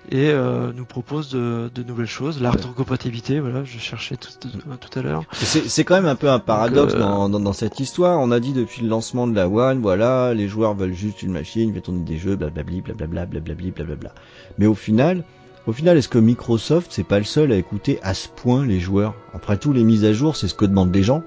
et 0.09 0.29
euh, 0.31 0.71
nous 0.75 0.85
propose 0.85 1.29
de, 1.29 1.69
de 1.73 1.83
nouvelles 1.83 2.07
choses. 2.07 2.41
La 2.41 2.51
rétrocompatibilité, 2.51 3.39
voilà, 3.39 3.63
je 3.63 3.77
cherchais 3.77 4.17
tout, 4.17 4.29
tout, 4.39 4.99
à 4.99 5.01
l'heure. 5.01 5.23
C'est 5.33 5.67
c'est 5.69 5.83
quand 5.83 5.95
même 5.95 6.07
un 6.07 6.15
peu 6.15 6.29
un 6.29 6.39
paradoxe 6.39 6.95
euh, 6.95 6.99
dans, 6.99 7.29
dans, 7.29 7.39
dans 7.39 7.53
cette 7.53 7.79
histoire. 7.79 8.19
On 8.19 8.31
a 8.31 8.39
dit 8.39 8.53
depuis 8.53 8.81
le 8.81 8.89
lancement 8.89 9.27
de 9.27 9.35
la 9.35 9.47
One, 9.47 9.79
voilà, 9.79 10.33
les 10.33 10.47
joueurs 10.47 10.73
veulent 10.73 10.93
juste 10.93 11.21
une 11.21 11.31
machine, 11.31 11.73
fait 11.73 11.81
tourner 11.81 12.01
des 12.01 12.17
jeux, 12.17 12.35
blablabli, 12.35 12.81
blablabla, 12.81 13.25
blablabli, 13.25 13.71
blablabla. 13.71 14.13
Mais 14.57 14.65
au 14.65 14.75
final, 14.75 15.23
au 15.67 15.73
final, 15.73 15.97
est-ce 15.97 16.09
que 16.09 16.17
Microsoft, 16.17 16.91
c'est 16.91 17.03
pas 17.03 17.19
le 17.19 17.25
seul 17.25 17.51
à 17.51 17.55
écouter 17.55 17.99
à 18.01 18.13
ce 18.13 18.27
point 18.27 18.65
les 18.65 18.79
joueurs? 18.79 19.13
Après 19.33 19.57
tout, 19.57 19.73
les 19.73 19.83
mises 19.83 20.05
à 20.05 20.13
jour, 20.13 20.35
c'est 20.35 20.47
ce 20.47 20.55
que 20.55 20.65
demandent 20.65 20.93
les 20.93 21.03
gens. 21.03 21.23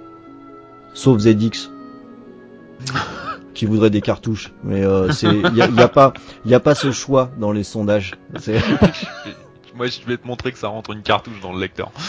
Sauf 0.95 1.21
ZX. 1.21 1.71
qui 3.55 3.67
voudrait 3.67 3.91
des 3.91 4.01
cartouches. 4.01 4.53
Mais 4.65 4.85
euh, 4.85 5.11
c'est, 5.13 5.33
y 5.33 5.63
a, 5.63 5.69
y 5.69 5.81
a 5.83 5.89
pas, 5.89 6.13
y 6.45 6.55
a 6.55 6.61
pas 6.61 6.75
ce 6.75 6.91
choix 6.93 7.31
dans 7.39 7.53
les 7.53 7.65
sondages. 7.65 8.13
Moi 9.77 9.87
je 9.89 10.01
vais 10.07 10.17
te 10.17 10.27
montrer 10.27 10.53
que 10.53 10.59
ça 10.59 10.69
rentre 10.69 10.93
une 10.93 11.03
cartouche 11.03 11.41
dans 11.41 11.53
le 11.53 11.61
lecteur. 11.61 11.91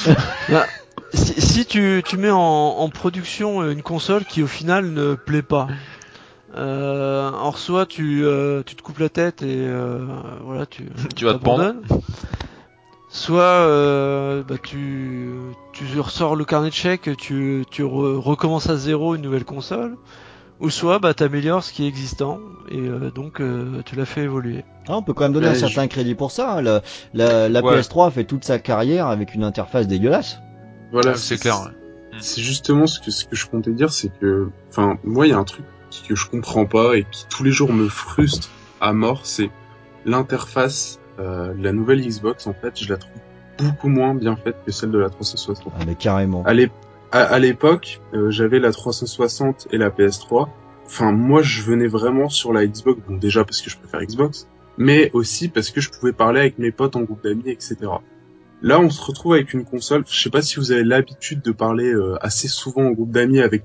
Si, 1.13 1.39
si 1.39 1.65
tu, 1.65 2.01
tu 2.05 2.17
mets 2.17 2.31
en, 2.31 2.37
en 2.39 2.89
production 2.89 3.63
une 3.69 3.81
console 3.83 4.25
qui 4.25 4.43
au 4.43 4.47
final 4.47 4.91
ne 4.91 5.13
plaît 5.13 5.43
pas, 5.43 5.67
euh, 6.55 7.27
alors 7.29 7.57
soit 7.57 7.85
tu, 7.85 8.25
euh, 8.25 8.63
tu 8.65 8.75
te 8.75 8.81
coupes 8.81 8.99
la 8.99 9.09
tête 9.09 9.41
et 9.41 9.45
euh, 9.67 10.05
voilà 10.43 10.65
tu, 10.65 10.85
Tu 11.15 11.23
vas 11.25 11.33
te 11.35 11.37
pendre. 11.43 11.75
Soit 13.07 13.41
euh, 13.43 14.43
bah, 14.43 14.55
tu, 14.61 15.29
tu 15.73 15.99
ressors 15.99 16.35
le 16.35 16.43
carnet 16.43 16.69
de 16.69 16.73
chèques, 16.73 17.15
tu, 17.17 17.63
tu 17.71 17.83
re- 17.83 18.17
recommences 18.17 18.69
à 18.69 18.75
zéro 18.75 19.15
une 19.15 19.21
nouvelle 19.21 19.45
console, 19.45 19.95
Ou 20.61 20.69
soit 20.69 20.99
bah 20.99 21.13
t'améliores 21.13 21.63
ce 21.63 21.73
qui 21.73 21.83
est 21.83 21.87
existant 21.87 22.39
et 22.69 22.77
euh, 22.79 23.11
donc 23.11 23.41
euh, 23.41 23.81
tu 23.85 23.95
l'as 23.95 24.05
fait 24.05 24.21
évoluer. 24.23 24.63
Ah, 24.87 24.95
on 24.97 25.01
peut 25.03 25.13
quand 25.13 25.23
même 25.25 25.33
donner 25.33 25.47
Ouais, 25.47 25.51
un 25.55 25.59
certain 25.59 25.87
crédit 25.87 26.15
pour 26.15 26.31
ça. 26.31 26.55
hein. 26.57 26.61
La, 26.61 26.81
la, 27.13 27.49
la 27.49 27.61
Ouais. 27.63 27.81
PS3 27.81 28.07
a 28.07 28.11
fait 28.11 28.23
toute 28.23 28.45
sa 28.45 28.57
carrière 28.59 29.07
avec 29.07 29.35
une 29.35 29.43
interface 29.43 29.87
dégueulasse. 29.87 30.39
Voilà, 30.91 31.15
c'est 31.15 31.37
clair. 31.37 31.71
C'est 32.19 32.41
justement 32.41 32.87
ce 32.87 33.01
que, 33.01 33.11
ce 33.11 33.25
que 33.25 33.35
je 33.35 33.45
comptais 33.47 33.71
dire, 33.71 33.91
c'est 33.91 34.09
que, 34.19 34.47
enfin, 34.69 34.97
moi, 35.03 35.27
il 35.27 35.31
y 35.31 35.33
a 35.33 35.37
un 35.37 35.43
truc 35.43 35.65
que 36.07 36.15
je 36.15 36.27
comprends 36.29 36.65
pas 36.65 36.95
et 36.95 37.05
qui 37.11 37.25
tous 37.27 37.43
les 37.43 37.51
jours 37.51 37.73
me 37.73 37.89
frustre 37.89 38.49
à 38.79 38.93
mort, 38.93 39.25
c'est 39.25 39.49
l'interface 40.05 40.99
euh, 41.19 41.53
de 41.53 41.63
la 41.63 41.71
nouvelle 41.73 42.01
Xbox. 42.05 42.47
En 42.47 42.53
fait, 42.53 42.81
je 42.81 42.89
la 42.89 42.97
trouve 42.97 43.11
beaucoup 43.57 43.89
moins 43.89 44.13
bien 44.13 44.35
faite 44.35 44.55
que 44.65 44.71
celle 44.71 44.91
de 44.91 44.97
la 44.99 45.09
360. 45.09 45.73
Ah, 45.77 45.83
mais 45.85 45.95
carrément. 45.95 46.43
À 46.45 46.53
l'ép- 46.53 46.71
à- 47.11 47.23
à 47.23 47.39
l'époque, 47.39 48.01
euh, 48.13 48.29
j'avais 48.31 48.59
la 48.59 48.71
360 48.71 49.67
et 49.71 49.77
la 49.77 49.89
PS3. 49.89 50.49
Enfin, 50.85 51.11
moi, 51.11 51.41
je 51.41 51.61
venais 51.61 51.87
vraiment 51.87 52.29
sur 52.29 52.53
la 52.53 52.65
Xbox. 52.67 52.99
Bon, 53.07 53.17
déjà 53.17 53.43
parce 53.43 53.61
que 53.61 53.69
je 53.69 53.77
préfère 53.77 54.01
Xbox, 54.01 54.47
mais 54.77 55.09
aussi 55.13 55.49
parce 55.49 55.71
que 55.71 55.81
je 55.81 55.89
pouvais 55.89 56.13
parler 56.13 56.39
avec 56.41 56.59
mes 56.59 56.71
potes 56.71 56.95
en 56.95 57.01
groupe 57.01 57.23
d'amis, 57.23 57.49
etc. 57.49 57.77
Là, 58.61 58.79
on 58.79 58.89
se 58.89 59.01
retrouve 59.01 59.33
avec 59.33 59.53
une 59.53 59.65
console. 59.65 60.03
Je 60.09 60.19
sais 60.21 60.29
pas 60.29 60.41
si 60.41 60.57
vous 60.57 60.71
avez 60.71 60.83
l'habitude 60.83 61.41
de 61.41 61.51
parler 61.51 61.91
euh, 61.93 62.15
assez 62.21 62.47
souvent 62.47 62.83
en 62.83 62.91
groupe 62.91 63.11
d'amis 63.11 63.41
avec, 63.41 63.63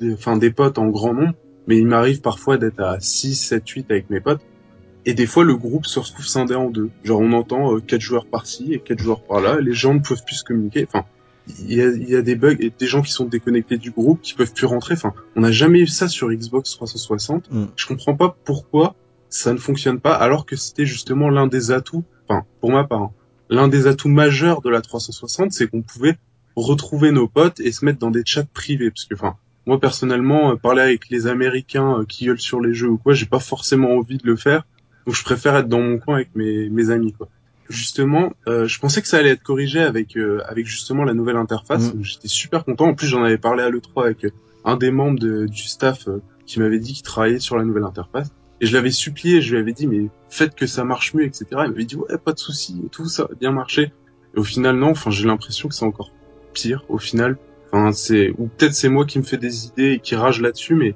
des, 0.00 0.12
enfin, 0.14 0.36
des 0.36 0.50
potes 0.50 0.78
en 0.78 0.86
grand 0.88 1.14
nombre, 1.14 1.34
mais 1.66 1.78
il 1.78 1.86
m'arrive 1.86 2.20
parfois 2.20 2.56
d'être 2.58 2.80
à 2.80 2.98
6, 3.00 3.34
7, 3.34 3.68
8 3.68 3.90
avec 3.90 4.10
mes 4.10 4.20
potes. 4.20 4.40
Et 5.06 5.14
des 5.14 5.26
fois, 5.26 5.44
le 5.44 5.56
groupe 5.56 5.86
se 5.86 5.98
retrouve 6.00 6.26
scindé 6.26 6.54
en 6.54 6.70
deux. 6.70 6.90
Genre, 7.04 7.20
on 7.20 7.32
entend 7.32 7.74
euh, 7.74 7.80
quatre 7.80 8.00
joueurs 8.02 8.26
par-ci 8.26 8.74
et 8.74 8.80
quatre 8.80 9.00
joueurs 9.00 9.22
par-là. 9.22 9.58
Les 9.60 9.72
gens 9.72 9.94
ne 9.94 10.00
peuvent 10.00 10.22
plus 10.24 10.36
se 10.36 10.44
communiquer. 10.44 10.86
Enfin, 10.92 11.06
il 11.60 11.74
y 11.74 11.82
a, 11.82 11.88
y 11.88 12.16
a 12.16 12.22
des 12.22 12.34
bugs 12.34 12.56
et 12.60 12.72
des 12.76 12.86
gens 12.86 13.02
qui 13.02 13.12
sont 13.12 13.24
déconnectés 13.24 13.78
du 13.78 13.90
groupe, 13.90 14.20
qui 14.22 14.34
peuvent 14.34 14.52
plus 14.52 14.66
rentrer. 14.66 14.94
Enfin, 14.94 15.12
on 15.36 15.40
n'a 15.40 15.52
jamais 15.52 15.80
eu 15.80 15.86
ça 15.86 16.08
sur 16.08 16.30
Xbox 16.30 16.72
360. 16.72 17.50
Mm. 17.50 17.64
Je 17.76 17.86
comprends 17.86 18.16
pas 18.16 18.36
pourquoi 18.44 18.94
ça 19.28 19.52
ne 19.52 19.58
fonctionne 19.58 20.00
pas, 20.00 20.14
alors 20.14 20.46
que 20.46 20.56
c'était 20.56 20.86
justement 20.86 21.28
l'un 21.28 21.46
des 21.46 21.70
atouts. 21.70 22.04
Enfin, 22.28 22.44
pour 22.60 22.72
ma 22.72 22.84
part, 22.84 23.02
hein, 23.02 23.10
l'un 23.50 23.68
des 23.68 23.86
atouts 23.86 24.08
majeurs 24.08 24.62
de 24.62 24.70
la 24.70 24.80
360, 24.80 25.52
c'est 25.52 25.68
qu'on 25.68 25.82
pouvait 25.82 26.18
retrouver 26.56 27.12
nos 27.12 27.28
potes 27.28 27.60
et 27.60 27.72
se 27.72 27.84
mettre 27.84 27.98
dans 27.98 28.10
des 28.10 28.22
chats 28.24 28.44
privés. 28.44 28.90
Parce 28.90 29.04
que, 29.04 29.14
enfin, 29.14 29.36
moi 29.66 29.78
personnellement, 29.78 30.52
euh, 30.52 30.56
parler 30.56 30.82
avec 30.82 31.08
les 31.10 31.26
Américains 31.26 32.00
euh, 32.00 32.04
qui 32.04 32.26
gueulent 32.26 32.40
sur 32.40 32.60
les 32.60 32.74
jeux 32.74 32.88
ou 32.88 32.98
quoi, 32.98 33.14
j'ai 33.14 33.26
pas 33.26 33.38
forcément 33.38 33.90
envie 33.96 34.18
de 34.18 34.26
le 34.26 34.36
faire. 34.36 34.66
Donc 35.06 35.14
je 35.14 35.22
préfère 35.22 35.56
être 35.56 35.68
dans 35.68 35.80
mon 35.80 35.98
coin 35.98 36.16
avec 36.16 36.34
mes, 36.34 36.68
mes 36.68 36.90
amis, 36.90 37.12
quoi. 37.12 37.28
Justement, 37.68 38.32
euh, 38.48 38.66
je 38.66 38.78
pensais 38.80 39.02
que 39.02 39.08
ça 39.08 39.18
allait 39.18 39.30
être 39.30 39.42
corrigé 39.42 39.80
avec 39.80 40.16
euh, 40.16 40.40
avec 40.48 40.66
justement 40.66 41.04
la 41.04 41.12
nouvelle 41.12 41.36
interface. 41.36 41.92
Mm. 41.94 42.02
J'étais 42.02 42.28
super 42.28 42.64
content. 42.64 42.86
En 42.88 42.94
plus, 42.94 43.06
j'en 43.06 43.22
avais 43.22 43.36
parlé 43.38 43.62
à 43.62 43.68
l'E3 43.70 44.04
avec 44.04 44.24
euh, 44.24 44.30
un 44.64 44.76
des 44.76 44.90
membres 44.90 45.18
de- 45.18 45.46
du 45.46 45.62
staff 45.62 46.08
euh, 46.08 46.22
qui 46.46 46.60
m'avait 46.60 46.78
dit 46.78 46.94
qu'il 46.94 47.02
travaillait 47.02 47.40
sur 47.40 47.58
la 47.58 47.64
nouvelle 47.64 47.84
interface. 47.84 48.28
Et 48.60 48.66
je 48.66 48.74
l'avais 48.74 48.90
supplié, 48.90 49.40
je 49.42 49.52
lui 49.52 49.60
avais 49.60 49.72
dit, 49.72 49.86
mais 49.86 50.08
faites 50.30 50.54
que 50.54 50.66
ça 50.66 50.82
marche 50.82 51.12
mieux, 51.14 51.24
etc. 51.24 51.44
Il 51.52 51.70
m'avait 51.72 51.84
dit, 51.84 51.94
ouais, 51.96 52.18
pas 52.18 52.32
de 52.32 52.38
souci, 52.38 52.80
et 52.84 52.88
tout 52.88 53.06
ça 53.06 53.24
va 53.24 53.34
bien 53.38 53.52
marcher. 53.52 53.92
Et 54.34 54.38
au 54.38 54.42
final, 54.44 54.76
non, 54.76 54.90
enfin, 54.90 55.10
j'ai 55.10 55.26
l'impression 55.26 55.68
que 55.68 55.74
c'est 55.74 55.84
encore 55.84 56.10
pire, 56.54 56.84
au 56.88 56.98
final. 56.98 57.36
Enfin, 57.70 57.92
c'est, 57.92 58.30
ou 58.38 58.48
peut-être 58.48 58.74
c'est 58.74 58.88
moi 58.88 59.04
qui 59.04 59.18
me 59.18 59.24
fais 59.24 59.36
des 59.36 59.66
idées 59.66 59.92
et 59.92 59.98
qui 60.00 60.16
rage 60.16 60.40
là-dessus, 60.40 60.74
mais, 60.74 60.94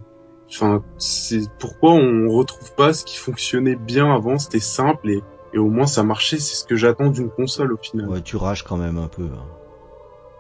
enfin, 0.48 0.82
c'est 0.98 1.42
pourquoi 1.60 1.92
on 1.92 2.28
retrouve 2.30 2.74
pas 2.74 2.94
ce 2.94 3.04
qui 3.04 3.16
fonctionnait 3.18 3.76
bien 3.76 4.12
avant, 4.12 4.38
c'était 4.38 4.58
simple 4.58 5.10
et, 5.10 5.22
et 5.55 5.59
au 5.59 5.68
moins 5.68 5.86
ça 5.86 6.03
marchait, 6.03 6.38
c'est 6.38 6.55
ce 6.57 6.64
que 6.64 6.76
j'attends 6.76 7.09
d'une 7.11 7.30
console 7.30 7.72
au 7.72 7.76
final. 7.76 8.09
Ouais, 8.09 8.20
tu 8.22 8.36
rages 8.36 8.62
quand 8.62 8.76
même 8.76 8.98
un 8.98 9.09
peu. 9.09 9.24
hein. 9.24 9.44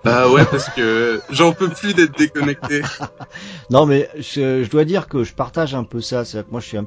Bah 0.04 0.28
ouais, 0.30 0.44
parce 0.50 0.68
que 0.70 1.20
j'en 1.30 1.52
peux 1.52 1.68
plus 1.68 1.94
d'être 1.94 2.16
déconnecté. 2.18 2.82
Non, 3.70 3.86
mais 3.86 4.08
je, 4.16 4.64
je 4.64 4.68
dois 4.70 4.84
dire 4.84 5.06
que 5.08 5.22
je 5.24 5.32
partage 5.32 5.74
un 5.74 5.84
peu 5.84 6.00
ça. 6.00 6.24
C'est 6.24 6.44
que 6.44 6.50
moi, 6.50 6.60
je 6.60 6.66
suis 6.66 6.76
un- 6.76 6.86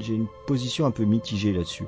j'ai 0.00 0.14
une 0.14 0.26
position 0.46 0.86
un 0.86 0.90
peu 0.92 1.04
mitigée 1.04 1.52
là-dessus. 1.52 1.84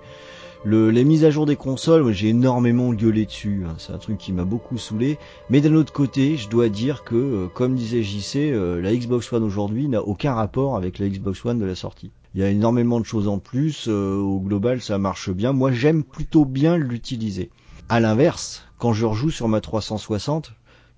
Le, 0.64 0.90
les 0.90 1.04
mises 1.04 1.24
à 1.24 1.30
jour 1.30 1.46
des 1.46 1.54
consoles, 1.54 2.10
j'ai 2.12 2.28
énormément 2.30 2.92
gueulé 2.92 3.24
dessus. 3.26 3.64
hein. 3.68 3.74
C'est 3.78 3.92
un 3.92 3.98
truc 3.98 4.18
qui 4.18 4.32
m'a 4.32 4.42
beaucoup 4.44 4.76
saoulé. 4.76 5.16
Mais 5.48 5.60
d'un 5.60 5.74
autre 5.76 5.92
côté, 5.92 6.36
je 6.36 6.48
dois 6.48 6.68
dire 6.68 7.04
que, 7.04 7.14
euh, 7.14 7.46
comme 7.54 7.76
disait 7.76 8.02
JC, 8.02 8.50
euh, 8.52 8.80
la 8.82 8.92
Xbox 8.94 9.32
One 9.32 9.44
aujourd'hui 9.44 9.86
n'a 9.88 10.02
aucun 10.02 10.34
rapport 10.34 10.76
avec 10.76 10.98
la 10.98 11.08
Xbox 11.08 11.44
One 11.44 11.60
de 11.60 11.64
la 11.66 11.76
sortie. 11.76 12.10
Il 12.38 12.42
y 12.42 12.44
a 12.44 12.50
énormément 12.50 13.00
de 13.00 13.04
choses 13.04 13.26
en 13.26 13.40
plus. 13.40 13.86
euh, 13.88 14.16
au 14.16 14.38
global, 14.38 14.80
ça 14.80 14.96
marche 14.96 15.28
bien. 15.30 15.52
Moi, 15.52 15.72
j'aime 15.72 16.04
plutôt 16.04 16.44
bien 16.44 16.76
l'utiliser. 16.76 17.50
À 17.88 17.98
l'inverse, 17.98 18.62
quand 18.78 18.92
je 18.92 19.06
rejoue 19.06 19.32
sur 19.32 19.48
ma 19.48 19.60
360, 19.60 20.52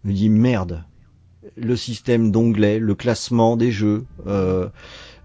je 0.05 0.11
me 0.11 0.15
dis 0.15 0.29
merde. 0.29 0.85
Le 1.57 1.77
système 1.77 2.31
d'onglets, 2.31 2.79
le 2.79 2.95
classement 2.95 3.57
des 3.57 3.73
jeux, 3.73 4.05
euh, 4.27 4.69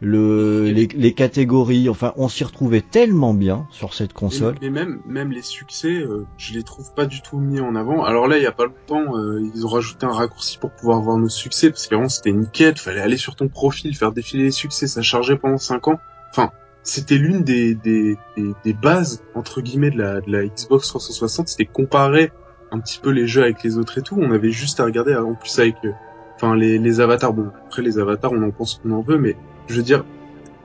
le, 0.02 0.66
les, 0.66 0.88
les 0.88 1.14
catégories, 1.14 1.90
enfin, 1.90 2.14
on 2.18 2.28
s'y 2.28 2.44
retrouvait 2.44 2.82
tellement 2.82 3.34
bien 3.34 3.68
sur 3.72 3.94
cette 3.94 4.14
console. 4.14 4.56
Mais 4.62 4.70
même, 4.70 5.00
même 5.06 5.32
les 5.32 5.42
succès, 5.42 5.94
euh, 5.94 6.26
je 6.38 6.54
les 6.54 6.64
trouve 6.64 6.94
pas 6.94 7.06
du 7.06 7.22
tout 7.22 7.38
mis 7.38 7.60
en 7.60 7.76
avant. 7.76 8.04
Alors 8.04 8.28
là, 8.28 8.38
il 8.38 8.44
y 8.44 8.48
a 8.48 8.52
pas 8.52 8.66
longtemps, 8.66 9.18
euh, 9.18 9.40
ils 9.54 9.66
ont 9.66 9.70
rajouté 9.70 10.06
un 10.06 10.12
raccourci 10.12 10.58
pour 10.58 10.72
pouvoir 10.72 11.02
voir 11.02 11.18
nos 11.18 11.30
succès, 11.30 11.70
parce 11.70 11.88
qu'avant 11.88 12.10
c'était 12.10 12.30
une 12.30 12.48
quête, 12.48 12.80
fallait 12.80 13.02
aller 13.02 13.18
sur 13.18 13.36
ton 13.36 13.48
profil, 13.48 13.96
faire 13.96 14.12
défiler 14.12 14.44
les 14.44 14.52
succès, 14.52 14.88
ça 14.88 15.02
chargeait 15.02 15.38
pendant 15.38 15.58
5 15.58 15.88
ans. 15.88 16.00
Enfin, 16.30 16.52
c'était 16.84 17.18
l'une 17.18 17.44
des, 17.44 17.74
des, 17.74 18.18
des, 18.36 18.52
des 18.64 18.74
bases, 18.74 19.24
entre 19.34 19.62
guillemets, 19.62 19.92
de 19.92 19.98
la, 19.98 20.22
de 20.22 20.32
la 20.32 20.46
Xbox 20.46 20.88
360, 20.90 21.48
c'était 21.48 21.66
comparer 21.66 22.32
un 22.72 22.80
petit 22.80 23.00
peu 23.00 23.12
les 23.12 23.28
jeux 23.28 23.44
avec 23.44 23.64
les 23.64 23.78
autres 23.78 23.98
et 23.98 24.02
tout. 24.02 24.18
On 24.20 24.32
avait 24.32 24.52
juste 24.52 24.80
à 24.80 24.86
regarder, 24.86 25.16
en 25.16 25.36
plus 25.36 25.58
avec, 25.60 25.76
euh, 25.86 25.92
enfin, 26.36 26.56
les, 26.56 26.78
les 26.78 27.00
avatars. 27.00 27.34
Bon, 27.34 27.52
après 27.66 27.82
les 27.82 27.98
avatars, 27.98 28.34
on 28.34 28.44
en 28.44 28.52
pense 28.52 28.76
qu'on 28.76 28.92
en 28.92 29.02
veut, 29.02 29.18
mais 29.18 29.38
je 29.68 29.76
veux 29.76 29.84
dire, 29.84 30.04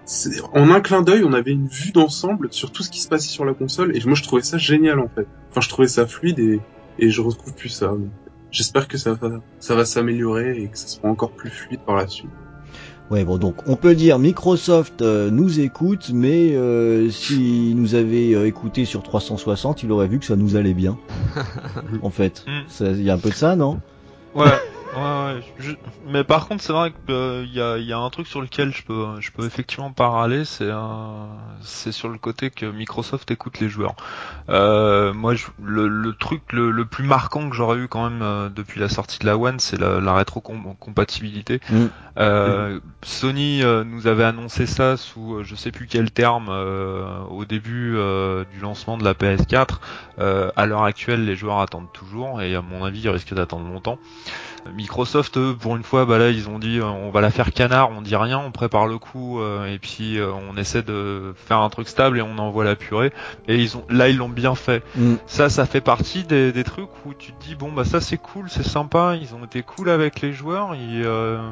c'est- 0.04 0.40
en 0.54 0.70
un 0.70 0.80
clin 0.80 1.02
d'œil, 1.02 1.22
on 1.24 1.32
avait 1.32 1.52
une 1.52 1.68
vue 1.68 1.92
d'ensemble 1.92 2.48
sur 2.50 2.70
tout 2.72 2.82
ce 2.82 2.90
qui 2.90 3.00
se 3.00 3.08
passait 3.08 3.28
sur 3.28 3.44
la 3.44 3.54
console, 3.54 3.96
et 3.96 4.00
moi 4.04 4.14
je 4.14 4.22
trouvais 4.22 4.42
ça 4.42 4.58
génial 4.58 4.98
en 4.98 5.08
fait. 5.08 5.26
Enfin, 5.50 5.60
je 5.60 5.68
trouvais 5.68 5.88
ça 5.88 6.06
fluide 6.06 6.38
et, 6.38 6.60
et 6.98 7.10
je 7.10 7.20
retrouve 7.20 7.54
plus 7.54 7.68
ça. 7.68 7.92
J'espère 8.50 8.88
que 8.88 8.98
ça 8.98 9.14
va, 9.14 9.30
ça 9.60 9.74
va 9.76 9.84
s'améliorer 9.84 10.58
et 10.60 10.66
que 10.68 10.76
ça 10.78 10.88
sera 10.88 11.08
encore 11.08 11.30
plus 11.30 11.50
fluide 11.50 11.80
par 11.86 11.94
la 11.96 12.08
suite. 12.08 12.30
Ouais, 13.10 13.24
bon, 13.24 13.38
donc 13.38 13.56
on 13.66 13.74
peut 13.74 13.96
dire 13.96 14.20
Microsoft 14.20 15.02
euh, 15.02 15.30
nous 15.30 15.58
écoute, 15.58 16.10
mais 16.14 16.54
euh, 16.54 17.10
s'il 17.10 17.74
nous 17.76 17.96
avait 17.96 18.34
euh, 18.34 18.46
écouté 18.46 18.84
sur 18.84 19.02
360, 19.02 19.82
il 19.82 19.90
aurait 19.90 20.06
vu 20.06 20.20
que 20.20 20.24
ça 20.24 20.36
nous 20.36 20.54
allait 20.54 20.74
bien. 20.74 20.96
en 22.02 22.10
fait, 22.10 22.44
Mm. 22.46 22.60
Ça- 22.68 22.90
il 22.90 23.02
y 23.02 23.10
a 23.10 23.14
un 23.14 23.18
peu 23.18 23.30
de 23.30 23.34
ça, 23.34 23.56
non? 23.56 23.80
Ouais, 24.34 24.46
ouais, 24.92 24.98
ouais. 25.34 25.40
je- 25.58 25.72
Mais 26.06 26.24
par 26.24 26.48
contre, 26.48 26.62
c'est 26.62 26.72
vrai 26.72 26.92
qu'il 27.06 27.50
y, 27.52 27.60
a, 27.60 27.78
y 27.78 27.92
a 27.92 27.98
un 27.98 28.10
truc 28.10 28.26
sur 28.26 28.40
lequel 28.40 28.74
je 28.74 28.82
peux, 28.82 29.06
je 29.20 29.30
peux 29.30 29.44
effectivement 29.44 29.92
pas 29.92 30.10
c'est 30.44 30.70
c'est 31.62 31.92
sur 31.92 32.08
le 32.08 32.18
côté 32.18 32.50
que 32.50 32.66
Microsoft 32.66 33.30
écoute 33.30 33.60
les 33.60 33.68
joueurs. 33.68 33.94
Euh, 34.48 35.12
moi, 35.12 35.34
je- 35.34 35.46
le, 35.62 35.88
le 35.88 36.12
truc 36.14 36.52
le, 36.52 36.70
le 36.70 36.84
plus 36.84 37.04
marquant 37.04 37.48
que 37.48 37.56
j'aurais 37.56 37.78
eu 37.78 37.88
quand 37.88 38.08
même 38.08 38.22
euh, 38.22 38.48
depuis 38.48 38.80
la 38.80 38.88
sortie 38.88 39.18
de 39.18 39.26
la 39.26 39.36
One, 39.36 39.58
c'est 39.60 39.78
la, 39.78 40.00
la 40.00 40.14
rétrocompatibilité. 40.14 41.60
Mm. 41.70 41.86
Euh, 42.18 42.80
Sony 43.02 43.62
euh, 43.62 43.84
nous 43.84 44.06
avait 44.06 44.24
annoncé 44.24 44.66
ça 44.66 44.96
sous 44.96 45.36
euh, 45.36 45.42
je 45.44 45.54
sais 45.54 45.70
plus 45.70 45.86
quel 45.86 46.10
terme 46.10 46.48
euh, 46.50 47.20
au 47.30 47.44
début 47.44 47.94
euh, 47.96 48.44
du 48.52 48.60
lancement 48.60 48.98
de 48.98 49.04
la 49.04 49.14
PS4. 49.14 49.78
Euh, 50.18 50.50
à 50.56 50.66
l'heure 50.66 50.84
actuelle, 50.84 51.24
les 51.24 51.36
joueurs 51.36 51.60
attendent 51.60 51.92
toujours 51.92 52.42
et 52.42 52.54
à 52.54 52.62
mon 52.62 52.84
avis, 52.84 53.00
ils 53.02 53.08
risquent 53.10 53.34
d'attendre 53.34 53.66
longtemps. 53.70 53.98
Microsoft, 54.74 55.36
eux, 55.36 55.56
pour 55.58 55.76
une 55.76 55.82
fois, 55.82 56.04
bah 56.04 56.18
là, 56.18 56.30
ils 56.30 56.48
ont 56.48 56.58
dit, 56.58 56.78
euh, 56.78 56.84
on 56.84 57.10
va 57.10 57.20
la 57.20 57.30
faire 57.30 57.52
canard, 57.52 57.90
on 57.90 58.02
dit 58.02 58.16
rien, 58.16 58.38
on 58.38 58.50
prépare 58.50 58.86
le 58.86 58.98
coup, 58.98 59.40
euh, 59.40 59.66
et 59.66 59.78
puis 59.78 60.18
euh, 60.18 60.30
on 60.32 60.56
essaie 60.56 60.82
de 60.82 61.34
faire 61.36 61.58
un 61.58 61.70
truc 61.70 61.88
stable 61.88 62.18
et 62.18 62.22
on 62.22 62.38
envoie 62.38 62.64
la 62.64 62.76
purée. 62.76 63.12
Et 63.48 63.56
ils 63.56 63.76
ont, 63.76 63.84
là, 63.88 64.08
ils 64.08 64.16
l'ont 64.16 64.28
bien 64.28 64.54
fait. 64.54 64.82
Mm. 64.96 65.14
Ça, 65.26 65.48
ça 65.48 65.66
fait 65.66 65.80
partie 65.80 66.24
des, 66.24 66.52
des 66.52 66.64
trucs 66.64 66.90
où 67.06 67.14
tu 67.14 67.32
te 67.32 67.44
dis, 67.44 67.54
bon, 67.54 67.72
bah 67.72 67.84
ça, 67.84 68.00
c'est 68.00 68.18
cool, 68.18 68.48
c'est 68.50 68.66
sympa, 68.66 69.16
ils 69.20 69.34
ont 69.34 69.44
été 69.44 69.62
cool 69.62 69.88
avec 69.90 70.20
les 70.20 70.32
joueurs. 70.32 70.74
Euh, 70.74 71.50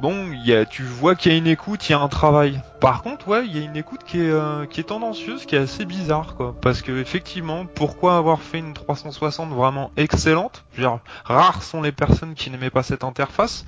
bon, 0.00 0.32
y 0.32 0.52
a, 0.52 0.64
tu 0.64 0.82
vois 0.82 1.14
qu'il 1.14 1.32
y 1.32 1.34
a 1.34 1.38
une 1.38 1.46
écoute, 1.46 1.88
il 1.88 1.92
y 1.92 1.94
a 1.94 2.00
un 2.00 2.08
travail. 2.08 2.60
Par 2.80 3.02
contre, 3.02 3.28
ouais, 3.28 3.46
il 3.46 3.56
y 3.56 3.60
a 3.60 3.64
une 3.64 3.76
écoute 3.76 4.00
qui 4.06 4.20
est, 4.20 4.30
euh, 4.30 4.66
qui 4.66 4.80
est 4.80 4.84
tendancieuse, 4.84 5.46
qui 5.46 5.56
est 5.56 5.58
assez 5.58 5.84
bizarre, 5.84 6.34
quoi. 6.36 6.54
Parce 6.60 6.82
que 6.82 6.92
effectivement, 7.00 7.66
pourquoi 7.66 8.16
avoir 8.16 8.40
fait 8.40 8.58
une 8.58 8.74
360 8.74 9.50
vraiment 9.52 9.90
excellente? 9.96 10.64
Je 10.72 10.82
veux 10.82 10.88
dire, 10.88 10.98
rares 11.24 11.62
sont 11.62 11.82
les 11.82 11.92
personnes 11.92 12.34
qui 12.34 12.50
n'aimaient 12.50 12.70
pas 12.70 12.82
cette 12.82 13.04
interface 13.04 13.64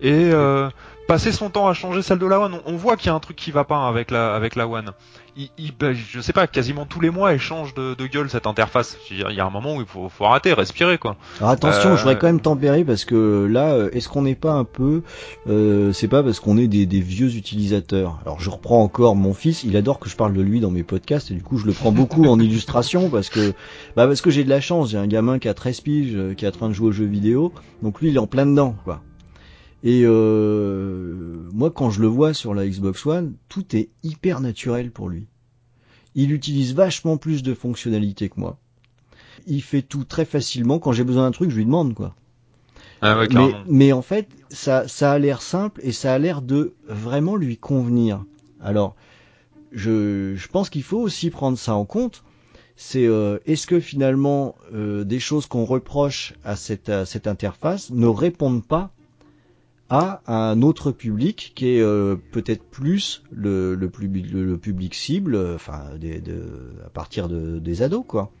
et 0.00 0.30
euh, 0.32 0.68
passer 1.08 1.32
son 1.32 1.50
temps 1.50 1.66
à 1.66 1.74
changer 1.74 2.02
celle 2.02 2.18
de 2.20 2.26
la 2.26 2.38
One, 2.38 2.54
on, 2.66 2.72
on 2.74 2.76
voit 2.76 2.96
qu'il 2.96 3.08
y 3.08 3.10
a 3.10 3.14
un 3.14 3.18
truc 3.20 3.36
qui 3.36 3.50
va 3.50 3.64
pas 3.64 3.88
avec 3.88 4.12
la 4.12 4.34
avec 4.36 4.54
la 4.54 4.68
One. 4.68 4.92
Il, 5.36 5.48
il- 5.58 5.72
bah, 5.76 5.92
je 5.92 6.20
sais 6.20 6.32
pas, 6.32 6.46
quasiment 6.46 6.84
tous 6.84 7.00
les 7.00 7.10
mois, 7.10 7.32
elle 7.32 7.38
change 7.40 7.72
de, 7.74 7.94
de 7.94 8.06
gueule 8.06 8.28
cette 8.28 8.46
interface. 8.46 8.96
Il 9.10 9.18
y 9.18 9.40
a 9.40 9.46
un 9.46 9.50
moment 9.50 9.76
où 9.76 9.80
il 9.80 9.86
faut, 9.86 10.08
faut 10.08 10.24
arrêter, 10.26 10.52
respirer, 10.52 10.98
quoi. 10.98 11.16
Alors 11.38 11.50
attention, 11.50 11.90
Euh, 11.90 11.94
je 11.96 12.00
voudrais 12.00 12.18
quand 12.18 12.26
même 12.26 12.40
tempérer 12.40 12.84
parce 12.84 13.04
que 13.04 13.46
là, 13.50 13.72
euh, 13.72 13.90
est-ce 13.92 14.08
qu'on 14.08 14.22
n'est 14.22 14.34
pas 14.34 14.52
un 14.52 14.64
peu, 14.64 15.02
euh, 15.48 15.92
c'est 15.92 16.08
pas 16.08 16.22
parce 16.22 16.40
qu'on 16.40 16.58
est 16.58 16.66
des, 16.68 16.86
des 16.86 17.00
vieux 17.00 17.34
utilisateurs. 17.36 18.18
Alors 18.24 18.40
je 18.40 18.50
reprends 18.50 18.82
encore 18.82 19.16
mon 19.16 19.32
fils, 19.32 19.64
il 19.64 19.76
adore 19.76 19.98
que 20.00 20.08
je 20.10 20.16
parle 20.16 20.34
de 20.34 20.42
lui 20.42 20.60
dans 20.60 20.70
mes 20.70 20.82
podcasts 20.82 21.30
et 21.30 21.34
du 21.34 21.42
coup 21.42 21.56
je 21.56 21.66
le 21.66 21.72
prends 21.72 21.92
beaucoup 21.92 22.24
en 22.26 22.38
illustration 22.48 23.08
parce 23.10 23.30
que, 23.30 23.54
bah 23.96 24.06
parce 24.06 24.20
que 24.20 24.30
j'ai 24.30 24.44
de 24.44 24.50
la 24.50 24.60
chance, 24.60 24.90
j'ai 24.90 24.98
un 24.98 25.06
gamin 25.06 25.38
qui 25.38 25.48
a 25.48 25.54
13 25.54 25.80
piges, 25.80 26.12
euh, 26.16 26.34
qui 26.34 26.44
est 26.44 26.48
en 26.48 26.52
train 26.52 26.68
de 26.68 26.74
jouer 26.74 26.88
aux 26.88 26.92
jeux 26.92 27.06
vidéo, 27.06 27.52
donc 27.82 28.00
lui 28.00 28.08
il 28.10 28.16
est 28.16 28.20
en 28.20 28.26
plein 28.26 28.44
dedans, 28.46 28.74
quoi. 28.84 29.00
Et 29.84 30.02
euh, 30.04 31.48
moi, 31.52 31.70
quand 31.70 31.90
je 31.90 32.00
le 32.00 32.08
vois 32.08 32.34
sur 32.34 32.54
la 32.54 32.66
Xbox 32.66 33.06
One, 33.06 33.34
tout 33.48 33.76
est 33.76 33.90
hyper 34.02 34.40
naturel 34.40 34.90
pour 34.90 35.08
lui. 35.08 35.26
Il 36.14 36.32
utilise 36.32 36.74
vachement 36.74 37.16
plus 37.16 37.42
de 37.42 37.54
fonctionnalités 37.54 38.28
que 38.28 38.40
moi. 38.40 38.58
Il 39.46 39.62
fait 39.62 39.82
tout 39.82 40.04
très 40.04 40.24
facilement. 40.24 40.78
Quand 40.78 40.92
j'ai 40.92 41.04
besoin 41.04 41.24
d'un 41.24 41.30
truc, 41.30 41.50
je 41.50 41.56
lui 41.56 41.64
demande 41.64 41.94
quoi. 41.94 42.16
Ah 43.00 43.16
ouais, 43.16 43.28
Mais, 43.32 43.52
mais 43.68 43.92
en 43.92 44.02
fait, 44.02 44.28
ça, 44.50 44.88
ça 44.88 45.12
a 45.12 45.18
l'air 45.18 45.42
simple 45.42 45.80
et 45.84 45.92
ça 45.92 46.12
a 46.12 46.18
l'air 46.18 46.42
de 46.42 46.74
vraiment 46.88 47.36
lui 47.36 47.56
convenir. 47.56 48.24
Alors, 48.60 48.96
je, 49.70 50.34
je 50.34 50.48
pense 50.48 50.70
qu'il 50.70 50.82
faut 50.82 50.98
aussi 50.98 51.30
prendre 51.30 51.56
ça 51.56 51.74
en 51.74 51.84
compte. 51.84 52.24
C'est 52.74 53.06
euh, 53.06 53.38
est-ce 53.46 53.66
que 53.68 53.78
finalement 53.78 54.56
euh, 54.72 55.04
des 55.04 55.20
choses 55.20 55.46
qu'on 55.46 55.64
reproche 55.64 56.34
à 56.44 56.56
cette, 56.56 56.88
à 56.88 57.06
cette 57.06 57.28
interface 57.28 57.90
ne 57.90 58.06
répondent 58.06 58.66
pas 58.66 58.92
à 59.88 60.22
un 60.26 60.62
autre 60.62 60.92
public 60.92 61.52
qui 61.56 61.68
est 61.76 61.80
euh, 61.80 62.16
peut-être 62.30 62.64
plus 62.70 63.22
le, 63.30 63.74
le, 63.74 63.90
public, 63.90 64.30
le, 64.30 64.44
le 64.44 64.58
public 64.58 64.94
cible, 64.94 65.36
enfin 65.54 65.96
des, 65.98 66.20
de, 66.20 66.74
à 66.86 66.90
partir 66.90 67.28
de, 67.28 67.58
des 67.58 67.82
ados 67.82 68.04
quoi. 68.06 68.34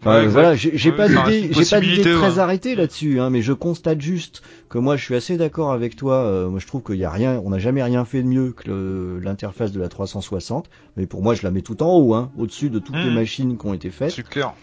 Enfin, 0.00 0.12
Ouais, 0.12 0.28
voilà, 0.28 0.54
j'ai 0.54 0.92
Ouais, 0.92 0.92
pas 0.92 1.08
d'idée, 1.08 1.48
j'ai 1.52 1.64
pas 1.66 1.80
d'idée 1.80 2.06
très 2.06 2.38
ouais. 2.38 2.38
arrêtée 2.38 2.74
là-dessus, 2.74 3.20
hein, 3.20 3.30
mais 3.30 3.40
je 3.42 3.52
constate 3.54 4.00
juste 4.02 4.42
que 4.68 4.76
moi 4.78 4.96
je 4.96 5.04
suis 5.04 5.14
assez 5.14 5.36
d'accord 5.38 5.72
avec 5.72 5.96
toi. 5.96 6.16
euh, 6.24 6.48
moi 6.50 6.58
je 6.60 6.66
trouve 6.66 6.82
qu'il 6.82 6.96
y 6.96 7.04
a 7.04 7.10
rien, 7.10 7.40
on 7.44 7.50
n'a 7.50 7.58
jamais 7.58 7.82
rien 7.82 8.04
fait 8.04 8.22
de 8.22 8.28
mieux 8.28 8.52
que 8.52 9.18
l'interface 9.22 9.72
de 9.72 9.80
la 9.80 9.88
360. 9.88 10.68
Mais 10.96 11.06
pour 11.06 11.22
moi 11.22 11.34
je 11.34 11.42
la 11.42 11.50
mets 11.50 11.62
tout 11.62 11.82
en 11.82 11.96
haut, 11.96 12.14
hein, 12.14 12.32
au-dessus 12.36 12.68
de 12.70 12.78
toutes 12.78 13.02
les 13.02 13.10
Mhm. 13.10 13.14
machines 13.14 13.56
qui 13.58 13.66
ont 13.66 13.74
été 13.74 13.90
faites. 13.90 14.16
C'est 14.16 14.22
clair. 14.28 14.54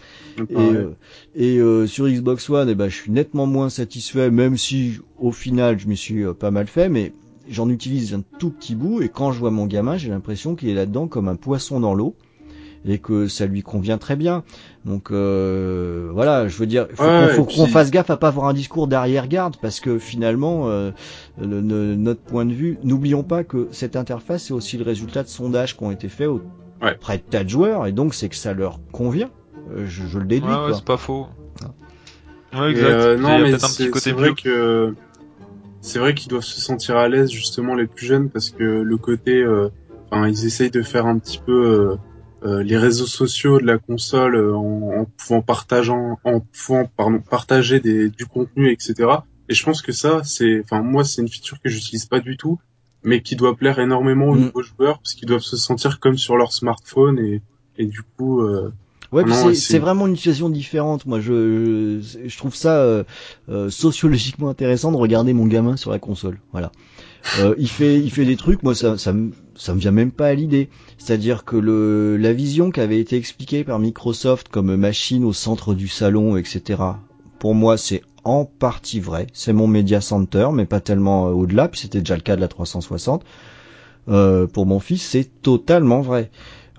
Et, 0.50 0.56
euh, 0.56 0.90
et 1.36 1.58
euh, 1.60 1.88
sur 1.88 2.08
Xbox 2.08 2.50
One, 2.50 2.70
eh 2.70 2.76
ben, 2.76 2.90
je 2.90 2.96
suis 2.96 3.12
nettement 3.12 3.46
moins 3.46 3.70
satisfait, 3.70 4.30
même 4.32 4.58
si 4.58 5.00
au 5.20 5.32
final 5.32 5.80
je 5.80 5.88
m'y 5.88 5.98
suis 5.98 6.24
euh, 6.24 6.34
pas 6.34 6.52
mal 6.52 6.68
fait, 6.68 6.90
mais 6.90 7.14
j'en 7.50 7.70
utilise 7.70 8.14
un 8.14 8.24
tout 8.40 8.50
petit 8.50 8.76
bout 8.76 9.02
et 9.02 9.10
quand 9.10 9.32
je 9.32 9.40
vois 9.40 9.52
mon 9.52 9.66
gamin, 9.66 9.98
j'ai 9.98 10.10
l'impression 10.10 10.56
qu'il 10.56 10.70
est 10.70 10.74
là-dedans 10.74 11.08
comme 11.08 11.28
un 11.28 11.36
poisson 11.36 11.80
dans 11.80 11.94
l'eau 11.94 12.16
et 12.84 12.98
que 12.98 13.28
ça 13.28 13.46
lui 13.46 13.62
convient 13.62 13.98
très 14.00 14.16
bien. 14.16 14.44
Donc 14.86 15.12
euh, 15.12 16.10
voilà, 16.14 16.48
je 16.48 16.58
veux 16.58 16.66
dire, 16.66 16.88
faut 16.96 17.04
Ouais, 17.04 17.36
qu'on 17.36 17.46
puis- 17.46 17.68
fasse 17.68 17.92
gaffe 17.92 18.10
à 18.10 18.18
pas 18.18 18.30
avoir 18.30 18.48
un 18.48 18.54
discours 18.54 18.88
d'arrière-garde 18.88 19.58
parce 19.62 19.80
que 19.80 20.00
finalement, 20.00 20.68
euh, 20.70 20.92
le- 21.40 21.62
le- 21.62 21.96
notre 21.96 22.22
point 22.22 22.46
de 22.46 22.54
vue, 22.54 22.78
n'oublions 22.84 23.24
pas 23.24 23.44
que 23.44 23.68
cette 23.72 23.96
interface 23.96 24.46
c'est 24.46 24.54
aussi 24.54 24.78
le 24.78 24.84
résultat 24.84 25.22
de 25.24 25.28
sondages 25.28 25.78
qui 25.78 25.84
ont 25.84 25.92
été 25.92 26.10
faits 26.10 26.30
Ouais. 26.30 26.96
auprès 26.96 27.18
de 27.18 27.24
tas 27.24 27.44
de 27.44 27.50
joueurs 27.50 27.86
et 27.86 27.92
donc 27.92 28.16
c'est 28.16 28.30
que 28.30 28.36
ça 28.36 28.54
leur 28.54 28.80
convient. 28.92 29.30
Euh, 29.70 29.86
je, 29.88 30.05
je 30.07 30.20
le 30.20 30.26
déduis. 30.26 30.49
Ouais, 30.49 30.74
c'est 30.74 30.84
pas 30.86 30.97
faux. 30.97 31.28
Ouais, 32.53 32.72
exact. 32.72 32.88
euh, 32.89 33.18
non, 33.18 33.30
a 33.30 33.39
mais 33.39 33.57
c'est 33.59 34.12
vrai 34.12 34.34
que 34.34 34.93
c'est 35.80 35.99
vrai 35.99 36.14
qu'ils 36.14 36.30
doivent 36.30 36.43
se 36.43 36.59
sentir 36.62 36.97
à 36.97 37.07
l'aise 37.07 37.32
justement 37.32 37.76
les 37.76 37.88
plus 37.88 38.05
jeunes 38.05 38.30
parce 38.30 38.49
que 38.49 38.64
le 38.64 38.97
côté, 38.97 39.41
euh, 39.41 39.70
enfin, 40.12 40.28
ils 40.28 40.45
essayent 40.45 40.70
de 40.72 40.82
faire 40.82 41.05
un 41.05 41.18
petit 41.18 41.39
peu 41.43 41.51
euh, 41.66 41.95
euh, 42.47 42.62
les 42.64 42.78
réseaux 42.78 43.05
sociaux 43.07 43.59
de 43.59 43.66
la 43.66 43.78
console 43.78 44.36
euh, 44.36 44.55
en, 44.55 44.99
en 45.01 45.05
pouvant 45.18 45.41
partageant, 45.41 46.20
en 46.24 46.39
pouvant 46.41 46.86
pardon 46.97 47.20
partager 47.20 47.80
des, 47.80 48.09
du 48.09 48.26
contenu, 48.26 48.70
etc. 48.70 48.95
Et 49.49 49.53
je 49.53 49.64
pense 49.64 49.82
que 49.82 49.91
ça, 49.91 50.22
c'est, 50.24 50.62
enfin 50.64 50.82
moi, 50.82 51.03
c'est 51.03 51.22
une 51.22 51.30
feature 51.30 51.59
que 51.64 51.70
j'utilise 51.70 52.05
pas 52.05 52.20
du 52.20 52.38
tout, 52.38 52.59
mais 53.03 53.22
qui 53.22 53.36
doit 53.36 53.55
plaire 53.55 53.80
énormément 53.80 54.28
aux 54.28 54.36
Mm. 54.36 54.41
nouveaux 54.45 54.62
joueurs 54.64 54.97
parce 54.99 55.14
qu'ils 55.14 55.28
doivent 55.28 55.41
se 55.41 55.57
sentir 55.57 55.99
comme 55.99 56.18
sur 56.18 56.36
leur 56.36 56.51
smartphone 56.51 57.18
et 57.18 57.41
et 57.78 57.86
du 57.86 58.01
coup, 58.03 58.41
euh, 58.41 58.72
Ouais, 59.47 59.55
c'est- 59.55 59.80
vraiment 59.80 60.07
une 60.07 60.16
situation 60.16 60.49
différente. 60.49 61.05
Moi, 61.05 61.20
je, 61.20 61.99
je, 62.01 62.28
je 62.30 62.38
trouve 62.38 62.55
ça 62.55 62.78
euh, 62.78 63.03
euh, 63.49 63.70
sociologiquement 63.70 64.49
intéressant 64.49 64.91
de 64.91 64.97
regarder 64.97 65.34
mon 65.34 65.47
gamin 65.47 65.76
sur 65.78 65.91
la 65.91 65.99
console. 65.99 66.39
Voilà. 66.53 66.72
Euh, 67.39 67.53
il 67.57 67.70
fait, 67.70 67.99
il 67.99 68.09
fait 68.12 68.26
des 68.26 68.38
trucs. 68.38 68.64
Moi, 68.64 68.74
ça, 68.76 68.97
ça, 68.97 69.14
me, 69.14 69.32
ça 69.55 69.74
me 69.74 69.80
vient 69.80 69.91
même 69.91 70.12
pas 70.12 70.28
à 70.28 70.34
l'idée. 70.34 70.70
C'est-à-dire 70.97 71.43
que 71.45 71.55
le, 71.57 72.18
la 72.18 72.34
vision 72.34 72.72
qui 72.72 72.80
avait 72.80 72.99
été 72.99 73.18
expliquée 73.18 73.64
par 73.64 73.80
Microsoft 73.80 74.47
comme 74.49 74.76
machine 74.76 75.24
au 75.26 75.34
centre 75.34 75.74
du 75.74 75.88
salon, 75.88 76.38
etc. 76.38 76.82
Pour 77.39 77.53
moi, 77.55 77.78
c'est 77.78 78.01
en 78.24 78.45
partie 78.45 78.99
vrai. 78.99 79.28
C'est 79.34 79.53
mon 79.53 79.68
media 79.68 79.99
center, 80.01 80.49
mais 80.53 80.66
pas 80.66 80.80
tellement 80.80 81.28
euh, 81.28 81.32
au-delà. 81.32 81.68
Puis 81.68 81.82
c'était 81.82 81.99
déjà 81.99 82.16
le 82.16 82.22
cas 82.22 82.36
de 82.36 82.41
la 82.41 82.47
360. 82.47 83.24
Euh, 84.09 84.47
pour 84.47 84.66
mon 84.66 84.80
fils, 84.80 85.03
c'est 85.03 85.30
totalement 85.41 86.01
vrai. 86.01 86.32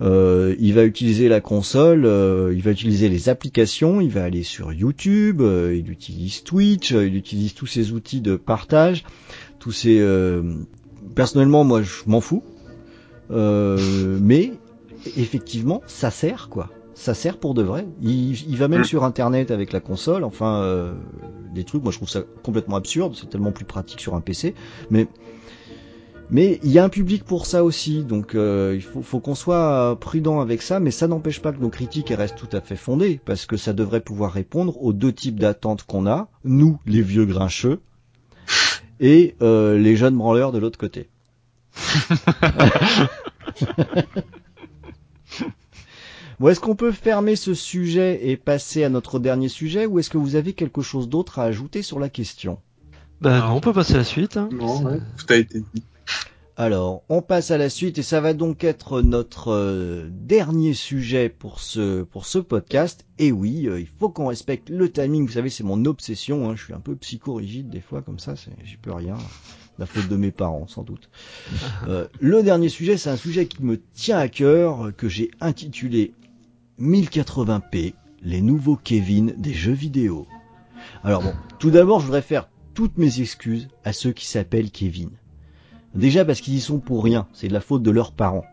Euh, 0.02 0.54
il 0.58 0.74
va 0.74 0.84
utiliser 0.84 1.28
la 1.28 1.40
console, 1.40 2.04
euh, 2.06 2.52
il 2.54 2.62
va 2.62 2.72
utiliser 2.72 3.08
les 3.08 3.28
applications, 3.28 4.00
il 4.00 4.10
va 4.10 4.24
aller 4.24 4.42
sur 4.42 4.72
YouTube, 4.72 5.40
euh, 5.40 5.74
il 5.76 5.90
utilise 5.90 6.42
Twitch, 6.42 6.92
euh, 6.92 7.06
il 7.06 7.14
utilise 7.16 7.54
tous 7.54 7.66
ces 7.66 7.92
outils 7.92 8.20
de 8.20 8.36
partage, 8.36 9.04
tous 9.58 9.72
ces. 9.72 9.98
euh, 10.00 10.42
Personnellement, 11.14 11.62
moi, 11.64 11.82
je 11.82 11.90
m'en 12.06 12.20
fous, 12.20 12.42
Euh, 13.30 13.78
mais 14.20 14.52
effectivement, 15.16 15.82
ça 15.86 16.10
sert 16.10 16.48
quoi. 16.48 16.68
Ça 16.94 17.14
sert 17.14 17.38
pour 17.38 17.54
de 17.54 17.62
vrai. 17.62 17.86
Il, 18.02 18.32
il 18.48 18.56
va 18.56 18.68
même 18.68 18.80
Mm. 18.82 18.84
sur 18.84 19.04
Internet 19.04 19.50
avec 19.50 19.72
la 19.72 19.80
console. 19.80 20.24
Enfin, 20.24 20.62
euh, 20.62 20.92
des 21.54 21.64
trucs. 21.64 21.82
Moi, 21.82 21.90
je 21.90 21.96
trouve 21.96 22.08
ça 22.10 22.22
complètement 22.42 22.76
absurde. 22.76 23.14
C'est 23.18 23.28
tellement 23.30 23.50
plus 23.52 23.64
pratique 23.64 24.00
sur 24.00 24.14
un 24.14 24.20
PC. 24.20 24.54
Mais 24.90 25.06
mais 26.32 26.58
il 26.62 26.70
y 26.70 26.78
a 26.78 26.84
un 26.84 26.88
public 26.88 27.24
pour 27.24 27.44
ça 27.44 27.62
aussi, 27.62 28.04
donc 28.04 28.34
euh, 28.34 28.72
il 28.74 28.80
faut, 28.80 29.02
faut 29.02 29.20
qu'on 29.20 29.34
soit 29.34 29.98
prudent 30.00 30.40
avec 30.40 30.62
ça, 30.62 30.80
mais 30.80 30.90
ça 30.90 31.06
n'empêche 31.06 31.42
pas 31.42 31.52
que 31.52 31.60
nos 31.60 31.68
critiques 31.68 32.10
elles 32.10 32.16
restent 32.16 32.38
tout 32.38 32.48
à 32.56 32.62
fait 32.62 32.76
fondées, 32.76 33.20
parce 33.26 33.44
que 33.44 33.58
ça 33.58 33.74
devrait 33.74 34.00
pouvoir 34.00 34.32
répondre 34.32 34.82
aux 34.82 34.94
deux 34.94 35.12
types 35.12 35.38
d'attentes 35.38 35.82
qu'on 35.82 36.06
a, 36.06 36.30
nous 36.44 36.80
les 36.86 37.02
vieux 37.02 37.26
grincheux, 37.26 37.80
et 38.98 39.36
euh, 39.42 39.76
les 39.76 39.94
jeunes 39.94 40.16
branleurs 40.16 40.52
de 40.52 40.58
l'autre 40.58 40.78
côté. 40.78 41.10
bon, 46.40 46.48
est-ce 46.48 46.60
qu'on 46.60 46.76
peut 46.76 46.92
fermer 46.92 47.36
ce 47.36 47.52
sujet 47.52 48.26
et 48.26 48.38
passer 48.38 48.84
à 48.84 48.88
notre 48.88 49.18
dernier 49.18 49.48
sujet, 49.50 49.84
ou 49.84 49.98
est-ce 49.98 50.08
que 50.08 50.16
vous 50.16 50.34
avez 50.36 50.54
quelque 50.54 50.80
chose 50.80 51.10
d'autre 51.10 51.40
à 51.40 51.44
ajouter 51.44 51.82
sur 51.82 51.98
la 52.00 52.08
question? 52.08 52.58
Non, 53.20 53.50
on 53.50 53.60
peut 53.60 53.74
passer 53.74 53.96
à 53.96 53.98
la 53.98 54.04
suite. 54.04 54.38
Hein. 54.38 54.48
non, 54.50 54.82
ouais, 54.82 54.98
tout 55.18 55.26
a 55.28 55.36
été 55.36 55.60
dit. 55.74 55.82
Alors, 56.56 57.02
on 57.08 57.22
passe 57.22 57.50
à 57.50 57.56
la 57.56 57.70
suite 57.70 57.96
et 57.96 58.02
ça 58.02 58.20
va 58.20 58.34
donc 58.34 58.62
être 58.62 59.00
notre 59.00 59.52
euh, 59.52 60.08
dernier 60.10 60.74
sujet 60.74 61.30
pour 61.30 61.60
ce 61.60 62.02
pour 62.02 62.26
ce 62.26 62.38
podcast. 62.38 63.06
Et 63.18 63.32
oui, 63.32 63.66
euh, 63.68 63.80
il 63.80 63.86
faut 63.86 64.10
qu'on 64.10 64.26
respecte 64.26 64.68
le 64.68 64.92
timing. 64.92 65.26
Vous 65.26 65.32
savez, 65.32 65.48
c'est 65.48 65.64
mon 65.64 65.86
obsession. 65.86 66.50
Hein. 66.50 66.56
Je 66.56 66.64
suis 66.64 66.74
un 66.74 66.80
peu 66.80 66.94
psychorigide 66.96 67.70
des 67.70 67.80
fois 67.80 68.02
comme 68.02 68.18
ça. 68.18 68.34
J'y 68.64 68.76
peux 68.76 68.92
rien. 68.92 69.16
La 69.78 69.86
faute 69.86 70.08
de 70.08 70.16
mes 70.16 70.30
parents, 70.30 70.66
sans 70.66 70.82
doute. 70.82 71.08
Euh, 71.88 72.06
le 72.20 72.44
dernier 72.44 72.68
sujet, 72.68 72.96
c'est 72.96 73.10
un 73.10 73.16
sujet 73.16 73.46
qui 73.46 73.64
me 73.64 73.80
tient 73.94 74.18
à 74.18 74.28
cœur, 74.28 74.92
que 74.96 75.08
j'ai 75.08 75.32
intitulé 75.40 76.14
1080p, 76.80 77.94
les 78.22 78.40
nouveaux 78.40 78.76
Kevin 78.76 79.34
des 79.36 79.52
jeux 79.52 79.72
vidéo. 79.72 80.28
Alors 81.02 81.22
bon, 81.22 81.34
tout 81.58 81.70
d'abord, 81.70 81.98
je 81.98 82.06
voudrais 82.06 82.22
faire 82.22 82.48
toutes 82.74 82.98
mes 82.98 83.20
excuses 83.20 83.68
à 83.84 83.92
ceux 83.92 84.12
qui 84.12 84.26
s'appellent 84.26 84.70
Kevin. 84.70 85.10
Déjà 85.94 86.24
parce 86.24 86.40
qu'ils 86.40 86.54
y 86.54 86.60
sont 86.60 86.78
pour 86.78 87.04
rien, 87.04 87.26
c'est 87.32 87.48
de 87.48 87.52
la 87.52 87.60
faute 87.60 87.82
de 87.82 87.90
leurs 87.90 88.12
parents. 88.12 88.44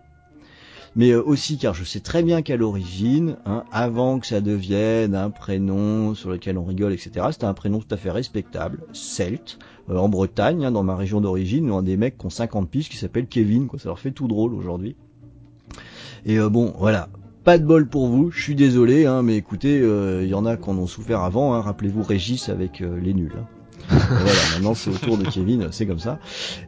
Mais 0.96 1.12
euh, 1.12 1.24
aussi 1.24 1.58
car 1.58 1.74
je 1.74 1.84
sais 1.84 2.00
très 2.00 2.24
bien 2.24 2.42
qu'à 2.42 2.58
l'origine, 2.58 3.38
hein, 3.46 3.64
avant 3.72 4.20
que 4.20 4.28
ça 4.28 4.42
devienne 4.42 5.16
un 5.16 5.30
prénom 5.30 6.16
sur 6.16 6.32
lequel 6.32 6.58
on 6.58 6.66
rigole, 6.66 6.94
etc., 6.94 7.28
c'était 7.32 7.46
un 7.46 7.54
prénom 7.54 7.80
tout 7.80 7.94
à 7.94 7.98
fait 7.98 8.12
respectable, 8.12 8.82
celte, 8.92 9.60
euh, 9.90 9.98
en 9.98 10.10
Bretagne, 10.10 10.66
hein, 10.66 10.72
dans 10.72 10.84
ma 10.84 10.96
région 10.96 11.22
d'origine, 11.22 11.72
on 11.72 11.80
a 11.80 11.82
des 11.84 11.98
mecs 11.98 12.18
qui 12.18 12.26
ont 12.26 12.32
50 12.32 12.70
piges 12.70 12.90
qui 12.90 12.98
s'appellent 12.98 13.28
Kevin, 13.28 13.68
quoi, 13.68 13.80
ça 13.80 13.90
leur 13.90 14.00
fait 14.00 14.12
tout 14.12 14.28
drôle 14.28 14.54
aujourd'hui. 14.54 14.96
Et 16.26 16.40
euh, 16.40 16.50
bon, 16.50 16.74
voilà, 16.78 17.10
pas 17.44 17.58
de 17.58 17.66
bol 17.66 17.88
pour 17.88 18.08
vous, 18.08 18.32
je 18.32 18.42
suis 18.42 18.56
désolé, 18.56 19.06
hein, 19.06 19.22
mais 19.22 19.38
écoutez, 19.38 19.78
il 19.78 20.28
y 20.28 20.34
en 20.34 20.46
a 20.46 20.58
qui 20.58 20.70
en 20.70 20.78
ont 20.78 20.88
souffert 20.88 21.22
avant, 21.22 21.54
hein, 21.54 21.62
rappelez-vous 21.62 22.04
Régis 22.04 22.50
avec 22.50 22.80
les 22.80 23.14
nuls. 23.14 23.46
Voilà, 23.90 24.40
maintenant 24.54 24.76
c'est 24.76 24.90
au 24.90 24.94
tour 24.94 25.18
de 25.18 25.26
Kevin, 25.26 25.70
c'est 25.72 25.86
comme 25.86 26.00
ça. 26.00 26.20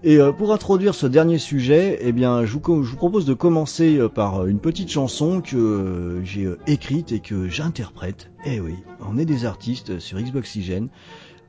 Et 0.04 0.18
euh, 0.18 0.32
pour 0.32 0.54
introduire 0.54 0.96
ce 0.96 1.08
dernier 1.08 1.38
sujet, 1.38 2.00
eh 2.02 2.12
bien, 2.12 2.46
je 2.46 2.58
vous, 2.58 2.84
je 2.84 2.92
vous 2.92 2.98
propose 2.98 3.26
de 3.26 3.34
commencer 3.34 3.98
euh, 3.98 4.10
par 4.10 4.44
euh, 4.44 4.48
une 4.48 4.60
petite 4.60 4.90
chanson 4.90 5.42
que 5.42 6.22
j'ai 6.24 6.50
écrite 6.68 7.12
et 7.12 7.20
que 7.20 7.48
j'interprète. 7.48 8.32
Eh 8.46 8.60
oui, 8.60 8.76
on 9.08 9.18
est 9.18 9.26
des 9.26 9.46
artistes 9.46 10.00
sur 10.00 10.20
Xboxygène, 10.20 10.90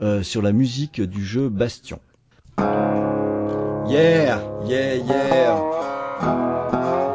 euh, 0.03 0.23
sur 0.23 0.43
la 0.43 0.53
musique 0.53 1.01
du 1.01 1.25
jeu 1.25 1.49
Bastion. 1.49 2.01
Yeah, 3.89 4.41
yeah, 4.67 4.97
yeah. 4.97 5.59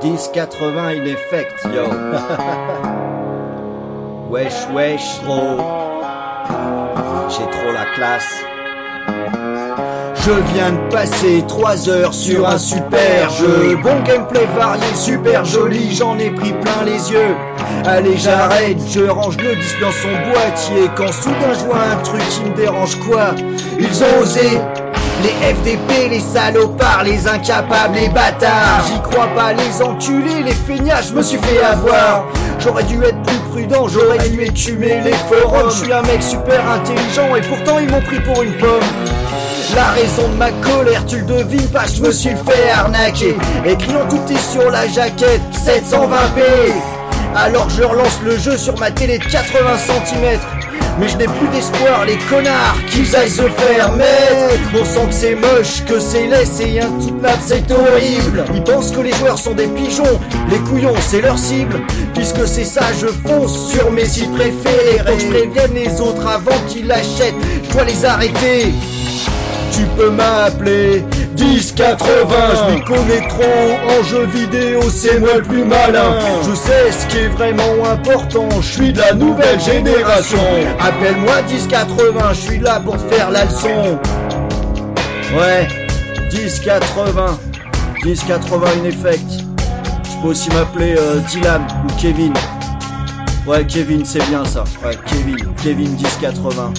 1080 0.02 0.90
in 0.90 1.06
effect, 1.06 1.66
yo. 1.66 1.88
wesh, 4.30 4.68
wesh, 4.70 5.20
trop. 5.20 5.87
J'ai 7.30 7.50
trop 7.50 7.72
la 7.72 7.86
classe. 7.96 8.44
Je 10.16 10.32
viens 10.54 10.72
de 10.72 10.92
passer 10.92 11.44
3 11.48 11.90
heures 11.90 12.14
sur 12.14 12.48
un 12.48 12.58
super 12.58 13.30
jeu. 13.30 13.78
Bon 13.82 14.02
gameplay 14.06 14.46
varié, 14.58 14.94
super 14.96 15.46
joli, 15.46 15.96
j'en 15.96 16.18
ai 16.20 16.30
pris 16.32 16.52
plein 16.52 16.84
les 16.86 17.12
yeux. 17.12 17.36
Allez, 17.86 18.18
j'arrête, 18.18 18.78
je 18.90 19.06
range 19.06 19.38
le 19.38 19.56
disque 19.56 19.80
dans 19.80 19.92
son 19.92 20.32
boîtier. 20.32 20.90
Quand 20.96 21.14
soudain 21.14 21.54
je 21.54 21.66
vois 21.66 21.80
un 21.80 22.04
truc 22.04 22.22
qui 22.30 22.42
me 22.50 22.56
dérange, 22.56 22.98
quoi? 23.08 23.36
Ils 23.80 24.04
ont 24.04 24.22
osé 24.22 24.60
les 25.24 25.54
FDP, 25.54 26.10
les 26.10 26.20
salopards, 26.20 27.04
les 27.04 27.28
incapables, 27.28 27.96
les 27.96 28.10
bâtards. 28.10 28.86
J'y 28.88 29.02
crois 29.02 29.28
pas, 29.36 29.54
les 29.54 29.82
enculés, 29.82 30.44
les 30.44 30.54
feignards, 30.54 31.04
je 31.04 31.14
me 31.14 31.22
suis 31.22 31.38
fait 31.38 31.64
avoir. 31.64 32.26
J'aurais 32.60 32.84
dû 32.84 33.02
être 33.04 33.22
plus 33.24 33.38
prudent, 33.52 33.88
j'aurais 33.88 34.30
dû 34.30 34.42
écumer 34.42 35.02
les 35.04 35.14
forums. 35.14 35.70
Je 35.70 35.84
suis 35.84 35.94
un 35.94 36.02
mec 36.04 36.22
super 36.22 36.70
intelligent 36.70 37.36
et 37.36 37.42
pourtant 37.42 37.80
ils 37.80 37.90
m'ont 37.90 38.02
pris 38.02 38.20
pour 38.22 38.44
une 38.44 38.54
pomme. 38.54 38.84
La 39.76 39.92
raison 39.92 40.28
de 40.30 40.38
ma 40.38 40.50
colère, 40.52 41.06
tu 41.06 41.18
le 41.18 41.26
devines 41.26 41.68
pas, 41.70 41.86
je 41.88 42.02
me 42.02 42.12
suis 42.12 42.30
fait 42.30 42.70
arnaquer. 42.72 43.36
Écrit 43.66 43.96
en 43.96 44.08
tout 44.08 44.18
petit 44.20 44.38
sur 44.38 44.70
la 44.72 44.88
jaquette, 44.88 45.42
720p. 45.54 46.74
Alors 47.36 47.70
je 47.70 47.84
relance 47.84 48.20
le 48.24 48.38
jeu 48.38 48.58
sur 48.58 48.80
ma 48.80 48.90
télé 48.92 49.20
de 49.20 49.26
80 49.26 49.78
cm. 49.78 50.40
Mais 51.00 51.08
je 51.08 51.18
n'ai 51.18 51.26
plus 51.26 51.48
d'espoir, 51.50 52.06
les 52.06 52.18
connards, 52.30 52.78
qu'ils 52.90 53.16
aillent 53.16 53.30
se 53.30 53.44
faire 53.44 53.92
mettre. 53.94 54.60
On 54.74 54.86
sent 54.86 55.08
que 55.08 55.14
c'est 55.14 55.36
moche, 55.36 55.84
que 55.86 56.00
c'est 56.00 56.28
laid, 56.28 56.46
c'est 56.46 56.80
insoutenable, 56.80 57.42
c'est 57.46 57.72
horrible. 57.72 58.46
Ils 58.56 58.64
pensent 58.64 58.92
que 58.92 59.02
les 59.02 59.14
joueurs 59.14 59.38
sont 59.38 59.54
des 59.54 59.68
pigeons, 59.68 60.20
les 60.50 60.58
couillons, 60.60 60.96
c'est 61.00 61.22
leur 61.22 61.38
cible. 61.38 61.82
Puisque 62.16 62.48
c'est 62.48 62.66
ça, 62.66 62.86
je 63.00 63.08
fonce 63.08 63.72
sur 63.72 63.92
mes 63.92 64.06
sites 64.06 64.34
préférés. 64.34 65.00
Faut 65.06 65.20
je 65.20 65.28
prévienne 65.28 65.74
les 65.74 66.02
autres 66.02 66.28
avant 66.28 66.58
qu'ils 66.68 66.88
l'achètent, 66.88 67.36
je 67.64 67.72
dois 67.74 67.84
les 67.84 68.06
arrêter. 68.06 68.74
Tu 69.72 69.84
peux 69.98 70.10
m'appeler 70.10 71.04
1080, 71.38 72.08
je 72.56 72.74
m'y 72.74 72.82
connais 72.84 73.28
trop 73.28 74.00
en 74.00 74.04
jeux 74.04 74.26
vidéo, 74.26 74.82
c'est 74.90 75.20
moi 75.20 75.36
le 75.36 75.44
plus 75.44 75.64
malin. 75.64 76.16
Je 76.48 76.56
sais 76.56 76.92
ce 76.92 77.08
qui 77.08 77.18
est 77.18 77.28
vraiment 77.30 77.86
important, 77.92 78.50
je 78.62 78.68
suis 78.68 78.94
de 78.94 79.00
la 79.00 79.14
nouvelle 79.14 79.60
génération. 79.60 80.40
Appelle-moi 80.80 81.42
1080, 81.50 82.34
je 82.34 82.40
suis 82.40 82.60
là 82.60 82.80
pour 82.80 82.98
faire 82.98 83.30
la 83.30 83.46
leçon. 83.46 84.00
Ouais, 85.38 85.68
1080, 86.32 87.40
1080 88.04 88.68
une 88.78 88.86
effect. 88.86 89.30
Je 90.04 90.22
peux 90.22 90.30
aussi 90.30 90.50
m'appeler 90.50 90.96
euh, 90.98 91.20
Dylan 91.30 91.62
ou 91.86 92.02
Kevin. 92.02 92.34
Ouais, 93.46 93.66
Kevin, 93.66 94.04
c'est 94.04 94.26
bien 94.28 94.44
ça. 94.46 94.64
Ouais, 94.84 94.98
Kevin, 95.06 95.38
Kevin 95.62 95.92
1080. 95.96 96.74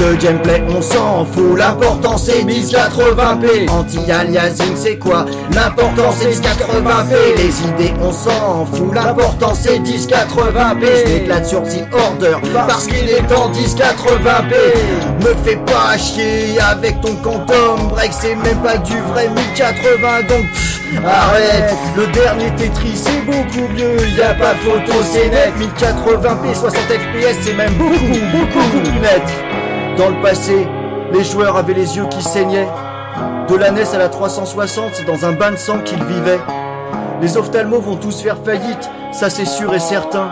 Le 0.00 0.16
gameplay 0.16 0.60
on 0.76 0.82
s'en 0.82 1.24
fout, 1.24 1.56
l'important 1.56 2.16
c'est 2.18 2.42
1080p 2.42 3.68
Anti-aliasing 3.70 4.74
c'est 4.74 4.98
quoi 4.98 5.24
L'important 5.52 6.10
c'est 6.18 6.30
1080p 6.30 7.36
Les 7.36 7.62
idées 7.68 7.94
on 8.02 8.10
s'en 8.10 8.66
fout, 8.66 8.92
l'important 8.92 9.54
c'est 9.54 9.78
1080p 9.78 11.26
Je 11.28 11.48
sur 11.48 11.62
The 11.62 11.84
Order 11.92 12.36
parce 12.66 12.86
qu'il 12.88 13.08
est 13.08 13.32
en 13.32 13.52
1080p 13.52 14.54
Me 15.22 15.34
fais 15.44 15.56
pas 15.56 15.96
chier 15.96 16.58
avec 16.60 17.00
ton 17.00 17.14
quantum 17.16 17.88
break 17.90 18.12
C'est 18.12 18.34
même 18.34 18.58
pas 18.62 18.78
du 18.78 18.98
vrai 19.12 19.28
1080 19.28 20.22
donc 20.28 20.44
arrête 21.06 21.72
Le 21.96 22.06
dernier 22.08 22.50
Tetris 22.56 22.96
c'est 22.96 23.24
beaucoup 23.26 23.68
mieux, 23.72 23.96
y 24.08 24.22
a 24.22 24.34
pas 24.34 24.54
photo 24.56 24.92
c'est 25.12 25.28
net 25.28 25.52
1080p 25.60 26.54
60 26.58 26.80
fps 26.80 27.36
c'est 27.42 27.54
même 27.54 27.74
beaucoup 27.74 27.96
beaucoup 28.32 28.68
plus 28.70 29.00
net 29.00 29.22
dans 29.96 30.08
le 30.08 30.20
passé, 30.22 30.66
les 31.12 31.24
joueurs 31.24 31.56
avaient 31.56 31.74
les 31.74 31.96
yeux 31.96 32.06
qui 32.10 32.22
saignaient. 32.22 32.68
De 33.48 33.54
la 33.54 33.70
NES 33.70 33.94
à 33.94 33.98
la 33.98 34.08
360, 34.08 34.90
c'est 34.94 35.06
dans 35.06 35.24
un 35.24 35.32
bain 35.32 35.52
de 35.52 35.56
sang 35.56 35.78
qu'ils 35.84 36.02
vivaient. 36.02 36.40
Les 37.20 37.36
ophtalmos 37.36 37.80
vont 37.80 37.96
tous 37.96 38.20
faire 38.20 38.36
faillite, 38.44 38.90
ça 39.12 39.30
c'est 39.30 39.44
sûr 39.44 39.72
et 39.74 39.78
certain. 39.78 40.30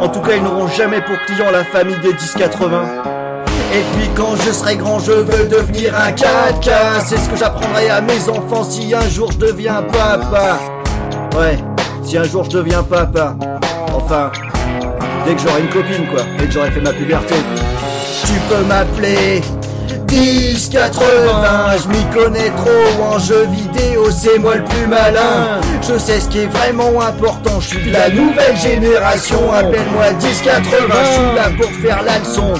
En 0.00 0.08
tout 0.08 0.20
cas, 0.20 0.32
ils 0.36 0.42
n'auront 0.42 0.68
jamais 0.68 1.00
pour 1.02 1.16
client 1.26 1.50
la 1.50 1.64
famille 1.64 1.98
des 2.02 2.12
1080. 2.12 2.82
Et 3.74 3.82
puis 3.96 4.08
quand 4.14 4.36
je 4.36 4.52
serai 4.52 4.76
grand, 4.76 4.98
je 4.98 5.12
veux 5.12 5.48
devenir 5.48 5.94
un 5.94 6.10
4K. 6.12 6.70
C'est 7.04 7.18
ce 7.18 7.28
que 7.28 7.36
j'apprendrai 7.36 7.90
à 7.90 8.00
mes 8.00 8.28
enfants 8.28 8.64
si 8.64 8.94
un 8.94 9.08
jour 9.08 9.30
je 9.32 9.38
deviens 9.38 9.82
papa. 9.82 10.58
Ouais, 11.38 11.58
si 12.02 12.16
un 12.16 12.24
jour 12.24 12.44
je 12.44 12.50
deviens 12.50 12.82
papa. 12.82 13.34
Enfin, 13.94 14.30
dès 15.26 15.34
que 15.34 15.40
j'aurai 15.40 15.60
une 15.60 15.70
copine, 15.70 16.06
quoi. 16.08 16.22
Dès 16.38 16.46
que 16.46 16.52
j'aurai 16.52 16.70
fait 16.70 16.80
ma 16.80 16.92
puberté. 16.92 17.34
Tu 18.24 18.34
peux 18.48 18.64
m'appeler 18.64 19.42
1080, 20.10 21.04
je 21.82 21.88
m'y 21.88 22.04
connais 22.14 22.50
trop 22.50 23.04
en 23.04 23.18
jeux 23.18 23.48
vidéo, 23.50 24.10
c'est 24.10 24.38
moi 24.38 24.56
le 24.56 24.64
plus 24.64 24.86
malin. 24.86 25.60
Je 25.80 25.98
sais 25.98 26.20
ce 26.20 26.28
qui 26.28 26.40
est 26.40 26.46
vraiment 26.46 27.00
important, 27.00 27.60
je 27.60 27.68
suis 27.68 27.86
de 27.86 27.92
la 27.92 28.10
nouvelle 28.10 28.56
génération. 28.56 29.52
Appelle-moi 29.52 30.12
1080, 30.20 30.94
je 31.04 31.12
suis 31.12 31.34
là 31.34 31.50
pour 31.58 31.70
faire 31.80 32.02
la 32.02 32.18
leçon. 32.18 32.54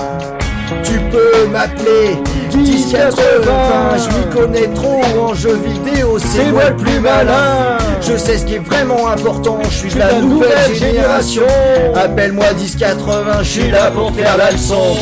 Tu 0.82 0.98
peux 1.10 1.46
m'appeler 1.48 2.16
1080, 2.54 3.52
je 3.98 4.16
m'y 4.16 4.34
connais 4.34 4.68
trop 4.74 5.00
en 5.20 5.34
jeux 5.34 5.60
vidéo, 5.64 6.18
c'est 6.18 6.50
moi 6.50 6.70
le 6.70 6.76
plus 6.76 7.00
malin. 7.00 7.76
Je 8.00 8.16
sais 8.16 8.38
ce 8.38 8.46
qui 8.46 8.54
est 8.54 8.66
vraiment 8.66 9.08
important, 9.08 9.58
je 9.68 9.76
suis 9.76 9.90
de 9.90 9.98
la 9.98 10.20
nouvelle 10.20 10.74
génération. 10.74 11.46
Appelle-moi 11.94 12.52
1080, 12.54 13.42
je 13.42 13.48
suis 13.48 13.70
là 13.70 13.90
pour 13.90 14.12
faire 14.12 14.36
la 14.36 14.50
leçon. 14.50 14.96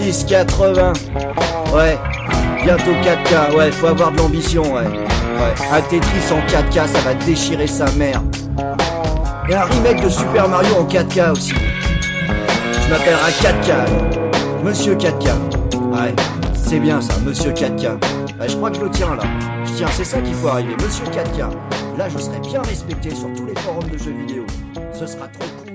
1080, 0.00 0.92
ouais, 1.74 1.98
bientôt 2.64 2.92
4K, 2.92 3.56
ouais, 3.56 3.72
faut 3.72 3.86
avoir 3.88 4.12
de 4.12 4.18
l'ambition, 4.18 4.62
ouais. 4.62 4.86
Ouais, 4.86 5.54
un 5.72 5.80
Tetris 5.82 6.32
en 6.32 6.40
4K, 6.50 6.86
ça 6.86 7.00
va 7.00 7.14
déchirer 7.14 7.66
sa 7.66 7.90
mère. 7.92 8.22
Et 9.48 9.54
un 9.54 9.64
remake 9.64 10.02
de 10.02 10.08
Super 10.08 10.48
Mario 10.48 10.74
en 10.76 10.84
4K 10.84 11.32
aussi. 11.32 11.54
Je 11.54 12.90
m'appellerai 12.90 13.32
4K, 13.40 13.70
alors. 13.70 14.64
Monsieur 14.64 14.94
4K. 14.94 15.30
Ouais, 15.92 16.14
c'est 16.54 16.80
bien 16.80 17.00
ça, 17.00 17.14
Monsieur 17.24 17.52
4K. 17.52 17.98
Ouais, 18.40 18.48
je 18.48 18.56
crois 18.56 18.70
que 18.70 18.76
je 18.76 18.82
le 18.82 18.90
tiens 18.90 19.14
là. 19.16 19.22
Je 19.64 19.72
tiens, 19.72 19.88
c'est 19.92 20.04
ça 20.04 20.20
qu'il 20.20 20.34
faut 20.34 20.48
arriver, 20.48 20.74
Monsieur 20.82 21.04
4K. 21.06 21.48
Là, 21.98 22.08
je 22.08 22.18
serai 22.18 22.38
bien 22.40 22.62
respecté 22.62 23.10
sur 23.10 23.32
tous 23.34 23.46
les 23.46 23.54
forums 23.60 23.88
de 23.90 23.98
jeux 23.98 24.12
vidéo. 24.12 24.44
Ce 24.92 25.06
sera 25.06 25.26
trop 25.28 25.48
cool. 25.64 25.67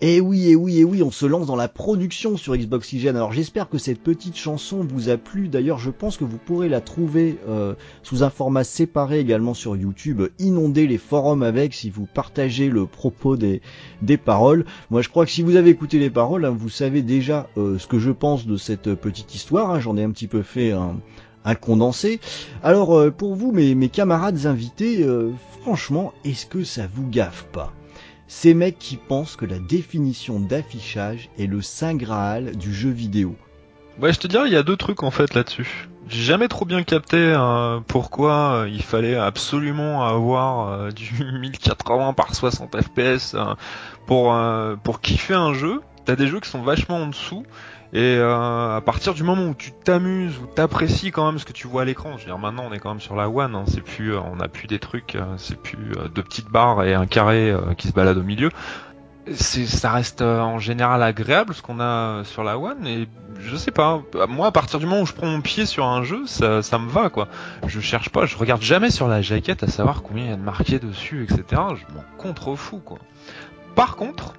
Et 0.00 0.20
oui, 0.20 0.48
et 0.50 0.54
oui, 0.54 0.78
et 0.78 0.84
oui, 0.84 1.02
on 1.02 1.10
se 1.10 1.26
lance 1.26 1.48
dans 1.48 1.56
la 1.56 1.66
production 1.66 2.36
sur 2.36 2.56
Xbox 2.56 2.84
Oxygen. 2.84 3.16
Alors 3.16 3.32
j'espère 3.32 3.68
que 3.68 3.78
cette 3.78 4.00
petite 4.00 4.36
chanson 4.36 4.86
vous 4.88 5.08
a 5.08 5.16
plu. 5.16 5.48
D'ailleurs, 5.48 5.80
je 5.80 5.90
pense 5.90 6.16
que 6.16 6.22
vous 6.22 6.38
pourrez 6.38 6.68
la 6.68 6.80
trouver 6.80 7.36
euh, 7.48 7.74
sous 8.04 8.22
un 8.22 8.30
format 8.30 8.62
séparé 8.62 9.18
également 9.18 9.54
sur 9.54 9.76
YouTube. 9.76 10.22
Inonder 10.38 10.86
les 10.86 10.98
forums 10.98 11.42
avec 11.42 11.74
si 11.74 11.90
vous 11.90 12.06
partagez 12.06 12.68
le 12.68 12.86
propos 12.86 13.36
des, 13.36 13.60
des 14.00 14.18
paroles. 14.18 14.66
Moi, 14.90 15.02
je 15.02 15.08
crois 15.08 15.24
que 15.24 15.32
si 15.32 15.42
vous 15.42 15.56
avez 15.56 15.70
écouté 15.70 15.98
les 15.98 16.10
paroles, 16.10 16.44
hein, 16.44 16.54
vous 16.56 16.68
savez 16.68 17.02
déjà 17.02 17.48
euh, 17.56 17.76
ce 17.76 17.88
que 17.88 17.98
je 17.98 18.12
pense 18.12 18.46
de 18.46 18.56
cette 18.56 18.94
petite 18.94 19.34
histoire. 19.34 19.72
Hein. 19.72 19.80
J'en 19.80 19.96
ai 19.96 20.04
un 20.04 20.12
petit 20.12 20.28
peu 20.28 20.42
fait 20.42 20.70
un, 20.70 21.00
un 21.44 21.54
condensé. 21.56 22.20
Alors, 22.62 22.96
euh, 22.96 23.10
pour 23.10 23.34
vous, 23.34 23.50
mes, 23.50 23.74
mes 23.74 23.88
camarades 23.88 24.46
invités, 24.46 25.02
euh, 25.02 25.32
franchement, 25.60 26.12
est-ce 26.24 26.46
que 26.46 26.62
ça 26.62 26.86
vous 26.94 27.08
gaffe 27.08 27.46
pas? 27.50 27.72
Ces 28.28 28.54
mecs 28.54 28.78
qui 28.78 28.96
pensent 28.96 29.36
que 29.36 29.46
la 29.46 29.58
définition 29.58 30.38
d'affichage 30.38 31.30
est 31.38 31.46
le 31.46 31.62
saint 31.62 31.94
graal 31.94 32.56
du 32.56 32.72
jeu 32.72 32.90
vidéo. 32.90 33.34
Ouais, 34.00 34.12
je 34.12 34.20
te 34.20 34.26
dirais, 34.28 34.46
il 34.46 34.52
y 34.52 34.56
a 34.56 34.62
deux 34.62 34.76
trucs 34.76 35.02
en 35.02 35.10
fait 35.10 35.34
là-dessus. 35.34 35.88
J'ai 36.08 36.22
jamais 36.22 36.48
trop 36.48 36.64
bien 36.64 36.84
capté 36.84 37.16
euh, 37.18 37.80
pourquoi 37.86 38.52
euh, 38.52 38.68
il 38.68 38.82
fallait 38.82 39.16
absolument 39.16 40.04
avoir 40.04 40.68
euh, 40.68 40.90
du 40.90 41.12
1080 41.40 42.12
par 42.12 42.34
60 42.34 42.76
fps 42.80 43.34
pour 44.06 44.36
pour 44.84 45.00
kiffer 45.00 45.34
un 45.34 45.52
jeu. 45.52 45.80
T'as 46.04 46.16
des 46.16 46.26
jeux 46.28 46.40
qui 46.40 46.48
sont 46.48 46.62
vachement 46.62 46.96
en 46.96 47.08
dessous 47.08 47.44
et 47.92 48.16
euh, 48.16 48.76
à 48.76 48.80
partir 48.82 49.14
du 49.14 49.22
moment 49.22 49.46
où 49.46 49.54
tu 49.54 49.72
t'amuses 49.72 50.36
ou 50.38 50.46
t'apprécies 50.46 51.10
quand 51.10 51.24
même 51.24 51.38
ce 51.38 51.46
que 51.46 51.52
tu 51.52 51.66
vois 51.66 51.82
à 51.82 51.84
l'écran, 51.86 52.12
je 52.18 52.24
veux 52.24 52.26
dire 52.26 52.38
maintenant 52.38 52.64
on 52.68 52.72
est 52.72 52.78
quand 52.78 52.90
même 52.90 53.00
sur 53.00 53.16
la 53.16 53.30
One, 53.30 53.54
hein, 53.54 53.64
c'est 53.66 53.80
plus, 53.80 54.14
euh, 54.14 54.20
on 54.20 54.40
a 54.40 54.48
plus 54.48 54.66
des 54.66 54.78
trucs, 54.78 55.14
euh, 55.14 55.24
c'est 55.38 55.58
plus 55.58 55.92
deux 56.14 56.22
petites 56.22 56.50
barres 56.50 56.84
et 56.84 56.92
un 56.92 57.06
carré 57.06 57.54
qui 57.78 57.88
se 57.88 57.92
balade 57.92 58.18
au 58.18 58.22
milieu. 58.22 58.50
Ça 59.34 59.90
reste 59.90 60.22
en 60.22 60.58
général 60.58 61.02
agréable 61.02 61.52
ce 61.52 61.60
qu'on 61.60 61.80
a 61.80 62.24
sur 62.24 62.44
la 62.44 62.58
One 62.58 62.86
et 62.86 63.08
je 63.38 63.56
sais 63.56 63.70
pas, 63.70 64.02
moi 64.28 64.48
à 64.48 64.52
partir 64.52 64.78
du 64.78 64.86
moment 64.86 65.02
où 65.02 65.06
je 65.06 65.12
prends 65.12 65.26
mon 65.26 65.42
pied 65.42 65.66
sur 65.66 65.86
un 65.86 66.02
jeu, 66.02 66.26
ça, 66.26 66.62
ça 66.62 66.78
me 66.78 66.88
va 66.88 67.10
quoi. 67.10 67.28
Je 67.66 67.80
cherche 67.80 68.08
pas, 68.10 68.26
je 68.26 68.36
regarde 68.36 68.62
jamais 68.62 68.90
sur 68.90 69.06
la 69.06 69.20
jaquette 69.20 69.62
à 69.62 69.68
savoir 69.68 70.02
combien 70.02 70.24
il 70.24 70.30
y 70.30 70.32
a 70.32 70.36
de 70.36 70.42
marqué 70.42 70.78
dessus, 70.78 71.24
etc. 71.24 71.62
Je 71.74 71.94
m'en 71.94 72.04
contrefous 72.16 72.80
quoi. 72.80 72.98
Par 73.74 73.96
contre, 73.96 74.32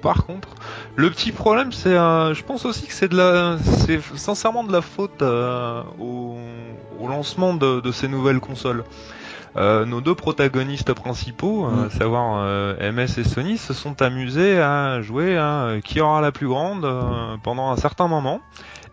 Par 0.00 0.24
contre, 0.26 0.48
le 0.96 1.10
petit 1.10 1.32
problème, 1.32 1.72
c'est, 1.72 1.96
euh, 1.96 2.34
je 2.34 2.44
pense 2.44 2.64
aussi 2.64 2.86
que 2.86 2.92
c'est 2.92 3.08
de 3.08 3.16
la, 3.16 3.58
c'est 3.58 4.00
sincèrement 4.16 4.64
de 4.64 4.72
la 4.72 4.80
faute 4.80 5.22
euh, 5.22 5.82
au, 5.98 6.36
au, 7.00 7.08
lancement 7.08 7.54
de, 7.54 7.80
de, 7.80 7.92
ces 7.92 8.08
nouvelles 8.08 8.40
consoles. 8.40 8.84
Euh, 9.56 9.84
nos 9.84 10.00
deux 10.00 10.14
protagonistes 10.14 10.92
principaux, 10.92 11.66
mm. 11.66 11.86
à 11.86 11.90
savoir 11.90 12.44
MS 12.80 13.18
et 13.18 13.24
Sony, 13.24 13.58
se 13.58 13.74
sont 13.74 14.00
amusés 14.02 14.60
à 14.60 15.00
jouer 15.02 15.36
à 15.36 15.76
qui 15.82 16.00
aura 16.00 16.20
la 16.20 16.30
plus 16.30 16.46
grande 16.46 16.86
pendant 17.42 17.70
un 17.70 17.76
certain 17.76 18.06
moment. 18.06 18.40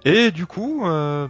Et 0.05 0.31
du 0.31 0.45
coup, 0.45 0.83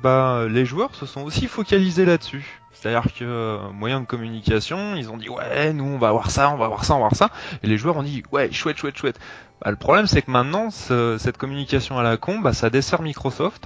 bah, 0.03 0.45
les 0.49 0.65
joueurs 0.65 0.95
se 0.95 1.05
sont 1.05 1.23
aussi 1.23 1.47
focalisés 1.47 2.05
là-dessus. 2.05 2.61
C'est-à-dire 2.75 3.11
que 3.13 3.23
euh, 3.23 3.71
moyen 3.71 4.01
de 4.01 4.05
communication, 4.05 4.95
ils 4.95 5.09
ont 5.09 5.17
dit 5.17 5.29
ouais, 5.29 5.73
nous 5.73 5.85
on 5.85 5.97
va 5.97 6.11
voir 6.11 6.29
ça, 6.29 6.51
on 6.51 6.57
va 6.57 6.67
voir 6.67 6.85
ça, 6.85 6.93
on 6.93 6.97
va 6.97 7.07
voir 7.07 7.15
ça, 7.15 7.29
et 7.63 7.67
les 7.67 7.77
joueurs 7.77 7.97
ont 7.97 8.03
dit 8.03 8.23
ouais, 8.31 8.51
chouette, 8.51 8.77
chouette, 8.77 8.97
chouette. 8.97 9.19
Bah, 9.61 9.71
le 9.71 9.77
problème 9.77 10.05
c'est 10.05 10.21
que 10.21 10.31
maintenant 10.31 10.69
cette 10.69 11.37
communication 11.37 11.97
à 11.97 12.03
la 12.03 12.17
con, 12.17 12.39
bah, 12.39 12.53
ça 12.53 12.69
dessert 12.69 13.01
Microsoft 13.01 13.65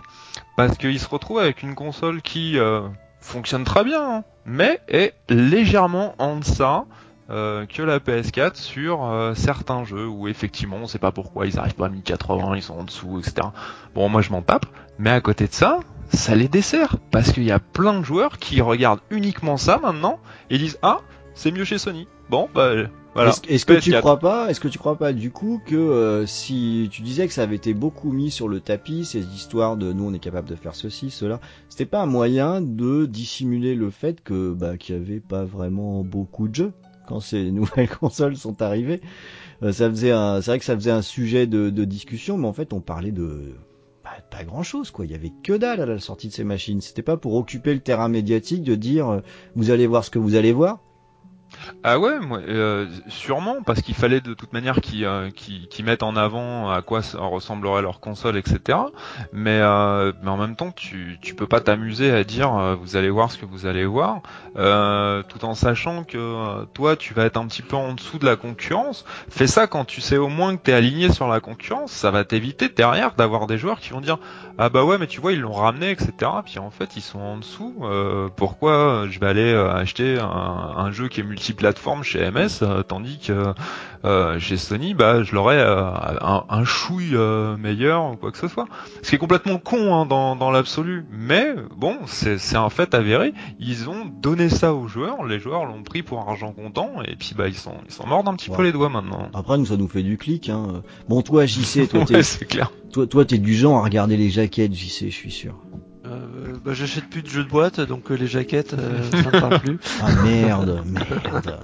parce 0.55 0.78
qu'ils 0.78 0.99
se 0.99 1.07
retrouvent 1.07 1.39
avec 1.39 1.64
une 1.64 1.76
console 1.76 2.22
qui 2.22 2.60
euh, 2.60 2.82
fonctionne 3.22 3.64
très 3.64 3.84
bien, 3.84 4.01
hein, 4.01 4.24
mais 4.45 4.80
est 4.88 5.14
légèrement 5.30 6.16
en 6.20 6.38
deçà 6.38 6.86
euh, 7.30 7.66
que 7.66 7.84
la 7.84 7.99
PS4 7.99 8.55
sur 8.55 9.05
euh, 9.05 9.36
certains 9.36 9.84
jeux 9.84 10.07
où 10.07 10.28
effectivement 10.28 10.78
on 10.78 10.88
sait 10.88 10.99
pas 10.99 11.12
pourquoi 11.12 11.45
ils 11.45 11.60
arrivent 11.60 11.76
pas 11.76 11.86
à 11.86 11.89
1080, 11.89 12.55
ils 12.55 12.64
sont 12.64 12.80
en 12.80 12.84
dessous, 12.84 13.20
etc. 13.20 13.47
Bon 13.93 14.10
moi 14.10 14.22
je 14.22 14.32
m'en 14.32 14.41
tape, 14.41 14.66
mais 14.97 15.12
à 15.12 15.22
côté 15.22 15.47
de 15.47 15.53
ça, 15.53 15.80
ça 16.12 16.36
les 16.36 16.47
dessert 16.47 16.97
parce 17.12 17.32
qu'il 17.32 17.43
y 17.43 17.51
a 17.51 17.60
plein 17.60 17.99
de 17.99 18.05
joueurs 18.05 18.38
qui 18.38 18.62
regardent 18.62 19.01
uniquement 19.10 19.57
ça 19.57 19.80
maintenant 19.82 20.20
et 20.49 20.57
disent 20.57 20.80
ah 20.82 21.01
c'est 21.34 21.51
mieux 21.51 21.64
chez 21.64 21.78
Sony. 21.78 22.07
Bon 22.30 22.49
bah 22.53 22.74
voilà. 23.16 23.32
Est-ce 23.47 23.66
que 23.66 23.80
tu 23.80 23.91
crois 23.93 24.20
pas 24.20 24.49
Est-ce 24.49 24.60
que 24.60 24.68
tu 24.68 24.78
crois 24.78 24.97
pas 24.97 25.14
du 25.14 25.32
coup 25.32 25.62
que 25.66 25.76
euh, 25.76 26.26
si 26.26 26.89
tu 26.91 27.01
disais 27.01 27.28
que 27.28 27.34
ça 27.34 27.43
avait 27.43 27.55
été 27.55 27.74
beaucoup 27.74 28.12
mis 28.12 28.30
sur 28.32 28.47
le 28.47 28.60
tapis 28.60 29.05
ces 29.05 29.22
histoires 29.22 29.78
de 29.78 29.93
nous 29.93 30.05
on 30.05 30.14
est 30.14 30.20
capable 30.20 30.47
de 30.47 30.55
faire 30.55 30.76
ceci 30.76 31.10
cela, 31.10 31.39
c'était 31.70 31.86
pas 31.86 32.01
un 32.01 32.05
moyen 32.05 32.62
de 32.62 33.05
dissimuler 33.05 33.76
le 33.76 33.89
fait 33.89 34.22
que 34.22 34.53
bah 34.53 34.78
qu'il 34.78 34.95
y 34.95 34.99
avait 34.99 35.20
pas 35.20 35.43
vraiment 35.43 36.03
beaucoup 36.03 36.47
de 36.47 36.55
jeux 36.55 36.74
quand 37.07 37.20
ces 37.20 37.51
nouvelles 37.51 37.89
consoles 37.89 38.38
sont 38.38 38.62
arrivées? 38.62 39.01
Euh, 39.64 39.72
ça 39.72 39.89
faisait 39.89 40.12
un, 40.12 40.41
c'est 40.41 40.51
vrai 40.51 40.60
que 40.60 40.66
ça 40.66 40.76
faisait 40.76 40.91
un 40.91 41.01
sujet 41.01 41.47
de, 41.47 41.70
de 41.70 41.86
discussion, 41.86 42.38
mais 42.38 42.47
en 42.47 42.53
fait 42.53 42.74
on 42.74 42.80
parlait 42.80 43.12
de 43.12 43.55
pas 44.30 44.43
grand 44.43 44.64
chose 44.64 44.91
quoi. 44.91 45.05
Il 45.05 45.12
y 45.12 45.16
avait 45.16 45.34
que 45.43 45.53
dalle 45.53 45.82
à 45.82 45.86
la 45.86 45.99
sortie 45.99 46.28
de 46.28 46.34
ces 46.34 46.43
machines. 46.43 46.82
C'était 46.82 47.01
pas 47.01 47.18
pour 47.18 47.36
occuper 47.36 47.74
le 47.74 47.80
terrain 47.80 48.10
médiatique 48.10 48.64
de 48.64 48.76
dire 48.76 49.10
euh, 49.10 49.22
vous 49.55 49.72
allez 49.72 49.88
voir 49.88 50.03
ce 50.03 50.10
que 50.10 50.20
vous 50.20 50.36
allez 50.36 50.53
voir. 50.53 50.80
Ah 51.84 52.00
ouais, 52.00 52.20
moi, 52.20 52.40
euh, 52.40 52.88
sûrement, 53.08 53.62
parce 53.66 53.82
qu'il 53.82 53.96
fallait 53.96 54.22
de 54.22 54.34
toute 54.34 54.54
manière 54.54 54.82
qu'ils 54.82 55.06
euh, 55.06 55.30
mettent 55.84 56.04
en 56.04 56.16
avant 56.16 56.70
à 56.70 56.82
quoi 56.82 57.02
ressemblerait 57.14 57.82
leur 57.82 58.00
console, 58.00 58.38
etc. 58.38 58.78
Mais, 59.34 59.60
euh, 59.62 60.12
mais 60.22 60.30
en 60.30 60.38
même 60.38 60.56
temps, 60.56 60.72
tu, 60.72 61.18
peux 61.38 61.48
pas 61.48 61.62
t'amuser 61.62 62.12
à 62.12 62.24
dire 62.24 62.54
euh, 62.56 62.76
vous 62.76 62.98
allez 62.98 63.10
voir 63.10 63.32
ce 63.32 63.38
que 63.38 63.46
vous 63.46 63.66
allez 63.66 63.86
voir, 63.86 64.22
tout 64.56 65.46
en 65.46 65.56
sachant 65.56 66.04
que 66.04 66.66
toi, 66.74 66.96
tu 66.96 67.14
vas 67.14 67.26
être 67.26 67.38
un 67.38 67.48
petit 67.48 67.62
peu 67.62 67.76
en 67.76 67.94
dessous 67.94 68.20
de 68.20 68.26
la 68.26 68.36
concurrence. 68.36 69.06
Fais 69.30 69.48
ça 69.48 69.68
quand 69.68 69.86
tu 69.86 70.02
sais 70.02 70.18
au 70.18 70.28
moins 70.28 70.58
que 70.58 70.64
t'es 70.64 70.74
aligné 70.74 71.12
sur 71.12 71.28
la 71.28 71.40
concurrence, 71.40 71.92
ça 71.92 72.12
va 72.12 72.24
t'éviter 72.26 72.70
derrière 72.70 73.14
d'avoir 73.16 73.48
des 73.48 73.58
joueurs 73.58 73.80
qui 73.80 73.92
vont 73.92 74.02
dire 74.02 74.18
ah 74.58 74.70
bah 74.70 74.84
ouais, 74.84 74.98
mais 74.98 75.08
tu 75.08 75.22
vois, 75.22 75.32
ils 75.32 75.40
l'ont 75.40 75.54
ramené, 75.54 75.92
etc. 75.92 76.12
Puis 76.46 76.60
en 76.60 76.72
fait, 76.72 76.98
ils 76.98 77.02
sont 77.02 77.20
en 77.20 77.38
dessous. 77.38 77.76
pourquoi 78.36 79.06
je 79.10 79.20
vais 79.20 79.28
aller 79.28 79.54
acheter 79.54 80.20
un, 80.20 80.26
un 80.26 80.92
jeu 80.92 81.08
qui 81.08 81.22
est 81.22 81.24
multi 81.24 81.54
plateforme 81.60 82.03
chez 82.03 82.32
MS, 82.32 82.62
euh, 82.62 82.84
tandis 82.84 83.20
que 83.20 83.53
euh, 84.05 84.39
chez 84.39 84.55
Sony, 84.55 84.93
bah, 84.93 85.24
je 85.24 85.36
l'aurais 85.36 85.60
euh, 85.60 85.91
un, 86.22 86.45
un, 86.49 86.64
chouille 86.64 87.18
meilleur 87.60 88.14
ou 88.14 88.16
quoi 88.16 88.32
que 88.32 88.38
ce 88.38 88.47
soit. 88.47 88.66
Ce 89.03 89.10
qui 89.10 89.16
est 89.16 89.20
complètement 89.20 89.57
con 89.57 89.93
hein, 89.93 90.05
dans, 90.05 90.38
dans 90.38 90.51
l'absolu, 90.51 91.05
mais 91.12 91.53
bon, 91.76 91.97
c'est 92.05 92.55
un 92.55 92.70
fait 92.70 92.93
avéré. 92.93 93.34
Ils 93.60 93.89
ont 93.89 94.05
donné 94.05 94.47
ça 94.47 94.74
aux 94.74 94.88
joueurs, 94.88 95.26
les 95.26 95.39
joueurs 95.39 95.66
l'ont 95.66 95.84
pris 95.84 96.01
pour 96.01 96.28
argent 96.28 96.53
comptant, 96.53 97.01
et 97.03 97.18
puis 97.18 97.34
bah 97.38 97.49
ils 97.49 97.55
sont 97.55 97.76
ils 97.88 97.93
sont 97.93 98.07
morts 98.07 98.24
d'un 98.24 98.36
petit 98.36 98.49
peu 98.49 98.64
les 98.64 98.72
doigts 98.72 98.89
maintenant. 98.89 99.30
Après, 99.34 99.57
nous 99.57 99.66
ça 99.66 99.76
nous 99.76 99.89
fait 99.89 100.03
du 100.03 100.18
clic. 100.18 100.47
Hein. 100.47 100.82
Bon, 101.10 101.22
toi 101.22 101.45
JC, 101.45 101.88
toi 101.89 102.05
ouais, 102.10 102.24
c'est 102.24 102.45
clair. 102.45 102.72
Toi, 102.93 103.05
toi, 103.05 103.26
t'es 103.26 103.38
du 103.38 103.53
genre 103.53 103.78
à 103.78 103.84
regarder 103.84 104.18
les 104.18 104.30
jaquettes, 104.30 104.74
JC, 104.74 105.05
je 105.05 105.16
suis 105.16 105.32
sûr. 105.32 105.55
Euh, 106.10 106.55
bah, 106.64 106.74
j'achète 106.74 107.05
plus 107.05 107.22
de 107.22 107.28
jeux 107.28 107.43
de 107.43 107.49
boîte, 107.49 107.80
donc 107.82 108.10
euh, 108.10 108.16
les 108.16 108.28
jaquettes, 108.28 108.74
euh, 108.74 109.01
ça 109.12 109.18
me 109.18 109.39
parle 109.39 109.60
plus. 109.60 109.78
Ah 110.01 110.12
merde, 110.24 110.82
merde. 110.86 111.60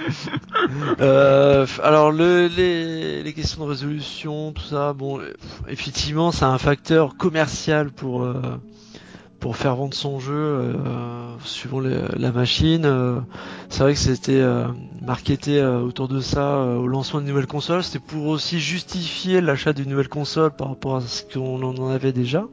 euh, 1.00 1.66
alors 1.82 2.10
le, 2.10 2.48
les, 2.48 3.22
les, 3.22 3.32
questions 3.32 3.64
de 3.64 3.70
résolution, 3.70 4.52
tout 4.52 4.64
ça, 4.64 4.92
bon, 4.92 5.20
effectivement, 5.68 6.32
c'est 6.32 6.44
un 6.44 6.58
facteur 6.58 7.16
commercial 7.16 7.90
pour 7.90 8.26
pour 9.40 9.56
faire 9.56 9.76
vendre 9.76 9.94
son 9.94 10.18
jeu 10.18 10.74
suivant 11.44 11.80
la 11.80 12.32
machine. 12.32 13.22
c'est 13.68 13.82
vrai 13.82 13.94
que 13.94 14.00
c'était 14.00 14.44
marketé 15.00 15.62
autour 15.62 16.08
de 16.08 16.20
ça 16.20 16.58
au 16.58 16.88
lancement 16.88 17.20
de 17.20 17.26
nouvelles 17.26 17.46
consoles. 17.46 17.84
C'était 17.84 18.04
pour 18.04 18.26
aussi 18.26 18.58
justifier 18.58 19.40
l'achat 19.40 19.72
d'une 19.72 19.90
nouvelle 19.90 20.08
console 20.08 20.50
par 20.50 20.68
rapport 20.68 20.96
à 20.96 21.00
ce 21.02 21.22
qu'on 21.22 21.62
en 21.62 21.90
avait 21.90 22.12
déjà. 22.12 22.46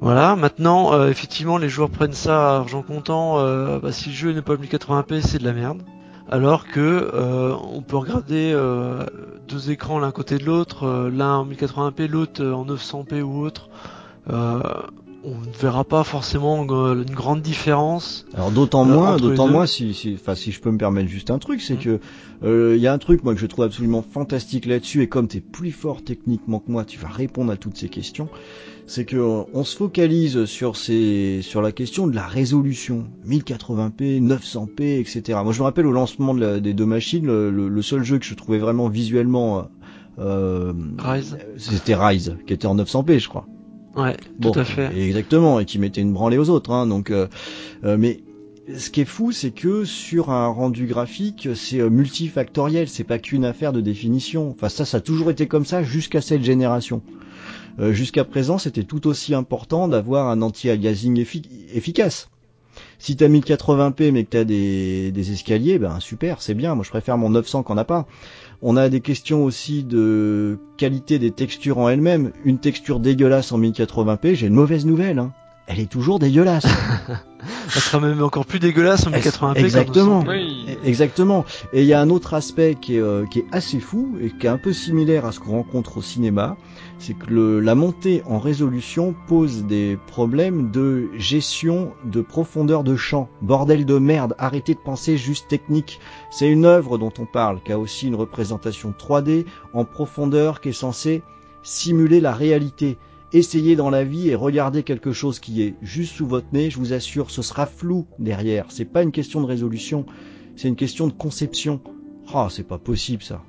Voilà, 0.00 0.34
maintenant, 0.34 0.94
euh, 0.94 1.08
effectivement, 1.08 1.58
les 1.58 1.68
joueurs 1.68 1.88
prennent 1.88 2.12
ça 2.12 2.54
à 2.54 2.56
argent 2.56 2.82
comptant. 2.82 3.38
Euh, 3.38 3.78
bah, 3.78 3.92
si 3.92 4.08
le 4.08 4.14
jeu 4.14 4.32
n'est 4.32 4.42
pas 4.42 4.56
1080p, 4.56 5.20
c'est 5.20 5.38
de 5.38 5.44
la 5.44 5.52
merde. 5.52 5.82
Alors 6.28 6.66
que 6.66 6.80
euh, 6.80 7.54
on 7.72 7.82
peut 7.82 7.96
regarder 7.96 8.52
deux 9.48 9.70
écrans 9.70 9.98
l'un 9.98 10.10
côté 10.10 10.38
de 10.38 10.44
l'autre, 10.44 11.08
l'un 11.12 11.36
en 11.36 11.46
1080p, 11.46 12.08
l'autre 12.08 12.44
en 12.44 12.64
900p 12.64 13.22
ou 13.22 13.44
autre 13.44 13.68
on 15.24 15.30
ne 15.30 15.56
verra 15.60 15.84
pas 15.84 16.04
forcément 16.04 16.62
une 16.64 17.04
grande 17.04 17.42
différence. 17.42 18.26
Alors 18.34 18.50
d'autant 18.50 18.84
moins, 18.84 19.16
d'autant 19.16 19.48
moins 19.48 19.66
si, 19.66 19.94
si, 19.94 20.16
enfin 20.20 20.34
si 20.34 20.52
je 20.52 20.60
peux 20.60 20.70
me 20.70 20.78
permettre 20.78 21.08
juste 21.08 21.30
un 21.30 21.38
truc, 21.38 21.60
c'est 21.62 21.74
mmh. 21.74 21.98
que 22.42 22.74
il 22.74 22.80
y 22.80 22.86
a 22.86 22.92
un 22.92 22.98
truc 22.98 23.22
moi 23.22 23.34
que 23.34 23.40
je 23.40 23.46
trouve 23.46 23.64
absolument 23.64 24.02
fantastique 24.02 24.66
là-dessus 24.66 25.02
et 25.02 25.08
comme 25.08 25.28
tu 25.28 25.38
es 25.38 25.40
plus 25.40 25.70
fort 25.70 26.02
techniquement 26.02 26.58
que 26.58 26.70
moi, 26.70 26.84
tu 26.84 26.98
vas 26.98 27.08
répondre 27.08 27.52
à 27.52 27.56
toutes 27.56 27.76
ces 27.76 27.88
questions 27.88 28.28
c'est 28.86 29.04
que 29.04 29.16
euh, 29.16 29.44
on 29.54 29.64
se 29.64 29.76
focalise 29.76 30.44
sur 30.44 30.76
ces, 30.76 31.40
sur 31.42 31.62
la 31.62 31.72
question 31.72 32.06
de 32.06 32.14
la 32.14 32.26
résolution, 32.26 33.06
1080p, 33.26 34.22
900p, 34.22 35.00
etc. 35.00 35.38
Moi, 35.42 35.52
je 35.52 35.60
me 35.60 35.64
rappelle 35.64 35.86
au 35.86 35.92
lancement 35.92 36.34
de 36.34 36.58
des 36.58 36.74
deux 36.74 36.86
machines, 36.86 37.26
le, 37.26 37.82
seul 37.82 38.02
jeu 38.02 38.18
que 38.18 38.24
je 38.24 38.34
trouvais 38.34 38.58
vraiment 38.58 38.88
visuellement, 38.88 39.68
euh, 40.18 40.72
Rise, 40.98 41.38
c'était 41.56 41.94
Rise, 41.94 42.36
qui 42.46 42.52
était 42.52 42.66
en 42.66 42.76
900p, 42.76 43.18
je 43.18 43.28
crois. 43.28 43.46
Ouais, 43.96 44.16
tout 44.40 44.52
à 44.54 44.64
fait. 44.64 44.96
Exactement, 44.96 45.60
et 45.60 45.64
qui 45.64 45.78
mettait 45.78 46.00
une 46.00 46.12
branlée 46.12 46.38
aux 46.38 46.50
autres. 46.50 46.70
Hein, 46.70 46.86
donc, 46.86 47.10
euh, 47.10 47.26
mais 47.82 48.20
ce 48.76 48.90
qui 48.90 49.02
est 49.02 49.06
fou, 49.06 49.32
c'est 49.32 49.50
que 49.50 49.84
sur 49.84 50.30
un 50.30 50.46
rendu 50.48 50.86
graphique, 50.86 51.48
c'est 51.54 51.78
multifactoriel, 51.90 52.88
c'est 52.88 53.04
pas 53.04 53.18
qu'une 53.18 53.44
affaire 53.44 53.72
de 53.72 53.80
définition. 53.80 54.50
Enfin, 54.50 54.68
ça, 54.68 54.84
ça 54.84 54.98
a 54.98 55.00
toujours 55.00 55.30
été 55.30 55.46
comme 55.46 55.66
ça 55.66 55.82
jusqu'à 55.82 56.20
cette 56.20 56.42
génération. 56.42 57.02
Euh, 57.78 57.92
jusqu'à 57.92 58.24
présent, 58.24 58.58
c'était 58.58 58.84
tout 58.84 59.06
aussi 59.06 59.34
important 59.34 59.88
d'avoir 59.88 60.28
un 60.28 60.42
anti-aliasing 60.42 61.24
efficace. 61.74 62.28
Si 62.98 63.16
t'as 63.16 63.28
1080p 63.28 64.12
mais 64.12 64.24
que 64.24 64.30
t'as 64.30 64.44
des, 64.44 65.12
des 65.12 65.32
escaliers, 65.32 65.78
ben 65.78 66.00
super, 66.00 66.40
c'est 66.40 66.54
bien. 66.54 66.74
Moi, 66.74 66.84
je 66.84 66.90
préfère 66.90 67.18
mon 67.18 67.30
900 67.30 67.62
qu'on 67.62 67.74
n'a 67.74 67.84
pas. 67.84 68.06
On 68.64 68.76
a 68.76 68.88
des 68.88 69.00
questions 69.00 69.44
aussi 69.44 69.82
de 69.82 70.56
qualité 70.76 71.18
des 71.18 71.32
textures 71.32 71.78
en 71.78 71.88
elles-mêmes. 71.88 72.30
Une 72.44 72.58
texture 72.58 73.00
dégueulasse 73.00 73.50
en 73.50 73.58
1080p, 73.58 74.34
j'ai 74.34 74.46
une 74.46 74.54
mauvaise 74.54 74.86
nouvelle. 74.86 75.18
Hein. 75.18 75.32
Elle 75.66 75.80
est 75.80 75.90
toujours 75.90 76.20
dégueulasse. 76.20 76.66
Elle 77.74 77.80
sera 77.80 77.98
même 77.98 78.22
encore 78.22 78.46
plus 78.46 78.60
dégueulasse 78.60 79.04
en 79.08 79.10
1080p. 79.10 79.58
Exactement. 79.58 80.24
Exactement. 80.84 81.44
Et 81.72 81.82
il 81.82 81.88
y 81.88 81.92
a 81.92 82.00
un 82.00 82.08
autre 82.08 82.34
aspect 82.34 82.76
qui 82.80 82.96
est, 82.96 83.00
euh, 83.00 83.26
qui 83.26 83.40
est 83.40 83.46
assez 83.50 83.80
fou 83.80 84.16
et 84.20 84.30
qui 84.30 84.46
est 84.46 84.50
un 84.50 84.58
peu 84.58 84.72
similaire 84.72 85.26
à 85.26 85.32
ce 85.32 85.40
qu'on 85.40 85.52
rencontre 85.52 85.96
au 85.96 86.02
cinéma 86.02 86.56
c'est 87.02 87.14
que 87.14 87.30
le, 87.30 87.60
la 87.60 87.74
montée 87.74 88.22
en 88.26 88.38
résolution 88.38 89.14
pose 89.26 89.64
des 89.64 89.98
problèmes 90.06 90.70
de 90.70 91.10
gestion 91.16 91.92
de 92.04 92.20
profondeur 92.20 92.84
de 92.84 92.94
champ. 92.94 93.28
Bordel 93.42 93.84
de 93.84 93.98
merde, 93.98 94.36
arrêtez 94.38 94.74
de 94.74 94.78
penser 94.78 95.16
juste 95.16 95.48
technique. 95.48 95.98
C'est 96.32 96.50
une 96.50 96.64
œuvre 96.64 96.96
dont 96.96 97.12
on 97.18 97.26
parle, 97.26 97.62
qui 97.62 97.72
a 97.72 97.78
aussi 97.78 98.06
une 98.06 98.14
représentation 98.14 98.94
3D 98.98 99.44
en 99.74 99.84
profondeur 99.84 100.62
qui 100.62 100.70
est 100.70 100.72
censée 100.72 101.22
simuler 101.62 102.22
la 102.22 102.32
réalité. 102.32 102.96
Essayez 103.34 103.76
dans 103.76 103.90
la 103.90 104.02
vie 104.02 104.30
et 104.30 104.34
regardez 104.34 104.82
quelque 104.82 105.12
chose 105.12 105.40
qui 105.40 105.62
est 105.62 105.74
juste 105.82 106.16
sous 106.16 106.26
votre 106.26 106.46
nez, 106.54 106.70
je 106.70 106.78
vous 106.78 106.94
assure, 106.94 107.30
ce 107.30 107.42
sera 107.42 107.66
flou 107.66 108.06
derrière. 108.18 108.64
C'est 108.70 108.86
pas 108.86 109.02
une 109.02 109.12
question 109.12 109.42
de 109.42 109.46
résolution, 109.46 110.06
c'est 110.56 110.68
une 110.68 110.76
question 110.76 111.06
de 111.06 111.12
conception. 111.12 111.82
Ah, 112.32 112.46
oh, 112.46 112.48
c'est 112.48 112.66
pas 112.66 112.78
possible 112.78 113.22
ça 113.22 113.42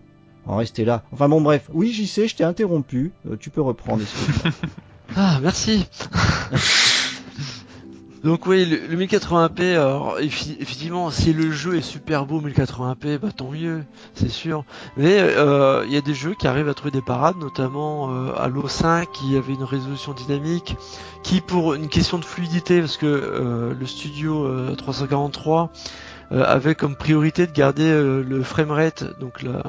en 0.45 0.57
rester 0.57 0.83
là. 0.83 1.03
Enfin 1.13 1.29
bon 1.29 1.39
bref, 1.39 1.69
oui 1.73 1.93
j'y 1.93 2.05
sais, 2.05 2.27
je 2.27 2.35
t'ai 2.35 2.43
interrompu, 2.43 3.13
euh, 3.29 3.37
tu 3.37 3.49
peux 3.49 3.61
reprendre. 3.61 4.03
ah 5.15 5.39
merci. 5.41 5.85
Donc 8.23 8.45
oui, 8.47 8.65
le, 8.65 8.87
le 8.87 9.05
1080p, 9.05 9.73
alors 9.73 10.17
effectivement, 10.19 11.11
si 11.11 11.33
le 11.33 11.51
jeu 11.51 11.75
est 11.75 11.81
super 11.81 12.25
beau 12.25 12.39
1080p, 12.41 13.17
bah 13.17 13.29
tant 13.35 13.51
mieux, 13.51 13.83
c'est 14.15 14.29
sûr. 14.29 14.63
Mais 14.95 15.17
euh, 15.19 15.83
il 15.85 15.93
y 15.93 15.97
a 15.97 16.01
des 16.01 16.13
jeux 16.13 16.33
qui 16.33 16.47
arrivent 16.47 16.69
à 16.69 16.73
trouver 16.73 16.91
des 16.91 17.01
parades, 17.01 17.35
notamment 17.37 18.13
euh, 18.13 18.31
Halo 18.37 18.69
5 18.69 19.11
qui 19.11 19.35
avait 19.35 19.53
une 19.53 19.65
résolution 19.65 20.13
dynamique, 20.13 20.77
qui 21.21 21.41
pour 21.41 21.73
une 21.73 21.89
question 21.89 22.17
de 22.17 22.23
fluidité, 22.25 22.79
parce 22.79 22.95
que 22.95 23.05
euh, 23.05 23.73
le 23.77 23.85
studio 23.85 24.45
euh, 24.45 24.73
343 24.75 25.69
euh, 26.31 26.43
avait 26.45 26.75
comme 26.75 26.95
priorité 26.95 27.45
de 27.45 27.51
garder 27.51 27.83
euh, 27.89 28.23
le 28.23 28.41
framerate, 28.41 29.19
donc 29.19 29.43
la, 29.43 29.63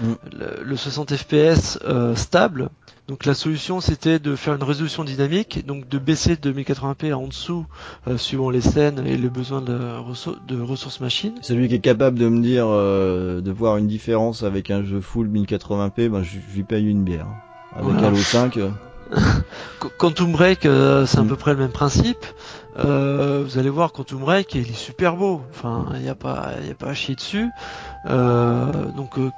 Mm. 0.00 0.12
le, 0.38 0.64
le 0.64 0.76
60 0.76 1.14
fps 1.16 1.78
euh, 1.84 2.14
stable. 2.14 2.68
Donc 3.08 3.24
la 3.24 3.32
solution 3.34 3.80
c'était 3.80 4.18
de 4.18 4.36
faire 4.36 4.54
une 4.54 4.62
résolution 4.62 5.02
dynamique, 5.02 5.64
donc 5.66 5.88
de 5.88 5.98
baisser 5.98 6.36
de 6.36 6.52
1080p 6.52 7.14
en 7.14 7.26
dessous 7.26 7.64
euh, 8.06 8.18
suivant 8.18 8.50
les 8.50 8.60
scènes 8.60 9.02
et 9.06 9.16
le 9.16 9.28
besoin 9.30 9.62
de, 9.62 9.78
de 10.46 10.60
ressources 10.60 11.00
machines. 11.00 11.32
Celui 11.40 11.68
qui 11.68 11.74
est 11.76 11.80
capable 11.80 12.18
de 12.18 12.28
me 12.28 12.42
dire 12.42 12.66
euh, 12.68 13.40
de 13.40 13.50
voir 13.50 13.78
une 13.78 13.86
différence 13.88 14.42
avec 14.42 14.70
un 14.70 14.84
jeu 14.84 15.00
full 15.00 15.26
1080p, 15.28 16.08
ben 16.10 16.22
je, 16.22 16.36
lui 16.54 16.64
paye 16.64 16.86
une 16.86 17.02
bière. 17.02 17.26
Avec 17.74 17.90
Voilà. 17.92 18.08
Halo 18.08 18.16
5, 18.16 18.56
euh, 18.58 18.68
Qu- 19.80 19.88
Quantum 19.96 20.32
Break, 20.32 20.60
c'est 20.62 21.18
à 21.18 21.22
Mm. 21.22 21.28
peu 21.28 21.36
près 21.36 21.52
le 21.52 21.58
même 21.60 21.72
principe. 21.72 22.24
Euh, 22.78 23.42
vous 23.44 23.58
allez 23.58 23.70
voir 23.70 23.92
Quantum 23.92 24.20
Break, 24.20 24.54
il 24.54 24.68
est 24.70 24.72
super 24.72 25.16
beau. 25.16 25.42
Enfin, 25.50 25.86
il 25.94 26.00
n'y 26.02 26.08
a 26.08 26.14
pas, 26.14 26.52
il 26.60 26.68
y 26.68 26.70
a 26.70 26.74
pas 26.74 26.88
à 26.90 26.94
chier 26.94 27.16
dessus. 27.16 27.50
Euh, 28.06 28.90
donc, 28.92 29.18
euh, 29.18 29.32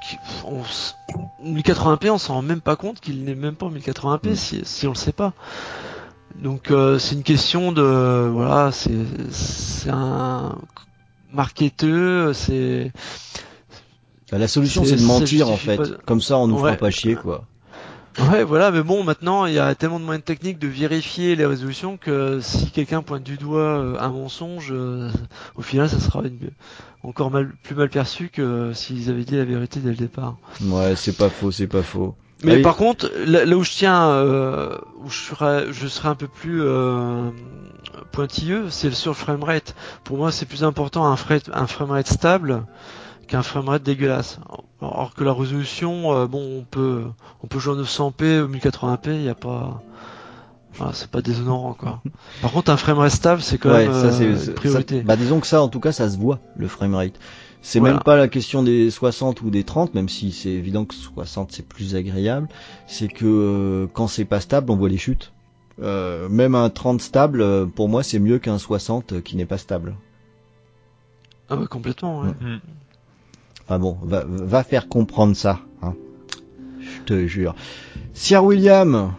on, 0.44 0.60
s- 0.62 0.96
1080p, 1.42 2.10
on 2.10 2.18
s'en 2.18 2.34
rend 2.34 2.42
même 2.42 2.60
pas 2.60 2.76
compte 2.76 3.00
qu'il 3.00 3.24
n'est 3.24 3.34
même 3.34 3.54
pas 3.54 3.66
en 3.66 3.70
1080p 3.70 4.30
Mm. 4.32 4.34
si, 4.36 4.60
si 4.64 4.86
on 4.86 4.90
le 4.90 4.96
sait 4.96 5.12
pas. 5.12 5.32
Donc, 6.36 6.70
euh, 6.70 6.98
c'est 6.98 7.14
une 7.14 7.22
question 7.22 7.72
de, 7.72 8.28
voilà, 8.30 8.72
c'est, 8.72 8.92
c'est 9.30 9.90
un 9.90 10.56
marketeux, 11.32 12.32
c'est, 12.32 12.92
la 14.32 14.48
solution 14.48 14.84
C'est- 14.84 14.96
de 14.96 15.02
mentir 15.02 15.48
en 15.50 15.56
fait. 15.56 15.76
pas- 15.76 15.84
Comme 16.06 16.20
ça 16.20 16.36
on 16.38 16.46
nous 16.46 16.58
fera 16.58 16.74
pas 16.76 16.90
chier 16.90 17.14
quoi. 17.16 17.44
Ouais, 18.28 18.44
voilà, 18.44 18.70
mais 18.70 18.82
bon, 18.82 19.04
maintenant, 19.04 19.46
il 19.46 19.54
y 19.54 19.58
a 19.58 19.74
tellement 19.74 20.00
de 20.00 20.04
moyens 20.04 20.24
techniques 20.24 20.58
de 20.58 20.68
vérifier 20.68 21.36
les 21.36 21.46
résolutions 21.46 21.96
que 21.96 22.40
si 22.42 22.70
quelqu'un 22.70 23.02
pointe 23.02 23.22
du 23.22 23.36
doigt 23.36 23.60
euh, 23.78 23.96
un 24.00 24.08
mensonge, 24.10 24.68
euh, 24.72 25.10
au 25.54 25.62
final, 25.62 25.88
ça 25.88 25.98
sera 26.00 26.20
une- 26.24 26.50
encore 27.02 27.30
mal, 27.30 27.52
plus 27.62 27.74
mal 27.74 27.88
perçu 27.88 28.28
que 28.28 28.72
s'ils 28.74 29.08
avaient 29.10 29.24
dit 29.24 29.36
la 29.36 29.44
vérité 29.44 29.80
dès 29.80 29.90
le 29.90 29.96
départ. 29.96 30.36
Ouais, 30.62 30.94
c'est 30.96 31.16
pas 31.16 31.30
faux, 31.30 31.50
c'est 31.50 31.66
pas 31.66 31.82
faux. 31.82 32.14
Mais 32.42 32.52
Ah 32.52 32.56
oui. 32.56 32.62
par 32.62 32.76
contre, 32.76 33.10
là, 33.26 33.44
là 33.44 33.56
où 33.56 33.62
je 33.62 33.70
tiens, 33.70 34.08
euh, 34.10 34.76
où 35.04 35.08
je 35.10 35.18
serai, 35.18 35.72
je 35.72 35.86
serai 35.86 36.08
un 36.08 36.14
peu 36.14 36.26
plus 36.28 36.62
euh, 36.62 37.30
pointilleux, 38.12 38.66
c'est 38.70 38.90
sur 38.92 39.10
le 39.12 39.16
framerate. 39.16 39.74
Pour 40.04 40.16
moi, 40.18 40.32
c'est 40.32 40.46
plus 40.46 40.64
important 40.64 41.06
un, 41.06 41.16
frame, 41.16 41.40
un 41.52 41.66
framerate 41.66 42.08
stable 42.08 42.64
qu'un 43.30 43.42
framerate 43.42 43.82
dégueulasse. 43.82 44.38
Alors 44.82 45.14
que 45.14 45.22
la 45.24 45.32
résolution, 45.32 46.12
euh, 46.14 46.26
bon, 46.26 46.58
on 46.58 46.64
peut, 46.64 47.04
on 47.42 47.46
peut 47.46 47.58
jouer 47.58 47.74
en 47.74 47.82
900p 47.82 48.40
ou 48.42 48.48
1080p, 48.48 49.14
il 49.14 49.22
y 49.22 49.28
a 49.28 49.34
pas, 49.34 49.80
voilà, 50.74 50.92
c'est 50.92 51.08
pas 51.10 51.22
déshonorant 51.22 51.74
quoi. 51.74 52.02
Par 52.42 52.50
contre, 52.50 52.70
un 52.72 52.76
framerate 52.76 53.12
stable, 53.12 53.40
c'est 53.40 53.58
quand 53.58 53.70
Ouais, 53.70 53.84
même 53.86 53.92
ça 53.94 54.06
euh, 54.06 54.12
c'est 54.12 54.24
une 54.26 54.36
ça- 54.38 54.52
priorité. 54.52 55.02
bah 55.02 55.16
disons 55.16 55.38
que 55.40 55.46
ça 55.46 55.62
en 55.62 55.68
tout 55.68 55.80
cas 55.80 55.92
ça 55.92 56.10
se 56.10 56.18
voit 56.18 56.40
le 56.56 56.66
framerate. 56.68 57.12
C'est 57.62 57.78
Voilà. 57.78 57.94
même 57.96 58.02
pas 58.02 58.16
la 58.16 58.26
question 58.26 58.62
des 58.62 58.90
60 58.90 59.42
ou 59.42 59.50
des 59.50 59.64
30 59.64 59.94
même 59.94 60.08
si 60.08 60.32
c'est 60.32 60.48
évident 60.50 60.84
que 60.86 60.94
60 60.94 61.52
c'est 61.52 61.66
plus 61.66 61.94
agréable, 61.94 62.48
c'est 62.86 63.08
que 63.08 63.26
euh, 63.26 63.86
quand 63.92 64.08
c'est 64.08 64.24
pas 64.24 64.40
stable, 64.40 64.70
on 64.72 64.76
voit 64.76 64.88
les 64.88 64.96
chutes. 64.98 65.32
Euh, 65.82 66.28
même 66.28 66.54
un 66.54 66.68
30 66.70 67.00
stable 67.00 67.68
pour 67.70 67.88
moi 67.88 68.02
c'est 68.02 68.18
mieux 68.18 68.38
qu'un 68.38 68.58
60 68.58 69.12
euh, 69.12 69.20
qui 69.20 69.36
n'est 69.36 69.46
pas 69.46 69.58
stable. 69.58 69.94
Ah 71.48 71.56
ouais, 71.56 71.66
complètement. 71.66 72.20
Ouais. 72.22 72.30
Mm. 72.40 72.60
Enfin 73.70 73.78
bon, 73.78 73.96
va, 74.02 74.24
va 74.26 74.64
faire 74.64 74.88
comprendre 74.88 75.36
ça, 75.36 75.60
hein. 75.80 75.94
Je 76.80 77.02
te 77.04 77.26
jure. 77.28 77.54
Sir 78.14 78.42
William, 78.42 79.12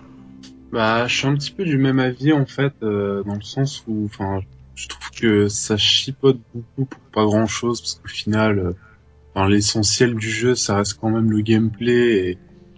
Bah, 0.73 1.07
je 1.07 1.15
suis 1.15 1.25
un 1.25 1.35
petit 1.35 1.51
peu 1.51 1.63
du 1.63 1.77
même 1.77 1.99
avis 1.99 2.33
en 2.33 2.45
fait, 2.45 2.73
euh, 2.83 3.23
dans 3.23 3.35
le 3.35 3.43
sens 3.43 3.81
où, 3.87 4.03
enfin, 4.03 4.41
je 4.75 4.89
trouve 4.89 5.09
que 5.11 5.47
ça 5.47 5.77
chipote 5.77 6.37
beaucoup 6.53 6.83
pour 6.83 6.99
pas 7.13 7.23
grand 7.23 7.45
chose, 7.45 7.79
parce 7.79 7.95
qu'au 7.95 8.09
final, 8.09 8.75
euh, 9.37 9.47
l'essentiel 9.47 10.15
du 10.15 10.29
jeu, 10.29 10.53
ça 10.53 10.75
reste 10.75 10.95
quand 10.99 11.11
même 11.11 11.31
le 11.31 11.39
gameplay 11.39 12.31
et, 12.31 12.37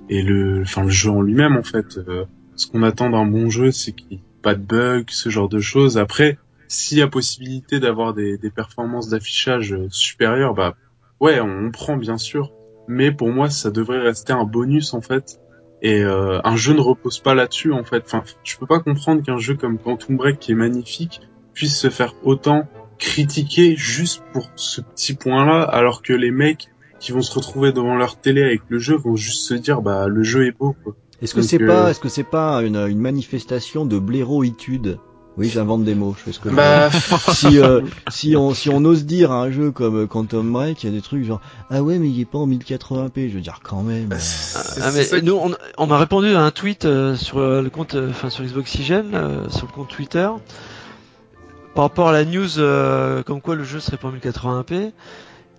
et 0.09 0.21
le, 0.21 0.61
enfin, 0.61 0.83
le 0.83 0.89
jeu 0.91 1.09
en 1.09 1.23
lui-même 1.23 1.57
en 1.57 1.63
fait. 1.63 1.97
Euh, 1.97 2.25
ce 2.55 2.67
qu'on 2.67 2.83
attend 2.83 3.09
d'un 3.09 3.25
bon 3.25 3.49
jeu, 3.49 3.71
c'est 3.71 3.93
qu'il 3.93 4.19
pas 4.43 4.53
de 4.53 4.61
bugs, 4.61 5.05
ce 5.07 5.29
genre 5.29 5.49
de 5.49 5.59
choses. 5.59 5.97
Après, 5.97 6.37
s'il 6.67 6.99
y 6.99 7.01
a 7.01 7.07
possibilité 7.07 7.79
d'avoir 7.79 8.13
des, 8.13 8.37
des 8.37 8.51
performances 8.51 9.09
d'affichage 9.09 9.75
supérieures, 9.89 10.53
bah, 10.53 10.75
ouais, 11.23 11.39
on, 11.39 11.71
prend 11.71 11.97
bien 11.97 12.17
sûr. 12.17 12.51
Mais 12.87 13.11
pour 13.11 13.29
moi, 13.29 13.49
ça 13.49 13.71
devrait 13.71 13.99
rester 13.99 14.33
un 14.33 14.43
bonus 14.43 14.93
en 14.93 15.01
fait. 15.01 15.39
Et 15.81 16.01
euh, 16.01 16.39
un 16.43 16.55
jeu 16.55 16.73
ne 16.73 16.81
repose 16.81 17.19
pas 17.19 17.33
là-dessus 17.33 17.73
en 17.73 17.83
fait. 17.83 18.03
Enfin, 18.05 18.23
je 18.43 18.57
peux 18.57 18.67
pas 18.67 18.79
comprendre 18.79 19.23
qu'un 19.23 19.37
jeu 19.37 19.55
comme 19.55 19.77
Quantum 19.77 20.17
Break 20.17 20.39
qui 20.39 20.51
est 20.51 20.55
magnifique 20.55 21.21
puisse 21.53 21.77
se 21.77 21.89
faire 21.89 22.13
autant 22.23 22.67
critiquer 22.99 23.75
juste 23.75 24.23
pour 24.31 24.49
ce 24.55 24.81
petit 24.81 25.13
point-là, 25.13 25.63
alors 25.63 26.01
que 26.01 26.13
les 26.13 26.31
mecs 26.31 26.69
qui 26.99 27.11
vont 27.11 27.21
se 27.21 27.33
retrouver 27.33 27.73
devant 27.73 27.95
leur 27.95 28.17
télé 28.17 28.43
avec 28.43 28.61
le 28.69 28.79
jeu 28.79 28.95
vont 28.95 29.15
juste 29.15 29.43
se 29.43 29.53
dire 29.53 29.81
bah 29.81 30.07
le 30.07 30.23
jeu 30.23 30.47
est 30.47 30.57
beau 30.57 30.73
quoi. 30.83 30.95
est-ce 31.21 31.33
que 31.33 31.41
Donc, 31.41 31.49
c'est 31.49 31.61
euh, 31.61 31.67
pas 31.67 31.91
est-ce 31.91 31.99
que 31.99 32.07
c'est 32.07 32.23
pas 32.23 32.61
une, 32.63 32.77
une 32.77 32.99
manifestation 32.99 33.85
de 33.85 33.99
blaireauitude? 33.99 34.99
Oui, 35.35 35.49
j'invente 35.49 35.83
des 35.83 35.95
mots, 35.95 36.13
je 36.15 36.23
fais 36.25 36.31
ce 36.31 36.39
que 36.39 36.49
je 36.49 36.53
veux. 36.53 36.57
Bah 36.61 36.89
si 37.33 37.57
euh, 37.59 37.81
si 38.09 38.35
on 38.37 38.53
si 38.53 38.69
on 38.69 38.85
ose 38.85 39.03
dire 39.05 39.31
à 39.31 39.41
un 39.41 39.49
jeu 39.49 39.71
comme 39.71 40.07
Quantum 40.07 40.51
Break, 40.53 40.83
il 40.83 40.85
y 40.91 40.93
a 40.93 40.95
des 40.95 41.01
trucs 41.01 41.23
genre 41.25 41.41
ah 41.71 41.81
ouais 41.81 41.97
mais 41.97 42.07
il 42.07 42.19
est 42.21 42.25
pas 42.25 42.37
en 42.37 42.47
1080p, 42.47 43.29
je 43.29 43.33
veux 43.35 43.41
dire 43.41 43.59
quand 43.63 43.81
même. 43.81 44.11
euh, 44.11 44.15
c'est- 44.19 44.79
Ah, 44.83 44.91
mais 44.93 45.03
ça 45.03 45.21
nous, 45.21 45.33
on, 45.33 45.51
on 45.79 45.87
m'a 45.87 45.97
répondu 45.97 46.35
à 46.35 46.41
un 46.41 46.51
tweet 46.51 46.85
euh, 46.85 47.15
sur 47.15 47.39
euh, 47.39 47.63
le 47.63 47.71
compte, 47.71 47.95
euh, 47.95 48.11
enfin 48.11 48.29
sur 48.29 48.43
Xboxygène, 48.43 49.09
euh, 49.15 49.49
sur 49.49 49.65
le 49.65 49.71
compte 49.71 49.87
Twitter, 49.89 50.29
par 51.73 51.85
rapport 51.85 52.09
à 52.09 52.11
la 52.13 52.25
news 52.25 52.59
euh, 52.59 53.23
comme 53.23 53.41
quoi 53.41 53.55
le 53.55 53.63
jeu 53.63 53.79
serait 53.79 53.97
pas 53.97 54.09
en 54.09 54.11
1080p. 54.11 54.91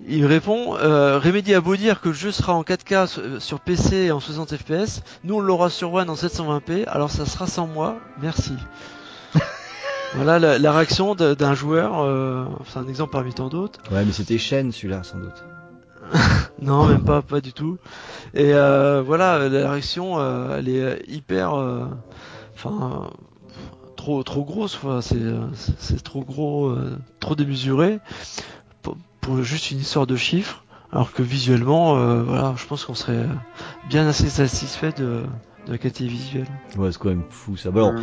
Il 0.06 0.22
me 0.22 0.26
répond 0.28 0.76
euh, 0.76 1.18
Remedy 1.18 1.52
a 1.54 1.60
beau 1.60 1.74
dire 1.76 2.00
que 2.00 2.08
le 2.10 2.14
jeu 2.14 2.30
sera 2.30 2.54
en 2.54 2.62
4K 2.62 3.06
sur- 3.08 3.22
euh, 3.22 3.40
sur 3.40 3.58
PC 3.58 3.96
et 3.96 4.12
en 4.12 4.20
60 4.20 4.54
FPS, 4.56 5.02
nous 5.24 5.34
on 5.36 5.40
l'aura 5.40 5.68
sur 5.70 5.92
One 5.92 6.10
en 6.10 6.14
720p, 6.14 6.84
alors 6.86 7.10
ça 7.10 7.26
sera 7.26 7.48
sans 7.48 7.66
moi, 7.66 7.96
merci. 8.22 8.52
Voilà 10.14 10.38
la, 10.38 10.58
la 10.58 10.72
réaction 10.72 11.14
d'un 11.14 11.54
joueur, 11.54 12.00
euh, 12.02 12.44
c'est 12.66 12.78
un 12.78 12.86
exemple 12.88 13.12
parmi 13.12 13.32
tant 13.32 13.48
d'autres. 13.48 13.80
Ouais, 13.90 14.04
mais 14.04 14.12
c'était 14.12 14.38
Shen 14.38 14.72
celui-là 14.72 15.02
sans 15.02 15.18
doute. 15.18 15.44
Non, 16.62 16.86
même 16.86 17.02
pas, 17.04 17.20
pas 17.20 17.40
du 17.40 17.52
tout. 17.52 17.76
Et 18.32 18.54
euh, 18.54 19.02
voilà, 19.04 19.48
la 19.48 19.70
réaction, 19.70 20.18
euh, 20.18 20.58
elle 20.58 20.68
est 20.68 20.80
euh, 20.82 20.96
hyper, 21.08 21.54
euh, 21.54 21.84
enfin, 22.54 23.10
euh, 23.12 23.88
trop, 23.96 24.22
trop 24.22 24.44
grosse. 24.44 24.78
C'est, 25.02 25.16
euh, 25.16 25.46
trop 26.02 26.22
gros, 26.22 26.68
euh, 26.68 26.96
trop 27.20 27.34
démesuré 27.34 27.98
pour, 28.82 28.96
pour 29.20 29.42
juste 29.42 29.72
une 29.72 29.80
histoire 29.80 30.06
de 30.06 30.16
chiffres. 30.16 30.64
Alors 30.92 31.12
que 31.12 31.22
visuellement, 31.22 31.96
euh, 31.98 32.22
voilà, 32.22 32.54
je 32.56 32.64
pense 32.66 32.84
qu'on 32.84 32.94
serait 32.94 33.26
bien 33.90 34.06
assez 34.06 34.30
satisfait 34.30 34.92
de, 34.92 35.24
de 35.66 35.72
la 35.72 35.78
qualité 35.78 36.06
visuelle. 36.06 36.46
Ouais, 36.76 36.92
c'est 36.92 36.98
quand 36.98 37.08
même 37.08 37.24
fou 37.30 37.56
ça. 37.56 37.70
Alors, 37.70 37.94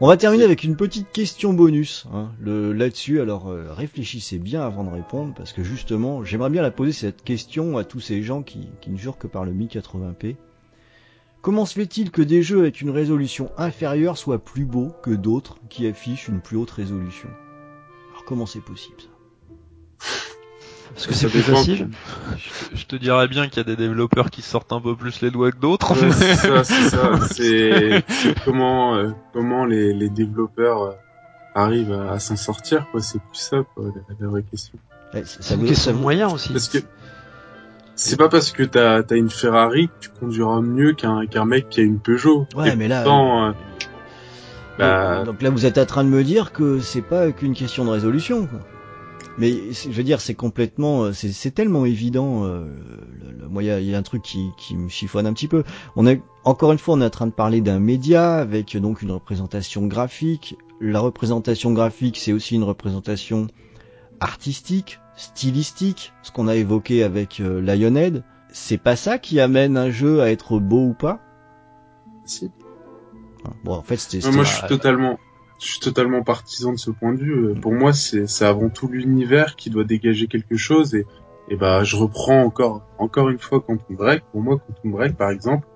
on 0.00 0.08
va 0.08 0.16
terminer 0.16 0.44
avec 0.44 0.64
une 0.64 0.76
petite 0.76 1.10
question 1.12 1.52
bonus 1.52 2.06
hein, 2.12 2.30
le, 2.40 2.72
là-dessus. 2.72 3.20
Alors 3.20 3.48
euh, 3.48 3.72
réfléchissez 3.72 4.38
bien 4.38 4.62
avant 4.62 4.84
de 4.84 4.90
répondre 4.90 5.34
parce 5.34 5.52
que 5.52 5.62
justement, 5.62 6.24
j'aimerais 6.24 6.50
bien 6.50 6.62
la 6.62 6.70
poser 6.70 6.92
cette 6.92 7.22
question 7.22 7.76
à 7.76 7.84
tous 7.84 8.00
ces 8.00 8.22
gens 8.22 8.42
qui, 8.42 8.68
qui 8.80 8.90
ne 8.90 8.96
jurent 8.96 9.18
que 9.18 9.26
par 9.26 9.44
le 9.44 9.52
1080p. 9.52 10.36
Comment 11.42 11.64
se 11.64 11.74
fait-il 11.74 12.10
que 12.10 12.22
des 12.22 12.42
jeux 12.42 12.60
avec 12.60 12.80
une 12.80 12.90
résolution 12.90 13.50
inférieure 13.56 14.18
soient 14.18 14.44
plus 14.44 14.66
beaux 14.66 14.92
que 15.02 15.10
d'autres 15.10 15.56
qui 15.70 15.86
affichent 15.86 16.28
une 16.28 16.40
plus 16.40 16.56
haute 16.56 16.70
résolution? 16.70 17.30
Alors 18.10 18.24
comment 18.24 18.46
c'est 18.46 18.60
possible 18.60 19.00
ça? 19.00 19.08
Parce 20.94 21.06
que 21.06 21.14
c'est 21.14 21.28
plus 21.28 21.40
facile. 21.42 21.88
Je, 22.36 22.76
je 22.76 22.86
te 22.86 22.96
dirais 22.96 23.28
bien 23.28 23.48
qu'il 23.48 23.58
y 23.58 23.60
a 23.60 23.64
des 23.64 23.76
développeurs 23.76 24.30
qui 24.30 24.42
sortent 24.42 24.72
un 24.72 24.80
peu 24.80 24.94
plus 24.96 25.20
les 25.22 25.30
doigts 25.30 25.50
que 25.52 25.58
d'autres. 25.58 25.92
Ouais, 25.94 26.12
c'est 26.12 26.34
ça, 26.34 26.64
c'est 26.64 26.88
ça. 26.90 27.18
C'est 27.30 28.04
comment 28.44 28.96
euh, 28.96 29.10
comment 29.32 29.64
les, 29.64 29.92
les 29.94 30.08
développeurs 30.10 30.82
euh, 30.82 30.92
arrivent 31.54 31.92
à, 31.92 32.12
à 32.12 32.18
s'en 32.18 32.36
sortir 32.36 32.86
quoi. 32.90 33.00
C'est 33.00 33.18
plus 33.20 33.38
ça 33.40 33.58
quoi 33.74 33.84
la, 33.86 34.14
la 34.20 34.28
vraie 34.28 34.42
question. 34.42 34.78
C'est 35.24 35.54
une 35.54 35.66
question 35.66 35.92
de 35.92 35.98
moyens 35.98 36.32
aussi. 36.34 36.52
Parce 36.52 36.68
que 36.68 36.78
c'est 37.96 38.16
pas 38.16 38.28
parce 38.28 38.50
que 38.52 38.62
t'as 38.62 39.02
as 39.08 39.14
une 39.14 39.30
Ferrari 39.30 39.88
que 39.88 39.92
tu 40.06 40.08
conduiras 40.20 40.60
mieux 40.60 40.92
qu'un 40.92 41.26
qu'un 41.26 41.44
mec 41.44 41.68
qui 41.68 41.80
a 41.80 41.82
une 41.84 41.98
Peugeot. 41.98 42.46
Ouais, 42.54 42.72
Et 42.72 42.76
mais 42.76 42.88
là, 42.88 43.02
pourtant, 43.02 43.48
euh, 43.48 43.52
bah, 44.78 45.24
Donc 45.24 45.42
là, 45.42 45.50
vous 45.50 45.66
êtes 45.66 45.78
en 45.78 45.84
train 45.86 46.04
de 46.04 46.08
me 46.08 46.24
dire 46.24 46.52
que 46.52 46.78
c'est 46.80 47.02
pas 47.02 47.30
qu'une 47.32 47.54
question 47.54 47.84
de 47.84 47.90
résolution. 47.90 48.46
quoi. 48.46 48.60
Mais 49.38 49.72
je 49.72 49.88
veux 49.90 50.02
dire, 50.02 50.20
c'est 50.20 50.34
complètement, 50.34 51.04
euh, 51.04 51.12
c'est 51.12 51.50
tellement 51.54 51.86
évident. 51.86 52.44
euh, 52.44 52.66
le- 53.22 53.32
le- 53.32 53.48
moi, 53.48 53.62
il 53.62 53.82
y 53.82 53.86
y 53.90 53.94
a 53.94 53.98
un 53.98 54.02
truc 54.02 54.22
qui, 54.22 54.50
qui 54.58 54.76
me 54.76 54.88
chiffonne 54.88 55.26
un 55.26 55.32
petit 55.32 55.48
peu. 55.48 55.64
On 55.96 56.06
est 56.06 56.20
encore 56.44 56.72
une 56.72 56.78
fois, 56.78 56.94
on 56.94 57.00
est 57.00 57.04
en 57.06 57.10
train 57.10 57.26
de 57.26 57.32
parler 57.32 57.60
d'un 57.60 57.78
média 57.78 58.34
avec 58.36 58.74
euh, 58.74 58.80
donc 58.80 59.02
une 59.02 59.12
représentation 59.12 59.86
graphique. 59.86 60.56
La 60.80 61.00
représentation 61.00 61.72
graphique, 61.72 62.16
c'est 62.18 62.32
aussi 62.32 62.54
une 62.54 62.64
représentation 62.64 63.46
artistique, 64.20 64.98
stylistique, 65.16 66.12
ce 66.22 66.30
qu'on 66.32 66.48
a 66.48 66.54
évoqué 66.56 67.02
avec 67.02 67.40
euh, 67.40 67.60
Lionhead. 67.60 68.24
C'est 68.52 68.78
pas 68.78 68.96
ça 68.96 69.18
qui 69.18 69.40
amène 69.40 69.76
un 69.76 69.90
jeu 69.90 70.20
à 70.22 70.30
être 70.30 70.58
beau 70.58 70.88
ou 70.88 70.94
pas? 70.94 71.20
Si. 72.24 72.50
Bon, 73.64 73.74
en 73.74 73.82
fait, 73.82 73.96
c'était. 73.96 74.20
C'était- 74.20 74.34
moi, 74.34 74.44
je 74.44 74.50
suis 74.54 74.66
totalement, 74.66 75.18
je 75.60 75.66
suis 75.66 75.80
totalement 75.80 76.22
partisan 76.22 76.72
de 76.72 76.78
ce 76.78 76.90
point 76.90 77.12
de 77.14 77.20
vue. 77.20 77.48
Euh, 77.50 77.54
Pour 77.54 77.72
moi, 77.72 77.92
c'est, 77.92 78.26
avant 78.42 78.68
tout 78.70 78.88
l'univers 78.88 79.56
qui 79.56 79.70
doit 79.70 79.84
dégager 79.84 80.26
quelque 80.26 80.56
chose 80.56 80.94
et, 80.94 81.06
et 81.48 81.56
bah, 81.56 81.84
je 81.84 81.96
reprends 81.96 82.42
encore, 82.42 82.82
encore 82.98 83.28
une 83.28 83.38
fois 83.38 83.60
Quantum 83.60 83.96
Break. 83.96 84.22
Pour 84.32 84.40
moi, 84.42 84.58
Quantum 84.58 84.92
Break, 84.92 85.16
par 85.16 85.30
exemple, 85.30 85.66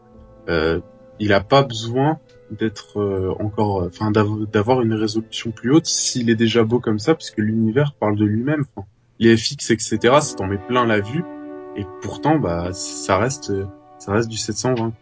euh, 0.48 0.80
il 1.20 1.32
a 1.32 1.40
pas 1.40 1.62
besoin 1.62 2.18
d'être 2.50 2.98
euh, 3.00 3.32
encore, 3.40 3.82
euh, 3.82 3.88
enfin, 3.88 4.10
d'av- 4.10 4.46
d'avoir 4.50 4.82
une 4.82 4.94
résolution 4.94 5.50
plus 5.50 5.70
haute 5.72 5.86
s'il 5.86 6.30
est 6.30 6.34
déjà 6.34 6.64
beau 6.64 6.80
comme 6.80 6.98
ça, 6.98 7.14
puisque 7.14 7.38
l'univers 7.38 7.92
parle 7.94 8.16
de 8.16 8.24
lui-même. 8.24 8.64
Enfin, 8.74 8.86
les 9.18 9.36
FX, 9.36 9.70
etc., 9.70 9.98
ça 10.20 10.34
t'en 10.36 10.46
met 10.46 10.58
plein 10.58 10.86
la 10.86 11.00
vue. 11.00 11.24
Et 11.76 11.84
pourtant, 12.02 12.38
bah, 12.38 12.72
ça 12.72 13.18
reste, 13.18 13.52
ça 13.98 14.12
reste 14.12 14.28
du 14.28 14.36
720. 14.36 14.92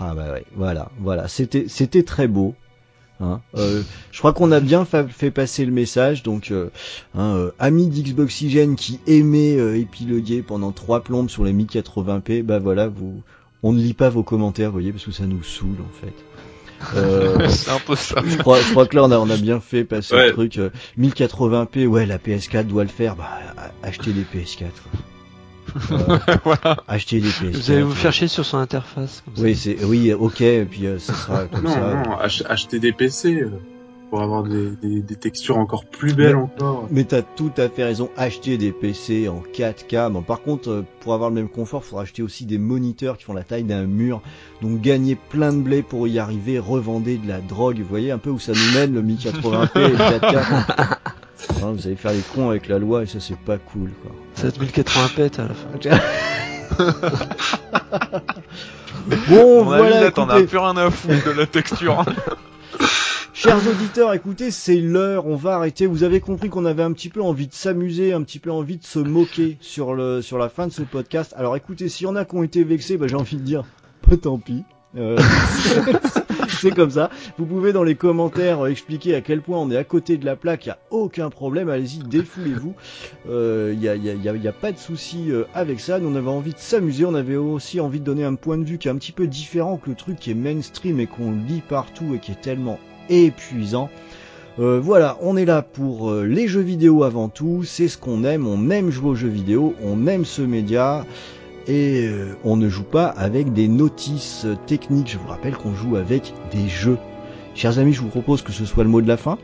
Ah 0.00 0.14
bah 0.14 0.32
ouais, 0.32 0.44
voilà, 0.54 0.90
voilà, 0.98 1.28
c'était 1.28 1.66
c'était 1.68 2.02
très 2.02 2.26
beau. 2.28 2.54
Hein. 3.20 3.40
Euh, 3.56 3.82
je 4.12 4.18
crois 4.18 4.32
qu'on 4.32 4.50
a 4.52 4.60
bien 4.60 4.84
fa- 4.84 5.06
fait 5.06 5.30
passer 5.30 5.64
le 5.64 5.72
message. 5.72 6.22
Donc, 6.22 6.50
euh, 6.50 6.70
hein, 7.14 7.34
euh, 7.36 7.50
amis 7.58 7.88
d'Xboxygène 7.88 8.76
qui 8.76 8.98
aimait 9.06 9.56
euh, 9.58 9.76
épiloguer 9.78 10.42
pendant 10.42 10.72
trois 10.72 11.02
plombes 11.02 11.28
sur 11.30 11.44
les 11.44 11.52
1080p, 11.52 12.42
bah 12.42 12.58
voilà, 12.58 12.88
vous, 12.88 13.22
on 13.62 13.72
ne 13.72 13.78
lit 13.78 13.94
pas 13.94 14.08
vos 14.08 14.22
commentaires, 14.22 14.68
vous 14.70 14.74
voyez, 14.76 14.92
parce 14.92 15.04
que 15.04 15.12
ça 15.12 15.26
nous 15.26 15.42
saoule 15.42 15.76
en 15.80 16.00
fait. 16.00 16.14
C'est 17.50 17.70
un 17.70 17.78
peu 17.78 17.94
ça. 17.94 18.22
je 18.26 18.38
crois, 18.38 18.58
je 18.62 18.70
crois 18.70 18.86
que 18.86 18.96
là 18.96 19.04
on 19.04 19.10
a, 19.10 19.18
on 19.18 19.28
a 19.28 19.36
bien 19.36 19.60
fait 19.60 19.84
passer 19.84 20.14
Ouais. 20.14 20.28
le 20.28 20.32
truc. 20.32 20.56
euh, 20.56 20.70
1080p, 20.98 21.86
ouais, 21.86 22.06
la 22.06 22.16
PS4 22.16 22.64
doit 22.66 22.84
le 22.84 22.88
faire. 22.88 23.16
Bah, 23.16 23.38
achetez 23.82 24.12
des 24.12 24.22
PS4. 24.22 24.62
Euh, 24.64 24.68
voilà. 26.44 26.76
achetez 26.88 27.20
des 27.20 27.28
PS4. 27.28 27.52
Vous 27.56 27.70
allez 27.70 27.82
vous 27.82 27.92
faire 27.94 28.12
chier 28.12 28.28
sur 28.28 28.44
son 28.44 28.58
interface. 28.58 29.22
Comme. 29.24 29.44
Oui, 29.44 29.54
c'est 29.56 29.82
oui, 29.84 30.12
ok, 30.12 30.40
et 30.40 30.64
puis 30.64 30.86
euh, 30.86 30.98
ça 30.98 31.14
sera 31.14 31.44
comme 31.46 31.64
Non, 31.64 31.70
ça. 31.70 31.94
non, 32.06 32.16
ach- 32.20 32.42
acheter 32.48 32.78
des 32.78 32.92
PC 32.92 33.40
euh, 33.42 33.50
pour 34.10 34.22
avoir 34.22 34.42
des, 34.42 34.70
des, 34.82 35.02
des 35.02 35.14
textures 35.16 35.56
encore 35.58 35.84
plus 35.84 36.14
belles 36.14 36.34
Mais- 36.34 36.42
encore. 36.42 36.88
Mais 36.90 37.04
t'as 37.04 37.22
tout 37.22 37.52
à 37.56 37.68
fait 37.68 37.84
raison, 37.84 38.10
acheter 38.16 38.58
des 38.58 38.72
PC 38.72 39.28
en 39.28 39.42
4K. 39.54 40.10
Bon, 40.10 40.22
par 40.22 40.42
contre, 40.42 40.68
euh, 40.70 40.84
pour 41.00 41.14
avoir 41.14 41.30
le 41.30 41.36
même 41.36 41.48
confort, 41.48 41.84
faudra 41.84 42.02
acheter 42.02 42.22
aussi 42.22 42.44
des 42.44 42.58
moniteurs 42.58 43.16
qui 43.18 43.24
font 43.24 43.34
la 43.34 43.44
taille 43.44 43.64
d'un 43.64 43.84
mur. 43.84 44.20
Donc 44.62 44.80
gagner 44.80 45.14
plein 45.16 45.52
de 45.52 45.60
blé 45.60 45.82
pour 45.82 46.08
y 46.08 46.18
arriver, 46.18 46.58
revendez 46.58 47.18
de 47.18 47.28
la 47.28 47.40
drogue. 47.40 47.78
Vous 47.78 47.84
voyez 47.88 48.10
un 48.10 48.18
peu 48.18 48.30
où 48.30 48.38
ça 48.40 48.52
nous 48.52 48.74
mène 48.74 48.92
le 48.94 49.02
1080p 49.02 49.78
et 49.78 49.88
le 49.88 49.96
4K. 49.96 50.96
Hein, 51.62 51.72
vous 51.72 51.86
allez 51.86 51.96
faire 51.96 52.12
les 52.12 52.22
cons 52.34 52.50
avec 52.50 52.68
la 52.68 52.78
loi 52.78 53.02
et 53.02 53.06
ça 53.06 53.20
c'est 53.20 53.38
pas 53.38 53.58
cool 53.58 53.90
quoi. 54.02 54.12
7080 54.34 55.08
pète 55.16 55.38
à 55.38 55.48
la 55.48 55.54
fin. 55.54 55.68
Bon 59.28 59.64
Mon 59.64 59.72
avis, 59.72 59.80
voilà, 59.82 60.00
là, 60.00 60.06
as 60.06 60.08
écoutez, 60.08 60.46
plus 60.46 60.58
rien 60.58 60.76
à 60.76 60.90
foutre 60.90 61.24
de 61.26 61.30
la 61.30 61.46
texture. 61.46 62.04
chers 63.32 63.66
auditeurs, 63.66 64.12
écoutez, 64.12 64.50
c'est 64.50 64.76
l'heure, 64.76 65.26
on 65.26 65.36
va 65.36 65.54
arrêter. 65.54 65.86
Vous 65.86 66.04
avez 66.04 66.20
compris 66.20 66.48
qu'on 66.48 66.66
avait 66.66 66.82
un 66.82 66.92
petit 66.92 67.08
peu 67.08 67.22
envie 67.22 67.46
de 67.46 67.54
s'amuser, 67.54 68.12
un 68.12 68.22
petit 68.22 68.38
peu 68.38 68.50
envie 68.50 68.76
de 68.76 68.84
se 68.84 68.98
moquer 68.98 69.56
sur 69.60 69.94
le 69.94 70.22
sur 70.22 70.38
la 70.38 70.48
fin 70.48 70.66
de 70.66 70.72
ce 70.72 70.82
podcast. 70.82 71.34
Alors 71.36 71.56
écoutez, 71.56 71.88
s'il 71.88 72.06
y 72.06 72.10
en 72.10 72.16
a 72.16 72.24
qui 72.24 72.36
ont 72.36 72.42
été 72.42 72.62
vexés, 72.62 72.98
bah, 72.98 73.06
j'ai 73.08 73.16
envie 73.16 73.36
de 73.36 73.42
dire, 73.42 73.64
bah, 74.06 74.16
tant 74.16 74.38
pis. 74.38 74.64
Euh, 74.96 75.16
c'est 76.48 76.74
comme 76.74 76.90
ça. 76.90 77.10
Vous 77.38 77.46
pouvez 77.46 77.72
dans 77.72 77.84
les 77.84 77.94
commentaires 77.94 78.64
euh, 78.64 78.68
expliquer 78.70 79.14
à 79.14 79.20
quel 79.20 79.40
point 79.40 79.58
on 79.58 79.70
est 79.70 79.76
à 79.76 79.84
côté 79.84 80.16
de 80.16 80.24
la 80.24 80.36
plaque. 80.36 80.66
Il 80.66 80.68
y 80.70 80.72
a 80.72 80.78
aucun 80.90 81.30
problème. 81.30 81.68
Allez-y, 81.68 81.98
défoulez-vous. 81.98 82.74
Euh, 83.28 83.72
Il 83.74 83.80
y, 83.82 83.88
a, 83.88 83.94
il 83.94 84.04
y, 84.04 84.10
a, 84.10 84.14
y 84.14 84.28
a- 84.28 84.36
y 84.36 84.48
a 84.48 84.52
pas 84.52 84.72
de 84.72 84.78
souci 84.78 85.30
euh, 85.30 85.44
avec 85.54 85.80
ça. 85.80 85.98
Nous 85.98 86.08
on 86.08 86.16
avait 86.16 86.28
envie 86.28 86.52
de 86.52 86.58
s'amuser. 86.58 87.04
On 87.04 87.14
avait 87.14 87.36
aussi 87.36 87.80
envie 87.80 88.00
de 88.00 88.04
donner 88.04 88.24
un 88.24 88.34
point 88.34 88.58
de 88.58 88.64
vue 88.64 88.78
qui 88.78 88.88
est 88.88 88.90
un 88.90 88.96
petit 88.96 89.12
peu 89.12 89.26
différent 89.26 89.76
que 89.76 89.90
le 89.90 89.96
truc 89.96 90.18
qui 90.18 90.30
est 90.32 90.34
mainstream 90.34 90.98
et 91.00 91.06
qu'on 91.06 91.32
lit 91.32 91.62
partout 91.68 92.14
et 92.14 92.18
qui 92.18 92.32
est 92.32 92.40
tellement 92.40 92.78
épuisant. 93.08 93.90
Euh, 94.58 94.80
voilà, 94.82 95.16
on 95.22 95.36
est 95.36 95.44
là 95.44 95.62
pour 95.62 96.10
euh, 96.10 96.24
les 96.26 96.48
jeux 96.48 96.60
vidéo 96.60 97.04
avant 97.04 97.28
tout, 97.28 97.62
c'est 97.64 97.86
ce 97.88 97.96
qu'on 97.96 98.24
aime, 98.24 98.46
on 98.46 98.68
aime 98.70 98.90
jouer 98.90 99.10
aux 99.10 99.14
jeux 99.14 99.28
vidéo, 99.28 99.74
on 99.82 100.06
aime 100.08 100.24
ce 100.24 100.42
média 100.42 101.06
et 101.66 102.06
euh, 102.06 102.36
on 102.44 102.56
ne 102.56 102.68
joue 102.68 102.84
pas 102.84 103.06
avec 103.06 103.52
des 103.52 103.68
notices 103.68 104.46
techniques, 104.66 105.10
je 105.10 105.18
vous 105.18 105.28
rappelle 105.28 105.56
qu'on 105.56 105.74
joue 105.74 105.96
avec 105.96 106.32
des 106.52 106.68
jeux. 106.68 106.98
Chers 107.54 107.78
amis, 107.78 107.92
je 107.92 108.00
vous 108.00 108.08
propose 108.08 108.42
que 108.42 108.52
ce 108.52 108.64
soit 108.64 108.84
le 108.84 108.90
mot 108.90 109.00
de 109.00 109.08
la 109.08 109.16
fin. 109.16 109.38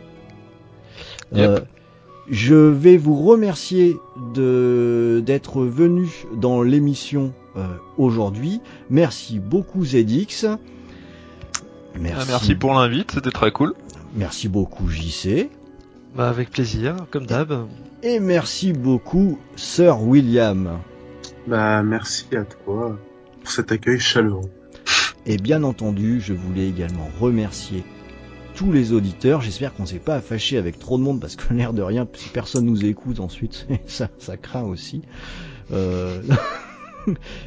Yep. 1.32 1.50
Euh, 1.50 1.60
je 2.28 2.54
vais 2.54 2.96
vous 2.96 3.16
remercier 3.22 3.96
de 4.34 5.22
d'être 5.24 5.62
venu 5.62 6.08
dans 6.34 6.62
l'émission 6.62 7.32
euh, 7.56 7.66
aujourd'hui. 7.98 8.60
Merci 8.90 9.38
beaucoup 9.38 9.84
ZX. 9.84 10.46
Ah, 10.46 10.58
Merci 11.98 12.54
pour 12.54 12.74
l'invite, 12.74 13.12
c'était 13.12 13.30
très 13.30 13.52
cool. 13.52 13.74
Merci 14.14 14.48
beaucoup 14.48 14.88
JC. 14.88 15.48
Bah, 16.14 16.28
avec 16.28 16.50
plaisir, 16.50 16.96
comme 17.10 17.26
d'hab. 17.26 17.66
Et 18.02 18.20
merci 18.20 18.72
beaucoup 18.72 19.38
Sir 19.56 20.02
William. 20.02 20.78
Bah, 21.46 21.82
merci 21.84 22.26
à 22.36 22.44
toi 22.44 22.98
pour 23.40 23.50
cet 23.50 23.70
accueil 23.70 24.00
chaleureux. 24.00 24.50
Et 25.26 25.36
bien 25.36 25.62
entendu, 25.62 26.20
je 26.20 26.32
voulais 26.32 26.68
également 26.68 27.08
remercier 27.20 27.84
tous 28.56 28.72
les 28.72 28.92
auditeurs. 28.92 29.42
J'espère 29.42 29.72
qu'on 29.74 29.86
s'est 29.86 30.00
pas 30.00 30.20
fâché 30.20 30.58
avec 30.58 30.78
trop 30.78 30.98
de 30.98 31.04
monde 31.04 31.20
parce 31.20 31.36
que 31.36 31.54
l'air 31.54 31.72
de 31.72 31.82
rien, 31.82 32.08
si 32.14 32.30
personne 32.30 32.64
nous 32.64 32.84
écoute 32.84 33.20
ensuite, 33.20 33.68
ça, 33.86 34.08
ça 34.18 34.36
craint 34.36 34.64
aussi. 34.64 35.02
Euh... 35.72 36.20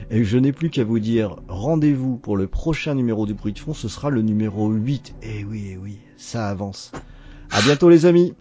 Et 0.09 0.23
je 0.23 0.37
n'ai 0.37 0.53
plus 0.53 0.69
qu'à 0.69 0.85
vous 0.85 0.99
dire 0.99 1.35
rendez-vous 1.49 2.15
pour 2.15 2.37
le 2.37 2.47
prochain 2.47 2.95
numéro 2.95 3.25
du 3.25 3.33
bruit 3.33 3.51
de 3.51 3.59
fond. 3.59 3.73
Ce 3.73 3.89
sera 3.89 4.09
le 4.09 4.21
numéro 4.21 4.69
8. 4.69 5.15
Et 5.21 5.43
oui, 5.43 5.71
eh 5.73 5.77
oui, 5.77 5.97
ça 6.15 6.47
avance. 6.47 6.93
À 7.51 7.61
bientôt 7.61 7.89
les 7.89 8.05
amis. 8.05 8.33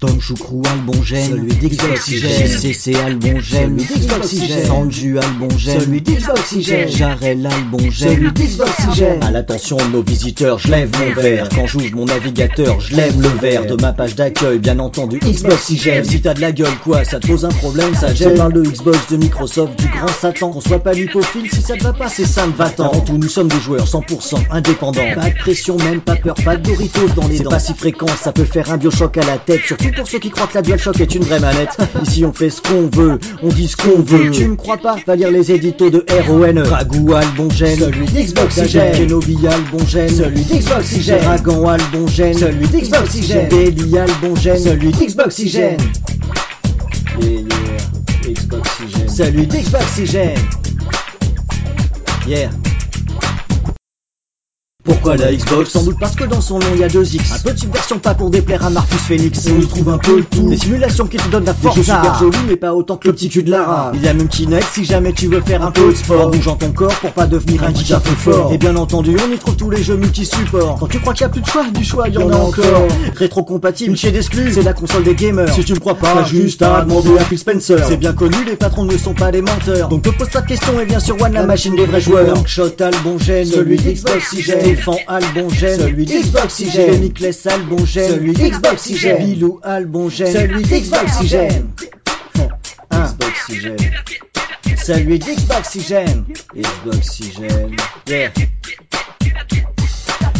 Tom 0.00 0.20
Choucrou 0.20 0.62
Albongène, 0.70 1.30
Celui 1.30 1.52
d'Xboxygène. 1.54 2.48
CC 2.48 2.94
Albongène, 2.94 3.78
Celui 3.78 3.84
d'Xboxygène. 3.84 4.66
Sanju 4.66 5.18
Albongène, 5.18 5.80
Celui 5.80 6.00
d'Xboxygène. 6.02 6.88
Jarel 6.88 7.46
Albongène, 7.46 7.90
Celui 7.92 8.32
d'Xboxygène. 8.32 9.22
À 9.22 9.30
l'attention 9.30 9.76
de 9.76 9.92
nos 9.92 10.02
visiteurs, 10.02 10.58
je 10.58 10.68
lève 10.68 10.90
mon 10.98 11.20
verre. 11.20 11.48
Quand 11.54 11.66
j'ouvre 11.66 11.94
mon 11.94 12.06
navigateur, 12.06 12.80
je 12.80 12.96
lève 12.96 13.20
le 13.20 13.28
verre 13.28 13.66
de 13.66 13.80
ma 13.80 13.92
page 13.92 14.14
d'accueil, 14.14 14.58
bien 14.58 14.78
entendu. 14.78 15.18
Xboxygène. 15.20 16.04
Si 16.04 16.20
t'as 16.20 16.34
de 16.34 16.40
la 16.40 16.52
gueule, 16.52 16.76
quoi, 16.82 17.04
ça 17.04 17.20
te 17.20 17.26
pose 17.26 17.44
un 17.44 17.50
problème, 17.50 17.94
ça 17.94 18.12
gêne. 18.12 18.34
Parle 18.34 18.54
de 18.54 18.62
Xbox, 18.62 18.98
de 19.10 19.16
Microsoft, 19.16 19.78
du 19.78 19.86
grand 19.88 20.08
Satan. 20.08 20.50
Qu'on 20.50 20.60
soit 20.60 20.80
pas 20.80 20.92
lipophile, 20.92 21.48
si 21.50 21.62
ça 21.62 21.76
te 21.76 21.84
va 21.84 21.92
pas, 21.92 22.08
c'est 22.08 22.26
ça 22.26 22.46
me 22.46 22.52
va 22.52 22.68
tant. 22.68 22.90
Avant 22.90 23.00
tout, 23.00 23.16
nous 23.16 23.28
sommes 23.28 23.48
des 23.48 23.60
joueurs 23.60 23.86
100% 23.86 24.36
indépendants. 24.50 25.00
Pas 25.14 25.30
de 25.30 25.38
pression, 25.38 25.76
même 25.76 26.00
pas 26.00 26.16
peur, 26.16 26.34
pas 26.44 26.56
de 26.56 26.62
Doritos 26.62 27.08
dans 27.14 27.28
les 27.28 27.38
dents. 27.38 27.50
C'est 27.50 27.56
pas 27.56 27.60
si 27.60 27.74
fréquent, 27.74 28.06
ça 28.20 28.32
peut 28.32 28.44
faire 28.44 28.70
un 28.70 28.76
biochoc 28.76 29.16
à 29.18 29.24
la 29.24 29.38
tête. 29.38 29.60
Surtout 29.64 29.83
pour 29.92 30.08
ceux 30.08 30.18
qui 30.18 30.30
croient 30.30 30.46
que 30.46 30.54
la 30.54 30.62
DualShock 30.62 31.00
est 31.00 31.14
une 31.14 31.24
vraie 31.24 31.40
manette. 31.40 31.76
Ici, 32.02 32.24
on 32.24 32.32
fait 32.32 32.50
ce 32.50 32.60
qu'on 32.60 32.88
veut, 32.88 33.18
on 33.42 33.48
dit 33.48 33.68
ce 33.68 33.76
qu'on 33.76 34.00
veut. 34.02 34.30
Tu 34.30 34.48
me 34.48 34.56
crois 34.56 34.78
pas 34.78 34.96
Va 35.06 35.16
lire 35.16 35.30
les 35.30 35.52
éditos 35.52 35.90
de 35.90 36.04
RON. 36.26 36.62
Ragou 36.64 37.12
Albongène. 37.12 37.78
Celui 37.78 38.06
d'Xboxygène. 38.06 38.96
Kenobi 38.96 39.38
Albongène. 39.46 40.08
Celui 40.08 40.42
d'Xboxygène. 40.42 41.20
Dragon 41.22 41.68
Albongène. 41.68 42.38
Celui 42.38 42.68
d'Xboxygène. 42.68 43.48
Baby 43.48 43.98
Albongène. 43.98 44.58
Celui 44.58 44.90
d'Xboxygène. 44.92 45.76
Yeah, 47.20 47.30
yeah. 47.30 48.32
Xboxygène. 48.32 49.08
Celui 49.08 49.46
d'Xboxygène. 49.46 50.38
Yeah. 52.26 52.50
Pourquoi 54.84 55.16
la 55.16 55.32
Xbox 55.32 55.70
Sans 55.70 55.82
doute 55.82 55.96
parce 55.98 56.14
que 56.14 56.24
dans 56.24 56.42
son 56.42 56.58
nom 56.58 56.66
il 56.74 56.80
y 56.80 56.84
a 56.84 56.88
deux 56.88 57.14
X. 57.14 57.32
Un 57.32 57.38
peu 57.38 57.54
de 57.54 57.58
subversion 57.58 57.98
pas 57.98 58.14
pour 58.14 58.28
déplaire 58.28 58.64
à 58.66 58.70
Marcus 58.70 59.00
Phoenix. 59.00 59.48
On 59.50 59.58
y 59.58 59.66
trouve 59.66 59.88
un 59.88 59.96
peu 59.96 60.18
le 60.18 60.24
tout. 60.24 60.50
Des 60.50 60.58
simulations 60.58 61.06
qui 61.06 61.16
te 61.16 61.26
donnent 61.28 61.46
la 61.46 61.54
force. 61.54 61.76
Des 61.76 61.82
jeux 61.82 61.92
super 61.92 62.18
jolis 62.18 62.36
mais 62.46 62.56
pas 62.56 62.74
autant 62.74 62.98
que 62.98 63.08
le 63.08 63.14
petit 63.14 63.30
cul 63.30 63.42
de 63.42 63.50
Lara. 63.50 63.92
Il 63.94 64.02
y 64.02 64.08
a 64.08 64.12
même 64.12 64.28
Kinect 64.28 64.66
si 64.74 64.84
jamais 64.84 65.14
tu 65.14 65.28
veux 65.28 65.40
faire 65.40 65.62
un 65.62 65.70
peu 65.70 65.90
de 65.90 65.96
sport. 65.96 66.26
En 66.26 66.30
bougeant 66.30 66.56
ton 66.56 66.72
corps 66.72 66.94
pour 67.00 67.12
pas 67.12 67.26
devenir 67.26 67.64
un 67.64 67.68
un 67.68 68.00
peu 68.00 68.10
fort. 68.10 68.52
Et 68.52 68.58
bien 68.58 68.76
entendu 68.76 69.16
on 69.26 69.32
y 69.32 69.38
trouve 69.38 69.56
tous 69.56 69.70
les 69.70 69.82
jeux 69.82 69.96
multi-support. 69.96 70.76
Quand 70.78 70.86
tu 70.86 71.00
crois 71.00 71.14
qu'il 71.14 71.22
y 71.22 71.26
a 71.26 71.30
plus 71.30 71.40
de 71.40 71.46
choix, 71.46 71.64
du 71.72 71.82
choix 71.84 72.08
il 72.08 72.14
y 72.14 72.18
en 72.18 72.30
a 72.30 72.36
encore. 72.36 72.88
Rétro-compatible 73.16 73.96
chez 73.96 74.10
d'exclus. 74.10 74.52
C'est 74.52 74.62
la 74.62 74.74
console 74.74 75.04
des 75.04 75.14
gamers. 75.14 75.52
Si 75.54 75.64
tu 75.64 75.72
me 75.72 75.80
crois 75.80 75.94
pas, 75.94 76.24
juste 76.24 76.60
à 76.60 76.82
demander 76.82 77.16
à 77.18 77.24
Phil 77.24 77.38
Spencer. 77.38 77.78
C'est 77.88 77.96
bien 77.96 78.12
connu, 78.12 78.36
les 78.46 78.56
patrons 78.56 78.84
ne 78.84 78.98
sont 78.98 79.14
pas 79.14 79.30
des 79.30 79.40
menteurs. 79.40 79.88
Donc 79.88 80.02
te 80.02 80.10
pose 80.10 80.28
pas 80.28 80.42
de 80.42 80.46
questions 80.46 80.78
et 80.78 80.84
viens 80.84 81.00
sur 81.00 81.20
One 81.22 81.32
la 81.32 81.44
machine 81.44 81.74
des 81.74 81.86
vrais 81.86 82.02
joueurs. 82.02 82.46
Shot 82.46 82.80
Albongène, 82.80 83.46
Celui 83.46 83.76
d'Xboxygène. 83.76 84.73
Stéphane 84.74 84.96
Albongène, 85.06 85.78
celui 85.78 86.04
d'Xboxygène. 86.04 86.72
Jérémy 86.72 87.12
Albongène, 87.46 88.10
celui 88.10 88.32
d'Xboxygène. 88.32 89.24
Bilou 89.24 89.60
Albongène, 89.62 90.32
celui 90.32 90.62
d'Xboxygène. 90.62 91.70
Un. 92.90 93.06
Xboxygène. 93.06 93.76
Celui 94.84 95.18
d'Xboxygène. 95.18 96.24
Xboxygène. 96.56 97.76
Yeah. 98.08 98.32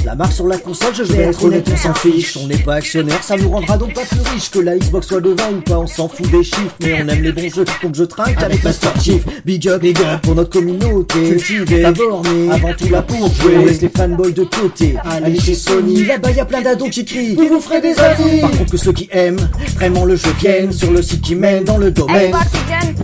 La 0.04 0.14
marque 0.14 0.34
sur 0.34 0.46
la 0.46 0.58
console, 0.58 0.94
je 0.94 1.02
vais 1.02 1.22
être 1.22 1.42
honnête, 1.44 1.66
on 1.72 1.76
s'en 1.78 1.94
fiche. 1.94 2.36
On 2.36 2.46
n'est 2.46 2.58
pas 2.58 2.74
actionnaire, 2.74 3.22
ça 3.22 3.38
nous 3.38 3.48
rendra 3.48 3.78
donc 3.78 3.94
pas 3.94 4.02
plus 4.02 4.20
riche 4.34 4.50
que 4.50 4.58
la 4.58 4.76
Xbox 4.76 5.08
soit 5.08 5.22
devant 5.22 5.50
ou 5.50 5.62
pas. 5.62 5.78
On 5.78 5.86
s'en 5.86 6.08
fout 6.08 6.30
des 6.30 6.44
chiffres, 6.44 6.74
mais 6.82 7.02
on 7.02 7.08
aime 7.08 7.22
les 7.22 7.32
bons 7.32 7.50
jeux, 7.50 7.64
donc 7.82 7.94
je 7.94 8.04
trinque 8.04 8.42
avec 8.42 8.62
Master 8.62 8.92
Chief. 9.00 9.24
Big 9.46 9.66
up, 9.66 9.80
big 9.80 9.98
up 10.00 10.20
pour 10.22 10.34
notre 10.34 10.50
communauté. 10.50 11.30
Cultivée, 11.30 11.86
mais 11.86 12.52
avant 12.52 12.74
tout 12.76 12.90
là 12.90 13.00
pour 13.00 13.32
jouer. 13.32 13.56
On 13.56 13.64
laisse 13.64 13.80
les 13.80 13.88
fanboys 13.88 14.34
de 14.34 14.44
côté. 14.44 14.94
Allez 15.04 15.40
chez 15.40 15.54
Sony, 15.54 16.04
là-bas 16.04 16.32
y 16.32 16.40
a 16.40 16.44
plein 16.44 16.60
d'ados 16.60 16.90
qui 16.90 17.06
crient. 17.06 17.36
Vous 17.36 17.48
vous 17.48 17.60
ferez 17.60 17.80
des 17.80 17.98
avis. 17.98 18.42
Par 18.42 18.50
contre, 18.50 18.72
que 18.72 18.76
ceux 18.76 18.92
qui 18.92 19.08
aiment 19.10 19.48
vraiment 19.76 20.04
le 20.04 20.16
jeu 20.16 20.30
viennent 20.38 20.72
sur 20.72 20.90
le 20.90 21.00
site 21.00 21.22
qui 21.22 21.34
mène 21.34 21.64
dans 21.64 21.78
le 21.78 21.90
domaine. 21.90 22.30
Xboxygène. 22.30 22.94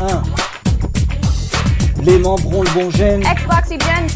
1. 0.00 0.22
Les 2.04 2.18
membres 2.18 2.56
ont 2.56 2.62
le 2.62 2.70
bon 2.70 2.90
gène, 2.90 3.22
Xboxygène. 3.22 4.06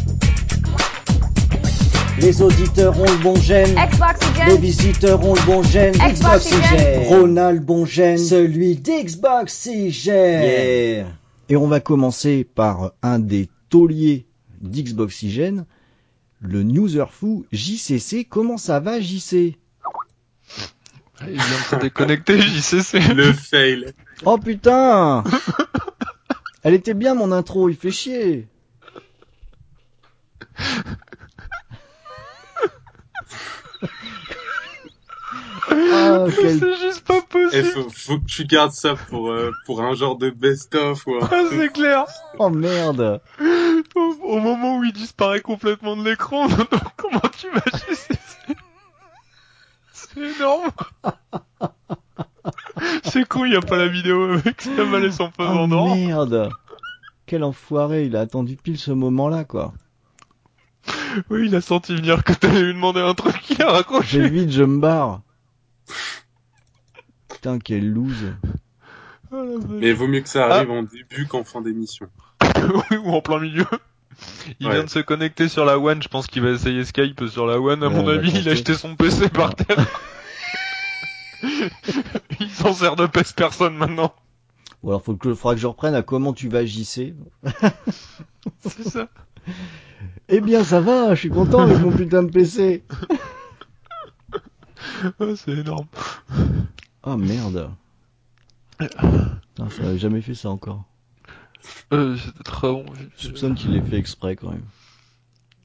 Les 2.21 2.43
auditeurs 2.43 2.99
ont 3.01 3.05
le 3.05 3.23
bon 3.23 3.35
gène. 3.37 3.75
Les 4.47 4.59
visiteurs 4.59 5.25
ont 5.25 5.35
le 5.35 5.47
bon 5.47 5.63
gène. 5.63 5.95
Xboxygène. 5.95 7.07
Ronald 7.09 7.65
bon 7.65 7.87
gène. 7.87 8.19
Celui 8.19 8.77
d'Xboxygène. 8.77 10.43
Yeah. 10.43 11.07
Et 11.49 11.57
on 11.57 11.67
va 11.67 11.81
commencer 11.81 12.45
par 12.45 12.93
un 13.03 13.19
des 13.19 13.49
tauliers 13.71 14.27
d'Xboxygène, 14.61 15.65
le 16.41 16.63
newser 16.63 17.07
fou 17.11 17.47
JCC. 17.53 18.27
Comment 18.29 18.59
ça 18.59 18.81
va 18.81 19.01
JC 19.01 19.57
Il 21.23 21.27
vient 21.27 21.35
de 21.37 21.41
se 21.71 21.77
déconnecter, 21.77 22.41
JCC. 22.41 23.15
Le 23.15 23.33
fail. 23.33 23.93
Oh 24.25 24.37
putain 24.39 25.25
Elle 26.63 26.75
était 26.75 26.95
bien 26.95 27.15
mon 27.15 27.33
intro, 27.33 27.71
il 27.71 27.77
fait 27.77 27.91
chier 27.91 28.47
Ah, 35.93 36.27
quel... 36.35 36.59
C'est 36.59 36.77
juste 36.78 37.07
pas 37.07 37.19
Eh, 37.19 37.23
possible. 37.28 37.65
faut, 37.65 37.89
faut 37.90 38.19
que 38.19 38.27
tu 38.27 38.44
gardes 38.44 38.73
ça 38.73 38.94
pour, 39.09 39.31
euh, 39.31 39.52
pour 39.66 39.82
un 39.82 39.94
genre 39.94 40.16
de 40.16 40.31
best-of 40.31 41.07
ou 41.07 41.15
Ah, 41.23 41.43
c'est 41.51 41.73
clair. 41.73 42.05
Oh 42.39 42.51
merde 42.51 43.20
Au, 43.94 44.01
au 44.23 44.39
moment 44.40 44.78
où 44.78 44.85
il 44.85 44.93
disparaît 44.93 45.40
complètement 45.40 45.97
de 45.97 46.05
l'écran, 46.09 46.47
comment 46.97 47.20
tu 47.39 47.48
vas 47.51 47.62
JCC 47.78 48.15
C'est 49.93 50.20
énorme. 50.36 50.70
C'est 53.05 53.27
con, 53.28 53.44
il 53.44 53.52
y 53.52 53.57
a 53.57 53.61
pas 53.61 53.77
la 53.77 53.89
vidéo 53.89 54.32
avec 54.32 54.62
ça 54.62 54.85
va 54.85 54.98
laisser 54.98 55.23
en 55.23 55.31
Oh 55.39 55.66
merde 55.66 56.48
Quel 57.27 57.44
enfoiré, 57.44 58.05
il 58.07 58.16
a 58.16 58.20
attendu 58.20 58.57
pile 58.57 58.78
ce 58.78 58.90
moment-là, 58.93 59.44
quoi. 59.44 59.73
Oui, 61.28 61.47
il 61.47 61.55
a 61.57 61.61
senti 61.61 61.94
venir 61.94 62.24
que 62.24 62.32
t'allais 62.32 62.62
lui 62.62 62.73
demander 62.74 63.01
un 63.01 63.15
truc, 63.15 63.35
il 63.51 63.61
a 63.62 63.66
J'ai 63.66 63.70
raccroché. 63.73 64.28
vite, 64.31 64.51
je 64.51 64.62
me 64.62 64.81
barre. 64.81 65.20
Putain, 67.29 67.59
quelle 67.59 67.91
loose. 67.91 68.33
Oh. 69.33 69.59
Mais 69.69 69.93
vaut 69.93 70.09
mieux 70.09 70.21
que 70.21 70.29
ça 70.29 70.47
arrive 70.47 70.71
en 70.71 70.83
début 70.83 71.27
qu'en 71.27 71.45
fin 71.45 71.61
d'émission. 71.61 72.09
oui, 72.91 72.97
ou 72.99 73.11
en 73.12 73.21
plein 73.21 73.39
milieu. 73.39 73.65
Il 74.59 74.67
Ouais. 74.67 74.75
vient 74.75 74.85
de 74.85 74.91
se 74.91 74.99
connecter 74.99 75.49
sur 75.49 75.65
la 75.65 75.79
One, 75.79 76.03
je 76.03 76.09
pense 76.09 76.27
qu'il 76.27 76.43
va 76.43 76.51
essayer 76.51 76.85
Skype 76.85 77.27
sur 77.29 77.47
la 77.47 77.61
One, 77.61 77.83
à 77.83 77.89
Ouais, 77.89 77.95
mon 77.95 78.09
avis, 78.09 78.33
il 78.35 78.49
a 78.49 78.55
jeté 78.55 78.75
son 78.75 78.97
PC 78.97 79.29
par 79.29 79.55
terre. 79.55 79.87
il 82.41 82.51
s'en 82.51 82.75
sert 82.75 82.97
de 82.97 83.07
pèse 83.07 83.33
personne 83.33 83.77
maintenant. 83.77 84.12
Ou 84.83 84.91
alors, 84.91 85.03
faut 85.03 85.15
que, 85.15 85.35
faudra 85.35 85.55
que 85.55 85.61
je 85.61 85.67
reprenne 85.67 85.95
à 85.95 86.03
comment 86.03 86.33
tu 86.33 86.49
vas 86.49 86.65
JC. 86.67 87.15
C'est 88.61 88.89
ça. 88.89 89.09
Eh 90.29 90.41
bien, 90.41 90.65
ça 90.65 90.81
va, 90.81 91.15
je 91.15 91.21
suis 91.21 91.31
content 91.31 91.61
avec 91.61 91.79
mon 91.81 91.91
putain 91.91 92.23
de 92.23 92.31
PC. 92.31 92.83
Ah, 95.20 95.24
c'est 95.36 95.52
énorme. 95.52 95.86
Oh 97.02 97.16
merde. 97.16 97.70
Putain, 98.78 99.70
ça 99.70 99.82
avait 99.82 99.98
jamais 99.98 100.20
fait 100.23 100.35
ça 100.35 100.51
encore. 100.51 100.85
Euh, 101.93 102.16
c'était 102.16 102.43
très 102.44 102.69
bon. 102.69 102.86
Je 103.19 103.27
soupçonne 103.28 103.55
qu'il 103.55 103.73
l'ait 103.73 103.82
fait 103.82 103.97
exprès 103.98 104.36
quand 104.36 104.51
même. 104.51 104.65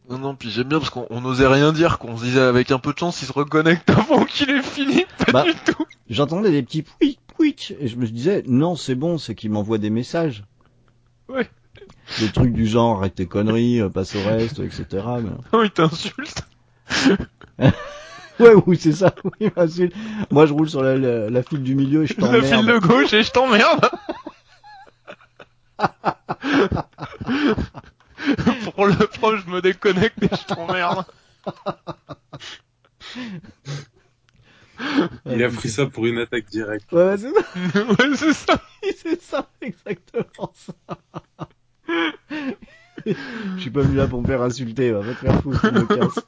Non, 0.10 0.20
non, 0.20 0.36
puis 0.36 0.52
j'aime 0.52 0.68
bien 0.68 0.80
parce 0.80 0.92
qu'on 0.92 1.08
on 1.10 1.24
osait 1.26 1.48
rien 1.48 1.72
dire, 1.74 1.98
qu'on 1.98 2.16
se 2.18 2.24
disait 2.26 2.42
avec 2.42 2.70
un 2.72 2.78
peu 2.80 2.94
de 2.94 2.98
chance, 3.00 3.22
il 3.22 3.26
se 3.26 3.34
reconnecte 3.34 3.90
avant 3.92 4.26
qu'il 4.26 4.50
ait 4.52 4.62
fini. 4.62 5.06
Pas 5.26 5.32
Bah. 5.32 5.44
du 5.44 5.54
tout. 5.74 5.86
J'entendais 6.10 6.52
des 6.52 6.62
petits 6.62 6.84
pouic 6.84 7.20
pouic 7.28 7.74
et 7.80 7.88
je 7.88 7.96
me 7.96 8.06
disais 8.08 8.44
non 8.48 8.76
c'est 8.76 8.94
bon 8.96 9.18
c'est 9.18 9.34
qu'il 9.36 9.50
m'envoie 9.52 9.78
des 9.80 9.90
messages. 9.90 10.44
Ouais. 11.28 11.50
Des 12.20 12.30
trucs 12.30 12.54
du 12.54 12.68
genre 12.68 12.98
arrête 13.00 13.16
tes 13.16 13.26
conneries, 13.26 13.82
euh, 13.82 13.90
passe 13.90 14.16
au 14.16 14.24
reste, 14.24 14.60
etc. 14.60 14.86
Mais... 15.24 15.32
Non, 15.54 15.64
il 15.64 15.72
t'insulte. 15.72 16.46
Ouais 18.40 18.54
oui 18.66 18.78
c'est 18.80 18.92
ça. 18.94 19.14
Oui, 19.40 19.50
m'insulte. 19.56 19.94
Moi 20.32 20.46
je 20.46 20.54
roule 20.54 20.70
sur 20.70 20.84
la, 20.84 20.96
la, 20.98 21.30
la 21.30 21.44
file 21.44 21.64
du 21.64 21.76
milieu 21.76 22.04
et 22.04 22.08
je 22.08 22.14
La 22.20 22.42
file 22.42 22.50
t'emmerde. 22.50 22.68
de 22.68 22.78
gauche 22.88 23.14
et 23.14 23.24
je 23.24 23.32
t'emmerde. 23.32 23.90
Pour 28.76 28.88
le 28.88 28.96
pro, 29.08 29.36
je 29.38 29.46
me 29.50 29.62
déconnecte 29.62 30.22
et 30.24 30.30
je 30.32 30.46
t'emmerde. 30.54 31.06
Il 35.26 35.44
a 35.44 35.50
pris 35.50 35.70
ça 35.70 35.86
pour 35.86 36.06
une 36.06 36.18
attaque 36.18 36.48
directe. 36.50 36.92
Ouais 36.92 37.16
c'est 37.18 37.32
ça. 37.32 37.86
ouais, 37.86 38.16
c'est 38.16 38.34
ça. 38.34 38.62
c'est 38.98 39.22
ça 39.22 39.48
exactement 39.62 40.52
ça. 40.54 40.74
Je 43.06 43.14
suis 43.60 43.70
pas 43.70 43.82
venu 43.82 43.96
là 43.96 44.08
pour 44.08 44.22
me 44.22 44.28
faire 44.28 44.42
insulter, 44.42 44.92
va, 44.92 45.00
va 45.02 45.14
te 45.14 45.20
faire 45.20 45.42
foutre, 45.42 45.60
je 45.64 45.70
me 45.80 45.86
casse. 45.86 46.20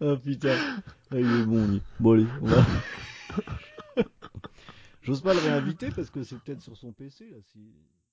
Oh 0.00 0.16
putain, 0.24 0.56
Ah, 1.10 1.18
il 1.18 1.26
est 1.26 1.44
bon 1.44 1.66
lui. 1.66 1.82
Bon 1.98 2.12
allez, 2.12 2.26
on 2.42 2.46
va... 2.46 2.64
J'ose 5.02 5.22
pas 5.22 5.34
le 5.34 5.40
réinviter 5.40 5.90
parce 5.90 6.10
que 6.10 6.22
c'est 6.22 6.38
peut-être 6.38 6.60
sur 6.60 6.76
son 6.76 6.92
PC 6.92 7.30
là. 7.30 7.38
Si... 7.52 7.58